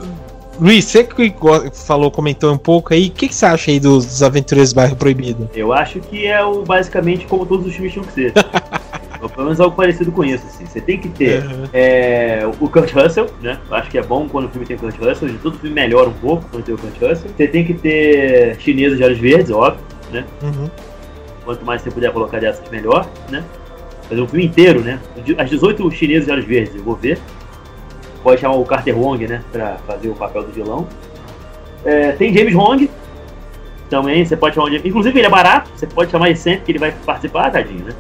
Luiz, 0.59 0.85
você 0.85 1.03
que 1.03 1.33
falou, 1.73 2.09
comentou 2.09 2.51
um 2.51 2.57
pouco 2.57 2.93
aí, 2.93 3.07
o 3.07 3.11
que, 3.11 3.27
que, 3.27 3.35
você 3.35 3.45
acha 3.45 3.69
aí 3.69 3.79
dos, 3.79 4.05
dos 4.05 4.23
Aventureiros 4.23 4.73
do 4.73 4.75
Bairro 4.75 4.95
Proibido? 4.95 5.49
Eu 5.53 5.71
acho 5.71 5.99
que 5.99 6.25
é 6.25 6.43
o, 6.43 6.63
basicamente 6.63 7.25
como 7.27 7.45
todos 7.45 7.67
os 7.67 7.73
filmes 7.73 7.93
tinham 7.93 8.05
que 8.05 8.13
ser. 8.13 8.33
Ou 9.21 9.29
pelo 9.29 9.45
menos 9.45 9.59
algo 9.59 9.75
parecido 9.75 10.11
com 10.11 10.23
isso, 10.23 10.45
assim. 10.45 10.65
Você 10.65 10.79
tem 10.79 10.99
que 10.99 11.09
ter 11.09 11.43
uhum. 11.43 11.63
é, 11.73 12.47
o 12.59 12.69
Kurt 12.69 12.91
Russell, 12.91 13.27
né? 13.41 13.59
Eu 13.67 13.75
acho 13.75 13.89
que 13.89 13.97
é 13.97 14.03
bom 14.03 14.27
quando 14.27 14.45
o 14.45 14.49
filme 14.49 14.65
tem 14.65 14.75
o 14.75 14.79
Kurt 14.79 14.97
Russell, 14.99 15.29
de 15.29 15.37
todo 15.39 15.57
filme 15.57 15.75
melhora 15.75 16.09
um 16.09 16.13
pouco 16.13 16.45
quando 16.49 16.63
tem 16.63 16.75
o 16.75 16.77
Kurt 16.77 16.93
Russell. 16.93 17.31
Você 17.35 17.47
tem 17.47 17.65
que 17.65 17.73
ter 17.73 18.57
chineses 18.59 18.97
de 18.97 19.03
olhos 19.03 19.17
verdes, 19.17 19.51
óbvio, 19.51 19.83
né? 20.11 20.23
Uhum. 20.43 20.69
Quanto 21.43 21.65
mais 21.65 21.81
você 21.81 21.89
puder 21.89 22.11
colocar 22.11 22.39
dessas, 22.39 22.69
melhor, 22.69 23.09
né? 23.29 23.43
Fazer 24.07 24.21
um 24.21 24.27
filme 24.27 24.45
inteiro, 24.45 24.81
né? 24.81 24.99
As 25.37 25.49
18 25.49 25.89
chineses 25.91 26.25
de 26.25 26.31
olhos 26.31 26.45
verdes, 26.45 26.75
eu 26.75 26.83
vou 26.83 26.95
ver 26.95 27.19
pode 28.27 28.41
chamar 28.41 28.55
o 28.55 28.65
Carter 28.65 28.99
Wong, 28.99 29.25
né, 29.25 29.41
pra 29.53 29.77
fazer 29.87 30.09
o 30.09 30.13
papel 30.13 30.43
do 30.43 30.51
vilão. 30.51 30.85
É, 31.85 32.11
tem 32.11 32.33
James 32.33 32.53
Hong, 32.53 32.89
também, 33.89 34.25
você 34.25 34.35
pode 34.35 34.53
chamar 34.53 34.69
de... 34.69 34.85
Inclusive 34.85 35.17
ele 35.17 35.27
é 35.27 35.29
barato, 35.29 35.71
você 35.73 35.87
pode 35.87 36.11
chamar 36.11 36.27
ele 36.27 36.35
sempre 36.35 36.65
que 36.65 36.71
ele 36.73 36.79
vai 36.79 36.91
participar, 37.05 37.49
tadinho, 37.49 37.85
né? 37.85 37.93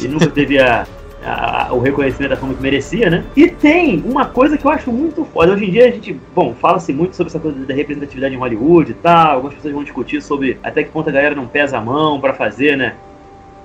Ele 0.00 0.08
nunca 0.08 0.26
teve 0.32 0.58
a, 0.58 0.86
a, 1.22 1.68
o 1.70 1.80
reconhecimento 1.80 2.30
da 2.30 2.36
forma 2.38 2.54
que 2.54 2.62
merecia, 2.62 3.10
né? 3.10 3.24
E 3.36 3.46
tem 3.46 4.02
uma 4.06 4.24
coisa 4.24 4.56
que 4.56 4.64
eu 4.64 4.70
acho 4.70 4.90
muito 4.90 5.22
foda. 5.26 5.52
Hoje 5.52 5.66
em 5.66 5.70
dia 5.70 5.84
a 5.84 5.90
gente, 5.90 6.18
bom, 6.34 6.54
fala-se 6.54 6.90
muito 6.90 7.14
sobre 7.14 7.28
essa 7.28 7.38
coisa 7.38 7.58
da 7.66 7.74
representatividade 7.74 8.34
em 8.34 8.38
Hollywood 8.38 8.92
e 8.92 8.94
tal. 8.94 9.34
Algumas 9.34 9.54
pessoas 9.54 9.74
vão 9.74 9.84
discutir 9.84 10.22
sobre 10.22 10.58
até 10.62 10.82
que 10.82 10.88
ponto 10.88 11.10
a 11.10 11.12
galera 11.12 11.34
não 11.34 11.46
pesa 11.46 11.76
a 11.76 11.80
mão 11.82 12.18
para 12.18 12.32
fazer, 12.32 12.74
né? 12.74 12.94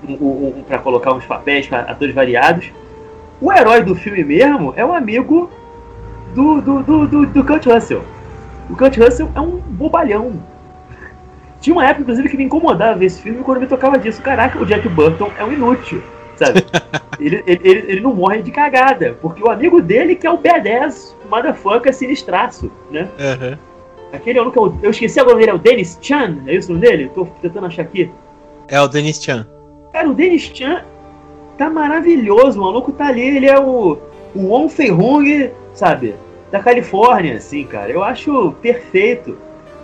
Um, 0.05 0.15
um, 0.15 0.53
um 0.57 0.63
para 0.63 0.79
colocar 0.79 1.13
uns 1.13 1.25
papéis 1.25 1.65
para 1.65 1.79
atores 1.79 2.13
variados. 2.13 2.69
O 3.39 3.53
herói 3.53 3.83
do 3.83 3.95
filme 3.95 4.21
mesmo 4.21 4.73
é 4.75 4.83
um 4.83 4.93
amigo 4.93 5.49
do, 6.33 6.61
do, 6.61 6.83
do, 6.83 7.07
do, 7.07 7.25
do 7.25 7.45
Kurt 7.45 7.65
Russell. 7.65 8.03
O 8.69 8.75
Kurt 8.75 8.97
Russell 8.97 9.29
é 9.35 9.41
um 9.41 9.57
bobalhão. 9.57 10.33
Tinha 11.59 11.75
uma 11.75 11.85
época, 11.85 12.01
inclusive, 12.03 12.29
que 12.29 12.37
me 12.37 12.45
incomodava 12.45 12.97
ver 12.97 13.05
esse 13.05 13.21
filme 13.21 13.43
quando 13.43 13.59
me 13.59 13.67
tocava 13.67 13.97
disso. 13.97 14.21
Caraca, 14.21 14.59
o 14.59 14.65
Jack 14.65 14.87
Burton 14.87 15.29
é 15.37 15.43
um 15.43 15.51
inútil, 15.51 16.01
sabe? 16.37 16.63
ele, 17.19 17.43
ele, 17.45 17.61
ele, 17.63 17.91
ele, 17.91 18.01
não 18.01 18.13
morre 18.13 18.41
de 18.41 18.51
cagada, 18.51 19.17
porque 19.21 19.43
o 19.43 19.49
amigo 19.49 19.81
dele 19.81 20.15
que 20.15 20.25
é 20.25 20.31
o 20.31 20.37
B10, 20.37 21.13
o 21.25 21.29
motherfucker 21.29 21.93
sinistraço, 21.93 22.71
né? 22.89 23.09
Uhum. 23.19 23.57
Aquele 24.13 24.39
aluno 24.39 24.51
que 24.51 24.59
eu, 24.59 24.77
eu 24.81 24.91
esqueci 24.91 25.19
agora 25.19 25.37
dele, 25.37 25.51
é 25.51 25.53
o 25.53 25.59
Dennis 25.59 25.99
Chan, 26.01 26.37
é 26.47 26.55
isso 26.55 26.71
o 26.71 26.75
nome 26.75 26.87
dele? 26.87 27.11
Tô 27.13 27.25
tentando 27.41 27.67
achar 27.67 27.81
aqui. 27.81 28.09
É 28.67 28.79
o 28.81 28.87
Dennis 28.87 29.21
Chan. 29.21 29.45
Cara, 29.91 30.09
o 30.09 30.13
Dennis 30.13 30.51
Chan 30.53 30.83
tá 31.57 31.69
maravilhoso, 31.69 32.59
o 32.59 32.63
maluco 32.63 32.91
tá 32.91 33.07
ali, 33.07 33.21
ele 33.21 33.47
é 33.47 33.59
o, 33.59 33.97
o 34.33 34.45
Wong 34.47 34.69
Fei 34.69 34.91
Hung 34.91 35.51
sabe? 35.79 36.15
Da 36.51 36.59
Califórnia, 36.59 37.37
assim, 37.37 37.63
cara. 37.63 37.91
Eu 37.91 38.03
acho 38.03 38.53
perfeito. 38.61 39.37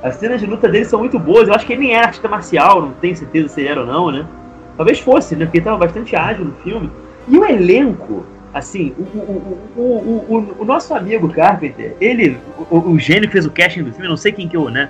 As 0.03 0.15
cenas 0.15 0.41
de 0.41 0.45
luta 0.45 0.67
dele 0.67 0.85
são 0.85 0.99
muito 0.99 1.17
boas. 1.17 1.47
Eu 1.47 1.55
acho 1.55 1.65
que 1.65 1.73
ele 1.73 1.83
nem 1.83 1.95
era 1.95 2.07
artista 2.07 2.27
marcial, 2.27 2.81
não 2.81 2.91
tenho 2.93 3.15
certeza 3.15 3.47
se 3.47 3.61
ele 3.61 3.69
era 3.69 3.81
ou 3.81 3.87
não, 3.87 4.11
né? 4.11 4.25
Talvez 4.75 4.99
fosse, 4.99 5.35
né? 5.35 5.45
Porque 5.45 5.59
ele 5.59 5.65
tava 5.65 5.77
bastante 5.77 6.15
ágil 6.15 6.45
no 6.45 6.53
filme. 6.55 6.91
E 7.27 7.37
o 7.37 7.45
elenco, 7.45 8.25
assim, 8.53 8.93
o, 8.99 9.19
o, 9.79 10.25
o, 10.27 10.55
o, 10.59 10.65
nosso 10.65 10.93
amigo 10.93 11.29
Carpenter, 11.29 11.95
ele, 11.99 12.37
o, 12.69 12.77
o 12.77 12.99
gênio 12.99 13.23
que 13.23 13.33
fez 13.33 13.45
o 13.45 13.51
casting 13.51 13.83
do 13.83 13.91
filme, 13.91 14.09
não 14.09 14.17
sei 14.17 14.31
quem 14.31 14.47
que 14.47 14.57
eu, 14.57 14.69
né? 14.69 14.89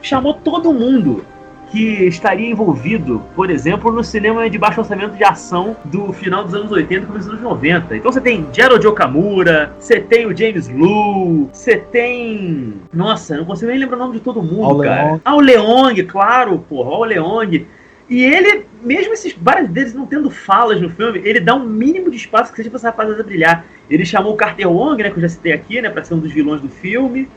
Chamou 0.00 0.32
todo 0.32 0.72
mundo 0.72 1.24
que 1.70 2.04
estaria 2.04 2.48
envolvido, 2.48 3.22
por 3.34 3.50
exemplo, 3.50 3.90
no 3.90 4.04
cinema 4.04 4.48
de 4.48 4.58
baixo 4.58 4.80
orçamento 4.80 5.16
de 5.16 5.24
ação 5.24 5.76
do 5.84 6.12
final 6.12 6.44
dos 6.44 6.54
anos 6.54 6.70
80 6.70 7.02
e 7.02 7.06
começo 7.06 7.24
dos 7.24 7.34
anos 7.34 7.42
90. 7.42 7.96
Então 7.96 8.12
você 8.12 8.20
tem 8.20 8.46
Gerald 8.52 8.86
Okamura, 8.86 9.74
você 9.78 10.00
tem 10.00 10.26
o 10.26 10.36
James 10.36 10.68
Blue, 10.68 11.50
você 11.52 11.76
tem. 11.76 12.74
Nossa, 12.92 13.36
não 13.36 13.44
consigo 13.44 13.70
nem 13.70 13.80
lembrar 13.80 13.96
o 13.96 14.00
nome 14.00 14.14
de 14.14 14.20
todo 14.20 14.42
mundo, 14.42 14.64
Ao 14.64 14.78
cara. 14.78 15.02
Leong. 15.02 15.20
Ah, 15.24 15.34
o 15.34 15.40
Leong, 15.40 16.04
claro, 16.04 16.58
porra, 16.68 16.90
o 16.90 17.04
Leong. 17.04 17.66
E 18.08 18.24
ele, 18.24 18.64
mesmo 18.80 19.12
esses 19.12 19.36
vários 19.36 19.68
deles 19.68 19.92
não 19.92 20.06
tendo 20.06 20.30
falas 20.30 20.80
no 20.80 20.88
filme, 20.88 21.20
ele 21.24 21.40
dá 21.40 21.54
um 21.54 21.64
mínimo 21.64 22.10
de 22.10 22.16
espaço 22.16 22.52
que 22.52 22.56
seja 22.56 22.70
pra 22.70 22.78
essa 22.78 22.90
rapaziada 22.90 23.22
brilhar. 23.24 23.64
Ele 23.90 24.04
chamou 24.04 24.32
o 24.32 24.36
Carter 24.36 24.70
Wong, 24.70 25.02
né, 25.02 25.10
que 25.10 25.16
eu 25.16 25.22
já 25.22 25.28
citei 25.28 25.52
aqui, 25.52 25.82
né, 25.82 25.90
pra 25.90 26.04
ser 26.04 26.14
um 26.14 26.20
dos 26.20 26.30
vilões 26.30 26.60
do 26.60 26.68
filme. 26.68 27.28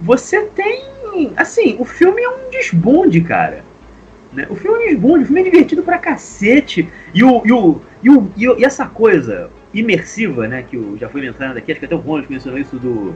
Você 0.00 0.42
tem. 0.42 0.84
Assim, 1.36 1.76
o 1.78 1.84
filme 1.84 2.22
é 2.22 2.28
um 2.28 2.50
desbonde, 2.50 3.20
cara. 3.20 3.64
Né? 4.32 4.46
O 4.48 4.54
filme 4.54 4.76
é 4.76 4.86
um 4.86 4.90
desbonde, 4.90 5.24
o 5.24 5.26
filme 5.26 5.40
é 5.40 5.44
divertido 5.44 5.82
pra 5.82 5.98
cacete. 5.98 6.88
E, 7.12 7.22
o, 7.22 7.42
e, 7.44 7.52
o, 7.52 7.80
e, 8.02 8.10
o, 8.10 8.30
e, 8.36 8.64
essa 8.64 8.86
coisa 8.86 9.50
imersiva, 9.72 10.46
né, 10.48 10.62
que 10.62 10.76
o, 10.76 10.96
já 10.98 11.08
foi 11.08 11.20
mencionado 11.20 11.58
aqui, 11.58 11.72
acho 11.72 11.80
que 11.80 11.86
até 11.86 11.94
o 11.94 11.98
Ronald 11.98 12.30
mencionou 12.30 12.58
isso 12.58 12.78
do, 12.78 13.14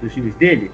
dos 0.00 0.12
filmes 0.12 0.34
dele. 0.34 0.70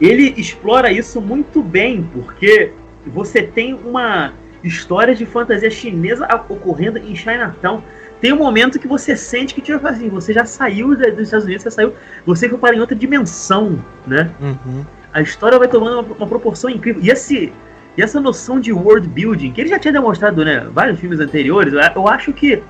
Ele 0.00 0.34
explora 0.36 0.92
isso 0.92 1.20
muito 1.20 1.62
bem, 1.62 2.08
porque 2.12 2.72
você 3.06 3.42
tem 3.42 3.74
uma 3.74 4.32
história 4.62 5.14
de 5.14 5.24
fantasia 5.26 5.70
chinesa 5.70 6.26
ocorrendo 6.48 6.98
em 6.98 7.14
Chinatown. 7.14 7.82
Tem 8.20 8.32
um 8.32 8.38
momento 8.38 8.78
que 8.78 8.88
você 8.88 9.16
sente 9.16 9.54
que, 9.54 9.60
tipo 9.60 9.86
assim, 9.86 10.08
você 10.08 10.32
já 10.32 10.44
saiu 10.44 10.96
dos 10.96 11.20
Estados 11.20 11.44
Unidos, 11.44 11.62
você 11.62 11.70
saiu, 11.70 11.94
você 12.26 12.48
foi 12.48 12.58
para 12.58 12.76
em 12.76 12.80
outra 12.80 12.96
dimensão, 12.96 13.82
né? 14.06 14.30
Uhum. 14.40 14.84
A 15.18 15.22
história 15.22 15.58
vai 15.58 15.68
tomando 15.68 16.00
uma, 16.00 16.16
uma 16.16 16.26
proporção 16.26 16.70
incrível. 16.70 17.02
E, 17.02 17.10
esse, 17.10 17.52
e 17.96 18.02
essa 18.02 18.20
noção 18.20 18.60
de 18.60 18.72
world 18.72 19.08
building, 19.08 19.52
que 19.52 19.60
ele 19.60 19.70
já 19.70 19.78
tinha 19.78 19.92
demonstrado 19.92 20.44
né, 20.44 20.66
vários 20.72 21.00
filmes 21.00 21.18
anteriores, 21.18 21.74
eu, 21.94 22.08
acho 22.08 22.32
que 22.32 22.62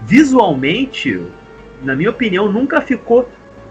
visualmente, 0.00 1.20
na 1.82 1.96
minha 1.96 2.10
opinião, 2.10 2.50
nunca 2.50 2.80
ficou 2.80 3.28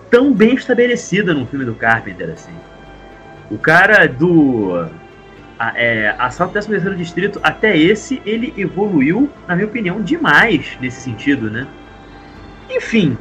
tão 0.10 0.34
bem 0.34 0.56
estabelecida 0.56 1.34
num 1.34 1.48
filme 1.48 1.64
do 1.64 1.74
Carpenter 1.74 2.32
assim. 2.32 2.54
O 3.49 3.58
cara 3.58 4.06
do 4.08 4.86
a, 5.58 5.72
é, 5.76 6.14
Assalto 6.20 6.54
13 6.54 6.95
Distrito 6.95 7.40
até 7.41 7.78
esse, 7.78 8.22
ele 8.26 8.54
evoluiu, 8.58 9.30
na 9.48 9.56
minha 9.56 9.68
opinião, 9.68 10.02
demais 10.02 10.78
nesse 10.82 10.99
sentido, 10.99 11.49
né? 11.49 11.66
Enfim, 12.70 13.18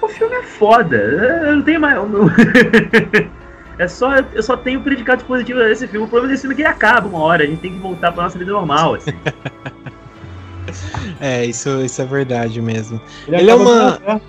o 0.00 0.06
filme 0.08 0.36
é 0.36 0.42
foda. 0.44 0.96
Eu 0.96 1.56
não 1.56 1.62
tenho 1.62 1.80
mais. 1.80 1.98
É 3.78 3.86
só, 3.88 4.10
eu 4.32 4.42
só 4.42 4.56
tenho 4.56 4.80
predicados 4.80 5.24
positivos 5.24 5.62
desse 5.64 5.86
filme. 5.86 6.06
O 6.06 6.08
problema 6.08 6.32
desse 6.32 6.42
filme 6.42 6.54
é 6.54 6.56
que 6.56 6.62
ele 6.62 6.68
acaba 6.68 7.06
uma 7.08 7.18
hora. 7.20 7.44
A 7.44 7.46
gente 7.46 7.60
tem 7.60 7.72
que 7.72 7.78
voltar 7.78 8.10
pra 8.12 8.22
nossa 8.24 8.38
vida 8.38 8.50
normal, 8.52 8.94
assim. 8.94 9.10
É, 11.20 11.44
isso, 11.46 11.80
isso 11.84 12.02
é 12.02 12.04
verdade 12.04 12.60
mesmo. 12.60 13.00
Ele, 13.28 13.36
Ele 13.36 13.50
é 13.50 13.54
acaba 13.54 13.70
uma- 13.70 13.90
bem 13.90 13.96
aberto, 14.08 14.22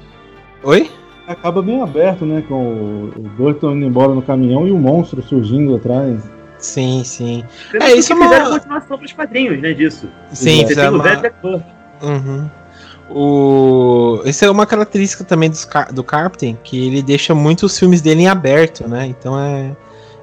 Oi? 0.63 0.91
acaba 1.27 1.61
bem 1.61 1.81
aberto, 1.81 2.25
né? 2.25 2.43
Com 2.47 3.09
o, 3.15 3.21
Burton 3.35 3.71
indo 3.75 3.85
embora 3.87 4.13
no 4.13 4.21
caminhão 4.21 4.67
e 4.67 4.71
o 4.71 4.77
monstro 4.77 5.21
surgindo 5.23 5.75
atrás. 5.75 6.21
Sim, 6.59 7.03
sim. 7.03 7.43
Pelo 7.71 7.83
É, 7.83 7.87
que 7.91 7.97
isso 7.97 8.13
é 8.13 8.15
fizeram 8.15 8.45
uma- 8.49 8.59
continuação 8.59 8.97
pros 8.97 9.13
quadrinhos, 9.13 9.59
né, 9.61 9.73
disso. 9.73 10.07
Sim, 10.31 10.65
fizeram 10.67 10.97
o 10.97 11.01
uma... 11.01 11.63
Uhum. 12.03 12.49
O... 13.09 14.21
Essa 14.25 14.45
é 14.45 14.49
uma 14.49 14.65
característica 14.65 15.23
também 15.23 15.49
dos 15.49 15.65
Car- 15.65 15.93
do 15.93 16.03
Carpenter, 16.03 16.55
que 16.63 16.87
ele 16.87 17.01
deixa 17.01 17.33
muito 17.33 17.65
os 17.65 17.77
filmes 17.77 18.01
dele 18.01 18.23
em 18.23 18.27
aberto, 18.27 18.87
né? 18.87 19.05
Então 19.07 19.39
é 19.39 19.75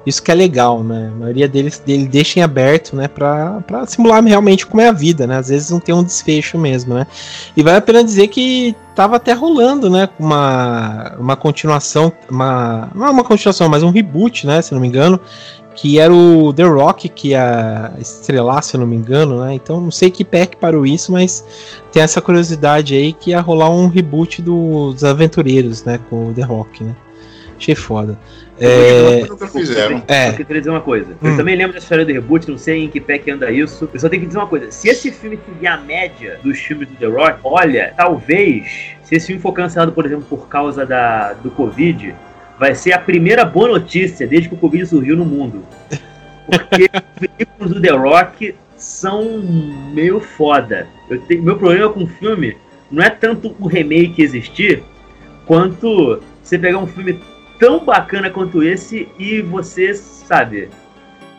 isso 0.05 0.21
que 0.21 0.29
é 0.31 0.35
legal, 0.35 0.83
né? 0.83 1.09
A 1.11 1.17
maioria 1.17 1.47
deles 1.47 1.79
dele 1.83 2.07
deixa 2.07 2.39
em 2.39 2.43
aberto, 2.43 2.95
né? 2.95 3.07
Pra, 3.07 3.61
pra 3.65 3.87
simular 3.87 4.23
realmente 4.23 4.65
como 4.65 4.81
é 4.81 4.87
a 4.87 4.91
vida, 4.91 5.25
né? 5.25 5.37
Às 5.37 5.49
vezes 5.49 5.71
não 5.71 5.79
tem 5.79 5.95
um 5.95 6.03
desfecho 6.03 6.59
mesmo, 6.59 6.93
né? 6.93 7.07
E 7.57 7.63
vale 7.63 7.77
a 7.77 7.81
pena 7.81 8.03
dizer 8.03 8.27
que 8.27 8.75
tava 8.93 9.15
até 9.15 9.33
rolando, 9.33 9.89
né? 9.89 10.07
Uma, 10.19 11.15
uma 11.19 11.35
continuação, 11.35 12.13
uma, 12.29 12.89
não 12.93 13.07
é 13.07 13.09
uma 13.09 13.23
continuação, 13.23 13.67
mas 13.67 13.81
um 13.81 13.89
reboot, 13.89 14.45
né? 14.45 14.61
Se 14.61 14.73
não 14.73 14.79
me 14.79 14.87
engano, 14.87 15.19
que 15.75 15.99
era 15.99 16.13
o 16.13 16.53
The 16.53 16.63
Rock 16.63 17.09
que 17.09 17.29
ia 17.29 17.91
estrelar, 17.99 18.63
se 18.63 18.75
eu 18.75 18.79
não 18.79 18.87
me 18.87 18.95
engano, 18.95 19.43
né? 19.43 19.53
Então 19.53 19.81
não 19.81 19.91
sei 19.91 20.09
que 20.09 20.23
pé 20.23 20.45
que 20.45 20.55
parou 20.55 20.85
isso, 20.85 21.11
mas 21.11 21.43
tem 21.91 22.01
essa 22.01 22.21
curiosidade 22.21 22.95
aí 22.95 23.11
que 23.13 23.31
ia 23.31 23.41
rolar 23.41 23.69
um 23.69 23.87
reboot 23.87 24.41
do- 24.41 24.93
dos 24.93 25.03
Aventureiros, 25.03 25.83
né? 25.83 25.99
Com 26.09 26.27
o 26.29 26.33
The 26.33 26.43
Rock, 26.43 26.83
né? 26.83 26.95
Achei 27.57 27.75
foda. 27.75 28.17
É, 28.57 29.25
Nunca 29.27 29.47
fizeram. 29.47 30.01
é. 30.07 30.29
Eu 30.29 30.33
queria 30.45 30.61
dizer 30.61 30.69
uma 30.69 30.79
coisa. 30.79 31.11
Eu 31.21 31.31
Hum. 31.31 31.35
também 31.37 31.57
lembro 31.57 31.73
da 31.73 31.79
história 31.79 32.05
do 32.05 32.11
reboot, 32.13 32.49
não 32.49 32.57
sei 32.57 32.85
em 32.85 32.87
que 32.87 33.01
pé 33.01 33.17
que 33.17 33.29
anda 33.29 33.51
isso. 33.51 33.89
Eu 33.93 33.99
só 33.99 34.07
tenho 34.07 34.21
que 34.21 34.27
dizer 34.27 34.39
uma 34.39 34.47
coisa. 34.47 34.71
Se 34.71 34.87
esse 34.87 35.11
filme 35.11 35.37
seguir 35.45 35.67
a 35.67 35.75
média 35.77 36.39
dos 36.41 36.57
filmes 36.59 36.87
do 36.87 36.95
The 36.95 37.05
Rock, 37.07 37.39
olha, 37.43 37.93
talvez, 37.97 38.65
se 39.03 39.15
esse 39.15 39.27
filme 39.27 39.41
for 39.41 39.51
cancelado, 39.51 39.91
por 39.91 40.05
exemplo, 40.05 40.25
por 40.29 40.47
causa 40.47 40.85
da, 40.85 41.33
do 41.33 41.51
Covid, 41.51 42.15
vai 42.59 42.75
ser 42.75 42.93
a 42.93 42.99
primeira 42.99 43.45
boa 43.45 43.67
notícia 43.67 44.27
desde 44.27 44.49
que 44.49 44.55
o 44.55 44.57
Covid 44.57 44.85
surgiu 44.85 45.15
no 45.15 45.25
mundo. 45.25 45.63
Porque 46.45 46.89
os 46.93 47.19
veículos 47.19 47.73
do 47.73 47.81
The 47.81 47.91
Rock 47.91 48.55
são 48.77 49.41
meio 49.93 50.19
foda. 50.19 50.87
Tenho, 51.27 51.43
meu 51.43 51.57
problema 51.57 51.91
com 51.91 52.03
o 52.03 52.07
filme 52.07 52.57
não 52.91 53.03
é 53.03 53.09
tanto 53.09 53.55
o 53.59 53.67
remake 53.67 54.21
existir, 54.21 54.83
quanto 55.45 56.21
você 56.41 56.57
pegar 56.57 56.77
um 56.77 56.87
filme 56.87 57.19
tão 57.59 57.83
bacana 57.83 58.29
quanto 58.29 58.63
esse 58.63 59.07
e 59.17 59.41
você, 59.41 59.93
sabe, 59.93 60.69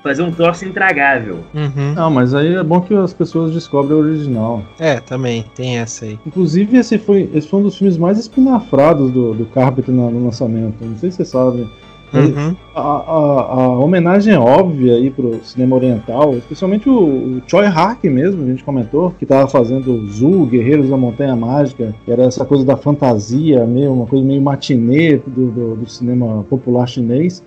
fazer 0.07 0.23
um 0.23 0.31
troço 0.31 0.65
intragável. 0.65 1.39
Uhum. 1.55 1.95
Não, 1.95 2.11
mas 2.11 2.35
aí 2.35 2.55
é 2.55 2.63
bom 2.63 2.81
que 2.81 2.95
as 2.95 3.13
pessoas 3.13 3.53
descobrem 3.53 3.97
o 3.97 4.01
original. 4.01 4.63
É, 4.79 5.01
também, 5.01 5.45
tem 5.55 5.79
essa 5.79 6.05
aí. 6.05 6.19
Inclusive, 6.27 6.77
esse 6.77 6.99
foi, 6.99 7.29
esse 7.35 7.49
foi 7.49 7.61
um 7.61 7.63
dos 7.65 7.77
filmes 7.77 7.97
mais 7.99 8.19
espinafrados 8.19 9.11
do, 9.11 9.35
do 9.35 9.45
Carpenter 9.47 9.95
no, 9.95 10.11
no 10.11 10.25
lançamento. 10.25 10.77
Não 10.85 10.97
sei 10.99 11.11
se 11.11 11.17
vocês 11.19 11.29
sabem. 11.29 11.69
Uhum. 12.15 12.55
A, 12.73 12.81
a- 12.81 13.53
a 13.55 13.69
homenagem 13.81 14.33
é 14.33 14.39
óbvia 14.39 14.95
aí 14.95 15.11
pro 15.11 15.41
cinema 15.45 15.75
oriental, 15.75 16.35
especialmente 16.37 16.89
o, 16.89 16.95
o 16.97 17.43
Choi 17.49 17.67
Hark 17.67 18.05
mesmo, 18.09 18.45
a 18.45 18.47
gente 18.47 18.63
comentou, 18.63 19.13
que 19.19 19.27
tava 19.27 19.49
fazendo 19.49 20.07
Zu, 20.07 20.47
Guerreiros 20.47 20.89
da 20.89 20.97
Montanha 20.97 21.35
Mágica, 21.35 21.93
que 22.05 22.13
era 22.13 22.23
essa 22.23 22.45
coisa 22.45 22.65
da 22.65 22.77
fantasia, 22.77 23.67
meio, 23.67 23.93
uma 23.93 24.07
coisa 24.07 24.25
meio 24.25 24.41
matinê 24.41 25.17
do, 25.17 25.51
do, 25.51 25.75
do 25.77 25.91
cinema 25.91 26.45
popular 26.49 26.87
chinês. 26.87 27.43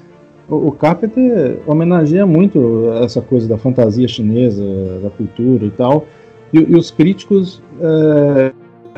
O, 0.50 0.68
o 0.68 0.72
Carpenter 0.72 1.60
homenageia 1.66 2.26
muito 2.26 2.92
essa 3.04 3.22
coisa 3.22 3.48
da 3.48 3.58
fantasia 3.58 4.08
chinesa, 4.08 4.64
da 5.04 5.10
cultura 5.10 5.66
e 5.66 5.72
tal. 5.72 6.08
E, 6.52 6.60
e 6.60 6.76
os 6.76 6.90
críticos 6.92 7.62
é, 7.82 8.52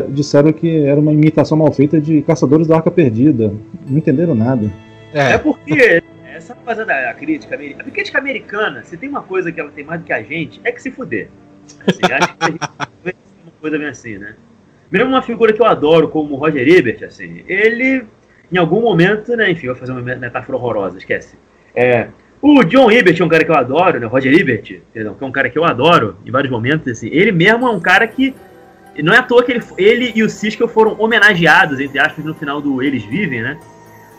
disseram 0.10 0.54
que 0.54 0.86
era 0.86 1.00
uma 1.00 1.12
imitação 1.12 1.58
mal 1.58 1.72
feita 1.72 2.00
de 2.00 2.22
Caçadores 2.22 2.68
da 2.68 2.78
Arca 2.78 2.90
Perdida. 2.90 3.54
Não 3.88 3.98
entenderam 3.98 4.34
nada. 4.34 4.72
É 5.14 5.34
É, 5.34 5.38
porque 5.38 6.02
essa 6.34 6.56
coisa 6.56 6.86
da 6.86 7.14
crítica 7.14 7.56
americana. 7.56 7.90
A 7.90 7.92
crítica 7.92 8.18
americana, 8.18 8.84
se 8.84 8.98
tem 8.98 9.10
uma 9.10 9.22
coisa 9.22 9.52
que 9.52 9.60
ela 9.60 9.72
tem 9.72 9.84
mais 9.84 10.02
do 10.02 10.06
que 10.06 10.14
a 10.14 10.24
gente, 10.24 10.60
é 10.64 10.72
que 10.72 10.82
se 10.82 10.92
fuder. 10.92 11.30
Assim, 11.86 12.14
acho 12.14 12.38
que 12.38 12.44
a 12.44 12.52
gente 12.52 13.16
uma 13.44 13.52
coisa 13.60 13.78
bem 13.78 13.88
assim, 13.88 14.18
né? 14.18 14.36
Mesmo 14.90 15.10
uma 15.10 15.22
figura 15.22 15.54
que 15.54 15.62
eu 15.62 15.66
adoro, 15.66 16.10
como 16.10 16.34
o 16.34 16.38
Roger 16.38 16.68
Ebert, 16.68 17.04
assim, 17.04 17.44
ele, 17.48 18.04
em 18.52 18.58
algum 18.58 18.82
momento, 18.82 19.36
né, 19.36 19.50
enfim, 19.50 19.68
vou 19.68 19.76
fazer 19.76 19.92
uma 19.92 20.02
metáfora 20.02 20.58
horrorosa, 20.58 20.98
esquece. 20.98 21.38
É, 21.76 22.08
o 22.42 22.64
John 22.64 22.90
Ebert 22.92 23.22
é 23.22 23.24
um 23.24 23.30
cara 23.30 23.46
que 23.46 23.52
eu 23.52 23.56
adoro, 23.56 24.00
né? 24.00 24.08
O 24.08 24.10
Roger 24.10 24.34
Ebert, 24.34 24.82
perdão, 24.92 25.14
que 25.14 25.24
é 25.24 25.28
um 25.28 25.32
cara 25.32 25.50
que 25.50 25.60
eu 25.60 25.64
adoro 25.64 26.18
em 26.26 26.32
vários 26.32 26.52
momentos, 26.52 26.88
assim. 26.88 27.08
Ele 27.12 27.32
mesmo 27.32 27.68
é 27.68 27.70
um 27.70 27.80
cara 27.80 28.08
que. 28.08 28.34
Não 29.02 29.14
é 29.14 29.20
à 29.20 29.24
toa 29.24 29.44
que 29.44 29.52
ele, 29.52 29.64
ele 29.78 30.12
e 30.16 30.24
o 30.24 30.30
Siskel 30.30 30.68
foram 30.68 31.00
homenageados, 31.00 31.80
entre 31.80 32.00
aspas, 32.00 32.26
no 32.26 32.34
final 32.34 32.60
do 32.60 32.82
Eles 32.82 33.06
Vivem, 33.06 33.42
né? 33.42 33.58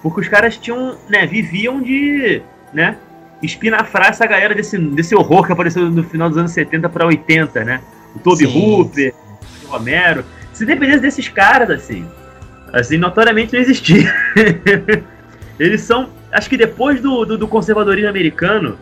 Porque 0.03 0.21
os 0.21 0.29
caras 0.29 0.57
tinham, 0.57 0.97
né, 1.11 1.27
viviam 1.27 1.83
de, 1.83 2.41
né, 2.73 2.97
espinafrar 3.43 4.09
essa 4.09 4.27
galera 4.27 4.55
desse, 4.55 4.79
desse 4.79 5.15
horror 5.15 5.45
que 5.47 5.53
apareceu 5.53 5.91
no 5.91 6.03
final 6.03 6.29
dos 6.29 6.39
anos 6.39 6.53
70 6.53 6.89
para 6.89 7.07
80, 7.07 7.65
né? 7.65 7.81
O 8.15 8.19
Toby 8.21 8.47
Sim. 8.47 8.59
Hooper, 8.59 9.15
o 9.65 9.73
Romero. 9.73 10.25
Se 10.53 10.65
dependesse 10.65 11.01
desses 11.01 11.29
caras, 11.29 11.71
assim, 11.71 12.07
assim, 12.73 12.97
notoriamente 12.97 13.53
não 13.53 13.61
existia. 13.61 14.12
Eles 15.59 15.82
são, 15.82 16.09
acho 16.32 16.49
que 16.49 16.57
depois 16.57 17.01
do, 17.01 17.24
do, 17.24 17.39
do 17.39 17.47
conservadorismo 17.47 18.09
americano, 18.09 18.78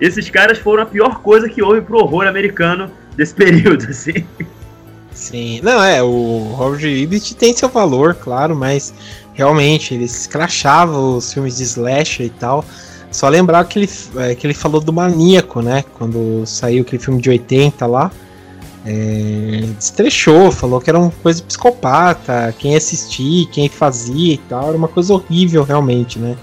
esses 0.00 0.30
caras 0.30 0.58
foram 0.58 0.84
a 0.84 0.86
pior 0.86 1.20
coisa 1.20 1.48
que 1.48 1.62
houve 1.62 1.80
pro 1.80 1.98
horror 1.98 2.26
americano 2.26 2.90
desse 3.16 3.34
período, 3.34 3.84
assim. 3.90 4.24
sim. 5.12 5.60
Não, 5.62 5.82
é, 5.82 6.02
o 6.02 6.54
Roger 6.56 6.90
Ebert 6.90 7.34
tem 7.34 7.54
seu 7.54 7.68
valor, 7.68 8.14
claro, 8.14 8.54
mas 8.54 8.94
realmente 9.34 9.94
eles 9.94 10.26
crachavam 10.26 11.16
os 11.16 11.32
filmes 11.32 11.56
de 11.56 11.64
slasher 11.64 12.26
e 12.26 12.30
tal. 12.30 12.64
só 13.10 13.28
lembrar 13.28 13.64
que 13.64 13.80
ele, 13.80 13.90
é, 14.16 14.34
que 14.34 14.46
ele 14.46 14.54
falou 14.54 14.80
do 14.80 14.92
Maníaco, 14.92 15.60
né? 15.60 15.84
Quando 15.94 16.46
saiu 16.46 16.82
aquele 16.82 17.02
filme 17.02 17.20
de 17.20 17.30
80 17.30 17.86
lá. 17.86 18.10
É, 18.84 19.64
destrechou, 19.78 20.50
falou 20.50 20.80
que 20.80 20.90
era 20.90 20.98
uma 20.98 21.12
coisa 21.22 21.42
psicopata, 21.42 22.52
quem 22.58 22.74
assistia, 22.74 23.46
quem 23.46 23.68
fazia 23.68 24.34
e 24.34 24.38
tal, 24.38 24.68
era 24.68 24.76
uma 24.76 24.88
coisa 24.88 25.14
horrível 25.14 25.62
realmente, 25.62 26.18
né? 26.18 26.36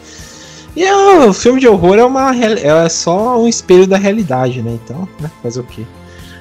E 0.76 0.84
é, 0.84 0.95
o 1.26 1.34
filme 1.34 1.60
de 1.60 1.68
horror 1.68 1.98
é 1.98 2.06
uma 2.06 2.34
é 2.36 2.88
só 2.88 3.41
um 3.41 3.48
espelho 3.48 3.86
da 3.86 3.98
realidade, 3.98 4.61
né? 4.61 4.80
Então, 4.84 5.07
né? 5.20 5.30
Fazer 5.44 5.60
o 5.60 5.64
quê? 5.64 5.84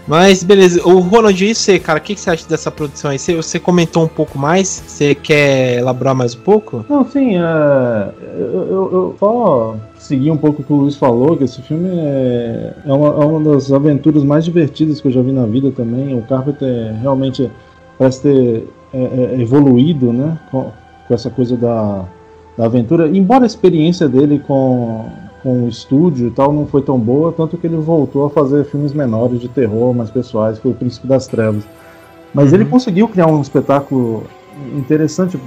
Mas 0.09 0.43
beleza, 0.43 0.81
o 0.89 1.01
Ronald, 1.01 1.45
e 1.45 1.55
você, 1.55 1.79
cara, 1.79 1.99
o 1.99 2.03
que, 2.03 2.15
que, 2.15 2.21
você 2.21 2.31
acha 2.31 2.49
dessa 2.49 2.71
produção 2.71 3.11
aí? 3.11 3.19
Você, 3.19 3.37
você, 3.37 3.61
comentou 3.61 4.05
um 4.05 4.09
pouco 4.09 4.39
mais? 4.39 4.83
Você 4.87 5.15
quer 5.15 5.77
elaborar 5.77 6.15
mais 6.15 6.35
um 6.35 6.41
pouco? 6.41 6.83
Não, 6.89 7.07
sim, 7.07 7.37
é, 7.37 8.11
eu, 8.39 8.69
eu, 8.71 8.91
eu 8.91 9.17
só 9.21 9.77
segui 9.99 10.31
um 10.31 10.37
pouco 10.39 10.63
o 10.63 10.65
que 10.65 10.73
o 10.73 10.77
Luiz 10.77 10.97
falou, 10.97 11.37
que 11.37 11.45
esse 11.45 11.61
filme 11.61 11.91
é, 11.91 12.73
é, 12.87 12.93
uma, 12.93 13.09
é 13.09 13.27
uma 13.27 13.53
das 13.53 13.71
aventuras 13.71 14.25
mais 14.25 14.47
divertidas 14.47 14.99
que 14.99 15.09
eu 15.09 15.13
já 15.13 15.21
vi 15.21 15.31
na 15.31 15.45
vida 15.45 15.71
também. 15.73 16.19
O 16.19 16.23
Carpenter 16.23 16.95
realmente 17.03 17.51
parece 17.99 18.23
ter 18.23 18.69
é, 18.95 19.03
é, 19.03 19.41
evoluído, 19.43 20.11
né, 20.11 20.39
com, 20.51 20.73
com 21.07 21.15
essa 21.15 21.29
coisa 21.29 21.55
da, 21.55 22.07
da 22.57 22.65
aventura. 22.65 23.09
Embora 23.09 23.45
a 23.45 23.47
experiência 23.47 24.09
dele 24.09 24.39
com 24.39 25.05
com 25.43 25.65
o 25.65 25.69
estúdio 25.69 26.29
e 26.29 26.31
tal 26.31 26.53
não 26.53 26.67
foi 26.67 26.83
tão 26.83 26.99
boa, 26.99 27.33
tanto 27.33 27.57
que 27.57 27.67
ele 27.67 27.77
voltou 27.77 28.27
a 28.27 28.31
fazer 28.31 28.65
filmes 28.65 28.93
menores 28.93 29.41
de 29.41 29.49
terror, 29.49 29.95
mais 29.95 30.11
pessoais, 30.11 30.59
foi 30.59 30.73
o 30.73 30.75
Príncipe 30.75 31.07
das 31.07 31.27
Trevas. 31.27 31.65
Mas 32.35 32.49
uhum. 32.49 32.57
ele 32.57 32.65
conseguiu 32.65 33.09
criar 33.09 33.27
um 33.27 33.41
espetáculo 33.41 34.25
interessante, 34.77 35.39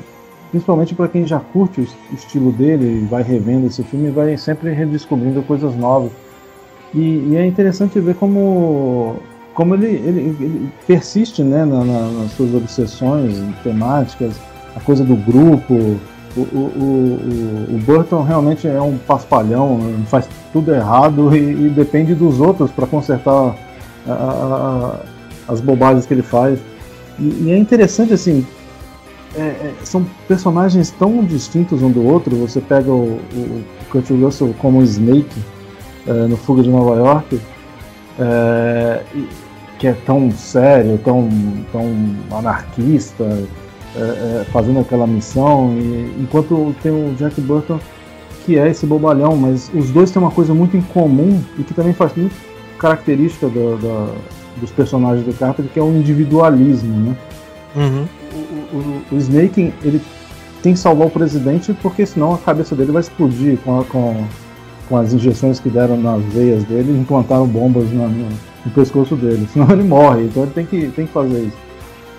principalmente 0.49 0.95
para 0.95 1.07
quem 1.07 1.25
já 1.27 1.39
curte 1.39 1.81
o 1.81 2.15
estilo 2.15 2.51
dele, 2.51 3.05
vai 3.09 3.23
revendo 3.23 3.67
esse 3.67 3.83
filme 3.83 4.07
e 4.07 4.11
vai 4.11 4.37
sempre 4.37 4.71
redescobrindo 4.71 5.41
coisas 5.43 5.75
novas. 5.75 6.11
E, 6.93 7.29
e 7.29 7.35
é 7.37 7.45
interessante 7.45 7.99
ver 7.99 8.15
como, 8.15 9.15
como 9.53 9.75
ele, 9.75 9.87
ele, 9.87 10.19
ele 10.39 10.71
persiste 10.87 11.43
né, 11.43 11.63
na, 11.65 11.83
na, 11.83 12.01
nas 12.11 12.31
suas 12.33 12.53
obsessões 12.53 13.37
temáticas, 13.63 14.33
a 14.75 14.79
coisa 14.79 15.03
do 15.03 15.15
grupo, 15.15 15.97
o, 16.35 16.39
o, 16.39 17.69
o, 17.71 17.75
o, 17.75 17.77
Burton 17.85 18.23
realmente 18.23 18.67
é 18.67 18.81
um 18.81 18.97
paspalhão, 18.97 19.79
faz 20.07 20.27
tudo 20.53 20.73
errado 20.73 21.35
e, 21.35 21.65
e 21.65 21.69
depende 21.69 22.15
dos 22.15 22.39
outros 22.39 22.71
para 22.71 22.87
consertar 22.87 23.55
a, 24.07 24.13
a, 24.13 24.95
as 25.47 25.59
bobagens 25.59 26.05
que 26.05 26.13
ele 26.13 26.21
faz. 26.21 26.59
E, 27.19 27.23
e 27.23 27.51
é 27.51 27.57
interessante 27.57 28.13
assim, 28.13 28.45
é, 29.35 29.41
é, 29.41 29.73
são 29.83 30.05
personagens 30.27 30.91
tão 30.91 31.23
distintos 31.23 31.81
um 31.81 31.91
do 31.91 32.05
outro. 32.05 32.35
Você 32.37 32.59
pega 32.59 32.91
o, 32.91 33.19
o 33.33 33.63
Kurt 33.89 34.09
Russell 34.09 34.53
como 34.59 34.81
Snake 34.83 35.41
é, 36.07 36.11
no 36.27 36.37
Fuga 36.37 36.63
de 36.63 36.69
Nova 36.69 36.95
York, 36.95 37.39
é, 38.19 39.01
que 39.79 39.87
é 39.87 39.93
tão 40.05 40.31
sério, 40.31 40.97
tão, 41.03 41.29
tão 41.71 41.93
anarquista, 42.37 43.25
é, 43.95 43.99
é, 43.99 44.45
fazendo 44.51 44.79
aquela 44.79 45.05
missão, 45.05 45.73
e, 45.77 46.15
enquanto 46.21 46.75
tem 46.81 46.91
o 46.91 47.13
Jack 47.15 47.39
Burton 47.41 47.79
que 48.45 48.57
é 48.57 48.69
esse 48.69 48.85
bobalhão, 48.85 49.35
mas 49.35 49.71
os 49.73 49.89
dois 49.91 50.11
têm 50.11 50.21
uma 50.21 50.31
coisa 50.31 50.53
muito 50.53 50.75
em 50.75 50.81
comum 50.81 51.41
e 51.57 51.63
que 51.63 51.73
também 51.73 51.93
faz 51.93 52.15
muito 52.15 52.35
característica 52.77 53.47
do, 53.47 53.77
do, 53.77 54.15
dos 54.59 54.71
personagens 54.71 55.25
do 55.25 55.33
Carpenter, 55.33 55.71
que 55.71 55.79
é 55.79 55.83
o 55.83 55.91
individualismo, 55.91 56.93
né? 56.93 57.17
Uhum. 57.75 58.07
O, 58.73 58.77
o, 58.77 59.01
o, 59.11 59.17
Snake, 59.17 59.73
ele 59.83 60.01
tem 60.61 60.73
que 60.73 60.79
salvar 60.79 61.07
o 61.07 61.11
presidente 61.11 61.73
porque 61.81 62.05
senão 62.05 62.33
a 62.33 62.37
cabeça 62.37 62.75
dele 62.75 62.91
vai 62.91 63.01
explodir 63.01 63.57
com, 63.59 63.79
a, 63.79 63.85
com, 63.85 64.25
com 64.89 64.97
as 64.97 65.13
injeções 65.13 65.59
que 65.59 65.69
deram 65.69 65.97
nas 65.97 66.21
veias 66.25 66.63
dele 66.63 66.91
e 66.91 66.99
implantaram 66.99 67.47
bombas 67.47 67.89
no, 67.91 68.09
no 68.09 68.71
pescoço 68.73 69.15
dele, 69.15 69.47
senão 69.53 69.69
ele 69.71 69.83
morre, 69.83 70.25
então 70.25 70.43
ele 70.43 70.51
tem 70.51 70.65
que, 70.65 70.87
tem 70.89 71.05
que 71.05 71.13
fazer 71.13 71.43
isso. 71.43 71.70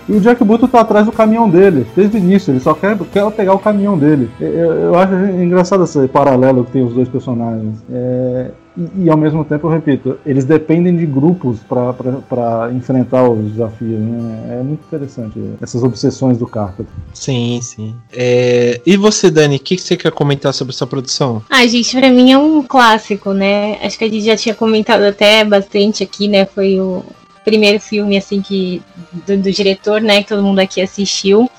E 0.07 0.13
o 0.13 0.19
Jack 0.19 0.43
Button 0.43 0.67
tá 0.67 0.81
atrás 0.81 1.05
do 1.05 1.11
caminhão 1.11 1.49
dele, 1.49 1.85
desde 1.95 2.17
o 2.17 2.19
início, 2.19 2.51
ele 2.51 2.59
só 2.59 2.73
quer, 2.73 2.97
quer 3.11 3.29
pegar 3.31 3.53
o 3.53 3.59
caminhão 3.59 3.97
dele. 3.97 4.29
Eu, 4.39 4.73
eu 4.73 4.95
acho 4.95 5.13
engraçado 5.13 5.83
esse 5.83 6.07
paralelo 6.07 6.65
que 6.65 6.71
tem 6.71 6.83
os 6.83 6.93
dois 6.93 7.07
personagens. 7.07 7.77
É, 7.91 8.51
e, 8.75 9.05
e, 9.05 9.09
ao 9.09 9.17
mesmo 9.17 9.45
tempo, 9.45 9.67
eu 9.67 9.71
repito, 9.71 10.17
eles 10.25 10.45
dependem 10.45 10.95
de 10.95 11.05
grupos 11.05 11.59
para 11.59 12.71
enfrentar 12.73 13.29
os 13.29 13.51
desafios. 13.51 13.99
Né? 13.99 14.59
É 14.59 14.63
muito 14.63 14.83
interessante 14.85 15.39
essas 15.61 15.83
obsessões 15.83 16.37
do 16.37 16.47
Carpenter. 16.47 16.91
Sim, 17.13 17.59
sim. 17.61 17.95
É, 18.11 18.81
e 18.85 18.97
você, 18.97 19.29
Dani, 19.29 19.57
o 19.57 19.59
que, 19.59 19.75
que, 19.75 19.81
você 19.81 19.95
quer 19.95 20.11
comentar 20.11 20.53
sobre 20.53 20.73
essa 20.73 20.87
produção? 20.87 21.41
Ah, 21.49 21.65
gente, 21.67 21.95
para 21.95 22.09
mim 22.09 22.31
é 22.31 22.37
um 22.37 22.63
clássico, 22.63 23.31
né? 23.31 23.77
Acho 23.83 23.97
que 23.97 24.05
a 24.05 24.09
gente 24.09 24.25
já 24.25 24.35
tinha 24.35 24.55
comentado 24.55 25.03
até 25.03 25.45
bastante 25.45 26.03
aqui, 26.03 26.27
né? 26.27 26.45
Foi 26.45 26.79
o 26.79 27.03
primeiro 27.43 27.79
filme, 27.79 28.17
assim, 28.17 28.41
que 28.41 28.81
do, 29.11 29.37
do, 29.37 29.51
diretor, 29.51 30.01
né, 30.01 30.23
que 30.23 30.29
todo 30.29 30.43
mundo 30.43 30.59
aqui 30.59 30.81
assistiu. 30.81 31.49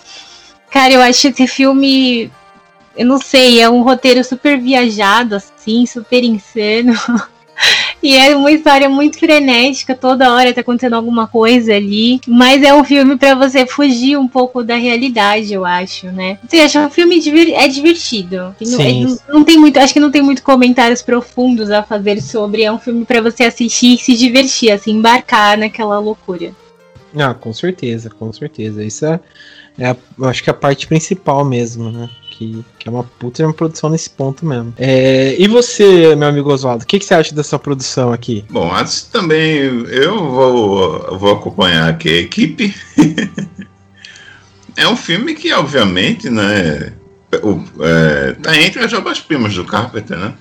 Cara, 0.71 0.95
eu 0.95 1.03
acho 1.03 1.29
esse 1.29 1.47
filme, 1.47 2.31
eu 2.97 3.07
não 3.07 3.19
sei, 3.19 3.61
é 3.61 3.69
um 3.69 3.83
roteiro 3.83 4.25
super 4.25 4.59
viajado, 4.61 5.37
assim, 5.37 5.87
super 5.87 6.25
insano. 6.25 6.95
E 8.05 8.15
é 8.15 8.37
uma 8.37 8.53
história 8.53 8.87
muito 8.87 9.19
frenética, 9.19 9.95
toda 9.95 10.31
hora 10.31 10.53
tá 10.53 10.61
acontecendo 10.61 10.93
alguma 10.93 11.27
coisa 11.27 11.75
ali. 11.75 12.21
Mas 12.29 12.63
é 12.63 12.75
um 12.75 12.85
filme 12.85 13.17
para 13.17 13.35
você 13.35 13.67
fugir 13.67 14.19
um 14.19 14.29
pouco 14.29 14.63
da 14.63 14.77
realidade, 14.77 15.55
eu 15.55 15.65
acho, 15.65 16.09
né? 16.13 16.39
Você 16.47 16.59
acha 16.59 16.87
um 16.87 16.91
filme 16.91 17.19
é 17.55 17.67
divertido. 17.67 18.55
Sim. 18.63 19.07
Não, 19.07 19.15
é, 19.15 19.19
não 19.27 19.43
tem 19.43 19.57
muito, 19.57 19.79
acho 19.79 19.95
que 19.95 20.01
não 20.01 20.11
tem 20.11 20.21
muito 20.21 20.43
comentários 20.43 21.01
profundos 21.01 21.71
a 21.71 21.83
fazer 21.83 22.21
sobre. 22.21 22.63
É 22.63 22.71
um 22.71 22.79
filme 22.79 23.07
para 23.07 23.23
você 23.23 23.45
assistir 23.45 23.95
e 23.95 23.99
se 23.99 24.15
divertir, 24.15 24.71
assim, 24.71 24.93
embarcar 24.93 25.57
naquela 25.57 25.99
loucura. 25.99 26.53
Ah, 27.17 27.33
com 27.33 27.55
certeza, 27.55 28.11
com 28.11 28.31
certeza. 28.35 28.85
Isso 28.85 29.07
é, 29.07 29.19
é 29.79 29.97
acho 30.25 30.45
que 30.45 30.51
é 30.51 30.53
a 30.53 30.55
parte 30.55 30.87
principal 30.87 31.43
mesmo, 31.43 31.91
né? 31.91 32.11
Que, 32.37 32.65
que 32.79 32.89
é 32.89 32.91
uma 32.91 33.05
puta 33.05 33.45
uma 33.45 33.55
produção 33.55 33.89
nesse 33.89 34.11
ponto 34.11 34.45
mesmo. 34.45 34.75
É, 34.77 35.41
e 35.41 35.47
você, 35.47 36.17
meu 36.17 36.29
amigo 36.29 36.53
Oswaldo, 36.53 36.83
o 36.83 36.87
que, 36.87 36.99
que 36.99 37.05
você 37.05 37.15
acha 37.15 37.35
dessa 37.35 37.59
produção 37.59 38.13
aqui? 38.13 38.45
Bom, 38.51 38.75
antes 38.75 39.03
também 39.03 39.57
eu 39.89 40.17
vou, 40.31 41.19
vou 41.19 41.33
acompanhar 41.33 41.89
aqui 41.89 42.09
a 42.09 42.17
equipe. 42.17 42.75
é 44.77 44.89
um 44.89 44.97
filme 44.97 45.35
que, 45.35 45.53
obviamente, 45.53 46.29
né, 46.29 46.93
o, 47.43 47.63
é, 47.81 48.33
tá 48.33 48.61
entre 48.61 48.85
as 48.85 48.93
obras-primas 48.93 49.55
do 49.55 49.65
Carpenter, 49.65 50.19
né? 50.19 50.35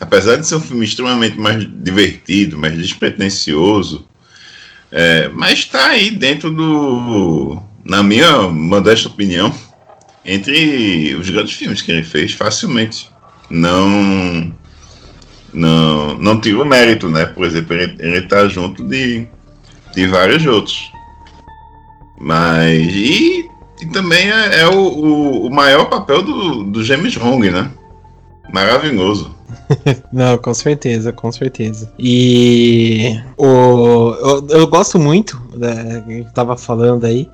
Apesar 0.00 0.36
de 0.36 0.46
ser 0.46 0.56
um 0.56 0.60
filme 0.60 0.84
extremamente 0.84 1.38
mais 1.38 1.64
divertido, 1.82 2.58
mais 2.58 2.76
despretensioso, 2.76 4.08
é, 4.90 5.28
mas 5.28 5.60
está 5.60 5.88
aí 5.88 6.10
dentro 6.10 6.50
do, 6.50 7.62
na 7.84 8.02
minha 8.02 8.48
modesta 8.48 9.08
opinião, 9.08 9.54
entre 10.24 11.14
os 11.14 11.28
grandes 11.28 11.54
filmes 11.54 11.82
que 11.82 11.90
ele 11.90 12.02
fez 12.02 12.32
facilmente. 12.32 13.10
Não 13.48 14.52
não 15.52 16.16
não 16.18 16.40
tive 16.40 16.60
o 16.60 16.64
mérito, 16.64 17.08
né? 17.08 17.26
Por 17.26 17.44
exemplo, 17.44 17.74
ele, 17.74 17.96
ele 17.98 18.22
tá 18.22 18.46
junto 18.48 18.84
de, 18.84 19.26
de 19.94 20.06
vários 20.06 20.44
outros. 20.46 20.90
Mas 22.20 22.78
e, 22.92 23.48
e 23.80 23.86
também 23.86 24.30
é, 24.30 24.60
é 24.60 24.68
o, 24.68 24.78
o, 24.78 25.46
o, 25.46 25.50
maior 25.50 25.86
papel 25.86 26.22
do, 26.22 26.64
do 26.64 26.84
James 26.84 27.16
Hong, 27.16 27.50
né? 27.50 27.70
Maravilhoso. 28.52 29.34
Não, 30.12 30.36
com 30.36 30.52
certeza, 30.52 31.12
com 31.12 31.32
certeza. 31.32 31.90
E 31.98 33.18
o, 33.38 34.14
eu, 34.20 34.46
eu 34.50 34.66
gosto 34.66 34.98
muito, 34.98 35.40
né, 35.56 36.04
que 36.06 36.26
tava 36.34 36.56
falando 36.56 37.06
aí. 37.06 37.28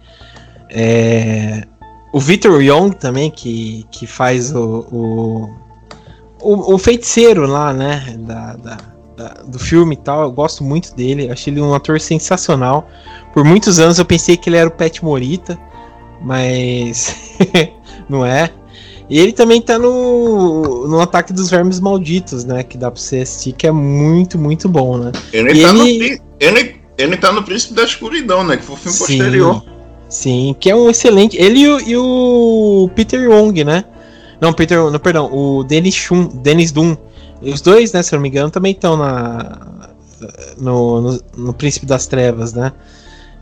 É, 0.71 1.67
o 2.16 2.18
Victor 2.18 2.62
Young 2.62 2.93
também, 2.93 3.30
que, 3.30 3.84
que 3.90 4.06
faz 4.06 4.51
o, 4.51 4.86
o, 4.90 5.55
o, 6.40 6.74
o 6.74 6.78
feiticeiro 6.78 7.47
lá, 7.47 7.74
né? 7.74 8.16
Da, 8.20 8.56
da, 8.56 8.78
da, 9.14 9.28
do 9.43 9.59
filme 9.59 9.94
e 9.94 9.98
tal. 9.98 10.22
Eu 10.22 10.32
gosto 10.32 10.64
muito 10.64 10.94
dele. 10.94 11.30
Achei 11.30 11.52
ele 11.52 11.60
um 11.60 11.74
ator 11.74 12.01
sensacional. 12.01 12.88
Por 13.34 13.44
muitos 13.44 13.78
anos 13.78 13.98
eu 13.98 14.05
pensei 14.06 14.34
que 14.34 14.48
ele 14.48 14.56
era 14.56 14.66
o 14.66 14.72
Pet 14.72 15.05
Morita, 15.05 15.59
mas 16.22 17.14
não 18.09 18.24
é. 18.24 18.51
E 19.10 19.18
ele 19.18 19.32
também 19.32 19.60
tá 19.60 19.78
no, 19.78 20.88
no 20.88 20.98
Ataque 21.02 21.34
dos 21.34 21.51
Vermes 21.51 21.80
Malditos, 21.80 22.47
né? 22.47 22.62
Que 22.62 22.78
dá 22.78 22.90
pra 22.90 22.98
você 22.98 23.18
assistir, 23.18 23.52
que 23.52 23.66
é 23.66 23.70
muito, 23.70 24.38
muito 24.38 24.70
bom, 24.70 24.97
né? 24.97 25.12
Ele, 25.34 25.60
tá, 25.60 25.68
ele... 25.68 26.12
No, 26.14 26.20
ele, 26.40 26.80
ele 26.97 27.16
tá 27.18 27.30
no 27.30 27.43
Príncipe 27.43 27.74
da 27.74 27.84
Escuridão, 27.84 28.43
né? 28.43 28.56
Que 28.56 28.64
foi 28.64 28.74
o 28.74 28.78
filme 28.78 28.97
Sim. 28.97 29.18
posterior. 29.18 29.76
Sim, 30.16 30.56
que 30.59 30.70
é 30.70 30.74
um 30.74 30.88
excelente. 30.88 31.36
Ele 31.36 31.59
e 31.60 31.68
o, 31.68 31.80
e 31.80 31.97
o 31.98 32.90
Peter 32.94 33.20
Young, 33.20 33.64
né? 33.64 33.84
Não, 34.40 34.51
Peter, 34.51 34.78
não, 34.90 34.98
perdão, 34.98 35.30
o 35.30 35.62
Dennis 35.62 35.94
Shun, 35.94 36.28
Dennis 36.28 36.72
Doom. 36.72 36.97
Os 37.43 37.60
dois, 37.60 37.93
né, 37.93 38.02
se 38.02 38.14
eu 38.14 38.16
não 38.16 38.22
me 38.22 38.30
engano, 38.30 38.51
também 38.51 38.72
estão 38.72 38.97
na 38.97 39.90
no, 40.56 41.02
no, 41.02 41.20
no, 41.36 41.52
Príncipe 41.52 41.84
das 41.84 42.06
Trevas, 42.06 42.55
né? 42.55 42.72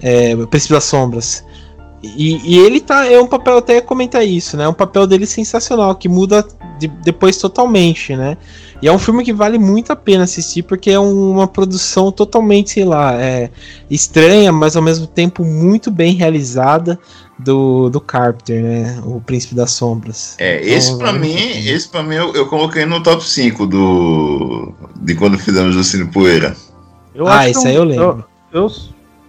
É, 0.00 0.34
Príncipe 0.46 0.74
das 0.74 0.82
Sombras. 0.82 1.44
E, 2.02 2.40
e, 2.44 2.58
ele 2.58 2.80
tá. 2.80 3.06
É 3.06 3.20
um 3.20 3.28
papel, 3.28 3.58
até 3.58 3.80
comentar 3.80 4.26
isso, 4.26 4.56
né? 4.56 4.64
É 4.64 4.68
um 4.68 4.74
papel 4.74 5.06
dele 5.06 5.26
sensacional, 5.26 5.94
que 5.94 6.08
muda 6.08 6.44
de, 6.80 6.88
depois 6.88 7.38
totalmente, 7.38 8.16
né? 8.16 8.36
E 8.84 8.86
é 8.86 8.92
um 8.92 8.98
filme 8.98 9.24
que 9.24 9.32
vale 9.32 9.56
muito 9.56 9.94
a 9.94 9.96
pena 9.96 10.24
assistir, 10.24 10.62
porque 10.62 10.90
é 10.90 11.00
um, 11.00 11.30
uma 11.30 11.48
produção 11.48 12.12
totalmente, 12.12 12.72
sei 12.72 12.84
lá, 12.84 13.18
é, 13.18 13.48
estranha, 13.88 14.52
mas 14.52 14.76
ao 14.76 14.82
mesmo 14.82 15.06
tempo 15.06 15.42
muito 15.42 15.90
bem 15.90 16.12
realizada 16.12 17.00
do, 17.38 17.88
do 17.88 17.98
Carpenter, 17.98 18.62
né? 18.62 19.02
O 19.06 19.22
Príncipe 19.22 19.54
das 19.54 19.70
Sombras. 19.70 20.36
É, 20.38 20.62
esse 20.62 20.88
então, 20.88 20.98
para 20.98 21.14
mim, 21.14 21.34
esse 21.34 21.88
para 21.88 22.02
mim 22.02 22.16
eu, 22.16 22.34
eu, 22.34 22.46
coloquei 22.46 22.84
no 22.84 23.02
top 23.02 23.26
5 23.26 23.66
do 23.66 24.74
de 24.96 25.14
quando 25.14 25.38
fizemos 25.38 25.74
o 25.76 25.82
Cine 25.82 26.04
Poeira. 26.04 26.54
Eu 27.14 27.26
ah, 27.26 27.48
isso 27.48 27.66
aí 27.66 27.76
eu 27.76 27.84
lembro. 27.84 28.26
Eu, 28.52 28.66
eu, 28.66 28.72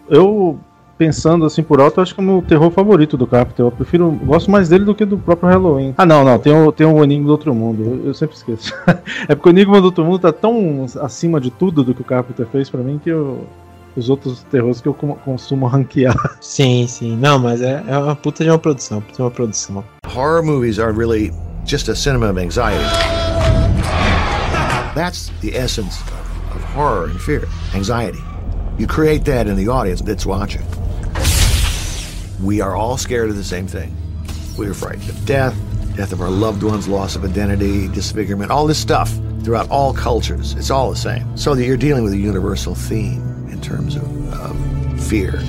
eu 0.10 0.60
pensando 0.98 1.46
assim 1.46 1.62
por 1.62 1.82
alto, 1.82 2.00
eu 2.00 2.04
acho 2.04 2.14
que 2.14 2.22
é 2.22 2.24
o 2.24 2.26
meu 2.26 2.42
terror 2.42 2.72
favorito 2.72 3.18
do 3.18 3.28
Carpenter. 3.28 3.66
Eu 3.66 3.72
prefiro, 3.72 4.12
gosto 4.24 4.50
mais 4.50 4.70
dele 4.70 4.86
do 4.86 4.96
que 4.96 5.06
do 5.06 5.18
próprio 5.18 5.50
Halloween. 5.50 5.94
Ah, 5.98 6.06
não, 6.06 6.24
não, 6.24 6.40
tem 6.40 6.54
o, 6.54 6.72
tem 6.72 6.88
o 6.88 7.04
Enigma 7.04 7.28
do 7.28 7.32
Outro 7.32 7.54
Mundo. 7.54 7.84
Eu, 7.84 8.08
eu 8.08 8.14
sempre 8.14 8.36
esqueço. 8.36 8.74
é 9.28 9.36
porque 9.36 9.50
o 9.50 9.52
Enigma 9.52 9.80
do 9.80 9.86
Outro 9.86 10.06
Mundo 10.06 10.20
tá 10.20 10.32
tão 10.32 10.86
acima 11.02 11.40
de 11.40 11.52
tudo 11.52 11.84
do 11.84 11.94
que 11.94 12.02
o 12.02 12.06
Carpenter 12.06 12.48
fez 12.48 12.70
para 12.70 12.82
mim 12.82 13.00
que 13.04 13.10
eu, 13.10 13.46
os 13.96 14.10
outros 14.10 14.44
terrores 14.44 14.82
que 14.82 14.88
eu 14.88 14.94
consumo 14.94 15.68
ranquear. 15.68 16.16
Sim, 16.42 16.86
sim. 16.88 17.18
Não, 17.18 17.40
mas 17.40 17.62
é, 17.62 17.84
é 17.88 17.98
uma 17.98 18.16
puta 18.16 18.44
de 18.44 18.50
uma 18.50 18.60
produção, 18.60 19.02
puta 19.02 19.16
de 19.16 19.22
uma 19.22 19.32
produção. 19.32 19.84
Horror 20.16 20.44
movies 20.44 20.80
are 20.80 20.94
really 20.94 21.32
just 21.66 21.90
a 21.90 21.96
cinema 21.96 22.30
of 22.30 22.40
anxiety. 22.40 22.84
That's 24.96 25.30
the 25.42 25.58
essence 25.58 26.00
of 26.54 26.64
horror 26.74 27.10
and 27.10 27.20
fear, 27.20 27.48
anxiety. 27.74 28.24
You 28.78 28.88
create 28.88 29.26
that 29.26 29.48
in 29.48 29.56
the 29.56 29.70
audience 29.70 30.02
that's 30.02 30.26
watching. 30.26 30.64
We 32.46 32.62
are 32.62 32.76
all 32.76 32.96
scared 32.96 33.32
of 33.32 33.38
the 33.38 33.44
same 33.44 33.66
thing. 33.66 33.92
We 34.56 34.68
are 34.68 34.76
frightened 34.76 35.10
of 35.10 35.26
death, 35.26 35.56
death 35.96 36.14
of 36.14 36.22
our 36.22 36.30
loved 36.30 36.62
ones, 36.62 36.88
loss 36.88 37.16
of 37.16 37.26
identity, 37.26 37.88
disfigurement, 37.88 38.52
all 38.52 38.68
this 38.68 38.78
stuff 38.78 39.12
throughout 39.42 39.68
all 39.72 39.92
cultures. 39.92 40.54
It's 40.54 40.70
all 40.70 40.92
the 40.92 40.96
same. 40.96 41.26
So 41.36 41.56
that 41.56 41.66
you're 41.66 41.76
dealing 41.76 42.04
with 42.04 42.14
a 42.14 42.20
universal 42.20 42.76
theme 42.76 43.50
in 43.52 43.60
terms 43.62 43.96
of, 43.96 44.04
of 44.32 44.56
fear. 45.10 45.40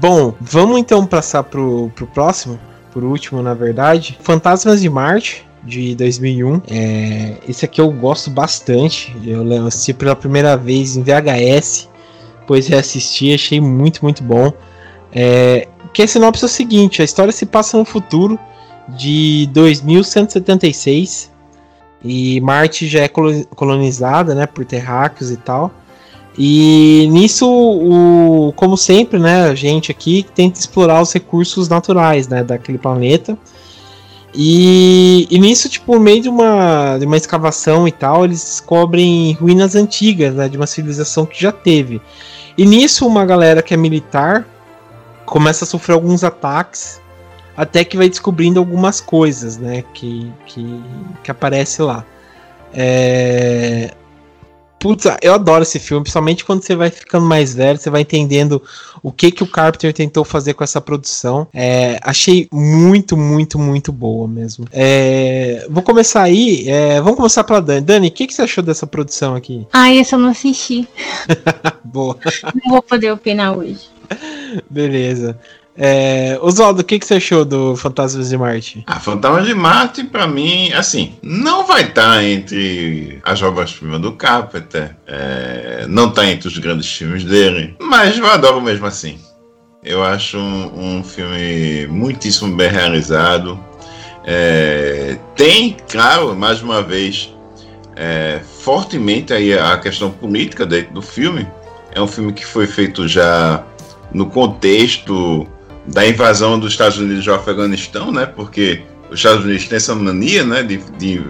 Bom, 0.00 0.34
vamos 0.40 0.78
então 0.78 1.04
passar 1.04 1.42
pro, 1.42 1.90
pro 1.94 2.06
próximo, 2.06 2.58
por 2.94 3.04
último, 3.04 3.42
na 3.42 3.52
verdade. 3.52 4.18
Fantasmas 4.22 4.80
de 4.80 4.88
Marte, 4.88 5.46
de 5.62 5.94
2001. 5.96 6.62
É, 6.66 7.36
esse 7.46 7.66
aqui 7.66 7.78
eu 7.78 7.90
gosto 7.90 8.30
bastante. 8.30 9.14
Eu 9.22 9.66
assisti 9.66 9.92
pela 9.92 10.16
primeira 10.16 10.56
vez 10.56 10.96
em 10.96 11.02
VHS, 11.02 11.90
depois 12.40 12.68
reassisti, 12.68 13.34
achei 13.34 13.60
muito, 13.60 14.00
muito 14.00 14.22
bom. 14.22 14.50
É, 15.14 15.68
que 15.92 16.02
a 16.02 16.08
sinopse 16.08 16.44
é 16.44 16.46
o 16.46 16.48
seguinte: 16.48 17.02
a 17.02 17.04
história 17.04 17.32
se 17.32 17.46
passa 17.46 17.76
no 17.76 17.84
futuro 17.84 18.38
de 18.88 19.48
2176 19.52 21.30
e 22.04 22.40
Marte 22.40 22.88
já 22.88 23.02
é 23.02 23.08
colonizada, 23.08 24.34
né, 24.34 24.46
por 24.46 24.64
terráqueos 24.64 25.30
e 25.30 25.36
tal. 25.36 25.70
E 26.36 27.06
nisso, 27.10 27.46
o, 27.46 28.52
como 28.56 28.76
sempre, 28.76 29.18
né, 29.18 29.44
a 29.44 29.54
gente 29.54 29.90
aqui 29.90 30.26
tenta 30.34 30.58
explorar 30.58 31.00
os 31.02 31.12
recursos 31.12 31.68
naturais, 31.68 32.26
né, 32.26 32.42
daquele 32.42 32.78
planeta. 32.78 33.36
E, 34.34 35.28
e 35.30 35.38
nisso, 35.38 35.68
tipo, 35.68 35.94
no 35.94 36.00
meio 36.00 36.22
de 36.22 36.28
uma, 36.28 36.96
de 36.98 37.04
uma 37.04 37.18
escavação 37.18 37.86
e 37.86 37.92
tal, 37.92 38.24
eles 38.24 38.40
descobrem 38.40 39.34
ruínas 39.34 39.76
antigas, 39.76 40.34
né, 40.34 40.48
de 40.48 40.56
uma 40.56 40.66
civilização 40.66 41.26
que 41.26 41.40
já 41.40 41.52
teve. 41.52 42.00
E 42.56 42.64
nisso, 42.64 43.06
uma 43.06 43.26
galera 43.26 43.62
que 43.62 43.74
é 43.74 43.76
militar 43.76 44.46
começa 45.26 45.64
a 45.64 45.66
sofrer 45.66 45.94
alguns 45.94 46.24
ataques 46.24 47.00
até 47.56 47.84
que 47.84 47.96
vai 47.96 48.08
descobrindo 48.08 48.58
algumas 48.58 49.00
coisas, 49.00 49.58
né, 49.58 49.82
que, 49.94 50.32
que, 50.46 50.82
que 51.22 51.30
aparece 51.30 51.82
lá. 51.82 52.04
É... 52.72 53.94
Putz, 54.82 55.04
eu 55.22 55.32
adoro 55.32 55.62
esse 55.62 55.78
filme, 55.78 56.02
principalmente 56.02 56.44
quando 56.44 56.64
você 56.64 56.74
vai 56.74 56.90
ficando 56.90 57.24
mais 57.24 57.54
velho, 57.54 57.78
você 57.78 57.88
vai 57.88 58.00
entendendo 58.00 58.60
o 59.00 59.12
que 59.12 59.30
que 59.30 59.44
o 59.44 59.46
Carpenter 59.46 59.92
tentou 59.92 60.24
fazer 60.24 60.54
com 60.54 60.64
essa 60.64 60.80
produção. 60.80 61.46
É, 61.54 62.00
achei 62.02 62.48
muito, 62.50 63.16
muito, 63.16 63.60
muito 63.60 63.92
boa 63.92 64.26
mesmo. 64.26 64.66
É, 64.72 65.64
vou 65.70 65.84
começar 65.84 66.22
aí, 66.22 66.68
é, 66.68 67.00
vamos 67.00 67.14
começar 67.14 67.44
pela 67.44 67.62
Dani. 67.62 67.80
Dani, 67.80 68.08
o 68.08 68.10
que, 68.10 68.26
que 68.26 68.34
você 68.34 68.42
achou 68.42 68.64
dessa 68.64 68.84
produção 68.84 69.36
aqui? 69.36 69.64
Ah, 69.72 69.92
esse 69.92 70.14
eu 70.14 70.18
não 70.18 70.28
assisti. 70.28 70.86
boa. 71.82 72.16
Não 72.54 72.72
vou 72.72 72.82
poder 72.82 73.10
opinar 73.10 73.56
hoje. 73.56 73.80
Beleza. 74.70 75.38
É, 75.76 76.38
Oswaldo, 76.42 76.82
o 76.82 76.84
que, 76.84 76.98
que 76.98 77.06
você 77.06 77.14
achou 77.14 77.44
do 77.44 77.74
Fantasmas 77.76 78.28
de 78.28 78.36
Marte? 78.36 78.84
Ah, 78.86 79.00
Fantasmas 79.00 79.46
de 79.46 79.54
Marte, 79.54 80.04
para 80.04 80.26
mim, 80.26 80.70
assim, 80.72 81.14
não 81.22 81.66
vai 81.66 81.82
estar 81.82 82.16
tá 82.16 82.24
entre 82.24 83.20
as 83.22 83.42
obras-primas 83.42 84.00
do 84.00 84.12
Carpenter, 84.12 84.94
é, 85.06 85.86
não 85.88 86.08
está 86.08 86.26
entre 86.26 86.48
os 86.48 86.58
grandes 86.58 86.92
filmes 86.92 87.24
dele, 87.24 87.74
mas 87.80 88.18
eu 88.18 88.26
adoro 88.26 88.60
mesmo 88.60 88.86
assim. 88.86 89.18
Eu 89.82 90.04
acho 90.04 90.38
um, 90.38 90.98
um 90.98 91.04
filme 91.04 91.86
muitíssimo 91.88 92.54
bem 92.54 92.68
realizado. 92.68 93.58
É, 94.24 95.18
tem, 95.34 95.76
claro, 95.90 96.36
mais 96.36 96.62
uma 96.62 96.82
vez, 96.82 97.34
é, 97.96 98.40
fortemente 98.60 99.32
aí 99.32 99.58
a 99.58 99.76
questão 99.78 100.10
política 100.10 100.64
dentro 100.64 100.94
do 100.94 101.02
filme. 101.02 101.48
É 101.94 102.00
um 102.00 102.06
filme 102.06 102.32
que 102.32 102.46
foi 102.46 102.66
feito 102.66 103.08
já 103.08 103.64
no 104.12 104.26
contexto 104.26 105.48
da 105.86 106.06
invasão 106.06 106.58
dos 106.58 106.72
Estados 106.72 106.98
Unidos 106.98 107.26
ao 107.28 107.36
Afeganistão, 107.36 108.12
né? 108.12 108.26
Porque 108.26 108.82
os 109.10 109.18
Estados 109.18 109.44
Unidos 109.44 109.66
têm 109.66 109.76
essa 109.76 109.94
mania, 109.94 110.44
né? 110.44 110.62
De, 110.62 110.78
de, 110.98 111.24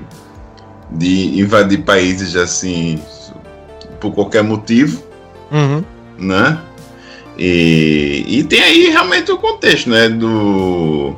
de 0.90 1.40
invadir 1.40 1.84
países 1.84 2.36
assim 2.36 3.00
por 4.00 4.12
qualquer 4.12 4.42
motivo, 4.42 5.02
uhum. 5.50 5.84
né? 6.18 6.58
E, 7.38 8.24
e 8.26 8.44
tem 8.44 8.60
aí 8.60 8.88
realmente 8.90 9.30
o 9.32 9.38
contexto, 9.38 9.88
né? 9.88 10.08
Do 10.08 11.16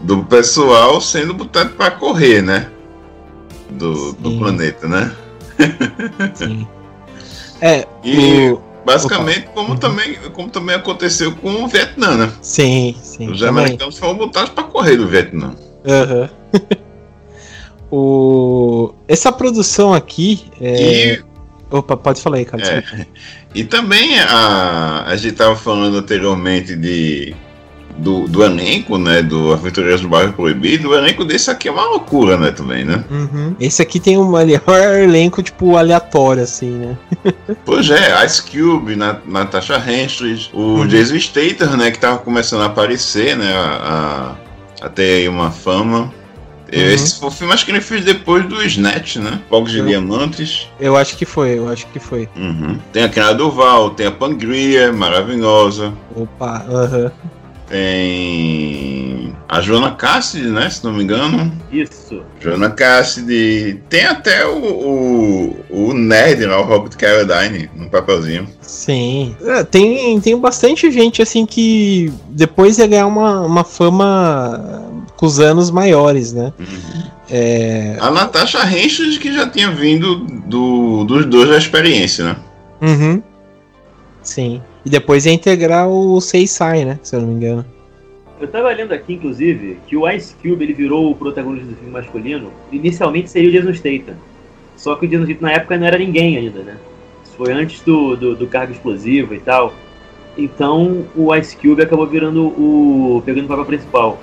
do 0.00 0.24
pessoal 0.24 1.00
sendo 1.00 1.32
botado 1.32 1.70
para 1.70 1.92
correr, 1.92 2.42
né? 2.42 2.68
Do, 3.70 4.12
do 4.14 4.36
planeta, 4.36 4.86
né? 4.86 5.12
Sim. 6.34 6.66
É, 7.64 7.86
e 8.02 8.50
o 8.50 8.60
Basicamente, 8.84 9.48
como, 9.54 9.70
uhum. 9.70 9.76
também, 9.76 10.14
como 10.32 10.50
também 10.50 10.74
aconteceu 10.74 11.32
com 11.36 11.64
o 11.64 11.68
Vietnã, 11.68 12.16
né? 12.16 12.32
Sim, 12.40 12.96
sim. 13.00 13.30
Os 13.30 13.38
também. 13.38 13.64
americanos 13.64 13.98
foram 13.98 14.16
botados 14.16 14.50
para 14.50 14.64
correr 14.64 14.96
do 14.96 15.06
Vietnã. 15.06 15.54
Uhum. 15.84 16.28
o... 17.90 18.94
Essa 19.06 19.30
produção 19.30 19.94
aqui. 19.94 20.50
É... 20.60 21.14
E... 21.14 21.24
Opa, 21.70 21.96
pode 21.96 22.20
falar 22.20 22.38
aí, 22.38 22.44
cara. 22.44 22.62
É. 22.62 23.06
E 23.54 23.64
também 23.64 24.18
a, 24.18 25.04
a 25.06 25.16
gente 25.16 25.32
estava 25.32 25.56
falando 25.56 25.96
anteriormente 25.96 26.76
de 26.76 27.34
do, 27.98 28.26
do 28.26 28.42
elenco, 28.42 28.98
né, 28.98 29.22
do 29.22 29.52
Aventureiros 29.52 30.00
do 30.00 30.08
Bairro 30.08 30.32
Proibido, 30.32 30.90
o 30.90 30.94
elenco 30.94 31.24
desse 31.24 31.50
aqui 31.50 31.68
é 31.68 31.72
uma 31.72 31.84
loucura, 31.84 32.36
né, 32.36 32.50
também, 32.50 32.84
né? 32.84 33.04
Uhum. 33.10 33.54
Esse 33.60 33.82
aqui 33.82 34.00
tem 34.00 34.18
um 34.18 34.30
melhor 34.30 34.62
elenco, 35.02 35.42
tipo, 35.42 35.76
aleatório, 35.76 36.42
assim, 36.42 36.70
né? 36.70 36.98
pois 37.64 37.90
é, 37.90 38.24
Ice 38.24 38.42
Cube, 38.42 38.96
Natasha 38.96 39.76
Henstridge, 39.76 40.50
o 40.52 40.60
uhum. 40.60 40.86
Jason 40.86 41.18
Statham, 41.18 41.76
né, 41.76 41.90
que 41.90 41.98
tava 41.98 42.18
começando 42.18 42.62
a 42.62 42.66
aparecer, 42.66 43.36
né, 43.36 43.52
a, 43.52 44.36
a, 44.80 44.86
a 44.86 44.88
ter 44.88 45.18
aí 45.18 45.28
uma 45.28 45.50
fama. 45.50 46.12
Uhum. 46.72 46.80
Esse 46.80 47.20
foi 47.20 47.28
o 47.28 47.30
filme, 47.30 47.52
acho 47.52 47.66
que 47.66 47.70
ele 47.70 47.82
fez 47.82 48.02
depois 48.02 48.48
do 48.48 48.62
Snatch, 48.64 49.16
né? 49.16 49.38
Fogos 49.50 49.70
de 49.70 49.78
eu, 49.78 49.86
Diamantes. 49.86 50.70
Eu 50.80 50.96
acho 50.96 51.18
que 51.18 51.26
foi, 51.26 51.58
eu 51.58 51.68
acho 51.68 51.86
que 51.88 51.98
foi. 51.98 52.26
Uhum. 52.34 52.78
Tem 52.90 53.04
a 53.04 53.10
Kenna 53.10 53.34
Duval, 53.34 53.90
tem 53.90 54.06
a 54.06 54.10
Pangria, 54.10 54.90
maravilhosa. 54.90 55.92
Opa, 56.16 56.64
aham. 56.66 57.12
Uhum. 57.22 57.41
Tem 57.72 59.34
a 59.48 59.62
Joana 59.62 59.92
Cassidy, 59.92 60.48
né? 60.48 60.68
Se 60.68 60.84
não 60.84 60.92
me 60.92 61.04
engano. 61.04 61.50
Isso. 61.72 62.22
Joana 62.38 62.68
Cassidy. 62.68 63.80
Tem 63.88 64.04
até 64.04 64.46
o, 64.46 64.58
o, 64.58 65.56
o 65.70 65.94
nerd 65.94 66.44
lá, 66.44 66.60
o 66.60 66.64
Robert 66.64 66.94
Carradine, 66.98 67.70
no 67.74 67.88
papelzinho. 67.88 68.46
Sim. 68.60 69.34
É, 69.42 69.64
tem, 69.64 70.20
tem 70.20 70.38
bastante 70.38 70.90
gente, 70.90 71.22
assim, 71.22 71.46
que 71.46 72.12
depois 72.28 72.76
ia 72.76 72.86
ganhar 72.86 73.06
uma, 73.06 73.40
uma 73.40 73.64
fama 73.64 74.92
com 75.16 75.24
os 75.24 75.40
anos 75.40 75.70
maiores, 75.70 76.34
né? 76.34 76.52
Uhum. 76.58 77.02
É... 77.30 77.96
A 78.00 78.10
Natasha 78.10 78.58
Henschel, 78.70 79.18
que 79.18 79.32
já 79.32 79.48
tinha 79.48 79.70
vindo 79.70 80.26
do, 80.44 81.04
dos 81.04 81.24
dois 81.24 81.48
da 81.48 81.56
experiência, 81.56 82.22
né? 82.26 82.36
Uhum. 82.82 83.22
Sim. 84.22 84.60
E 84.84 84.90
depois 84.90 85.26
ia 85.26 85.32
integrar 85.32 85.88
o 85.88 86.20
Seisai, 86.20 86.84
né? 86.84 86.98
Se 87.02 87.14
eu 87.14 87.20
não 87.20 87.28
me 87.28 87.34
engano. 87.34 87.64
Eu 88.40 88.48
tava 88.48 88.72
lendo 88.72 88.92
aqui, 88.92 89.14
inclusive, 89.14 89.78
que 89.86 89.96
o 89.96 90.08
Ice 90.10 90.34
Cube 90.34 90.64
ele 90.64 90.72
virou 90.72 91.10
o 91.10 91.14
protagonista 91.14 91.68
do 91.68 91.76
filme 91.76 91.92
masculino. 91.92 92.50
Inicialmente 92.72 93.30
seria 93.30 93.48
o 93.48 93.52
Jason 93.52 93.72
Statham. 93.72 94.16
Só 94.76 94.96
que 94.96 95.06
o 95.06 95.08
Jason 95.08 95.24
Statham 95.24 95.48
na 95.48 95.52
época 95.52 95.78
não 95.78 95.86
era 95.86 95.96
ninguém 95.96 96.36
ainda, 96.36 96.60
né? 96.60 96.76
Isso 97.24 97.34
foi 97.36 97.52
antes 97.52 97.80
do, 97.82 98.16
do, 98.16 98.34
do 98.34 98.46
cargo 98.48 98.72
explosivo 98.72 99.34
e 99.34 99.38
tal. 99.38 99.72
Então 100.36 101.04
o 101.14 101.34
Ice 101.36 101.56
Cube 101.56 101.82
acabou 101.82 102.06
virando 102.06 102.46
o. 102.46 103.22
pegando 103.24 103.44
o 103.44 103.48
papel 103.48 103.64
principal. 103.64 104.18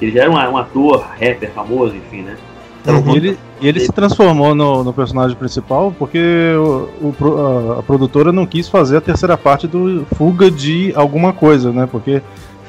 Ele 0.00 0.12
já 0.12 0.22
era 0.22 0.30
um, 0.30 0.34
um 0.34 0.56
ator, 0.58 1.00
rapper 1.00 1.50
famoso, 1.52 1.94
enfim, 1.94 2.22
né? 2.22 2.36
Uhum. 2.86 3.12
E 3.12 3.16
ele, 3.16 3.38
e 3.60 3.68
ele 3.68 3.80
se 3.80 3.92
transformou 3.92 4.54
no, 4.54 4.82
no, 4.82 4.92
personagem 4.92 5.36
principal 5.36 5.94
porque 5.98 6.18
o, 6.56 6.88
o, 7.02 7.74
a, 7.76 7.80
a, 7.80 7.82
produtora 7.82 8.32
não 8.32 8.46
quis 8.46 8.68
fazer 8.68 8.96
a 8.96 9.00
terceira 9.02 9.36
parte 9.36 9.66
do 9.66 10.06
Fuga 10.16 10.50
de 10.50 10.92
alguma 10.96 11.32
coisa, 11.32 11.70
né? 11.70 11.86
Porque 11.90 12.22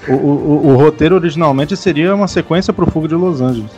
o, 0.08 0.14
o, 0.14 0.68
o 0.68 0.76
roteiro 0.76 1.16
originalmente 1.16 1.78
seria 1.78 2.14
uma 2.14 2.28
sequência 2.28 2.74
para 2.74 2.84
o 2.84 2.92
Fuga 2.92 3.08
de 3.08 3.16
Los 3.16 3.40
Angeles. 3.40 3.72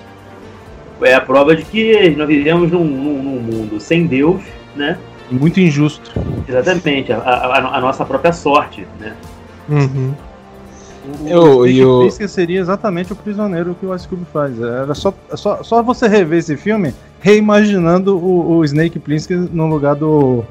É 1.03 1.13
a 1.13 1.21
prova 1.21 1.55
de 1.55 1.63
que 1.63 2.09
nós 2.11 2.27
vivemos 2.27 2.71
num, 2.71 2.83
num, 2.83 3.21
num 3.21 3.39
mundo 3.41 3.79
sem 3.79 4.07
Deus, 4.07 4.41
né? 4.75 4.97
Muito 5.29 5.59
injusto. 5.59 6.11
Exatamente, 6.47 7.11
a, 7.11 7.17
a, 7.17 7.77
a 7.77 7.81
nossa 7.81 8.05
própria 8.05 8.33
sorte, 8.33 8.87
né? 8.99 9.13
Uhum. 9.69 10.13
O, 11.05 11.65
eu, 11.65 11.67
eu... 11.67 12.11
seria 12.27 12.59
exatamente 12.59 13.11
o 13.11 13.15
prisioneiro 13.15 13.75
que 13.77 13.85
o 13.85 13.93
Ice 13.93 14.07
Cube 14.07 14.25
faz. 14.31 14.59
Era 14.61 14.93
só, 14.93 15.13
só, 15.35 15.61
só 15.61 15.83
você 15.83 16.07
rever 16.07 16.39
esse 16.39 16.55
filme 16.55 16.93
reimaginando 17.19 18.17
o, 18.17 18.57
o 18.57 18.65
Snake 18.65 18.99
Plissken 18.99 19.49
no 19.51 19.67
lugar 19.67 19.95
do, 19.95 20.43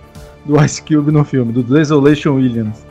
do 0.45 0.63
Ice 0.63 0.83
Cube 0.83 1.11
no 1.11 1.25
filme, 1.25 1.53
do 1.53 1.63
Desolation 1.63 2.35
Williams. 2.35 2.85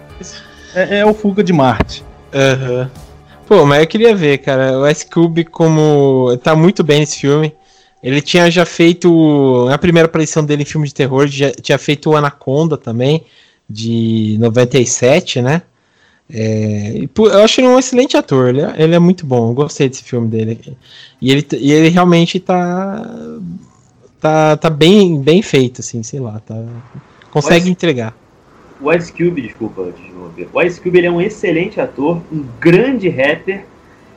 É, 0.74 1.00
é 1.00 1.06
o 1.06 1.14
Fuga 1.14 1.44
de 1.44 1.54
Marte. 1.54 2.04
Aham. 2.34 2.82
Uhum. 2.82 3.12
Pô, 3.48 3.66
mas 3.66 3.82
eu 3.82 3.88
queria 3.88 4.16
ver, 4.16 4.38
cara, 4.38 4.80
o 4.80 4.88
Ice 4.88 5.06
Cube 5.06 5.44
como. 5.44 6.38
tá 6.42 6.56
muito 6.56 6.86
bem 6.86 7.02
nesse 7.02 7.20
filme. 7.20 7.54
Ele 8.02 8.22
tinha 8.22 8.50
já 8.50 8.66
feito. 8.66 9.66
Na 9.68 9.78
primeira 9.78 10.08
aparição 10.08 10.44
dele 10.44 10.62
em 10.62 10.66
filme 10.66 10.88
de 10.88 10.94
terror, 10.94 11.28
já 11.28 11.52
tinha 11.52 11.78
feito 11.78 12.10
o 12.10 12.16
Anaconda 12.16 12.78
também, 12.78 13.26
de 13.70 14.38
97, 14.40 15.42
né? 15.42 15.64
É, 16.34 17.04
eu 17.04 17.44
acho 17.44 17.60
ele 17.60 17.68
um 17.68 17.78
excelente 17.78 18.16
ator, 18.16 18.50
ele 18.50 18.62
é, 18.62 18.74
ele 18.78 18.96
é, 18.96 19.00
muito 19.00 19.26
bom, 19.26 19.50
eu 19.50 19.54
gostei 19.54 19.90
desse 19.90 20.04
filme 20.04 20.28
dele. 20.30 20.60
E 21.22 21.32
ele, 21.32 21.46
e 21.58 21.72
ele 21.74 21.90
realmente 21.90 22.40
tá, 22.40 23.06
tá, 24.20 24.56
tá 24.56 24.70
bem, 24.70 25.20
bem 25.22 25.42
feito, 25.42 25.82
assim, 25.82 26.02
sei 26.04 26.20
lá, 26.20 26.40
tá, 26.40 26.56
consegue 27.32 27.64
Ice, 27.64 27.72
entregar. 27.72 28.16
O 28.80 28.92
Ice 28.94 29.12
Cube, 29.12 29.42
desculpa, 29.42 29.94
o 30.54 30.62
Ice 30.62 30.80
Cube 30.80 30.98
ele 30.98 31.08
é 31.08 31.12
um 31.12 31.20
excelente 31.20 31.82
ator, 31.82 32.22
um 32.32 32.46
grande 32.60 33.10
rapper, 33.10 33.66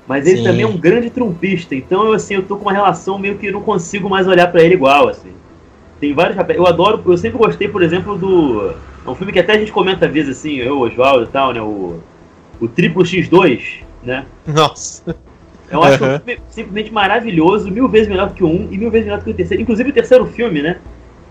mas 0.06 0.26
ele 0.26 0.38
Sim. 0.38 0.44
também 0.44 0.62
é 0.62 0.68
um 0.68 0.76
grande 0.76 1.10
trumpista, 1.10 1.74
então 1.74 2.06
eu, 2.06 2.12
assim, 2.12 2.34
eu 2.34 2.42
tô 2.42 2.56
com 2.56 2.62
uma 2.62 2.72
relação 2.72 3.18
meio 3.18 3.36
que 3.38 3.50
não 3.50 3.60
consigo 3.60 4.08
mais 4.08 4.28
olhar 4.28 4.52
para 4.52 4.62
ele 4.62 4.74
igual, 4.74 5.08
assim. 5.08 5.32
Tem 6.00 6.12
vários 6.12 6.36
Eu 6.50 6.66
adoro, 6.66 7.02
eu 7.06 7.16
sempre 7.16 7.38
gostei, 7.38 7.66
por 7.66 7.82
exemplo, 7.82 8.16
do. 8.18 8.74
É 9.06 9.10
um 9.10 9.14
filme 9.14 9.32
que 9.32 9.38
até 9.38 9.52
a 9.52 9.58
gente 9.58 9.72
comenta 9.72 10.06
às 10.06 10.12
vezes 10.12 10.38
assim, 10.38 10.56
eu, 10.56 10.80
Oswaldo 10.80 11.24
e 11.24 11.28
tal, 11.28 11.52
né? 11.52 11.60
O, 11.60 12.00
o 12.60 12.68
Triplo 12.68 13.02
X2, 13.02 13.82
né? 14.02 14.26
Nossa. 14.46 15.16
Eu 15.70 15.82
acho 15.82 16.02
uhum. 16.04 16.14
um 16.14 16.18
filme 16.18 16.40
simplesmente 16.48 16.92
maravilhoso, 16.92 17.70
mil 17.70 17.88
vezes 17.88 18.08
melhor 18.08 18.32
que 18.32 18.44
o 18.44 18.48
um 18.48 18.68
e 18.70 18.78
mil 18.78 18.90
vezes 18.90 19.06
melhor 19.06 19.22
que 19.22 19.30
o 19.30 19.34
terceiro. 19.34 19.62
Inclusive 19.62 19.90
o 19.90 19.92
terceiro 19.92 20.26
filme, 20.26 20.62
né? 20.62 20.78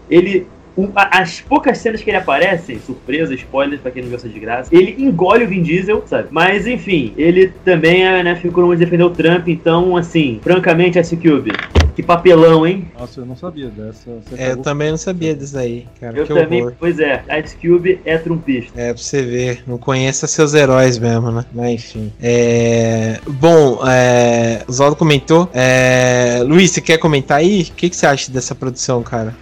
Ele. 0.09 0.47
Um, 0.77 0.89
as 0.95 1.41
poucas 1.41 1.77
cenas 1.77 2.01
que 2.01 2.09
ele 2.09 2.17
aparece, 2.17 2.79
surpresa, 2.79 3.33
spoilers 3.35 3.81
pra 3.81 3.91
quem 3.91 4.03
não 4.03 4.09
gosta 4.09 4.27
de 4.27 4.39
graça, 4.39 4.75
ele 4.75 4.95
engole 4.97 5.45
o 5.45 5.47
Vin 5.47 5.61
Diesel, 5.61 6.03
sabe? 6.05 6.29
Mas 6.31 6.65
enfim, 6.65 7.13
ele 7.17 7.53
também 7.63 8.05
é, 8.05 8.23
né, 8.23 8.35
ficou 8.35 8.65
no 8.65 8.75
defender 8.75 9.03
o 9.03 9.09
Trump, 9.09 9.47
então, 9.47 9.95
assim, 9.95 10.39
francamente, 10.43 10.97
S-Cube, 10.97 11.51
que 11.95 12.01
papelão, 12.01 12.65
hein? 12.65 12.87
Nossa, 12.97 13.21
eu 13.21 13.25
não 13.25 13.35
sabia 13.35 13.69
dessa. 13.69 14.09
É, 14.35 14.51
eu 14.51 14.57
também 14.57 14.89
não 14.89 14.97
sabia 14.97 15.35
disso 15.35 15.57
aí, 15.57 15.85
cara. 15.99 16.17
Eu 16.17 16.25
também, 16.25 16.61
horror. 16.61 16.73
pois 16.79 16.99
é, 16.99 17.23
Ice 17.43 17.55
Cube 17.55 17.99
é 18.03 18.17
trumpista. 18.17 18.79
É, 18.79 18.93
pra 18.93 19.01
você 19.01 19.21
ver, 19.21 19.63
não 19.67 19.77
conheça 19.77 20.25
seus 20.25 20.53
heróis 20.53 20.97
mesmo, 20.97 21.31
né? 21.31 21.45
Mas 21.53 21.73
enfim. 21.73 22.11
É... 22.21 23.19
Bom, 23.27 23.79
é... 23.87 24.63
o 24.67 24.71
Zoldo 24.71 24.95
comentou. 24.95 25.49
É... 25.53 26.41
Luiz, 26.43 26.71
você 26.71 26.81
quer 26.81 26.97
comentar 26.97 27.37
aí? 27.37 27.61
O 27.61 27.75
que, 27.75 27.89
que 27.89 27.95
você 27.95 28.07
acha 28.07 28.31
dessa 28.31 28.55
produção, 28.55 29.03
cara? 29.03 29.35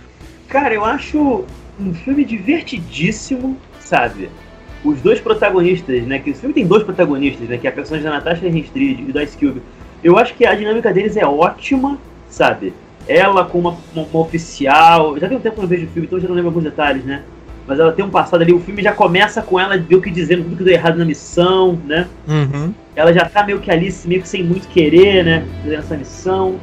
Cara, 0.51 0.73
eu 0.73 0.85
acho 0.85 1.45
um 1.79 1.93
filme 1.93 2.23
divertidíssimo, 2.23 3.57
sabe? 3.79 4.29
Os 4.83 5.01
dois 5.01 5.19
protagonistas, 5.19 6.03
né? 6.03 6.19
Que 6.19 6.31
o 6.31 6.35
filme 6.35 6.53
tem 6.53 6.67
dois 6.67 6.83
protagonistas, 6.83 7.49
né? 7.49 7.57
Que 7.57 7.65
é 7.65 7.69
a 7.71 7.73
personagem 7.73 8.07
da 8.07 8.17
Natasha 8.17 8.47
Henstridge 8.47 9.01
e 9.01 9.11
do 9.11 9.19
Ice 9.19 9.35
Cube. 9.35 9.63
Eu 10.03 10.17
acho 10.19 10.35
que 10.35 10.45
a 10.45 10.53
dinâmica 10.53 10.93
deles 10.93 11.17
é 11.17 11.25
ótima 11.25 11.97
sabe? 12.31 12.73
Ela 13.07 13.45
com 13.45 13.59
uma, 13.59 13.77
uma, 13.93 14.05
uma, 14.05 14.21
oficial. 14.21 15.19
Já 15.19 15.27
tem 15.27 15.37
um 15.37 15.41
tempo 15.41 15.55
que 15.55 15.59
eu 15.59 15.63
não 15.63 15.69
vejo 15.69 15.85
o 15.85 15.89
filme, 15.89 16.07
então 16.07 16.17
eu 16.17 16.21
já 16.21 16.27
não 16.27 16.35
lembro 16.35 16.49
alguns 16.49 16.63
detalhes, 16.63 17.03
né? 17.03 17.23
Mas 17.67 17.79
ela 17.79 17.91
tem 17.91 18.03
um 18.03 18.09
passado 18.09 18.41
ali, 18.41 18.51
o 18.51 18.59
filme 18.59 18.81
já 18.81 18.91
começa 18.91 19.41
com 19.41 19.59
ela 19.59 19.77
meio 19.77 20.01
que 20.01 20.09
dizendo 20.09 20.43
tudo 20.43 20.57
que 20.57 20.63
deu 20.63 20.73
errado 20.73 20.97
na 20.97 21.05
missão, 21.05 21.77
né? 21.85 22.07
Uhum. 22.27 22.73
Ela 22.95 23.13
já 23.13 23.25
tá 23.25 23.43
meio 23.43 23.59
que 23.59 23.69
ali, 23.69 23.93
meio 24.05 24.21
que 24.21 24.27
sem 24.27 24.43
muito 24.43 24.67
querer, 24.67 25.23
né? 25.23 25.45
Fazendo 25.61 25.79
essa 25.79 25.97
missão. 25.97 26.59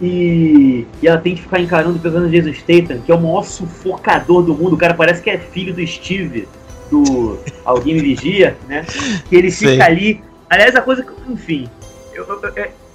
E, 0.00 0.86
e 1.02 1.08
ela 1.08 1.18
tem 1.18 1.34
que 1.34 1.42
ficar 1.42 1.60
encarando 1.60 1.96
o 1.96 1.98
personagem 1.98 2.30
de 2.30 2.50
Jason 2.50 2.60
Statham, 2.60 3.00
que 3.00 3.10
é 3.10 3.14
o 3.14 3.20
maior 3.20 3.44
sufocador 3.44 4.42
do 4.42 4.54
mundo. 4.54 4.74
O 4.74 4.78
cara 4.78 4.94
parece 4.94 5.22
que 5.22 5.30
é 5.30 5.38
filho 5.38 5.74
do 5.74 5.84
Steve, 5.86 6.46
do 6.90 7.38
Alguém 7.64 7.94
Me 7.94 8.00
Vigia, 8.00 8.56
né? 8.68 8.84
Que 9.28 9.36
ele 9.36 9.50
fica 9.50 9.70
Sei. 9.70 9.80
ali. 9.80 10.22
Aliás, 10.48 10.74
a 10.76 10.80
coisa 10.80 11.02
que, 11.02 11.12
enfim, 11.30 11.68
eu, 12.14 12.24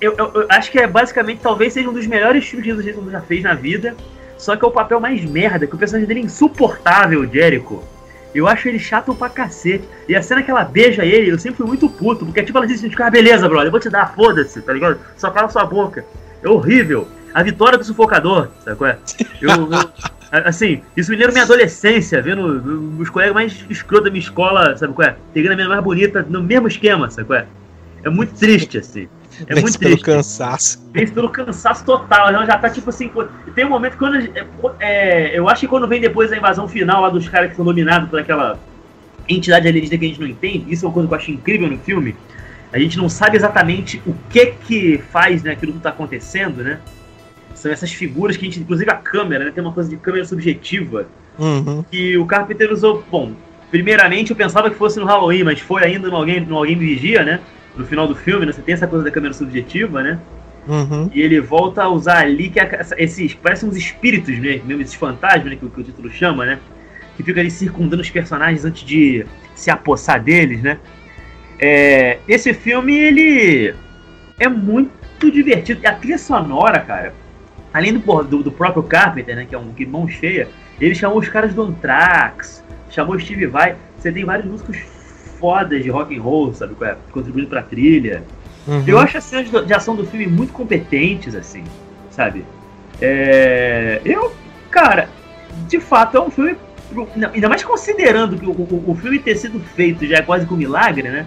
eu, 0.01 0.15
eu, 0.17 0.31
eu, 0.33 0.45
acho 0.49 0.71
que 0.71 0.79
é 0.79 0.87
basicamente, 0.87 1.39
talvez 1.41 1.73
seja 1.73 1.89
um 1.89 1.93
dos 1.93 2.07
melhores 2.07 2.45
filmes 2.45 2.65
que 2.65 2.73
o 2.73 2.83
Jason 2.83 3.11
já 3.11 3.21
fez 3.21 3.43
na 3.43 3.53
vida. 3.53 3.95
Só 4.37 4.57
que 4.57 4.65
é 4.65 4.67
o 4.67 4.71
papel 4.71 4.99
mais 4.99 5.23
merda, 5.23 5.65
que 5.65 5.75
o 5.75 5.77
personagem 5.77 6.07
dele 6.07 6.19
é 6.21 6.23
insuportável, 6.23 7.25
Jericho. 7.31 7.81
Eu 8.35 8.47
acho 8.47 8.67
ele 8.67 8.79
chato 8.79 9.13
pra 9.13 9.29
cacete. 9.29 9.87
E 10.07 10.15
a 10.15 10.21
cena 10.21 10.41
que 10.41 10.51
ela 10.51 10.65
beija 10.65 11.05
ele, 11.05 11.31
eu 11.31 11.39
sempre 11.39 11.57
fui 11.57 11.67
muito 11.67 11.87
puto. 11.87 12.25
Porque 12.25 12.43
tipo, 12.43 12.57
ela 12.57 12.67
diz 12.67 12.83
assim, 12.83 12.93
ah, 12.99 13.09
beleza, 13.09 13.47
brother, 13.47 13.67
eu 13.67 13.71
vou 13.71 13.79
te 13.79 13.89
dar, 13.89 14.13
foda-se, 14.13 14.61
tá 14.61 14.73
ligado? 14.73 14.99
Só 15.15 15.29
cala 15.29 15.47
sua 15.49 15.65
boca. 15.65 16.03
É 16.43 16.49
horrível. 16.49 17.07
A 17.33 17.41
vitória 17.41 17.77
do 17.77 17.83
sufocador, 17.83 18.49
sabe 18.63 18.77
qual 18.77 18.89
é? 18.91 18.97
Eu, 19.41 19.49
eu, 19.49 19.91
assim, 20.45 20.81
isso 20.95 21.09
me 21.11 21.17
lembra 21.17 21.31
minha 21.31 21.43
adolescência, 21.45 22.21
vendo 22.21 22.99
os 22.99 23.09
colegas 23.09 23.33
mais 23.33 23.65
escrotos 23.69 24.05
da 24.05 24.11
minha 24.11 24.21
escola, 24.21 24.75
sabe 24.77 24.93
qual 24.93 25.07
é? 25.07 25.15
Pegando 25.33 25.53
a 25.53 25.55
menina 25.55 25.73
mais 25.73 25.83
bonita 25.83 26.25
no 26.27 26.43
mesmo 26.43 26.67
esquema, 26.67 27.09
sabe 27.09 27.27
qual 27.27 27.39
é? 27.39 27.45
É 28.03 28.09
muito 28.09 28.33
triste, 28.35 28.77
assim. 28.77 29.07
É 29.47 29.59
muito 29.59 29.79
pelo 29.79 29.91
triste. 29.91 30.05
cansaço. 30.05 30.89
Vence 30.91 31.13
pelo 31.13 31.29
cansaço 31.29 31.85
total. 31.85 32.29
Ela 32.29 32.45
já 32.45 32.57
tá 32.57 32.69
tipo 32.69 32.89
assim. 32.89 33.09
Tem 33.55 33.65
um 33.65 33.69
momento 33.69 33.97
quando. 33.97 34.17
É, 34.17 34.45
é, 34.79 35.39
eu 35.39 35.47
acho 35.49 35.61
que 35.61 35.67
quando 35.67 35.87
vem 35.87 36.01
depois 36.01 36.31
a 36.31 36.37
invasão 36.37 36.67
final 36.67 37.01
lá 37.01 37.09
dos 37.09 37.27
caras 37.27 37.49
que 37.49 37.55
são 37.55 37.65
dominados 37.65 38.09
por 38.09 38.19
aquela 38.19 38.59
entidade 39.27 39.67
alienígena 39.67 39.97
que 39.97 40.05
a 40.05 40.07
gente 40.09 40.19
não 40.19 40.27
entende, 40.27 40.65
isso 40.71 40.85
é 40.85 40.87
uma 40.87 40.93
coisa 40.93 41.07
que 41.07 41.13
eu 41.13 41.17
acho 41.17 41.31
incrível 41.31 41.69
no 41.69 41.77
filme. 41.79 42.15
A 42.73 42.79
gente 42.79 42.97
não 42.97 43.07
sabe 43.07 43.37
exatamente 43.37 44.01
o 44.05 44.13
que 44.29 44.47
que 44.47 44.97
faz 45.11 45.43
né, 45.43 45.51
aquilo 45.51 45.73
que 45.73 45.79
tá 45.79 45.89
acontecendo, 45.89 46.63
né? 46.63 46.79
São 47.53 47.71
essas 47.71 47.91
figuras 47.91 48.35
que 48.35 48.43
a 48.43 48.49
gente, 48.49 48.59
inclusive 48.59 48.89
a 48.89 48.95
câmera, 48.95 49.45
né? 49.45 49.51
Tem 49.51 49.63
uma 49.63 49.71
coisa 49.71 49.89
de 49.89 49.95
câmera 49.95 50.25
subjetiva. 50.25 51.05
Uhum. 51.37 51.83
Que 51.89 52.17
o 52.17 52.25
Carpenter 52.25 52.71
usou. 52.71 53.03
Bom, 53.09 53.33
primeiramente 53.69 54.31
eu 54.31 54.35
pensava 54.35 54.69
que 54.69 54.75
fosse 54.75 54.99
no 54.99 55.05
Halloween, 55.05 55.43
mas 55.43 55.59
foi 55.59 55.83
ainda 55.83 56.09
no 56.09 56.15
Alguém, 56.15 56.41
no 56.41 56.57
Alguém 56.57 56.75
Me 56.75 56.85
Vigia, 56.85 57.23
né? 57.23 57.39
no 57.75 57.85
final 57.85 58.07
do 58.07 58.15
filme, 58.15 58.45
né? 58.45 58.51
Você 58.51 58.61
tem 58.61 58.73
essa 58.73 58.87
coisa 58.87 59.03
da 59.03 59.11
câmera 59.11 59.33
subjetiva, 59.33 60.01
né? 60.03 60.19
Uhum. 60.67 61.09
E 61.13 61.21
ele 61.21 61.41
volta 61.41 61.83
a 61.83 61.89
usar 61.89 62.19
ali 62.19 62.49
que 62.49 62.59
é 62.59 62.85
esses 62.97 63.33
parecem 63.33 63.67
uns 63.67 63.75
espíritos 63.75 64.37
mesmo, 64.37 64.65
mesmo 64.65 64.81
esses 64.81 64.95
fantasmas, 64.95 65.45
né, 65.45 65.57
que, 65.57 65.67
que, 65.67 65.81
o 65.81 65.83
título 65.83 66.09
chama, 66.09 66.45
né? 66.45 66.59
Que 67.17 67.23
fica 67.23 67.39
ali 67.39 67.51
circundando 67.51 68.01
os 68.01 68.09
personagens 68.09 68.63
antes 68.63 68.83
de 68.83 69.25
se 69.55 69.69
apossar 69.69 70.21
deles, 70.21 70.61
né? 70.61 70.77
É, 71.65 72.19
esse 72.27 72.53
filme 72.53 72.93
ele 72.93 73.73
é 74.37 74.49
muito 74.49 75.31
divertido. 75.31 75.79
E 75.81 75.87
a 75.87 75.95
trilha 75.95 76.17
sonora, 76.17 76.81
cara, 76.81 77.13
além 77.73 77.97
do, 77.97 78.23
do, 78.23 78.43
do, 78.43 78.51
próprio 78.51 78.83
Carpenter, 78.83 79.33
né, 79.33 79.45
que 79.45 79.55
é 79.55 79.57
um 79.57 79.71
que 79.71 79.85
mão 79.85 80.05
cheia, 80.05 80.49
ele 80.77 80.93
chamou 80.93 81.19
os 81.19 81.29
caras 81.29 81.53
do 81.53 81.61
Anthrax, 81.61 82.61
chamou 82.89 83.17
Steve 83.17 83.47
Vai. 83.47 83.77
Você 83.97 84.11
tem 84.11 84.25
vários 84.25 84.45
músicos 84.45 84.77
fodas 85.39 85.81
de 85.81 85.89
rock 85.89 86.17
and 86.17 86.21
roll, 86.21 86.53
sabe? 86.53 86.75
É? 86.81 86.97
Contribuindo 87.13 87.47
pra 87.47 87.63
trilha. 87.63 88.25
Uhum. 88.67 88.83
Eu 88.85 88.99
acho 88.99 89.17
as 89.17 89.23
cenas 89.23 89.49
de 89.65 89.73
ação 89.73 89.95
do 89.95 90.05
filme 90.05 90.27
muito 90.27 90.51
competentes, 90.51 91.33
assim, 91.33 91.63
sabe? 92.11 92.43
É... 93.01 94.01
Eu, 94.03 94.35
cara, 94.69 95.07
de 95.69 95.79
fato 95.79 96.17
é 96.17 96.21
um 96.21 96.29
filme. 96.29 96.57
Ainda 97.33 97.47
mais 97.47 97.63
considerando 97.63 98.37
que 98.37 98.45
o, 98.45 98.51
o, 98.51 98.91
o 98.91 98.95
filme 98.95 99.17
ter 99.17 99.37
sido 99.37 99.61
feito 99.61 100.05
já 100.05 100.17
é 100.17 100.21
quase 100.21 100.45
que 100.45 100.53
um 100.53 100.57
milagre, 100.57 101.07
né? 101.07 101.25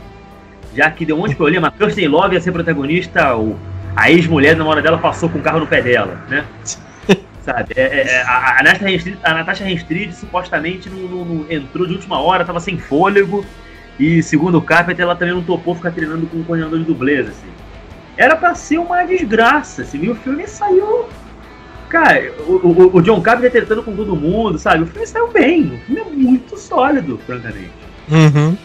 Já 0.77 0.91
que 0.91 1.07
deu 1.07 1.17
um 1.17 1.21
monte 1.21 1.31
de 1.31 1.37
problema. 1.37 1.69
A 1.69 1.71
Kirsten 1.71 2.07
Love 2.07 2.35
ia 2.35 2.41
ser 2.41 2.53
protagonista, 2.53 3.35
o, 3.35 3.57
a 3.97 4.11
ex-mulher 4.11 4.55
na 4.55 4.65
hora 4.67 4.83
dela 4.83 4.99
passou 4.99 5.29
com 5.29 5.39
o 5.39 5.43
carro 5.43 5.61
no 5.61 5.67
pé 5.67 5.81
dela, 5.81 6.21
né? 6.29 6.45
Sabe? 7.41 7.73
É, 7.75 7.83
é, 7.83 8.09
é 8.09 8.23
a, 8.23 8.59
a, 8.61 9.35
Natasha 9.35 9.69
Henstridge 9.69 10.15
supostamente 10.15 10.91
não, 10.91 11.09
não, 11.09 11.25
não, 11.25 11.47
entrou 11.51 11.87
de 11.87 11.95
última 11.95 12.21
hora, 12.21 12.45
tava 12.45 12.61
sem 12.61 12.77
fôlego. 12.77 13.45
E 13.99 14.23
segundo 14.23 14.59
o 14.59 14.63
Carpenter, 14.63 15.05
ela 15.05 15.17
também 15.17 15.33
não 15.33 15.43
topou 15.43 15.75
ficar 15.75 15.91
treinando 15.93 16.27
com 16.27 16.39
o 16.39 16.45
coordenador 16.45 16.79
de 16.79 16.85
dublês, 16.85 17.27
assim. 17.27 17.49
Era 18.19 18.37
pra 18.37 18.55
ser 18.55 18.79
uma 18.79 19.05
desgraça, 19.05 19.83
assim, 19.83 20.05
e 20.05 20.11
o 20.11 20.15
filme 20.15 20.47
saiu. 20.47 21.07
Cara, 21.89 22.33
o, 22.47 22.53
o, 22.53 22.97
o 22.97 23.03
John 23.03 23.23
Carpenter 23.23 23.51
tretando 23.51 23.83
com 23.83 23.97
todo 23.97 24.15
mundo, 24.15 24.59
sabe? 24.59 24.83
O 24.83 24.87
filme 24.87 25.07
saiu 25.07 25.29
bem, 25.29 25.63
o 25.63 25.79
filme 25.87 26.01
é 26.01 26.05
muito 26.05 26.59
sólido, 26.59 27.19
francamente. 27.25 27.71
Uhum. 28.11 28.57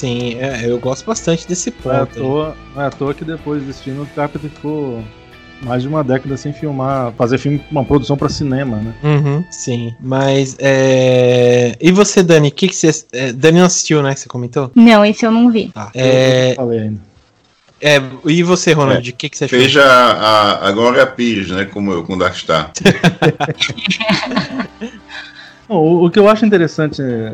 Sim, 0.00 0.36
é, 0.40 0.62
eu 0.64 0.78
gosto 0.78 1.04
bastante 1.04 1.46
desse 1.46 1.72
Não 1.84 1.92
é, 1.94 1.98
ponto. 2.00 2.14
toa, 2.14 2.56
não 2.74 2.82
é 2.82 2.86
à 2.86 2.90
toa 2.90 3.12
que 3.12 3.24
depois 3.24 3.62
desse 3.62 3.82
filme 3.82 4.00
o 4.00 4.06
Carpenter 4.06 4.50
ficou 4.50 5.04
mais 5.62 5.82
de 5.82 5.88
uma 5.88 6.02
década 6.02 6.38
sem 6.38 6.54
filmar, 6.54 7.12
fazer 7.18 7.36
filme, 7.36 7.62
uma 7.70 7.84
produção 7.84 8.16
pra 8.16 8.30
cinema, 8.30 8.78
né? 8.78 8.94
Uhum, 9.02 9.44
sim, 9.50 9.94
mas 10.00 10.56
é... 10.58 11.76
E 11.78 11.92
você, 11.92 12.22
Dani? 12.22 12.48
O 12.48 12.50
que, 12.52 12.66
que 12.68 12.74
você. 12.74 12.90
é, 13.12 13.30
Dani 13.32 13.58
não 13.58 13.66
assistiu, 13.66 14.02
né? 14.02 14.14
Que 14.14 14.20
você 14.20 14.28
comentou? 14.28 14.70
Não, 14.74 15.04
esse 15.04 15.26
eu 15.26 15.30
não 15.30 15.50
vi. 15.50 15.68
Tá. 15.68 15.90
Eu 15.94 16.00
É... 16.02 16.48
não 16.48 16.54
falei 16.56 16.78
ainda. 16.80 17.00
é, 17.82 18.00
E 18.24 18.42
você, 18.42 18.72
Ronald? 18.72 19.10
O 19.10 19.14
que, 19.14 19.28
que 19.28 19.36
você 19.36 19.44
achou? 19.44 19.58
Fez 19.58 19.76
a, 19.76 19.84
a, 19.84 20.68
a 20.68 20.72
Glória 20.72 21.06
Pires, 21.06 21.50
né? 21.50 21.66
Como 21.66 21.92
eu, 21.92 22.04
com 22.04 22.16
Darkstar. 22.16 22.72
Não, 22.82 24.64
o, 25.76 26.06
o 26.06 26.10
que 26.10 26.18
eu 26.18 26.28
acho 26.28 26.44
interessante 26.44 27.00
é, 27.00 27.30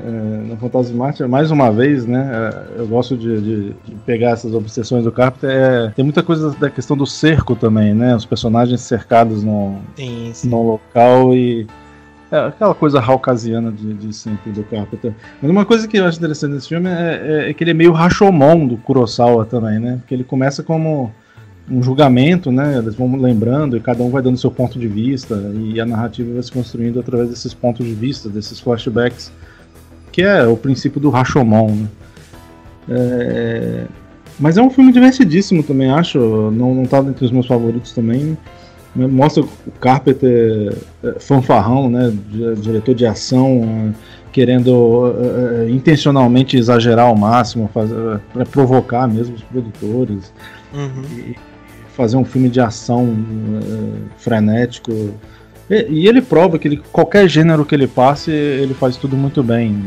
no 0.48 0.56
Fantasma 0.56 0.96
Marte, 0.96 1.22
mais 1.24 1.50
uma 1.50 1.70
vez, 1.72 2.04
né? 2.06 2.30
é, 2.76 2.80
eu 2.80 2.86
gosto 2.86 3.16
de, 3.16 3.40
de- 3.40 3.70
de 3.84 3.94
pegar 4.04 4.30
essas 4.30 4.52
obsessões 4.54 5.04
do 5.04 5.10
Carpenter. 5.12 5.50
É, 5.50 5.90
tem 5.96 6.04
muita 6.04 6.22
coisa 6.22 6.50
da 6.58 6.68
questão 6.70 6.96
do 6.96 7.06
cerco 7.06 7.56
também, 7.56 7.94
né? 7.94 8.14
Os 8.14 8.24
personagens 8.26 8.80
cercados 8.82 9.42
no, 9.42 9.78
Sim, 9.96 10.30
sim. 10.34 10.48
no 10.48 10.62
local 10.62 11.34
e. 11.34 11.66
É 12.30 12.38
aquela 12.40 12.74
coisa 12.74 12.98
raucasiana 12.98 13.70
de, 13.70 13.94
de 13.94 14.12
sempre 14.12 14.50
do 14.50 14.64
Carpenter. 14.64 15.12
Mas 15.40 15.48
uma 15.48 15.64
coisa 15.64 15.86
que 15.86 15.96
eu 15.96 16.04
acho 16.04 16.18
interessante 16.18 16.54
nesse 16.54 16.68
filme 16.68 16.88
é, 16.90 17.44
é- 17.46 17.50
é 17.50 17.54
que 17.54 17.62
ele 17.62 17.70
é 17.70 17.74
meio 17.74 17.92
Rashomon 17.92 18.66
do 18.66 18.76
Kurosawa 18.78 19.44
também, 19.46 19.78
né? 19.78 19.98
Porque 20.00 20.12
ele 20.12 20.24
começa 20.24 20.60
como 20.62 21.12
um 21.70 21.82
julgamento, 21.82 22.50
né? 22.52 22.78
Eles 22.78 22.94
vão 22.94 23.14
lembrando 23.16 23.76
e 23.76 23.80
cada 23.80 24.02
um 24.02 24.10
vai 24.10 24.22
dando 24.22 24.36
seu 24.38 24.50
ponto 24.50 24.78
de 24.78 24.86
vista 24.86 25.34
e 25.54 25.80
a 25.80 25.84
narrativa 25.86 26.32
vai 26.34 26.42
se 26.42 26.52
construindo 26.52 27.00
através 27.00 27.28
desses 27.28 27.52
pontos 27.52 27.84
de 27.84 27.92
vista, 27.94 28.28
desses 28.28 28.60
flashbacks, 28.60 29.32
que 30.12 30.22
é 30.22 30.46
o 30.46 30.56
princípio 30.56 31.00
do 31.00 31.10
Rashomon, 31.10 31.70
né? 31.74 31.88
É, 32.88 33.84
Mas 34.38 34.56
é 34.56 34.62
um 34.62 34.70
filme 34.70 34.92
divertidíssimo 34.92 35.62
também, 35.62 35.90
acho. 35.90 36.18
Não, 36.52 36.74
não 36.74 36.84
tá 36.84 36.98
entre 36.98 37.24
os 37.24 37.32
meus 37.32 37.46
favoritos 37.46 37.92
também. 37.92 38.36
né? 38.94 39.06
Mostra 39.06 39.42
o 39.42 39.48
Carpenter 39.80 40.76
é, 41.02 41.18
fanfarrão, 41.18 41.88
né? 41.90 42.12
di- 42.30 42.54
Diretor 42.60 42.94
de 42.94 43.06
ação, 43.06 43.90
é, 43.90 44.16
querendo 44.32 45.14
é, 45.64 45.70
intencionalmente 45.70 46.56
exagerar 46.56 47.06
ao 47.06 47.16
máximo, 47.16 47.68
para 47.72 48.44
provocar 48.46 49.08
mesmo 49.08 49.34
os 49.34 49.42
produtores 49.42 50.32
Uhum. 50.74 51.02
e 51.16 51.34
fazer 51.96 52.16
um 52.16 52.24
filme 52.24 52.50
de 52.50 52.60
ação 52.60 53.08
eh, 53.08 53.98
frenético. 54.18 54.92
E, 55.70 55.86
e 55.88 56.06
ele 56.06 56.20
prova 56.20 56.58
que 56.58 56.68
ele, 56.68 56.82
qualquer 56.92 57.26
gênero 57.28 57.64
que 57.64 57.74
ele 57.74 57.86
passe, 57.86 58.30
ele 58.30 58.74
faz 58.74 58.96
tudo 58.96 59.16
muito 59.16 59.42
bem. 59.42 59.82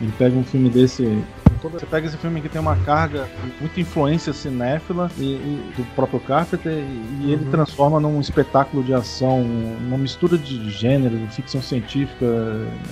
Ele 0.00 0.12
pega 0.18 0.36
um 0.36 0.44
filme 0.44 0.68
desse. 0.68 1.22
Você 1.62 1.86
pega 1.86 2.06
esse 2.06 2.16
filme 2.18 2.40
que 2.40 2.48
tem 2.48 2.60
uma 2.60 2.76
carga, 2.76 3.26
muita 3.60 3.80
influência 3.80 4.32
cinéfila 4.32 5.10
e, 5.18 5.32
e 5.32 5.72
do 5.76 5.84
próprio 5.96 6.20
Carpenter, 6.20 6.70
e, 6.70 7.24
e 7.24 7.32
ele 7.32 7.44
Uhum. 7.44 7.50
transforma 7.50 7.98
num 7.98 8.20
espetáculo 8.20 8.84
de 8.84 8.94
ação, 8.94 9.40
uma 9.80 9.98
mistura 9.98 10.38
de 10.38 10.70
gênero, 10.70 11.16
de 11.18 11.26
ficção 11.34 11.60
científica. 11.60 12.24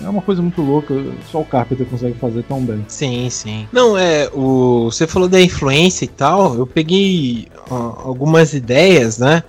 É 0.02 0.08
uma 0.08 0.22
coisa 0.22 0.42
muito 0.42 0.60
louca, 0.60 0.94
só 1.30 1.40
o 1.42 1.44
Carpenter 1.44 1.86
consegue 1.86 2.18
fazer 2.18 2.42
tão 2.44 2.64
bem. 2.64 2.84
Sim, 2.88 3.28
sim. 3.30 3.68
Não, 3.70 3.96
é, 3.96 4.28
o, 4.32 4.86
você 4.90 5.06
falou 5.06 5.28
da 5.28 5.40
influência 5.40 6.04
e 6.06 6.08
tal, 6.08 6.56
eu 6.56 6.66
peguei 6.66 7.46
ó, 7.70 8.02
algumas 8.08 8.54
ideias, 8.54 9.18
né? 9.18 9.44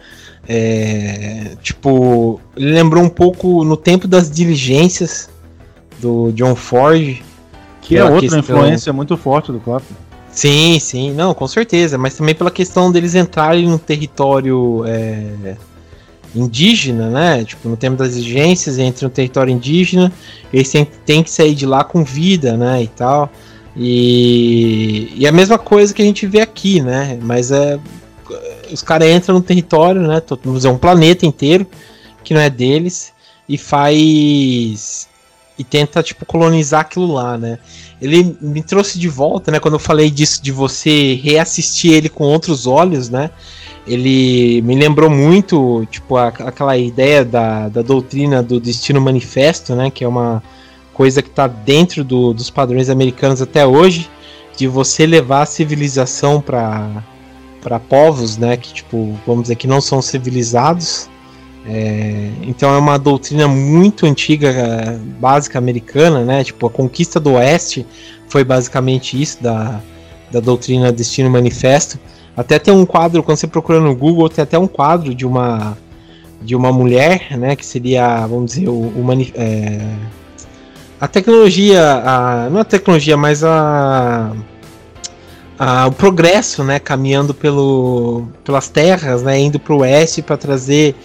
É, 0.48 1.56
tipo, 1.64 2.40
ele 2.56 2.72
lembrou 2.72 3.04
um 3.04 3.10
pouco 3.10 3.64
no 3.64 3.76
tempo 3.76 4.08
das 4.08 4.30
diligências 4.30 5.30
do 6.00 6.32
John 6.34 6.54
Ford. 6.56 7.24
Que 7.86 7.98
é 7.98 8.04
outra 8.04 8.20
questão- 8.22 8.40
influência 8.40 8.92
muito 8.92 9.16
forte 9.16 9.52
do 9.52 9.60
Carpenter. 9.60 9.96
Sim, 10.32 10.78
sim, 10.80 11.14
não, 11.14 11.34
com 11.34 11.48
certeza, 11.48 11.98
mas 11.98 12.16
também 12.16 12.36
pela 12.36 12.52
questão 12.52 12.92
deles 12.92 13.16
entrarem 13.16 13.68
num 13.70 13.78
território 13.78 14.84
é, 14.86 15.56
indígena, 16.36 17.10
né? 17.10 17.46
Tipo, 17.46 17.70
no 17.70 17.78
tempo 17.78 17.96
das 17.96 18.10
exigências, 18.10 18.78
entre 18.78 19.06
no 19.06 19.10
território 19.10 19.54
indígena, 19.54 20.12
eles 20.52 20.70
têm, 21.06 21.24
que 21.24 21.32
sair 21.32 21.56
de 21.56 21.66
lá 21.66 21.84
com 21.84 22.04
vida, 22.04 22.58
né? 22.58 22.84
E 22.84 22.88
tal. 22.88 23.32
E, 23.78 25.14
e 25.16 25.28
a 25.28 25.32
mesma 25.32 25.58
coisa 25.58 25.94
que 25.94 26.02
a 26.02 26.06
gente 26.06 26.28
vê 26.28 26.42
aqui, 26.42 26.82
né? 26.82 27.18
Mas 27.22 27.52
é, 27.52 27.80
os 28.72 28.82
caras 28.82 29.08
entram 29.08 29.36
no 29.36 29.42
território, 29.42 30.02
né? 30.02 30.22
dizer, 30.54 30.68
um 30.68 30.78
planeta 30.78 31.26
inteiro 31.26 31.66
que 32.24 32.34
não 32.34 32.42
é 32.42 32.50
deles 32.50 33.14
e 33.48 33.58
faz. 33.58 35.08
E 35.58 35.64
tenta, 35.64 36.04
tipo, 36.04 36.26
colonizar 36.26 36.82
aquilo 36.82 37.14
lá, 37.14 37.38
né? 37.38 37.60
ele 38.02 38.38
me 38.42 38.62
trouxe 38.62 39.00
de 39.00 39.08
volta, 39.08 39.50
né? 39.52 39.60
Quando 39.60 39.76
eu 39.76 39.80
falei 39.80 40.12
disso, 40.12 40.44
de 40.44 40.52
você 40.52 41.14
reassistir 41.24 41.94
ele 41.94 42.10
com 42.10 42.26
outros 42.26 42.68
olhos, 42.68 43.10
né? 43.10 43.30
Ele 43.88 44.62
me 44.64 44.76
lembrou 44.76 45.10
muito, 45.10 45.88
tipo, 45.90 46.18
a- 46.18 46.28
aquela 46.28 46.78
ideia 46.78 47.24
da, 47.24 47.70
da 47.70 47.82
doutrina 47.82 48.44
do 48.44 48.60
Destino 48.60 49.00
Manifesto, 49.00 49.76
né? 49.76 49.90
Que 49.90 50.04
é 50.04 50.08
uma 50.08 50.44
coisa 50.94 51.22
que 51.22 51.30
está 51.30 51.48
dentro 51.48 52.04
do- 52.04 52.34
dos 52.34 52.50
padrões 52.50 52.90
americanos 52.90 53.42
até 53.42 53.66
hoje, 53.66 54.10
de 54.58 54.68
você 54.68 55.06
levar 55.06 55.44
a 55.44 55.46
civilização 55.46 56.42
para 56.42 57.04
para 57.62 57.80
povos, 57.80 58.38
né? 58.38 58.58
Que, 58.58 58.72
tipo, 58.74 59.18
vamos 59.26 59.44
dizer 59.44 59.56
que 59.56 59.66
não 59.68 59.82
são 59.82 60.00
civilizados. 60.00 61.10
É, 61.68 62.30
então 62.44 62.74
é 62.74 62.78
uma 62.78 62.98
doutrina 62.98 63.48
muito 63.48 64.06
antiga, 64.06 64.50
eh, 64.50 65.00
básica 65.20 65.58
americana, 65.58 66.24
né? 66.24 66.44
Tipo, 66.44 66.68
a 66.68 66.70
conquista 66.70 67.20
do 67.20 67.34
Oeste 67.34 67.86
foi 68.28 68.44
basicamente 68.44 69.20
isso 69.20 69.42
da, 69.42 69.82
da 70.32 70.40
doutrina 70.40 70.92
Destino 70.92 71.30
Manifesto. 71.30 72.00
Até 72.38 72.60
tem 72.60 72.74
um 72.74 72.86
quadro, 72.86 73.24
quando 73.24 73.38
você 73.38 73.48
procura 73.48 73.80
no 73.80 73.96
Google, 73.96 74.30
tem 74.30 74.44
até 74.44 74.60
um 74.60 74.68
quadro 74.68 75.16
de 75.16 75.26
uma 75.26 75.78
de 76.42 76.56
uma 76.56 76.72
mulher, 76.72 77.36
né? 77.38 77.56
Que 77.56 77.66
seria, 77.66 78.28
vamos 78.28 78.54
dizer, 78.54 78.70
o, 78.70 78.74
o 78.74 79.08
é, 79.34 79.82
a 81.02 81.08
tecnologia, 81.08 81.82
a, 82.06 82.50
não 82.50 82.62
a 82.62 82.66
tecnologia, 82.66 83.18
mas 83.18 83.44
a, 83.44 84.32
a 85.58 85.88
o 85.88 85.92
progresso, 85.92 86.64
né? 86.64 86.78
Caminhando 86.78 87.34
pelo, 87.34 88.28
pelas 88.44 88.70
terras, 88.70 89.24
né? 89.24 89.40
Indo 89.40 89.60
para 89.60 89.74
o 89.74 89.80
oeste 89.80 90.22
para 90.22 90.38
trazer 90.38 90.96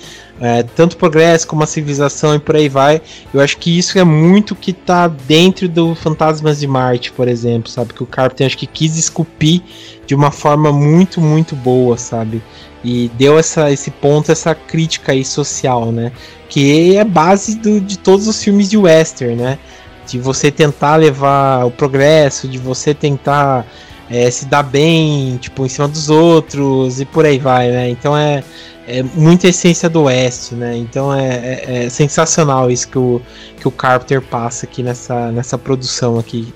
é, 0.41 0.63
tanto 0.63 0.97
progresso 0.97 1.47
como 1.47 1.63
a 1.63 1.67
civilização 1.67 2.35
e 2.35 2.39
por 2.39 2.57
aí 2.57 2.69
vai. 2.69 3.03
Eu 3.33 3.41
acho 3.41 3.59
que 3.59 3.79
isso 3.79 3.99
é 3.99 4.05
muito 4.05 4.57
que 4.57 4.73
tá 4.73 5.07
dentro 5.07 5.69
do 5.69 5.95
Fantasmas 5.95 6.61
de 6.61 6.67
Marte, 6.67 7.13
por 7.13 7.29
exemplo, 7.29 7.71
sabe? 7.71 7.93
Que 7.93 8.03
o 8.03 8.07
Carpenter 8.07 8.47
acho 8.47 8.57
que 8.57 8.67
quis 8.67 8.97
esculpir 8.97 9.61
de 10.07 10.15
uma 10.15 10.31
forma 10.31 10.73
muito, 10.73 11.21
muito 11.21 11.55
boa, 11.55 11.99
sabe? 11.99 12.43
E 12.83 13.11
deu 13.19 13.39
essa, 13.39 13.71
esse 13.71 13.91
ponto, 13.91 14.33
essa 14.33 14.55
crítica 14.55 15.13
aí 15.13 15.25
social, 15.25 15.93
né? 15.93 16.11
Que 16.49 16.97
é 16.97 17.05
base 17.05 17.57
do, 17.57 17.79
de 17.79 17.99
todos 17.99 18.27
os 18.27 18.43
filmes 18.43 18.71
de 18.71 18.79
western, 18.79 19.37
né? 19.37 19.59
De 20.07 20.19
você 20.19 20.51
tentar 20.51 20.97
levar 20.97 21.67
o 21.67 21.71
progresso, 21.71 22.49
de 22.49 22.57
você 22.57 22.95
tentar 22.95 23.67
é, 24.11 24.31
se 24.31 24.47
dar 24.47 24.63
bem, 24.63 25.37
tipo, 25.37 25.67
em 25.67 25.69
cima 25.69 25.87
dos 25.87 26.09
outros 26.09 26.99
e 26.99 27.05
por 27.05 27.27
aí 27.27 27.39
vai, 27.39 27.71
né? 27.71 27.91
Então 27.91 28.17
é, 28.17 28.43
é 28.99 29.03
muita 29.03 29.49
essência 29.49 29.89
do 29.89 30.03
Oeste, 30.03 30.55
né? 30.55 30.77
Então 30.77 31.13
é, 31.15 31.29
é- 31.29 31.85
é 31.87 31.89
sensacional 31.91 32.71
isso 32.71 32.89
que 32.89 32.99
o, 32.99 33.21
que 33.59 33.69
o 33.69 33.71
Carpenter 33.71 34.21
passa 34.23 34.67
aqui 34.67 34.83
nessa, 34.83 35.31
nessa 35.33 35.57
produção 35.59 36.19
aqui. 36.19 36.53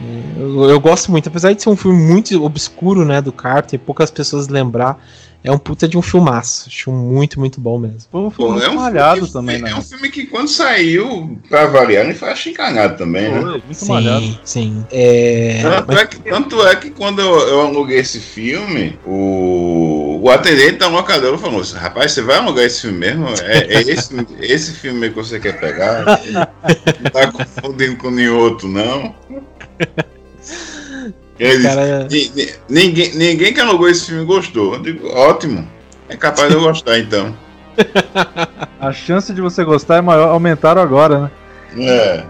É, 0.00 0.40
Eu, 0.40 0.70
eu 0.70 0.80
gosto 0.80 1.10
muito, 1.10 1.28
apesar 1.28 1.52
de 1.52 1.62
ser 1.62 1.68
um 1.70 1.76
filme 1.76 1.98
muito 1.98 2.42
obscuro, 2.44 3.04
né, 3.04 3.20
do 3.20 3.32
Carpenter, 3.32 3.78
poucas 3.80 4.10
pessoas 4.10 4.48
lembrar, 4.48 4.98
é 5.42 5.50
um 5.50 5.58
puta 5.58 5.88
de 5.88 5.96
um 5.96 6.02
filmaço. 6.02 6.64
Acho 6.68 6.90
muito, 6.92 7.40
muito 7.40 7.60
bom 7.60 7.78
mesmo. 7.78 8.00
Foi 8.10 8.20
um 8.20 8.30
Pô, 8.30 8.48
filme 8.52 8.62
é 8.64 8.68
um 8.68 8.74
malhado 8.74 9.16
filme, 9.26 9.32
também, 9.32 9.56
é 9.56 9.60
né? 9.60 9.74
um 9.74 9.80
filme 9.82 10.10
que 10.10 10.26
quando 10.26 10.48
saiu, 10.48 11.38
pra 11.48 11.66
variar, 11.66 12.04
ele 12.04 12.14
foi 12.14 12.30
achincalhado 12.30 12.98
também, 12.98 13.30
né? 13.30 13.40
Foi, 13.40 13.62
muito 13.64 13.86
malhado. 13.86 14.24
Sim, 14.24 14.38
sim. 14.44 14.86
É, 14.90 15.60
Tanto, 15.62 15.86
mas- 15.88 15.98
é 15.98 16.06
que, 16.06 16.18
tanto 16.18 16.66
é 16.66 16.76
que 16.76 16.90
quando 16.90 17.20
eu, 17.20 17.38
eu 17.48 17.60
aluguei 17.62 17.98
esse 17.98 18.20
filme, 18.20 18.98
o, 19.06 20.20
o 20.22 20.30
atendente 20.30 20.78
da 20.78 20.88
locadora 20.88 21.38
falou 21.38 21.62
assim, 21.62 21.76
rapaz, 21.76 22.12
você 22.12 22.20
vai 22.22 22.36
alugar 22.36 22.64
esse 22.64 22.82
filme 22.82 22.98
mesmo? 22.98 23.26
É, 23.42 23.74
é 23.76 23.80
esse, 23.80 24.14
esse 24.40 24.72
filme 24.74 25.08
que 25.08 25.16
você 25.16 25.40
quer 25.40 25.58
pegar? 25.58 26.04
Não 26.04 27.10
tá 27.10 27.32
confundindo 27.32 27.96
com 27.96 28.10
nenhum 28.10 28.36
outro, 28.38 28.68
não? 28.68 29.14
Ele 31.40 31.62
cara, 31.62 32.06
"Ni- 32.10 32.30
ni- 32.36 32.48
ninguém, 32.68 33.14
ninguém 33.16 33.52
que 33.54 33.60
alugou 33.60 33.88
esse 33.88 34.06
filme 34.06 34.24
gostou. 34.24 34.74
Eu 34.74 34.82
digo, 34.82 35.08
ótimo. 35.08 35.66
É 36.08 36.16
capaz 36.16 36.48
de 36.48 36.54
eu 36.54 36.60
gostar, 36.60 36.98
então. 36.98 37.34
A 38.80 38.92
chance 38.92 39.32
de 39.32 39.40
você 39.40 39.64
gostar 39.64 39.96
é 39.96 40.00
maior, 40.00 40.28
aumentaram 40.28 40.82
agora, 40.82 41.18
né? 41.20 41.30
É. 41.78 42.24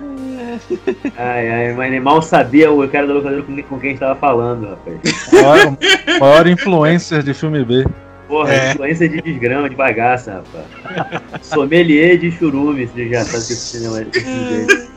Ai, 1.17 1.49
ai, 1.51 1.73
mas 1.75 1.91
nem 1.91 1.99
mal 2.01 2.21
sabia 2.23 2.71
o 2.71 2.87
cara 2.89 3.07
da 3.07 3.15
locadora 3.15 3.43
com, 3.43 3.61
com 3.63 3.81
quem 3.81 3.95
estava 3.95 4.15
falando, 4.15 4.69
rapaz. 4.69 4.99
Maior, 5.33 5.77
maior 6.21 6.47
influencer 6.47 7.23
de 7.23 7.33
filme 7.35 7.65
B. 7.65 7.85
Porra, 8.29 8.53
É. 8.53 8.71
influência 8.73 9.09
de 9.09 9.21
desgrama, 9.23 9.69
de 9.69 9.75
bagaça, 9.75 10.43
rapaz. 10.85 11.23
Sommelier 11.43 12.19
de 12.19 12.31
churume, 12.31 12.87
você 12.87 13.09
já 13.09 13.25
sabe 13.25 13.47
que 13.47 13.53
esse 13.53 13.79
cinema 13.79 13.99
é 14.01 14.07
esse 14.13 14.21
filme 14.25 14.67
dele. 14.67 14.89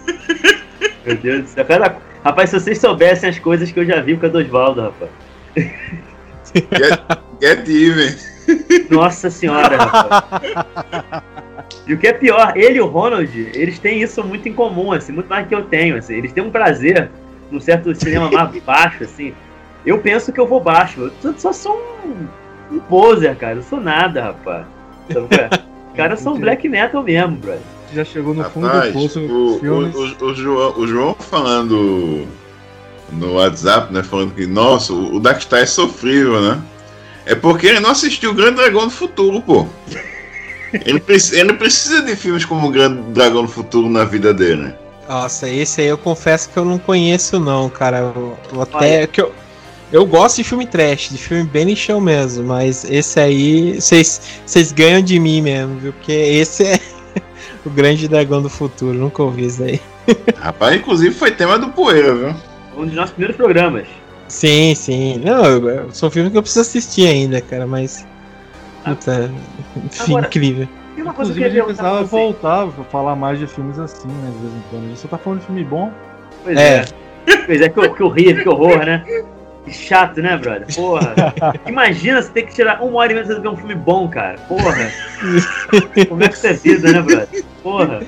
Meu 1.06 1.16
Deus 1.18 1.42
do 1.44 1.48
céu. 1.50 1.66
Cada, 1.66 1.96
Rapaz, 2.24 2.50
se 2.50 2.60
vocês 2.60 2.78
soubessem 2.80 3.30
as 3.30 3.40
coisas 3.40 3.72
que 3.72 3.80
eu 3.80 3.86
já 3.86 4.00
vi 4.02 4.16
por 4.16 4.22
causa 4.22 4.38
do 4.38 4.46
Osvaldo, 4.46 4.82
rapaz. 4.82 5.12
Get, 6.56 7.00
get 7.42 7.68
even. 7.68 8.16
Nossa 8.90 9.30
senhora, 9.30 9.78
rapaz. 9.78 11.24
E 11.86 11.94
o 11.94 11.98
que 11.98 12.08
é 12.08 12.14
pior, 12.14 12.54
ele 12.56 12.78
e 12.78 12.82
o 12.82 12.86
Ronald, 12.86 13.30
eles 13.54 13.78
têm 13.78 14.02
isso 14.02 14.24
muito 14.24 14.48
em 14.48 14.54
comum, 14.54 14.94
assim, 14.94 15.12
muito 15.12 15.28
mais 15.28 15.48
que 15.48 15.54
eu 15.54 15.64
tenho, 15.64 15.98
assim. 15.98 16.14
Eles 16.14 16.32
têm 16.32 16.44
um 16.44 16.52
prazer 16.52 17.10
num 17.52 17.60
certo 17.60 17.94
cinema 17.94 18.32
mais 18.32 18.64
baixo, 18.64 19.04
assim. 19.04 19.34
Eu 19.86 19.98
penso 20.00 20.32
que 20.32 20.40
eu 20.40 20.48
vou 20.48 20.62
baixo. 20.62 21.12
Eu 21.24 21.34
só 21.38 21.52
sou 21.52 21.76
um, 22.06 22.76
um 22.76 22.80
poser, 22.80 23.36
cara. 23.36 23.56
Eu 23.56 23.64
sou 23.64 23.82
nada, 23.82 24.24
rapaz. 24.24 24.66
É? 25.10 25.60
Os 25.90 25.98
caras 25.98 26.20
são 26.22 26.40
black 26.40 26.68
metal 26.70 27.04
mesmo, 27.04 27.36
brother. 27.36 27.62
Já 27.94 28.04
chegou 28.06 28.34
no 28.34 28.44
fundo 28.46 28.68
Rapaz, 28.68 28.94
do 28.94 29.00
poço 29.00 29.20
o, 29.20 29.60
o, 29.64 30.26
o, 30.26 30.26
o 30.32 30.36
João, 30.36 30.74
o 30.80 30.88
João 30.88 31.16
falando 31.20 32.28
no 33.12 33.34
WhatsApp, 33.34 33.94
né? 33.94 34.02
Falando 34.04 34.34
que, 34.34 34.46
nossa, 34.48 34.94
o 34.94 35.20
Darkstar 35.20 35.60
é 35.60 35.66
sofrível, 35.66 36.42
né? 36.42 36.62
É 37.26 37.36
porque 37.36 37.68
ele 37.68 37.80
não 37.80 37.92
assistiu 37.92 38.32
o 38.32 38.34
Grande 38.34 38.56
Dragão 38.56 38.86
do 38.86 38.90
Futuro, 38.92 39.42
pô. 39.42 39.66
Ele, 40.86 41.00
preci- 41.00 41.40
ele 41.40 41.54
precisa 41.54 42.02
de 42.02 42.16
filmes 42.16 42.44
como 42.46 42.68
o 42.68 42.72
Grande 42.72 43.02
Dragão 43.12 43.44
do 43.44 43.48
Futuro 43.52 43.88
na 43.90 44.04
vida 44.04 44.34
dele, 44.34 44.64
né? 44.64 44.76
Nossa, 45.08 45.48
esse 45.50 45.82
aí 45.82 45.88
eu 45.88 45.98
confesso 45.98 46.50
que 46.50 46.58
eu 46.58 46.66
não 46.66 46.78
conheço, 46.80 47.40
não, 47.40 47.70
cara. 47.70 48.00
Eu, 48.00 48.38
eu 48.52 48.62
até. 48.62 49.06
Que 49.06 49.22
eu, 49.22 49.32
eu 49.92 50.06
gosto 50.06 50.38
de 50.38 50.44
filme 50.44 50.66
trash, 50.66 51.10
de 51.12 51.18
filme 51.18 51.44
bem 51.44 51.66
lixão 51.66 52.02
mesmo, 52.02 52.44
mas 52.46 52.84
esse 52.90 53.20
aí 53.20 53.80
vocês 53.80 54.20
vocês 54.46 54.72
ganham 54.72 55.02
de 55.02 55.20
mim 55.20 55.42
mesmo, 55.42 55.78
viu? 55.78 55.94
Porque 55.94 56.12
esse 56.12 56.64
é 56.64 56.80
o 57.66 57.70
grande 57.70 58.08
dragão 58.08 58.42
do 58.42 58.50
futuro, 58.50 58.94
nunca 58.98 59.24
ouvi 59.24 59.46
isso 59.46 59.64
aí. 59.64 59.80
Rapaz, 60.40 60.76
inclusive 60.76 61.14
foi 61.16 61.32
tema 61.32 61.58
do 61.58 61.70
Poeira, 61.70 62.14
viu? 62.16 62.36
Um 62.78 62.86
dos 62.86 62.94
nossos 62.96 63.12
primeiros 63.12 63.36
programas. 63.38 63.88
Sim, 64.28 64.74
sim. 64.76 65.18
Não, 65.24 65.46
eu- 65.46 65.70
eu- 65.70 65.92
são 65.92 66.10
filmes 66.10 66.32
que 66.32 66.38
eu 66.38 66.42
preciso 66.42 66.62
assistir 66.62 67.08
ainda, 67.08 67.40
cara, 67.42 67.68
mas. 67.68 68.06
Puta, 68.84 69.32
enfim, 69.86 70.12
Agora- 70.14 70.28
incrível. 70.28 70.68
Tem 70.96 71.04
uma 71.04 71.14
coisa 71.14 71.32
que 71.34 71.40
Inclusive, 71.40 71.60
eu 71.62 71.66
gente 71.68 71.76
perguntar 71.78 71.90
pra 71.90 72.00
precisava 72.00 72.24
voltar 72.26 72.82
a 72.82 72.84
falar 72.86 73.16
mais 73.16 73.40
de 73.40 73.48
filmes 73.48 73.80
assim, 73.80 74.08
né? 74.08 74.32
De 74.36 74.42
vez 74.48 74.54
em 74.54 74.64
quando. 74.70 74.96
Só 74.98 75.08
tá 75.08 75.18
falando 75.18 75.40
de 75.40 75.46
filme 75.46 75.64
bom. 75.64 75.92
Pois 76.44 76.58
É. 76.58 76.86
é. 77.28 77.38
Pois 77.46 77.62
é, 77.62 77.70
que, 77.70 77.90
que 77.90 78.04
horrível, 78.04 78.44
que 78.44 78.50
horror, 78.50 78.86
né? 78.86 79.04
Que 79.66 79.72
chato, 79.72 80.22
né, 80.22 80.38
brother? 80.38 80.68
Porra. 80.76 81.14
Imagina 81.68 82.22
você 82.22 82.30
ter 82.32 82.42
que 82.44 82.54
tirar 82.54 82.82
uma 82.84 82.98
hora 83.00 83.12
e 83.12 83.16
meia 83.16 83.26
pra 83.26 83.40
ver 83.40 83.48
um 83.48 83.56
filme 83.58 83.76
bom, 83.76 84.08
cara. 84.10 84.38
Porra. 84.48 84.92
Como 86.10 86.24
é 86.24 86.28
que 86.28 86.36
isso 86.36 86.48
é 86.48 86.54
vida, 86.54 86.92
né, 86.92 87.02
brother? 87.02 87.44
Porra. 87.62 88.02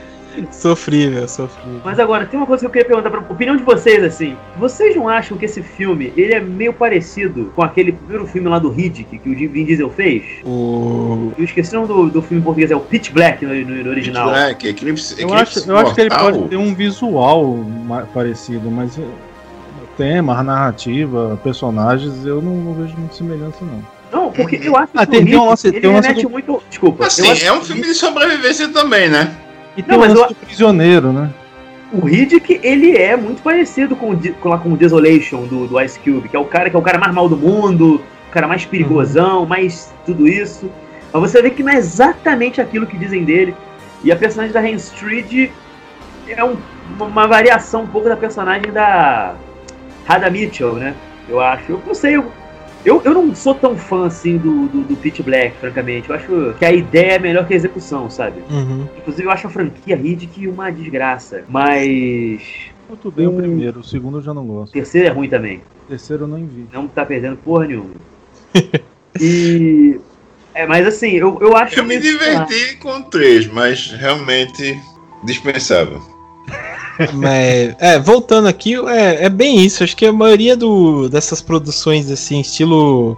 Sofrível, 0.51 1.25
sofrível. 1.29 1.79
Mas 1.85 1.97
agora, 1.97 2.25
tem 2.25 2.37
uma 2.37 2.45
coisa 2.45 2.59
que 2.59 2.65
eu 2.67 2.69
queria 2.69 2.85
perguntar 2.85 3.09
pra 3.09 3.21
opinião 3.21 3.55
de 3.55 3.63
vocês, 3.63 4.03
assim. 4.03 4.35
Vocês 4.57 4.93
não 4.93 5.07
acham 5.07 5.37
que 5.37 5.45
esse 5.45 5.63
filme, 5.63 6.11
ele 6.17 6.33
é 6.33 6.41
meio 6.41 6.73
parecido 6.73 7.53
com 7.55 7.61
aquele 7.63 7.93
primeiro 7.93 8.27
filme 8.27 8.49
lá 8.49 8.59
do 8.59 8.69
Riddick, 8.69 9.17
que 9.17 9.29
o 9.29 9.33
Vin 9.33 9.63
Diesel 9.63 9.89
fez? 9.89 10.23
O. 10.43 11.31
Eu 11.37 11.45
esqueci 11.45 11.73
o 11.73 11.79
nome 11.79 11.87
do, 11.87 12.09
do 12.09 12.21
filme 12.21 12.41
em 12.41 12.43
português, 12.43 12.69
é 12.69 12.75
o 12.75 12.81
Pitch 12.81 13.11
Black 13.11 13.45
no, 13.45 13.53
no- 13.55 13.83
no 13.85 13.89
original. 13.89 14.27
Black, 14.29 14.67
Eclipse, 14.67 15.15
Eu 15.21 15.29
Eclipse 15.29 15.59
acho, 15.59 15.71
eu 15.71 15.77
acho 15.77 15.95
que 15.95 16.01
ele 16.01 16.09
pode 16.09 16.49
ter 16.49 16.57
um 16.57 16.75
visual 16.75 17.57
parecido, 18.13 18.69
mas 18.69 18.99
eh, 18.99 19.03
tema, 19.97 20.37
a 20.39 20.43
narrativa, 20.43 21.39
personagens, 21.43 22.25
eu 22.25 22.41
não, 22.41 22.55
não 22.55 22.73
vejo 22.73 22.95
muita 22.97 23.15
semelhança, 23.15 23.57
não. 23.61 23.95
Não, 24.11 24.31
porque 24.31 24.59
eu 24.63 24.75
acho 24.77 24.89
Ah, 24.95 25.05
que 25.05 25.11
tem- 25.11 25.21
o 25.23 25.25
tem 25.25 25.35
um 25.37 25.45
lance- 25.49 25.67
ele 25.67 25.81
tem 25.81 25.89
um 25.89 25.93
lance 25.93 26.07
remete 26.07 26.23
do- 26.25 26.29
muito... 26.31 26.63
Desculpa. 26.69 27.05
Assim, 27.07 27.43
é 27.45 27.51
um 27.51 27.61
filme 27.61 27.81
de 27.81 27.93
sobrevivência 27.93 28.69
também, 28.69 29.09
né? 29.09 29.35
E 29.75 29.81
tem 29.83 29.91
Não, 29.91 29.97
o 29.97 30.07
mas 30.07 30.13
lance 30.17 30.23
eu- 30.33 30.39
do 30.39 30.45
prisioneiro, 30.45 31.11
né? 31.11 31.29
O 31.91 32.05
Riddick, 32.05 32.59
ele 32.63 32.97
é 32.97 33.15
muito 33.15 33.41
parecido 33.41 33.95
com, 33.95 34.15
com, 34.41 34.49
lá 34.49 34.57
com 34.57 34.73
o 34.73 34.77
Desolation 34.77 35.43
do, 35.45 35.67
do 35.67 35.79
Ice 35.81 35.99
Cube, 35.99 36.27
que 36.29 36.35
é 36.35 36.39
o 36.39 36.45
cara 36.45 36.69
que 36.69 36.75
é 36.75 36.79
o 36.79 36.81
cara 36.81 36.97
mais 36.97 37.13
mal 37.13 37.27
do 37.29 37.37
mundo, 37.37 38.01
o 38.27 38.31
cara 38.31 38.47
mais 38.47 38.65
perigosão, 38.65 39.45
mais 39.45 39.93
tudo 40.05 40.27
isso. 40.27 40.69
Mas 41.13 41.21
você 41.31 41.41
vê 41.41 41.49
que 41.49 41.63
não 41.63 41.71
é 41.71 41.77
exatamente 41.77 42.59
aquilo 42.59 42.85
que 42.87 42.97
dizem 42.97 43.23
dele. 43.23 43.55
E 44.03 44.11
a 44.11 44.15
personagem 44.15 44.51
da 44.53 44.59
Hans 44.59 44.91
Street 44.93 45.49
é 46.27 46.43
um- 46.43 46.57
uma 46.99 47.27
variação 47.27 47.83
um 47.83 47.87
pouco 47.87 48.09
da 48.09 48.17
personagem 48.17 48.71
da 48.73 49.33
Radha 50.05 50.29
Mitchell, 50.29 50.73
né? 50.75 50.95
Eu 51.27 51.39
acho. 51.39 51.71
Eu 51.71 51.81
não 51.85 51.93
sei, 51.93 52.15
eu, 52.15 52.31
eu, 52.85 53.01
eu 53.03 53.13
não 53.13 53.33
sou 53.33 53.55
tão 53.55 53.75
fã 53.75 54.05
assim 54.05 54.37
do, 54.37 54.67
do, 54.67 54.81
do 54.83 54.95
Pitch 54.95 55.21
Black, 55.21 55.57
francamente. 55.57 56.09
Eu 56.09 56.15
acho 56.15 56.55
que 56.57 56.65
a 56.65 56.71
ideia 56.71 57.13
é 57.13 57.19
melhor 57.19 57.47
que 57.47 57.53
a 57.53 57.57
execução, 57.57 58.09
sabe? 58.09 58.41
Uhum. 58.49 58.87
Inclusive, 58.97 59.27
eu 59.27 59.31
acho 59.31 59.47
a 59.47 59.49
franquia 59.49 59.95
Riddick 59.95 60.47
uma 60.47 60.71
desgraça. 60.71 61.43
Mas. 61.49 62.41
Muito 62.87 63.09
bem 63.09 63.25
o 63.25 63.33
primeiro, 63.33 63.79
o 63.79 63.83
segundo 63.83 64.19
eu 64.19 64.21
já 64.21 64.31
não 64.31 64.43
O 64.43 64.47
gosto. 64.47 64.73
terceiro 64.73 65.07
é 65.07 65.11
ruim 65.11 65.27
também. 65.27 65.61
O 65.85 65.89
terceiro 65.89 66.25
eu 66.25 66.27
não 66.27 66.37
vi. 66.45 66.67
Não 66.71 66.87
tá 66.87 67.03
perdendo 67.03 67.37
porra 67.37 67.65
nenhuma. 67.65 67.95
E. 69.19 69.97
É, 70.53 70.65
mas 70.67 70.85
assim, 70.85 71.11
eu, 71.11 71.37
eu 71.41 71.55
acho. 71.55 71.79
Eu 71.79 71.85
me 71.85 71.97
diverti 71.97 72.75
com 72.77 73.01
três, 73.01 73.47
mas 73.47 73.91
realmente 73.91 74.77
dispensável. 75.23 76.01
Mas, 77.13 77.75
é, 77.79 77.99
voltando 77.99 78.47
aqui, 78.47 78.75
é, 78.87 79.25
é 79.25 79.29
bem 79.29 79.63
isso. 79.65 79.83
Acho 79.83 79.95
que 79.95 80.05
a 80.05 80.13
maioria 80.13 80.55
do, 80.55 81.09
dessas 81.09 81.41
produções, 81.41 82.09
assim, 82.09 82.39
estilo 82.39 83.17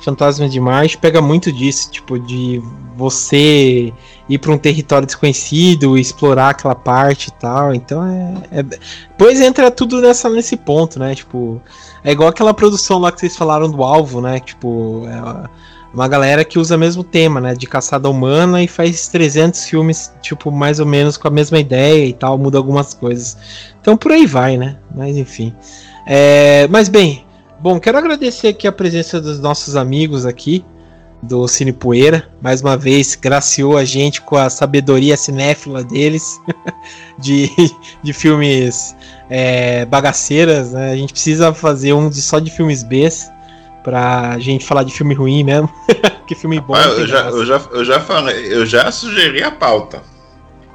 Fantasma 0.00 0.48
de 0.48 0.60
Marte, 0.60 0.96
pega 0.96 1.20
muito 1.20 1.52
disso, 1.52 1.90
tipo, 1.90 2.18
de 2.18 2.62
você 2.96 3.92
ir 4.28 4.38
para 4.38 4.52
um 4.52 4.58
território 4.58 5.06
desconhecido, 5.06 5.98
explorar 5.98 6.50
aquela 6.50 6.74
parte 6.74 7.28
e 7.28 7.32
tal. 7.32 7.74
Então 7.74 8.04
é. 8.04 8.58
é 8.58 8.62
depois 8.62 9.40
entra 9.40 9.70
tudo 9.70 10.00
nessa, 10.00 10.28
nesse 10.28 10.56
ponto, 10.56 10.98
né? 10.98 11.14
Tipo, 11.14 11.60
é 12.04 12.12
igual 12.12 12.28
aquela 12.28 12.54
produção 12.54 12.98
lá 12.98 13.10
que 13.10 13.20
vocês 13.20 13.36
falaram 13.36 13.70
do 13.70 13.82
alvo, 13.82 14.20
né? 14.20 14.40
Tipo, 14.40 15.04
é 15.06 15.48
uma 15.92 16.06
galera 16.06 16.44
que 16.44 16.58
usa 16.58 16.76
o 16.76 16.78
mesmo 16.78 17.02
tema, 17.02 17.40
né? 17.40 17.54
De 17.54 17.66
caçada 17.66 18.08
humana 18.08 18.62
e 18.62 18.68
faz 18.68 19.08
300 19.08 19.64
filmes, 19.64 20.12
tipo, 20.20 20.50
mais 20.50 20.80
ou 20.80 20.86
menos 20.86 21.16
com 21.16 21.28
a 21.28 21.30
mesma 21.30 21.58
ideia 21.58 22.04
e 22.04 22.12
tal, 22.12 22.36
muda 22.38 22.58
algumas 22.58 22.94
coisas. 22.94 23.36
Então 23.80 23.96
por 23.96 24.12
aí 24.12 24.26
vai, 24.26 24.56
né? 24.56 24.76
Mas 24.94 25.16
enfim. 25.16 25.54
É, 26.06 26.66
mas 26.68 26.88
bem, 26.88 27.24
bom, 27.60 27.80
quero 27.80 27.98
agradecer 27.98 28.48
aqui 28.48 28.66
a 28.66 28.72
presença 28.72 29.20
dos 29.20 29.40
nossos 29.40 29.76
amigos 29.76 30.26
aqui 30.26 30.64
do 31.22 31.48
Cine 31.48 31.72
Poeira. 31.72 32.28
Mais 32.40 32.60
uma 32.60 32.76
vez, 32.76 33.14
graciou 33.14 33.76
a 33.76 33.84
gente 33.84 34.20
com 34.20 34.36
a 34.36 34.48
sabedoria 34.48 35.16
cinéfila 35.16 35.82
deles 35.82 36.40
de, 37.18 37.50
de 38.02 38.12
filmes 38.12 38.94
é, 39.28 39.84
bagaceiras. 39.86 40.72
Né? 40.72 40.92
A 40.92 40.96
gente 40.96 41.12
precisa 41.12 41.52
fazer 41.52 41.92
um 41.92 42.08
de, 42.08 42.22
só 42.22 42.38
de 42.38 42.50
filmes 42.50 42.82
Bs 42.82 43.30
pra 43.88 44.38
gente 44.38 44.66
falar 44.66 44.82
de 44.82 44.92
filme 44.92 45.14
ruim 45.14 45.42
mesmo. 45.42 45.70
que 46.28 46.34
filme 46.34 46.60
bom. 46.60 46.74
Ah, 46.74 46.82
eu, 46.88 47.06
já, 47.06 47.22
graça. 47.22 47.36
eu, 47.38 47.46
já, 47.46 47.60
eu 47.72 47.84
já 47.86 48.00
falei, 48.00 48.52
eu 48.52 48.66
já 48.66 48.92
sugeri 48.92 49.42
a 49.42 49.50
pauta. 49.50 50.02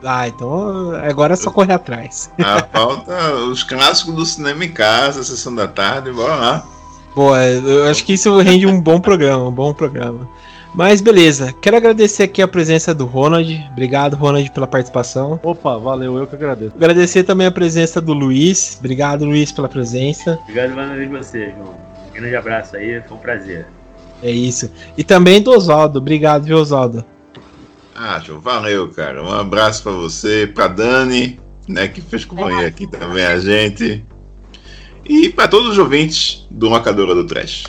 Ah, 0.04 0.28
então 0.28 0.92
agora 0.96 1.34
é 1.34 1.36
só 1.36 1.52
correr 1.52 1.74
atrás. 1.74 2.32
A 2.44 2.64
pauta, 2.64 3.36
os 3.52 3.64
clássicos 3.64 4.16
do 4.16 4.26
cinema 4.26 4.66
em 4.66 4.72
casa, 4.72 5.24
sessão 5.24 5.54
da 5.54 5.68
tarde, 5.68 6.12
bora 6.12 6.36
lá. 6.36 6.66
Boa, 7.16 7.46
eu 7.46 7.86
acho 7.86 8.04
que 8.04 8.14
isso 8.14 8.36
rende 8.40 8.66
um 8.66 8.82
bom 8.82 9.00
programa, 9.00 9.48
um 9.48 9.52
bom 9.52 9.72
programa. 9.74 10.28
Mas 10.74 11.00
beleza, 11.00 11.54
quero 11.62 11.78
agradecer 11.78 12.24
aqui 12.24 12.42
a 12.42 12.48
presença 12.48 12.96
do 12.96 13.06
Ronald. 13.06 13.64
Obrigado, 13.72 14.16
Ronald, 14.16 14.50
pela 14.52 14.66
participação. 14.66 15.40
Opa, 15.44 15.78
valeu, 15.78 16.18
eu 16.18 16.26
que 16.26 16.34
agradeço. 16.34 16.76
Agradecer 16.76 17.24
também 17.24 17.46
a 17.46 17.52
presença 17.52 18.02
do 18.02 18.12
Luiz. 18.12 18.76
Obrigado, 18.80 19.24
Luiz, 19.24 19.52
pela 19.52 19.70
presença. 19.70 20.40
Obrigado 20.42 20.74
mais 20.74 20.90
uma 20.90 20.96
vez 20.98 21.12
você, 21.12 21.54
João. 21.56 21.93
Um 22.14 22.22
grande 22.22 22.36
abraço 22.36 22.78
aí, 22.78 23.02
foi 23.02 23.18
um 23.18 23.20
prazer. 23.20 23.66
É 24.22 24.32
isso. 24.32 24.72
E 24.98 25.04
também 25.04 25.42
do 25.42 25.52
Oswaldo. 25.52 26.00
Obrigado, 26.00 26.44
viu, 26.44 26.58
Oswaldo? 26.58 27.04
Ah, 27.96 28.20
João, 28.20 28.40
valeu, 28.40 28.90
cara. 28.90 29.24
Um 29.24 29.32
abraço 29.32 29.84
pra 29.84 29.92
você, 29.92 30.48
pra 30.48 30.68
Dani, 30.68 31.40
né, 31.68 31.88
que 31.88 32.02
fez 32.02 32.24
companhia 32.24 32.68
aqui 32.68 32.88
também 32.88 33.26
a 33.26 33.38
gente. 33.40 34.06
E 35.06 35.30
pra 35.30 35.48
todos 35.48 35.72
os 35.72 35.78
ouvintes 35.78 36.48
do 36.50 36.70
Locadora 36.70 37.14
do 37.14 37.26
Trash. 37.26 37.66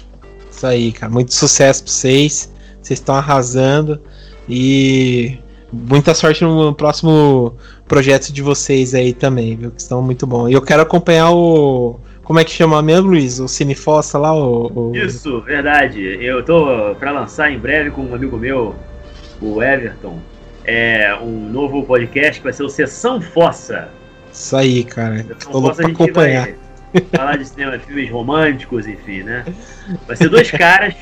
Isso 0.50 0.66
aí, 0.66 0.92
cara. 0.92 1.10
Muito 1.10 1.34
sucesso 1.34 1.82
pra 1.82 1.92
vocês. 1.92 2.52
Vocês 2.80 3.00
estão 3.00 3.14
arrasando. 3.16 4.00
E 4.48 5.38
muita 5.72 6.14
sorte 6.14 6.44
no 6.44 6.72
próximo 6.74 7.56
projeto 7.88 8.32
de 8.32 8.40
vocês 8.40 8.94
aí 8.94 9.12
também, 9.12 9.56
viu? 9.56 9.70
Que 9.70 9.80
estão 9.80 10.00
muito 10.00 10.26
bom. 10.26 10.48
E 10.48 10.52
eu 10.52 10.62
quero 10.62 10.82
acompanhar 10.82 11.32
o. 11.32 11.98
Como 12.24 12.38
é 12.40 12.44
que 12.44 12.50
chama 12.50 12.80
mesmo, 12.82 13.10
Luiz? 13.10 13.38
O 13.38 13.46
Cine 13.46 13.74
Fossa 13.74 14.18
lá? 14.18 14.34
O, 14.34 14.90
o- 14.90 14.96
Isso, 14.96 15.40
verdade. 15.42 16.00
Eu 16.24 16.42
tô 16.44 16.94
pra 16.98 17.12
lançar 17.12 17.50
em 17.50 17.58
breve 17.58 17.90
com 17.90 18.02
um 18.02 18.14
amigo 18.14 18.36
meu, 18.38 18.74
o 19.42 19.62
Everton, 19.62 20.18
é 20.64 21.14
um 21.20 21.48
novo 21.50 21.82
podcast 21.84 22.40
que 22.40 22.44
vai 22.44 22.52
ser 22.52 22.62
o 22.62 22.68
Sessão 22.68 23.20
Fossa. 23.20 23.88
Isso 24.32 24.56
aí, 24.56 24.84
cara. 24.84 25.18
Sessão 25.18 25.52
Tô 25.52 25.58
louco 25.58 25.68
Fossa 25.76 25.82
a 25.82 25.84
pra 25.84 25.88
gente 25.88 26.02
acompanhar. 26.02 26.48
falar 27.14 27.36
de 27.36 27.44
cinema, 27.46 27.78
filmes 27.78 28.10
românticos, 28.10 28.86
enfim, 28.86 29.22
né? 29.22 29.44
Vai 30.06 30.16
ser 30.16 30.28
dois 30.30 30.50
caras, 30.50 30.94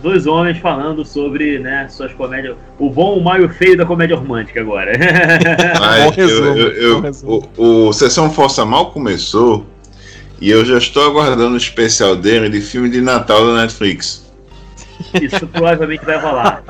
dois 0.00 0.26
homens 0.26 0.58
falando 0.58 1.04
sobre, 1.04 1.58
né, 1.58 1.88
suas 1.88 2.12
comédias, 2.12 2.56
o 2.78 2.88
bom, 2.90 3.18
o 3.18 3.24
mal 3.24 3.40
e 3.40 3.44
o 3.44 3.48
feio 3.48 3.76
da 3.76 3.84
comédia 3.86 4.16
romântica 4.16 4.60
agora. 4.60 4.92
Mas 5.80 6.14
resumo, 6.14 6.46
eu- 6.58 6.72
eu- 6.72 7.04
eu- 7.04 7.42
o, 7.56 7.88
o 7.88 7.92
Sessão 7.92 8.30
Força 8.30 8.64
Mal 8.64 8.92
começou 8.92 9.66
E 10.40 10.50
eu 10.50 10.64
já 10.64 10.78
estou 10.78 11.04
aguardando 11.04 11.54
o 11.54 11.58
especial 11.58 12.16
dele 12.16 12.48
de 12.48 12.60
filme 12.60 12.88
de 12.88 13.00
Natal 13.00 13.46
da 13.46 13.60
Netflix. 13.60 14.26
Isso 15.20 15.46
provavelmente 15.48 16.04
vai 16.04 16.18
rolar. 16.18 16.64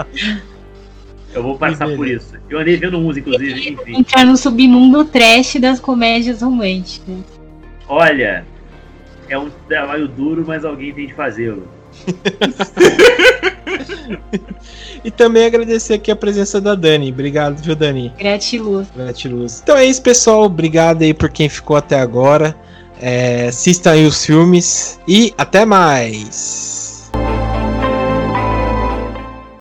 Eu 1.33 1.43
vou 1.43 1.57
passar 1.57 1.89
por 1.95 2.09
isso. 2.09 2.35
Eu 2.49 2.59
andei 2.59 2.77
vendo 2.77 2.99
uns, 2.99 3.17
inclusive, 3.17 3.71
enfim. 3.71 3.97
Entrar 3.99 4.25
no 4.25 4.37
submundo 4.37 5.05
trash 5.05 5.57
das 5.61 5.79
comédias 5.79 6.43
românticas. 6.43 7.19
Olha, 7.87 8.45
é 9.29 9.39
um 9.39 9.49
trabalho 9.69 10.09
duro, 10.09 10.45
mas 10.45 10.65
alguém 10.65 10.93
tem 10.93 11.07
de 11.07 11.15
fazê-lo. 11.15 11.69
E 15.03 15.11
também 15.11 15.47
agradecer 15.47 15.95
aqui 15.95 16.11
a 16.11 16.17
presença 16.17 16.61
da 16.61 16.75
Dani. 16.75 17.11
Obrigado, 17.11 17.63
viu, 17.63 17.75
Dani? 17.75 18.13
Gratiluz. 18.19 18.89
Gratiluz. 18.95 19.61
Então 19.63 19.77
é 19.77 19.87
isso, 19.87 20.03
pessoal. 20.03 20.45
Obrigado 20.45 21.03
aí 21.03 21.15
por 21.15 21.31
quem 21.31 21.49
ficou 21.49 21.77
até 21.77 21.99
agora. 21.99 22.55
É, 23.01 23.49
assistam 23.49 23.93
aí 23.93 24.07
os 24.07 24.25
filmes 24.25 24.99
e 25.09 25.33
até 25.39 25.65
mais. 25.65 26.90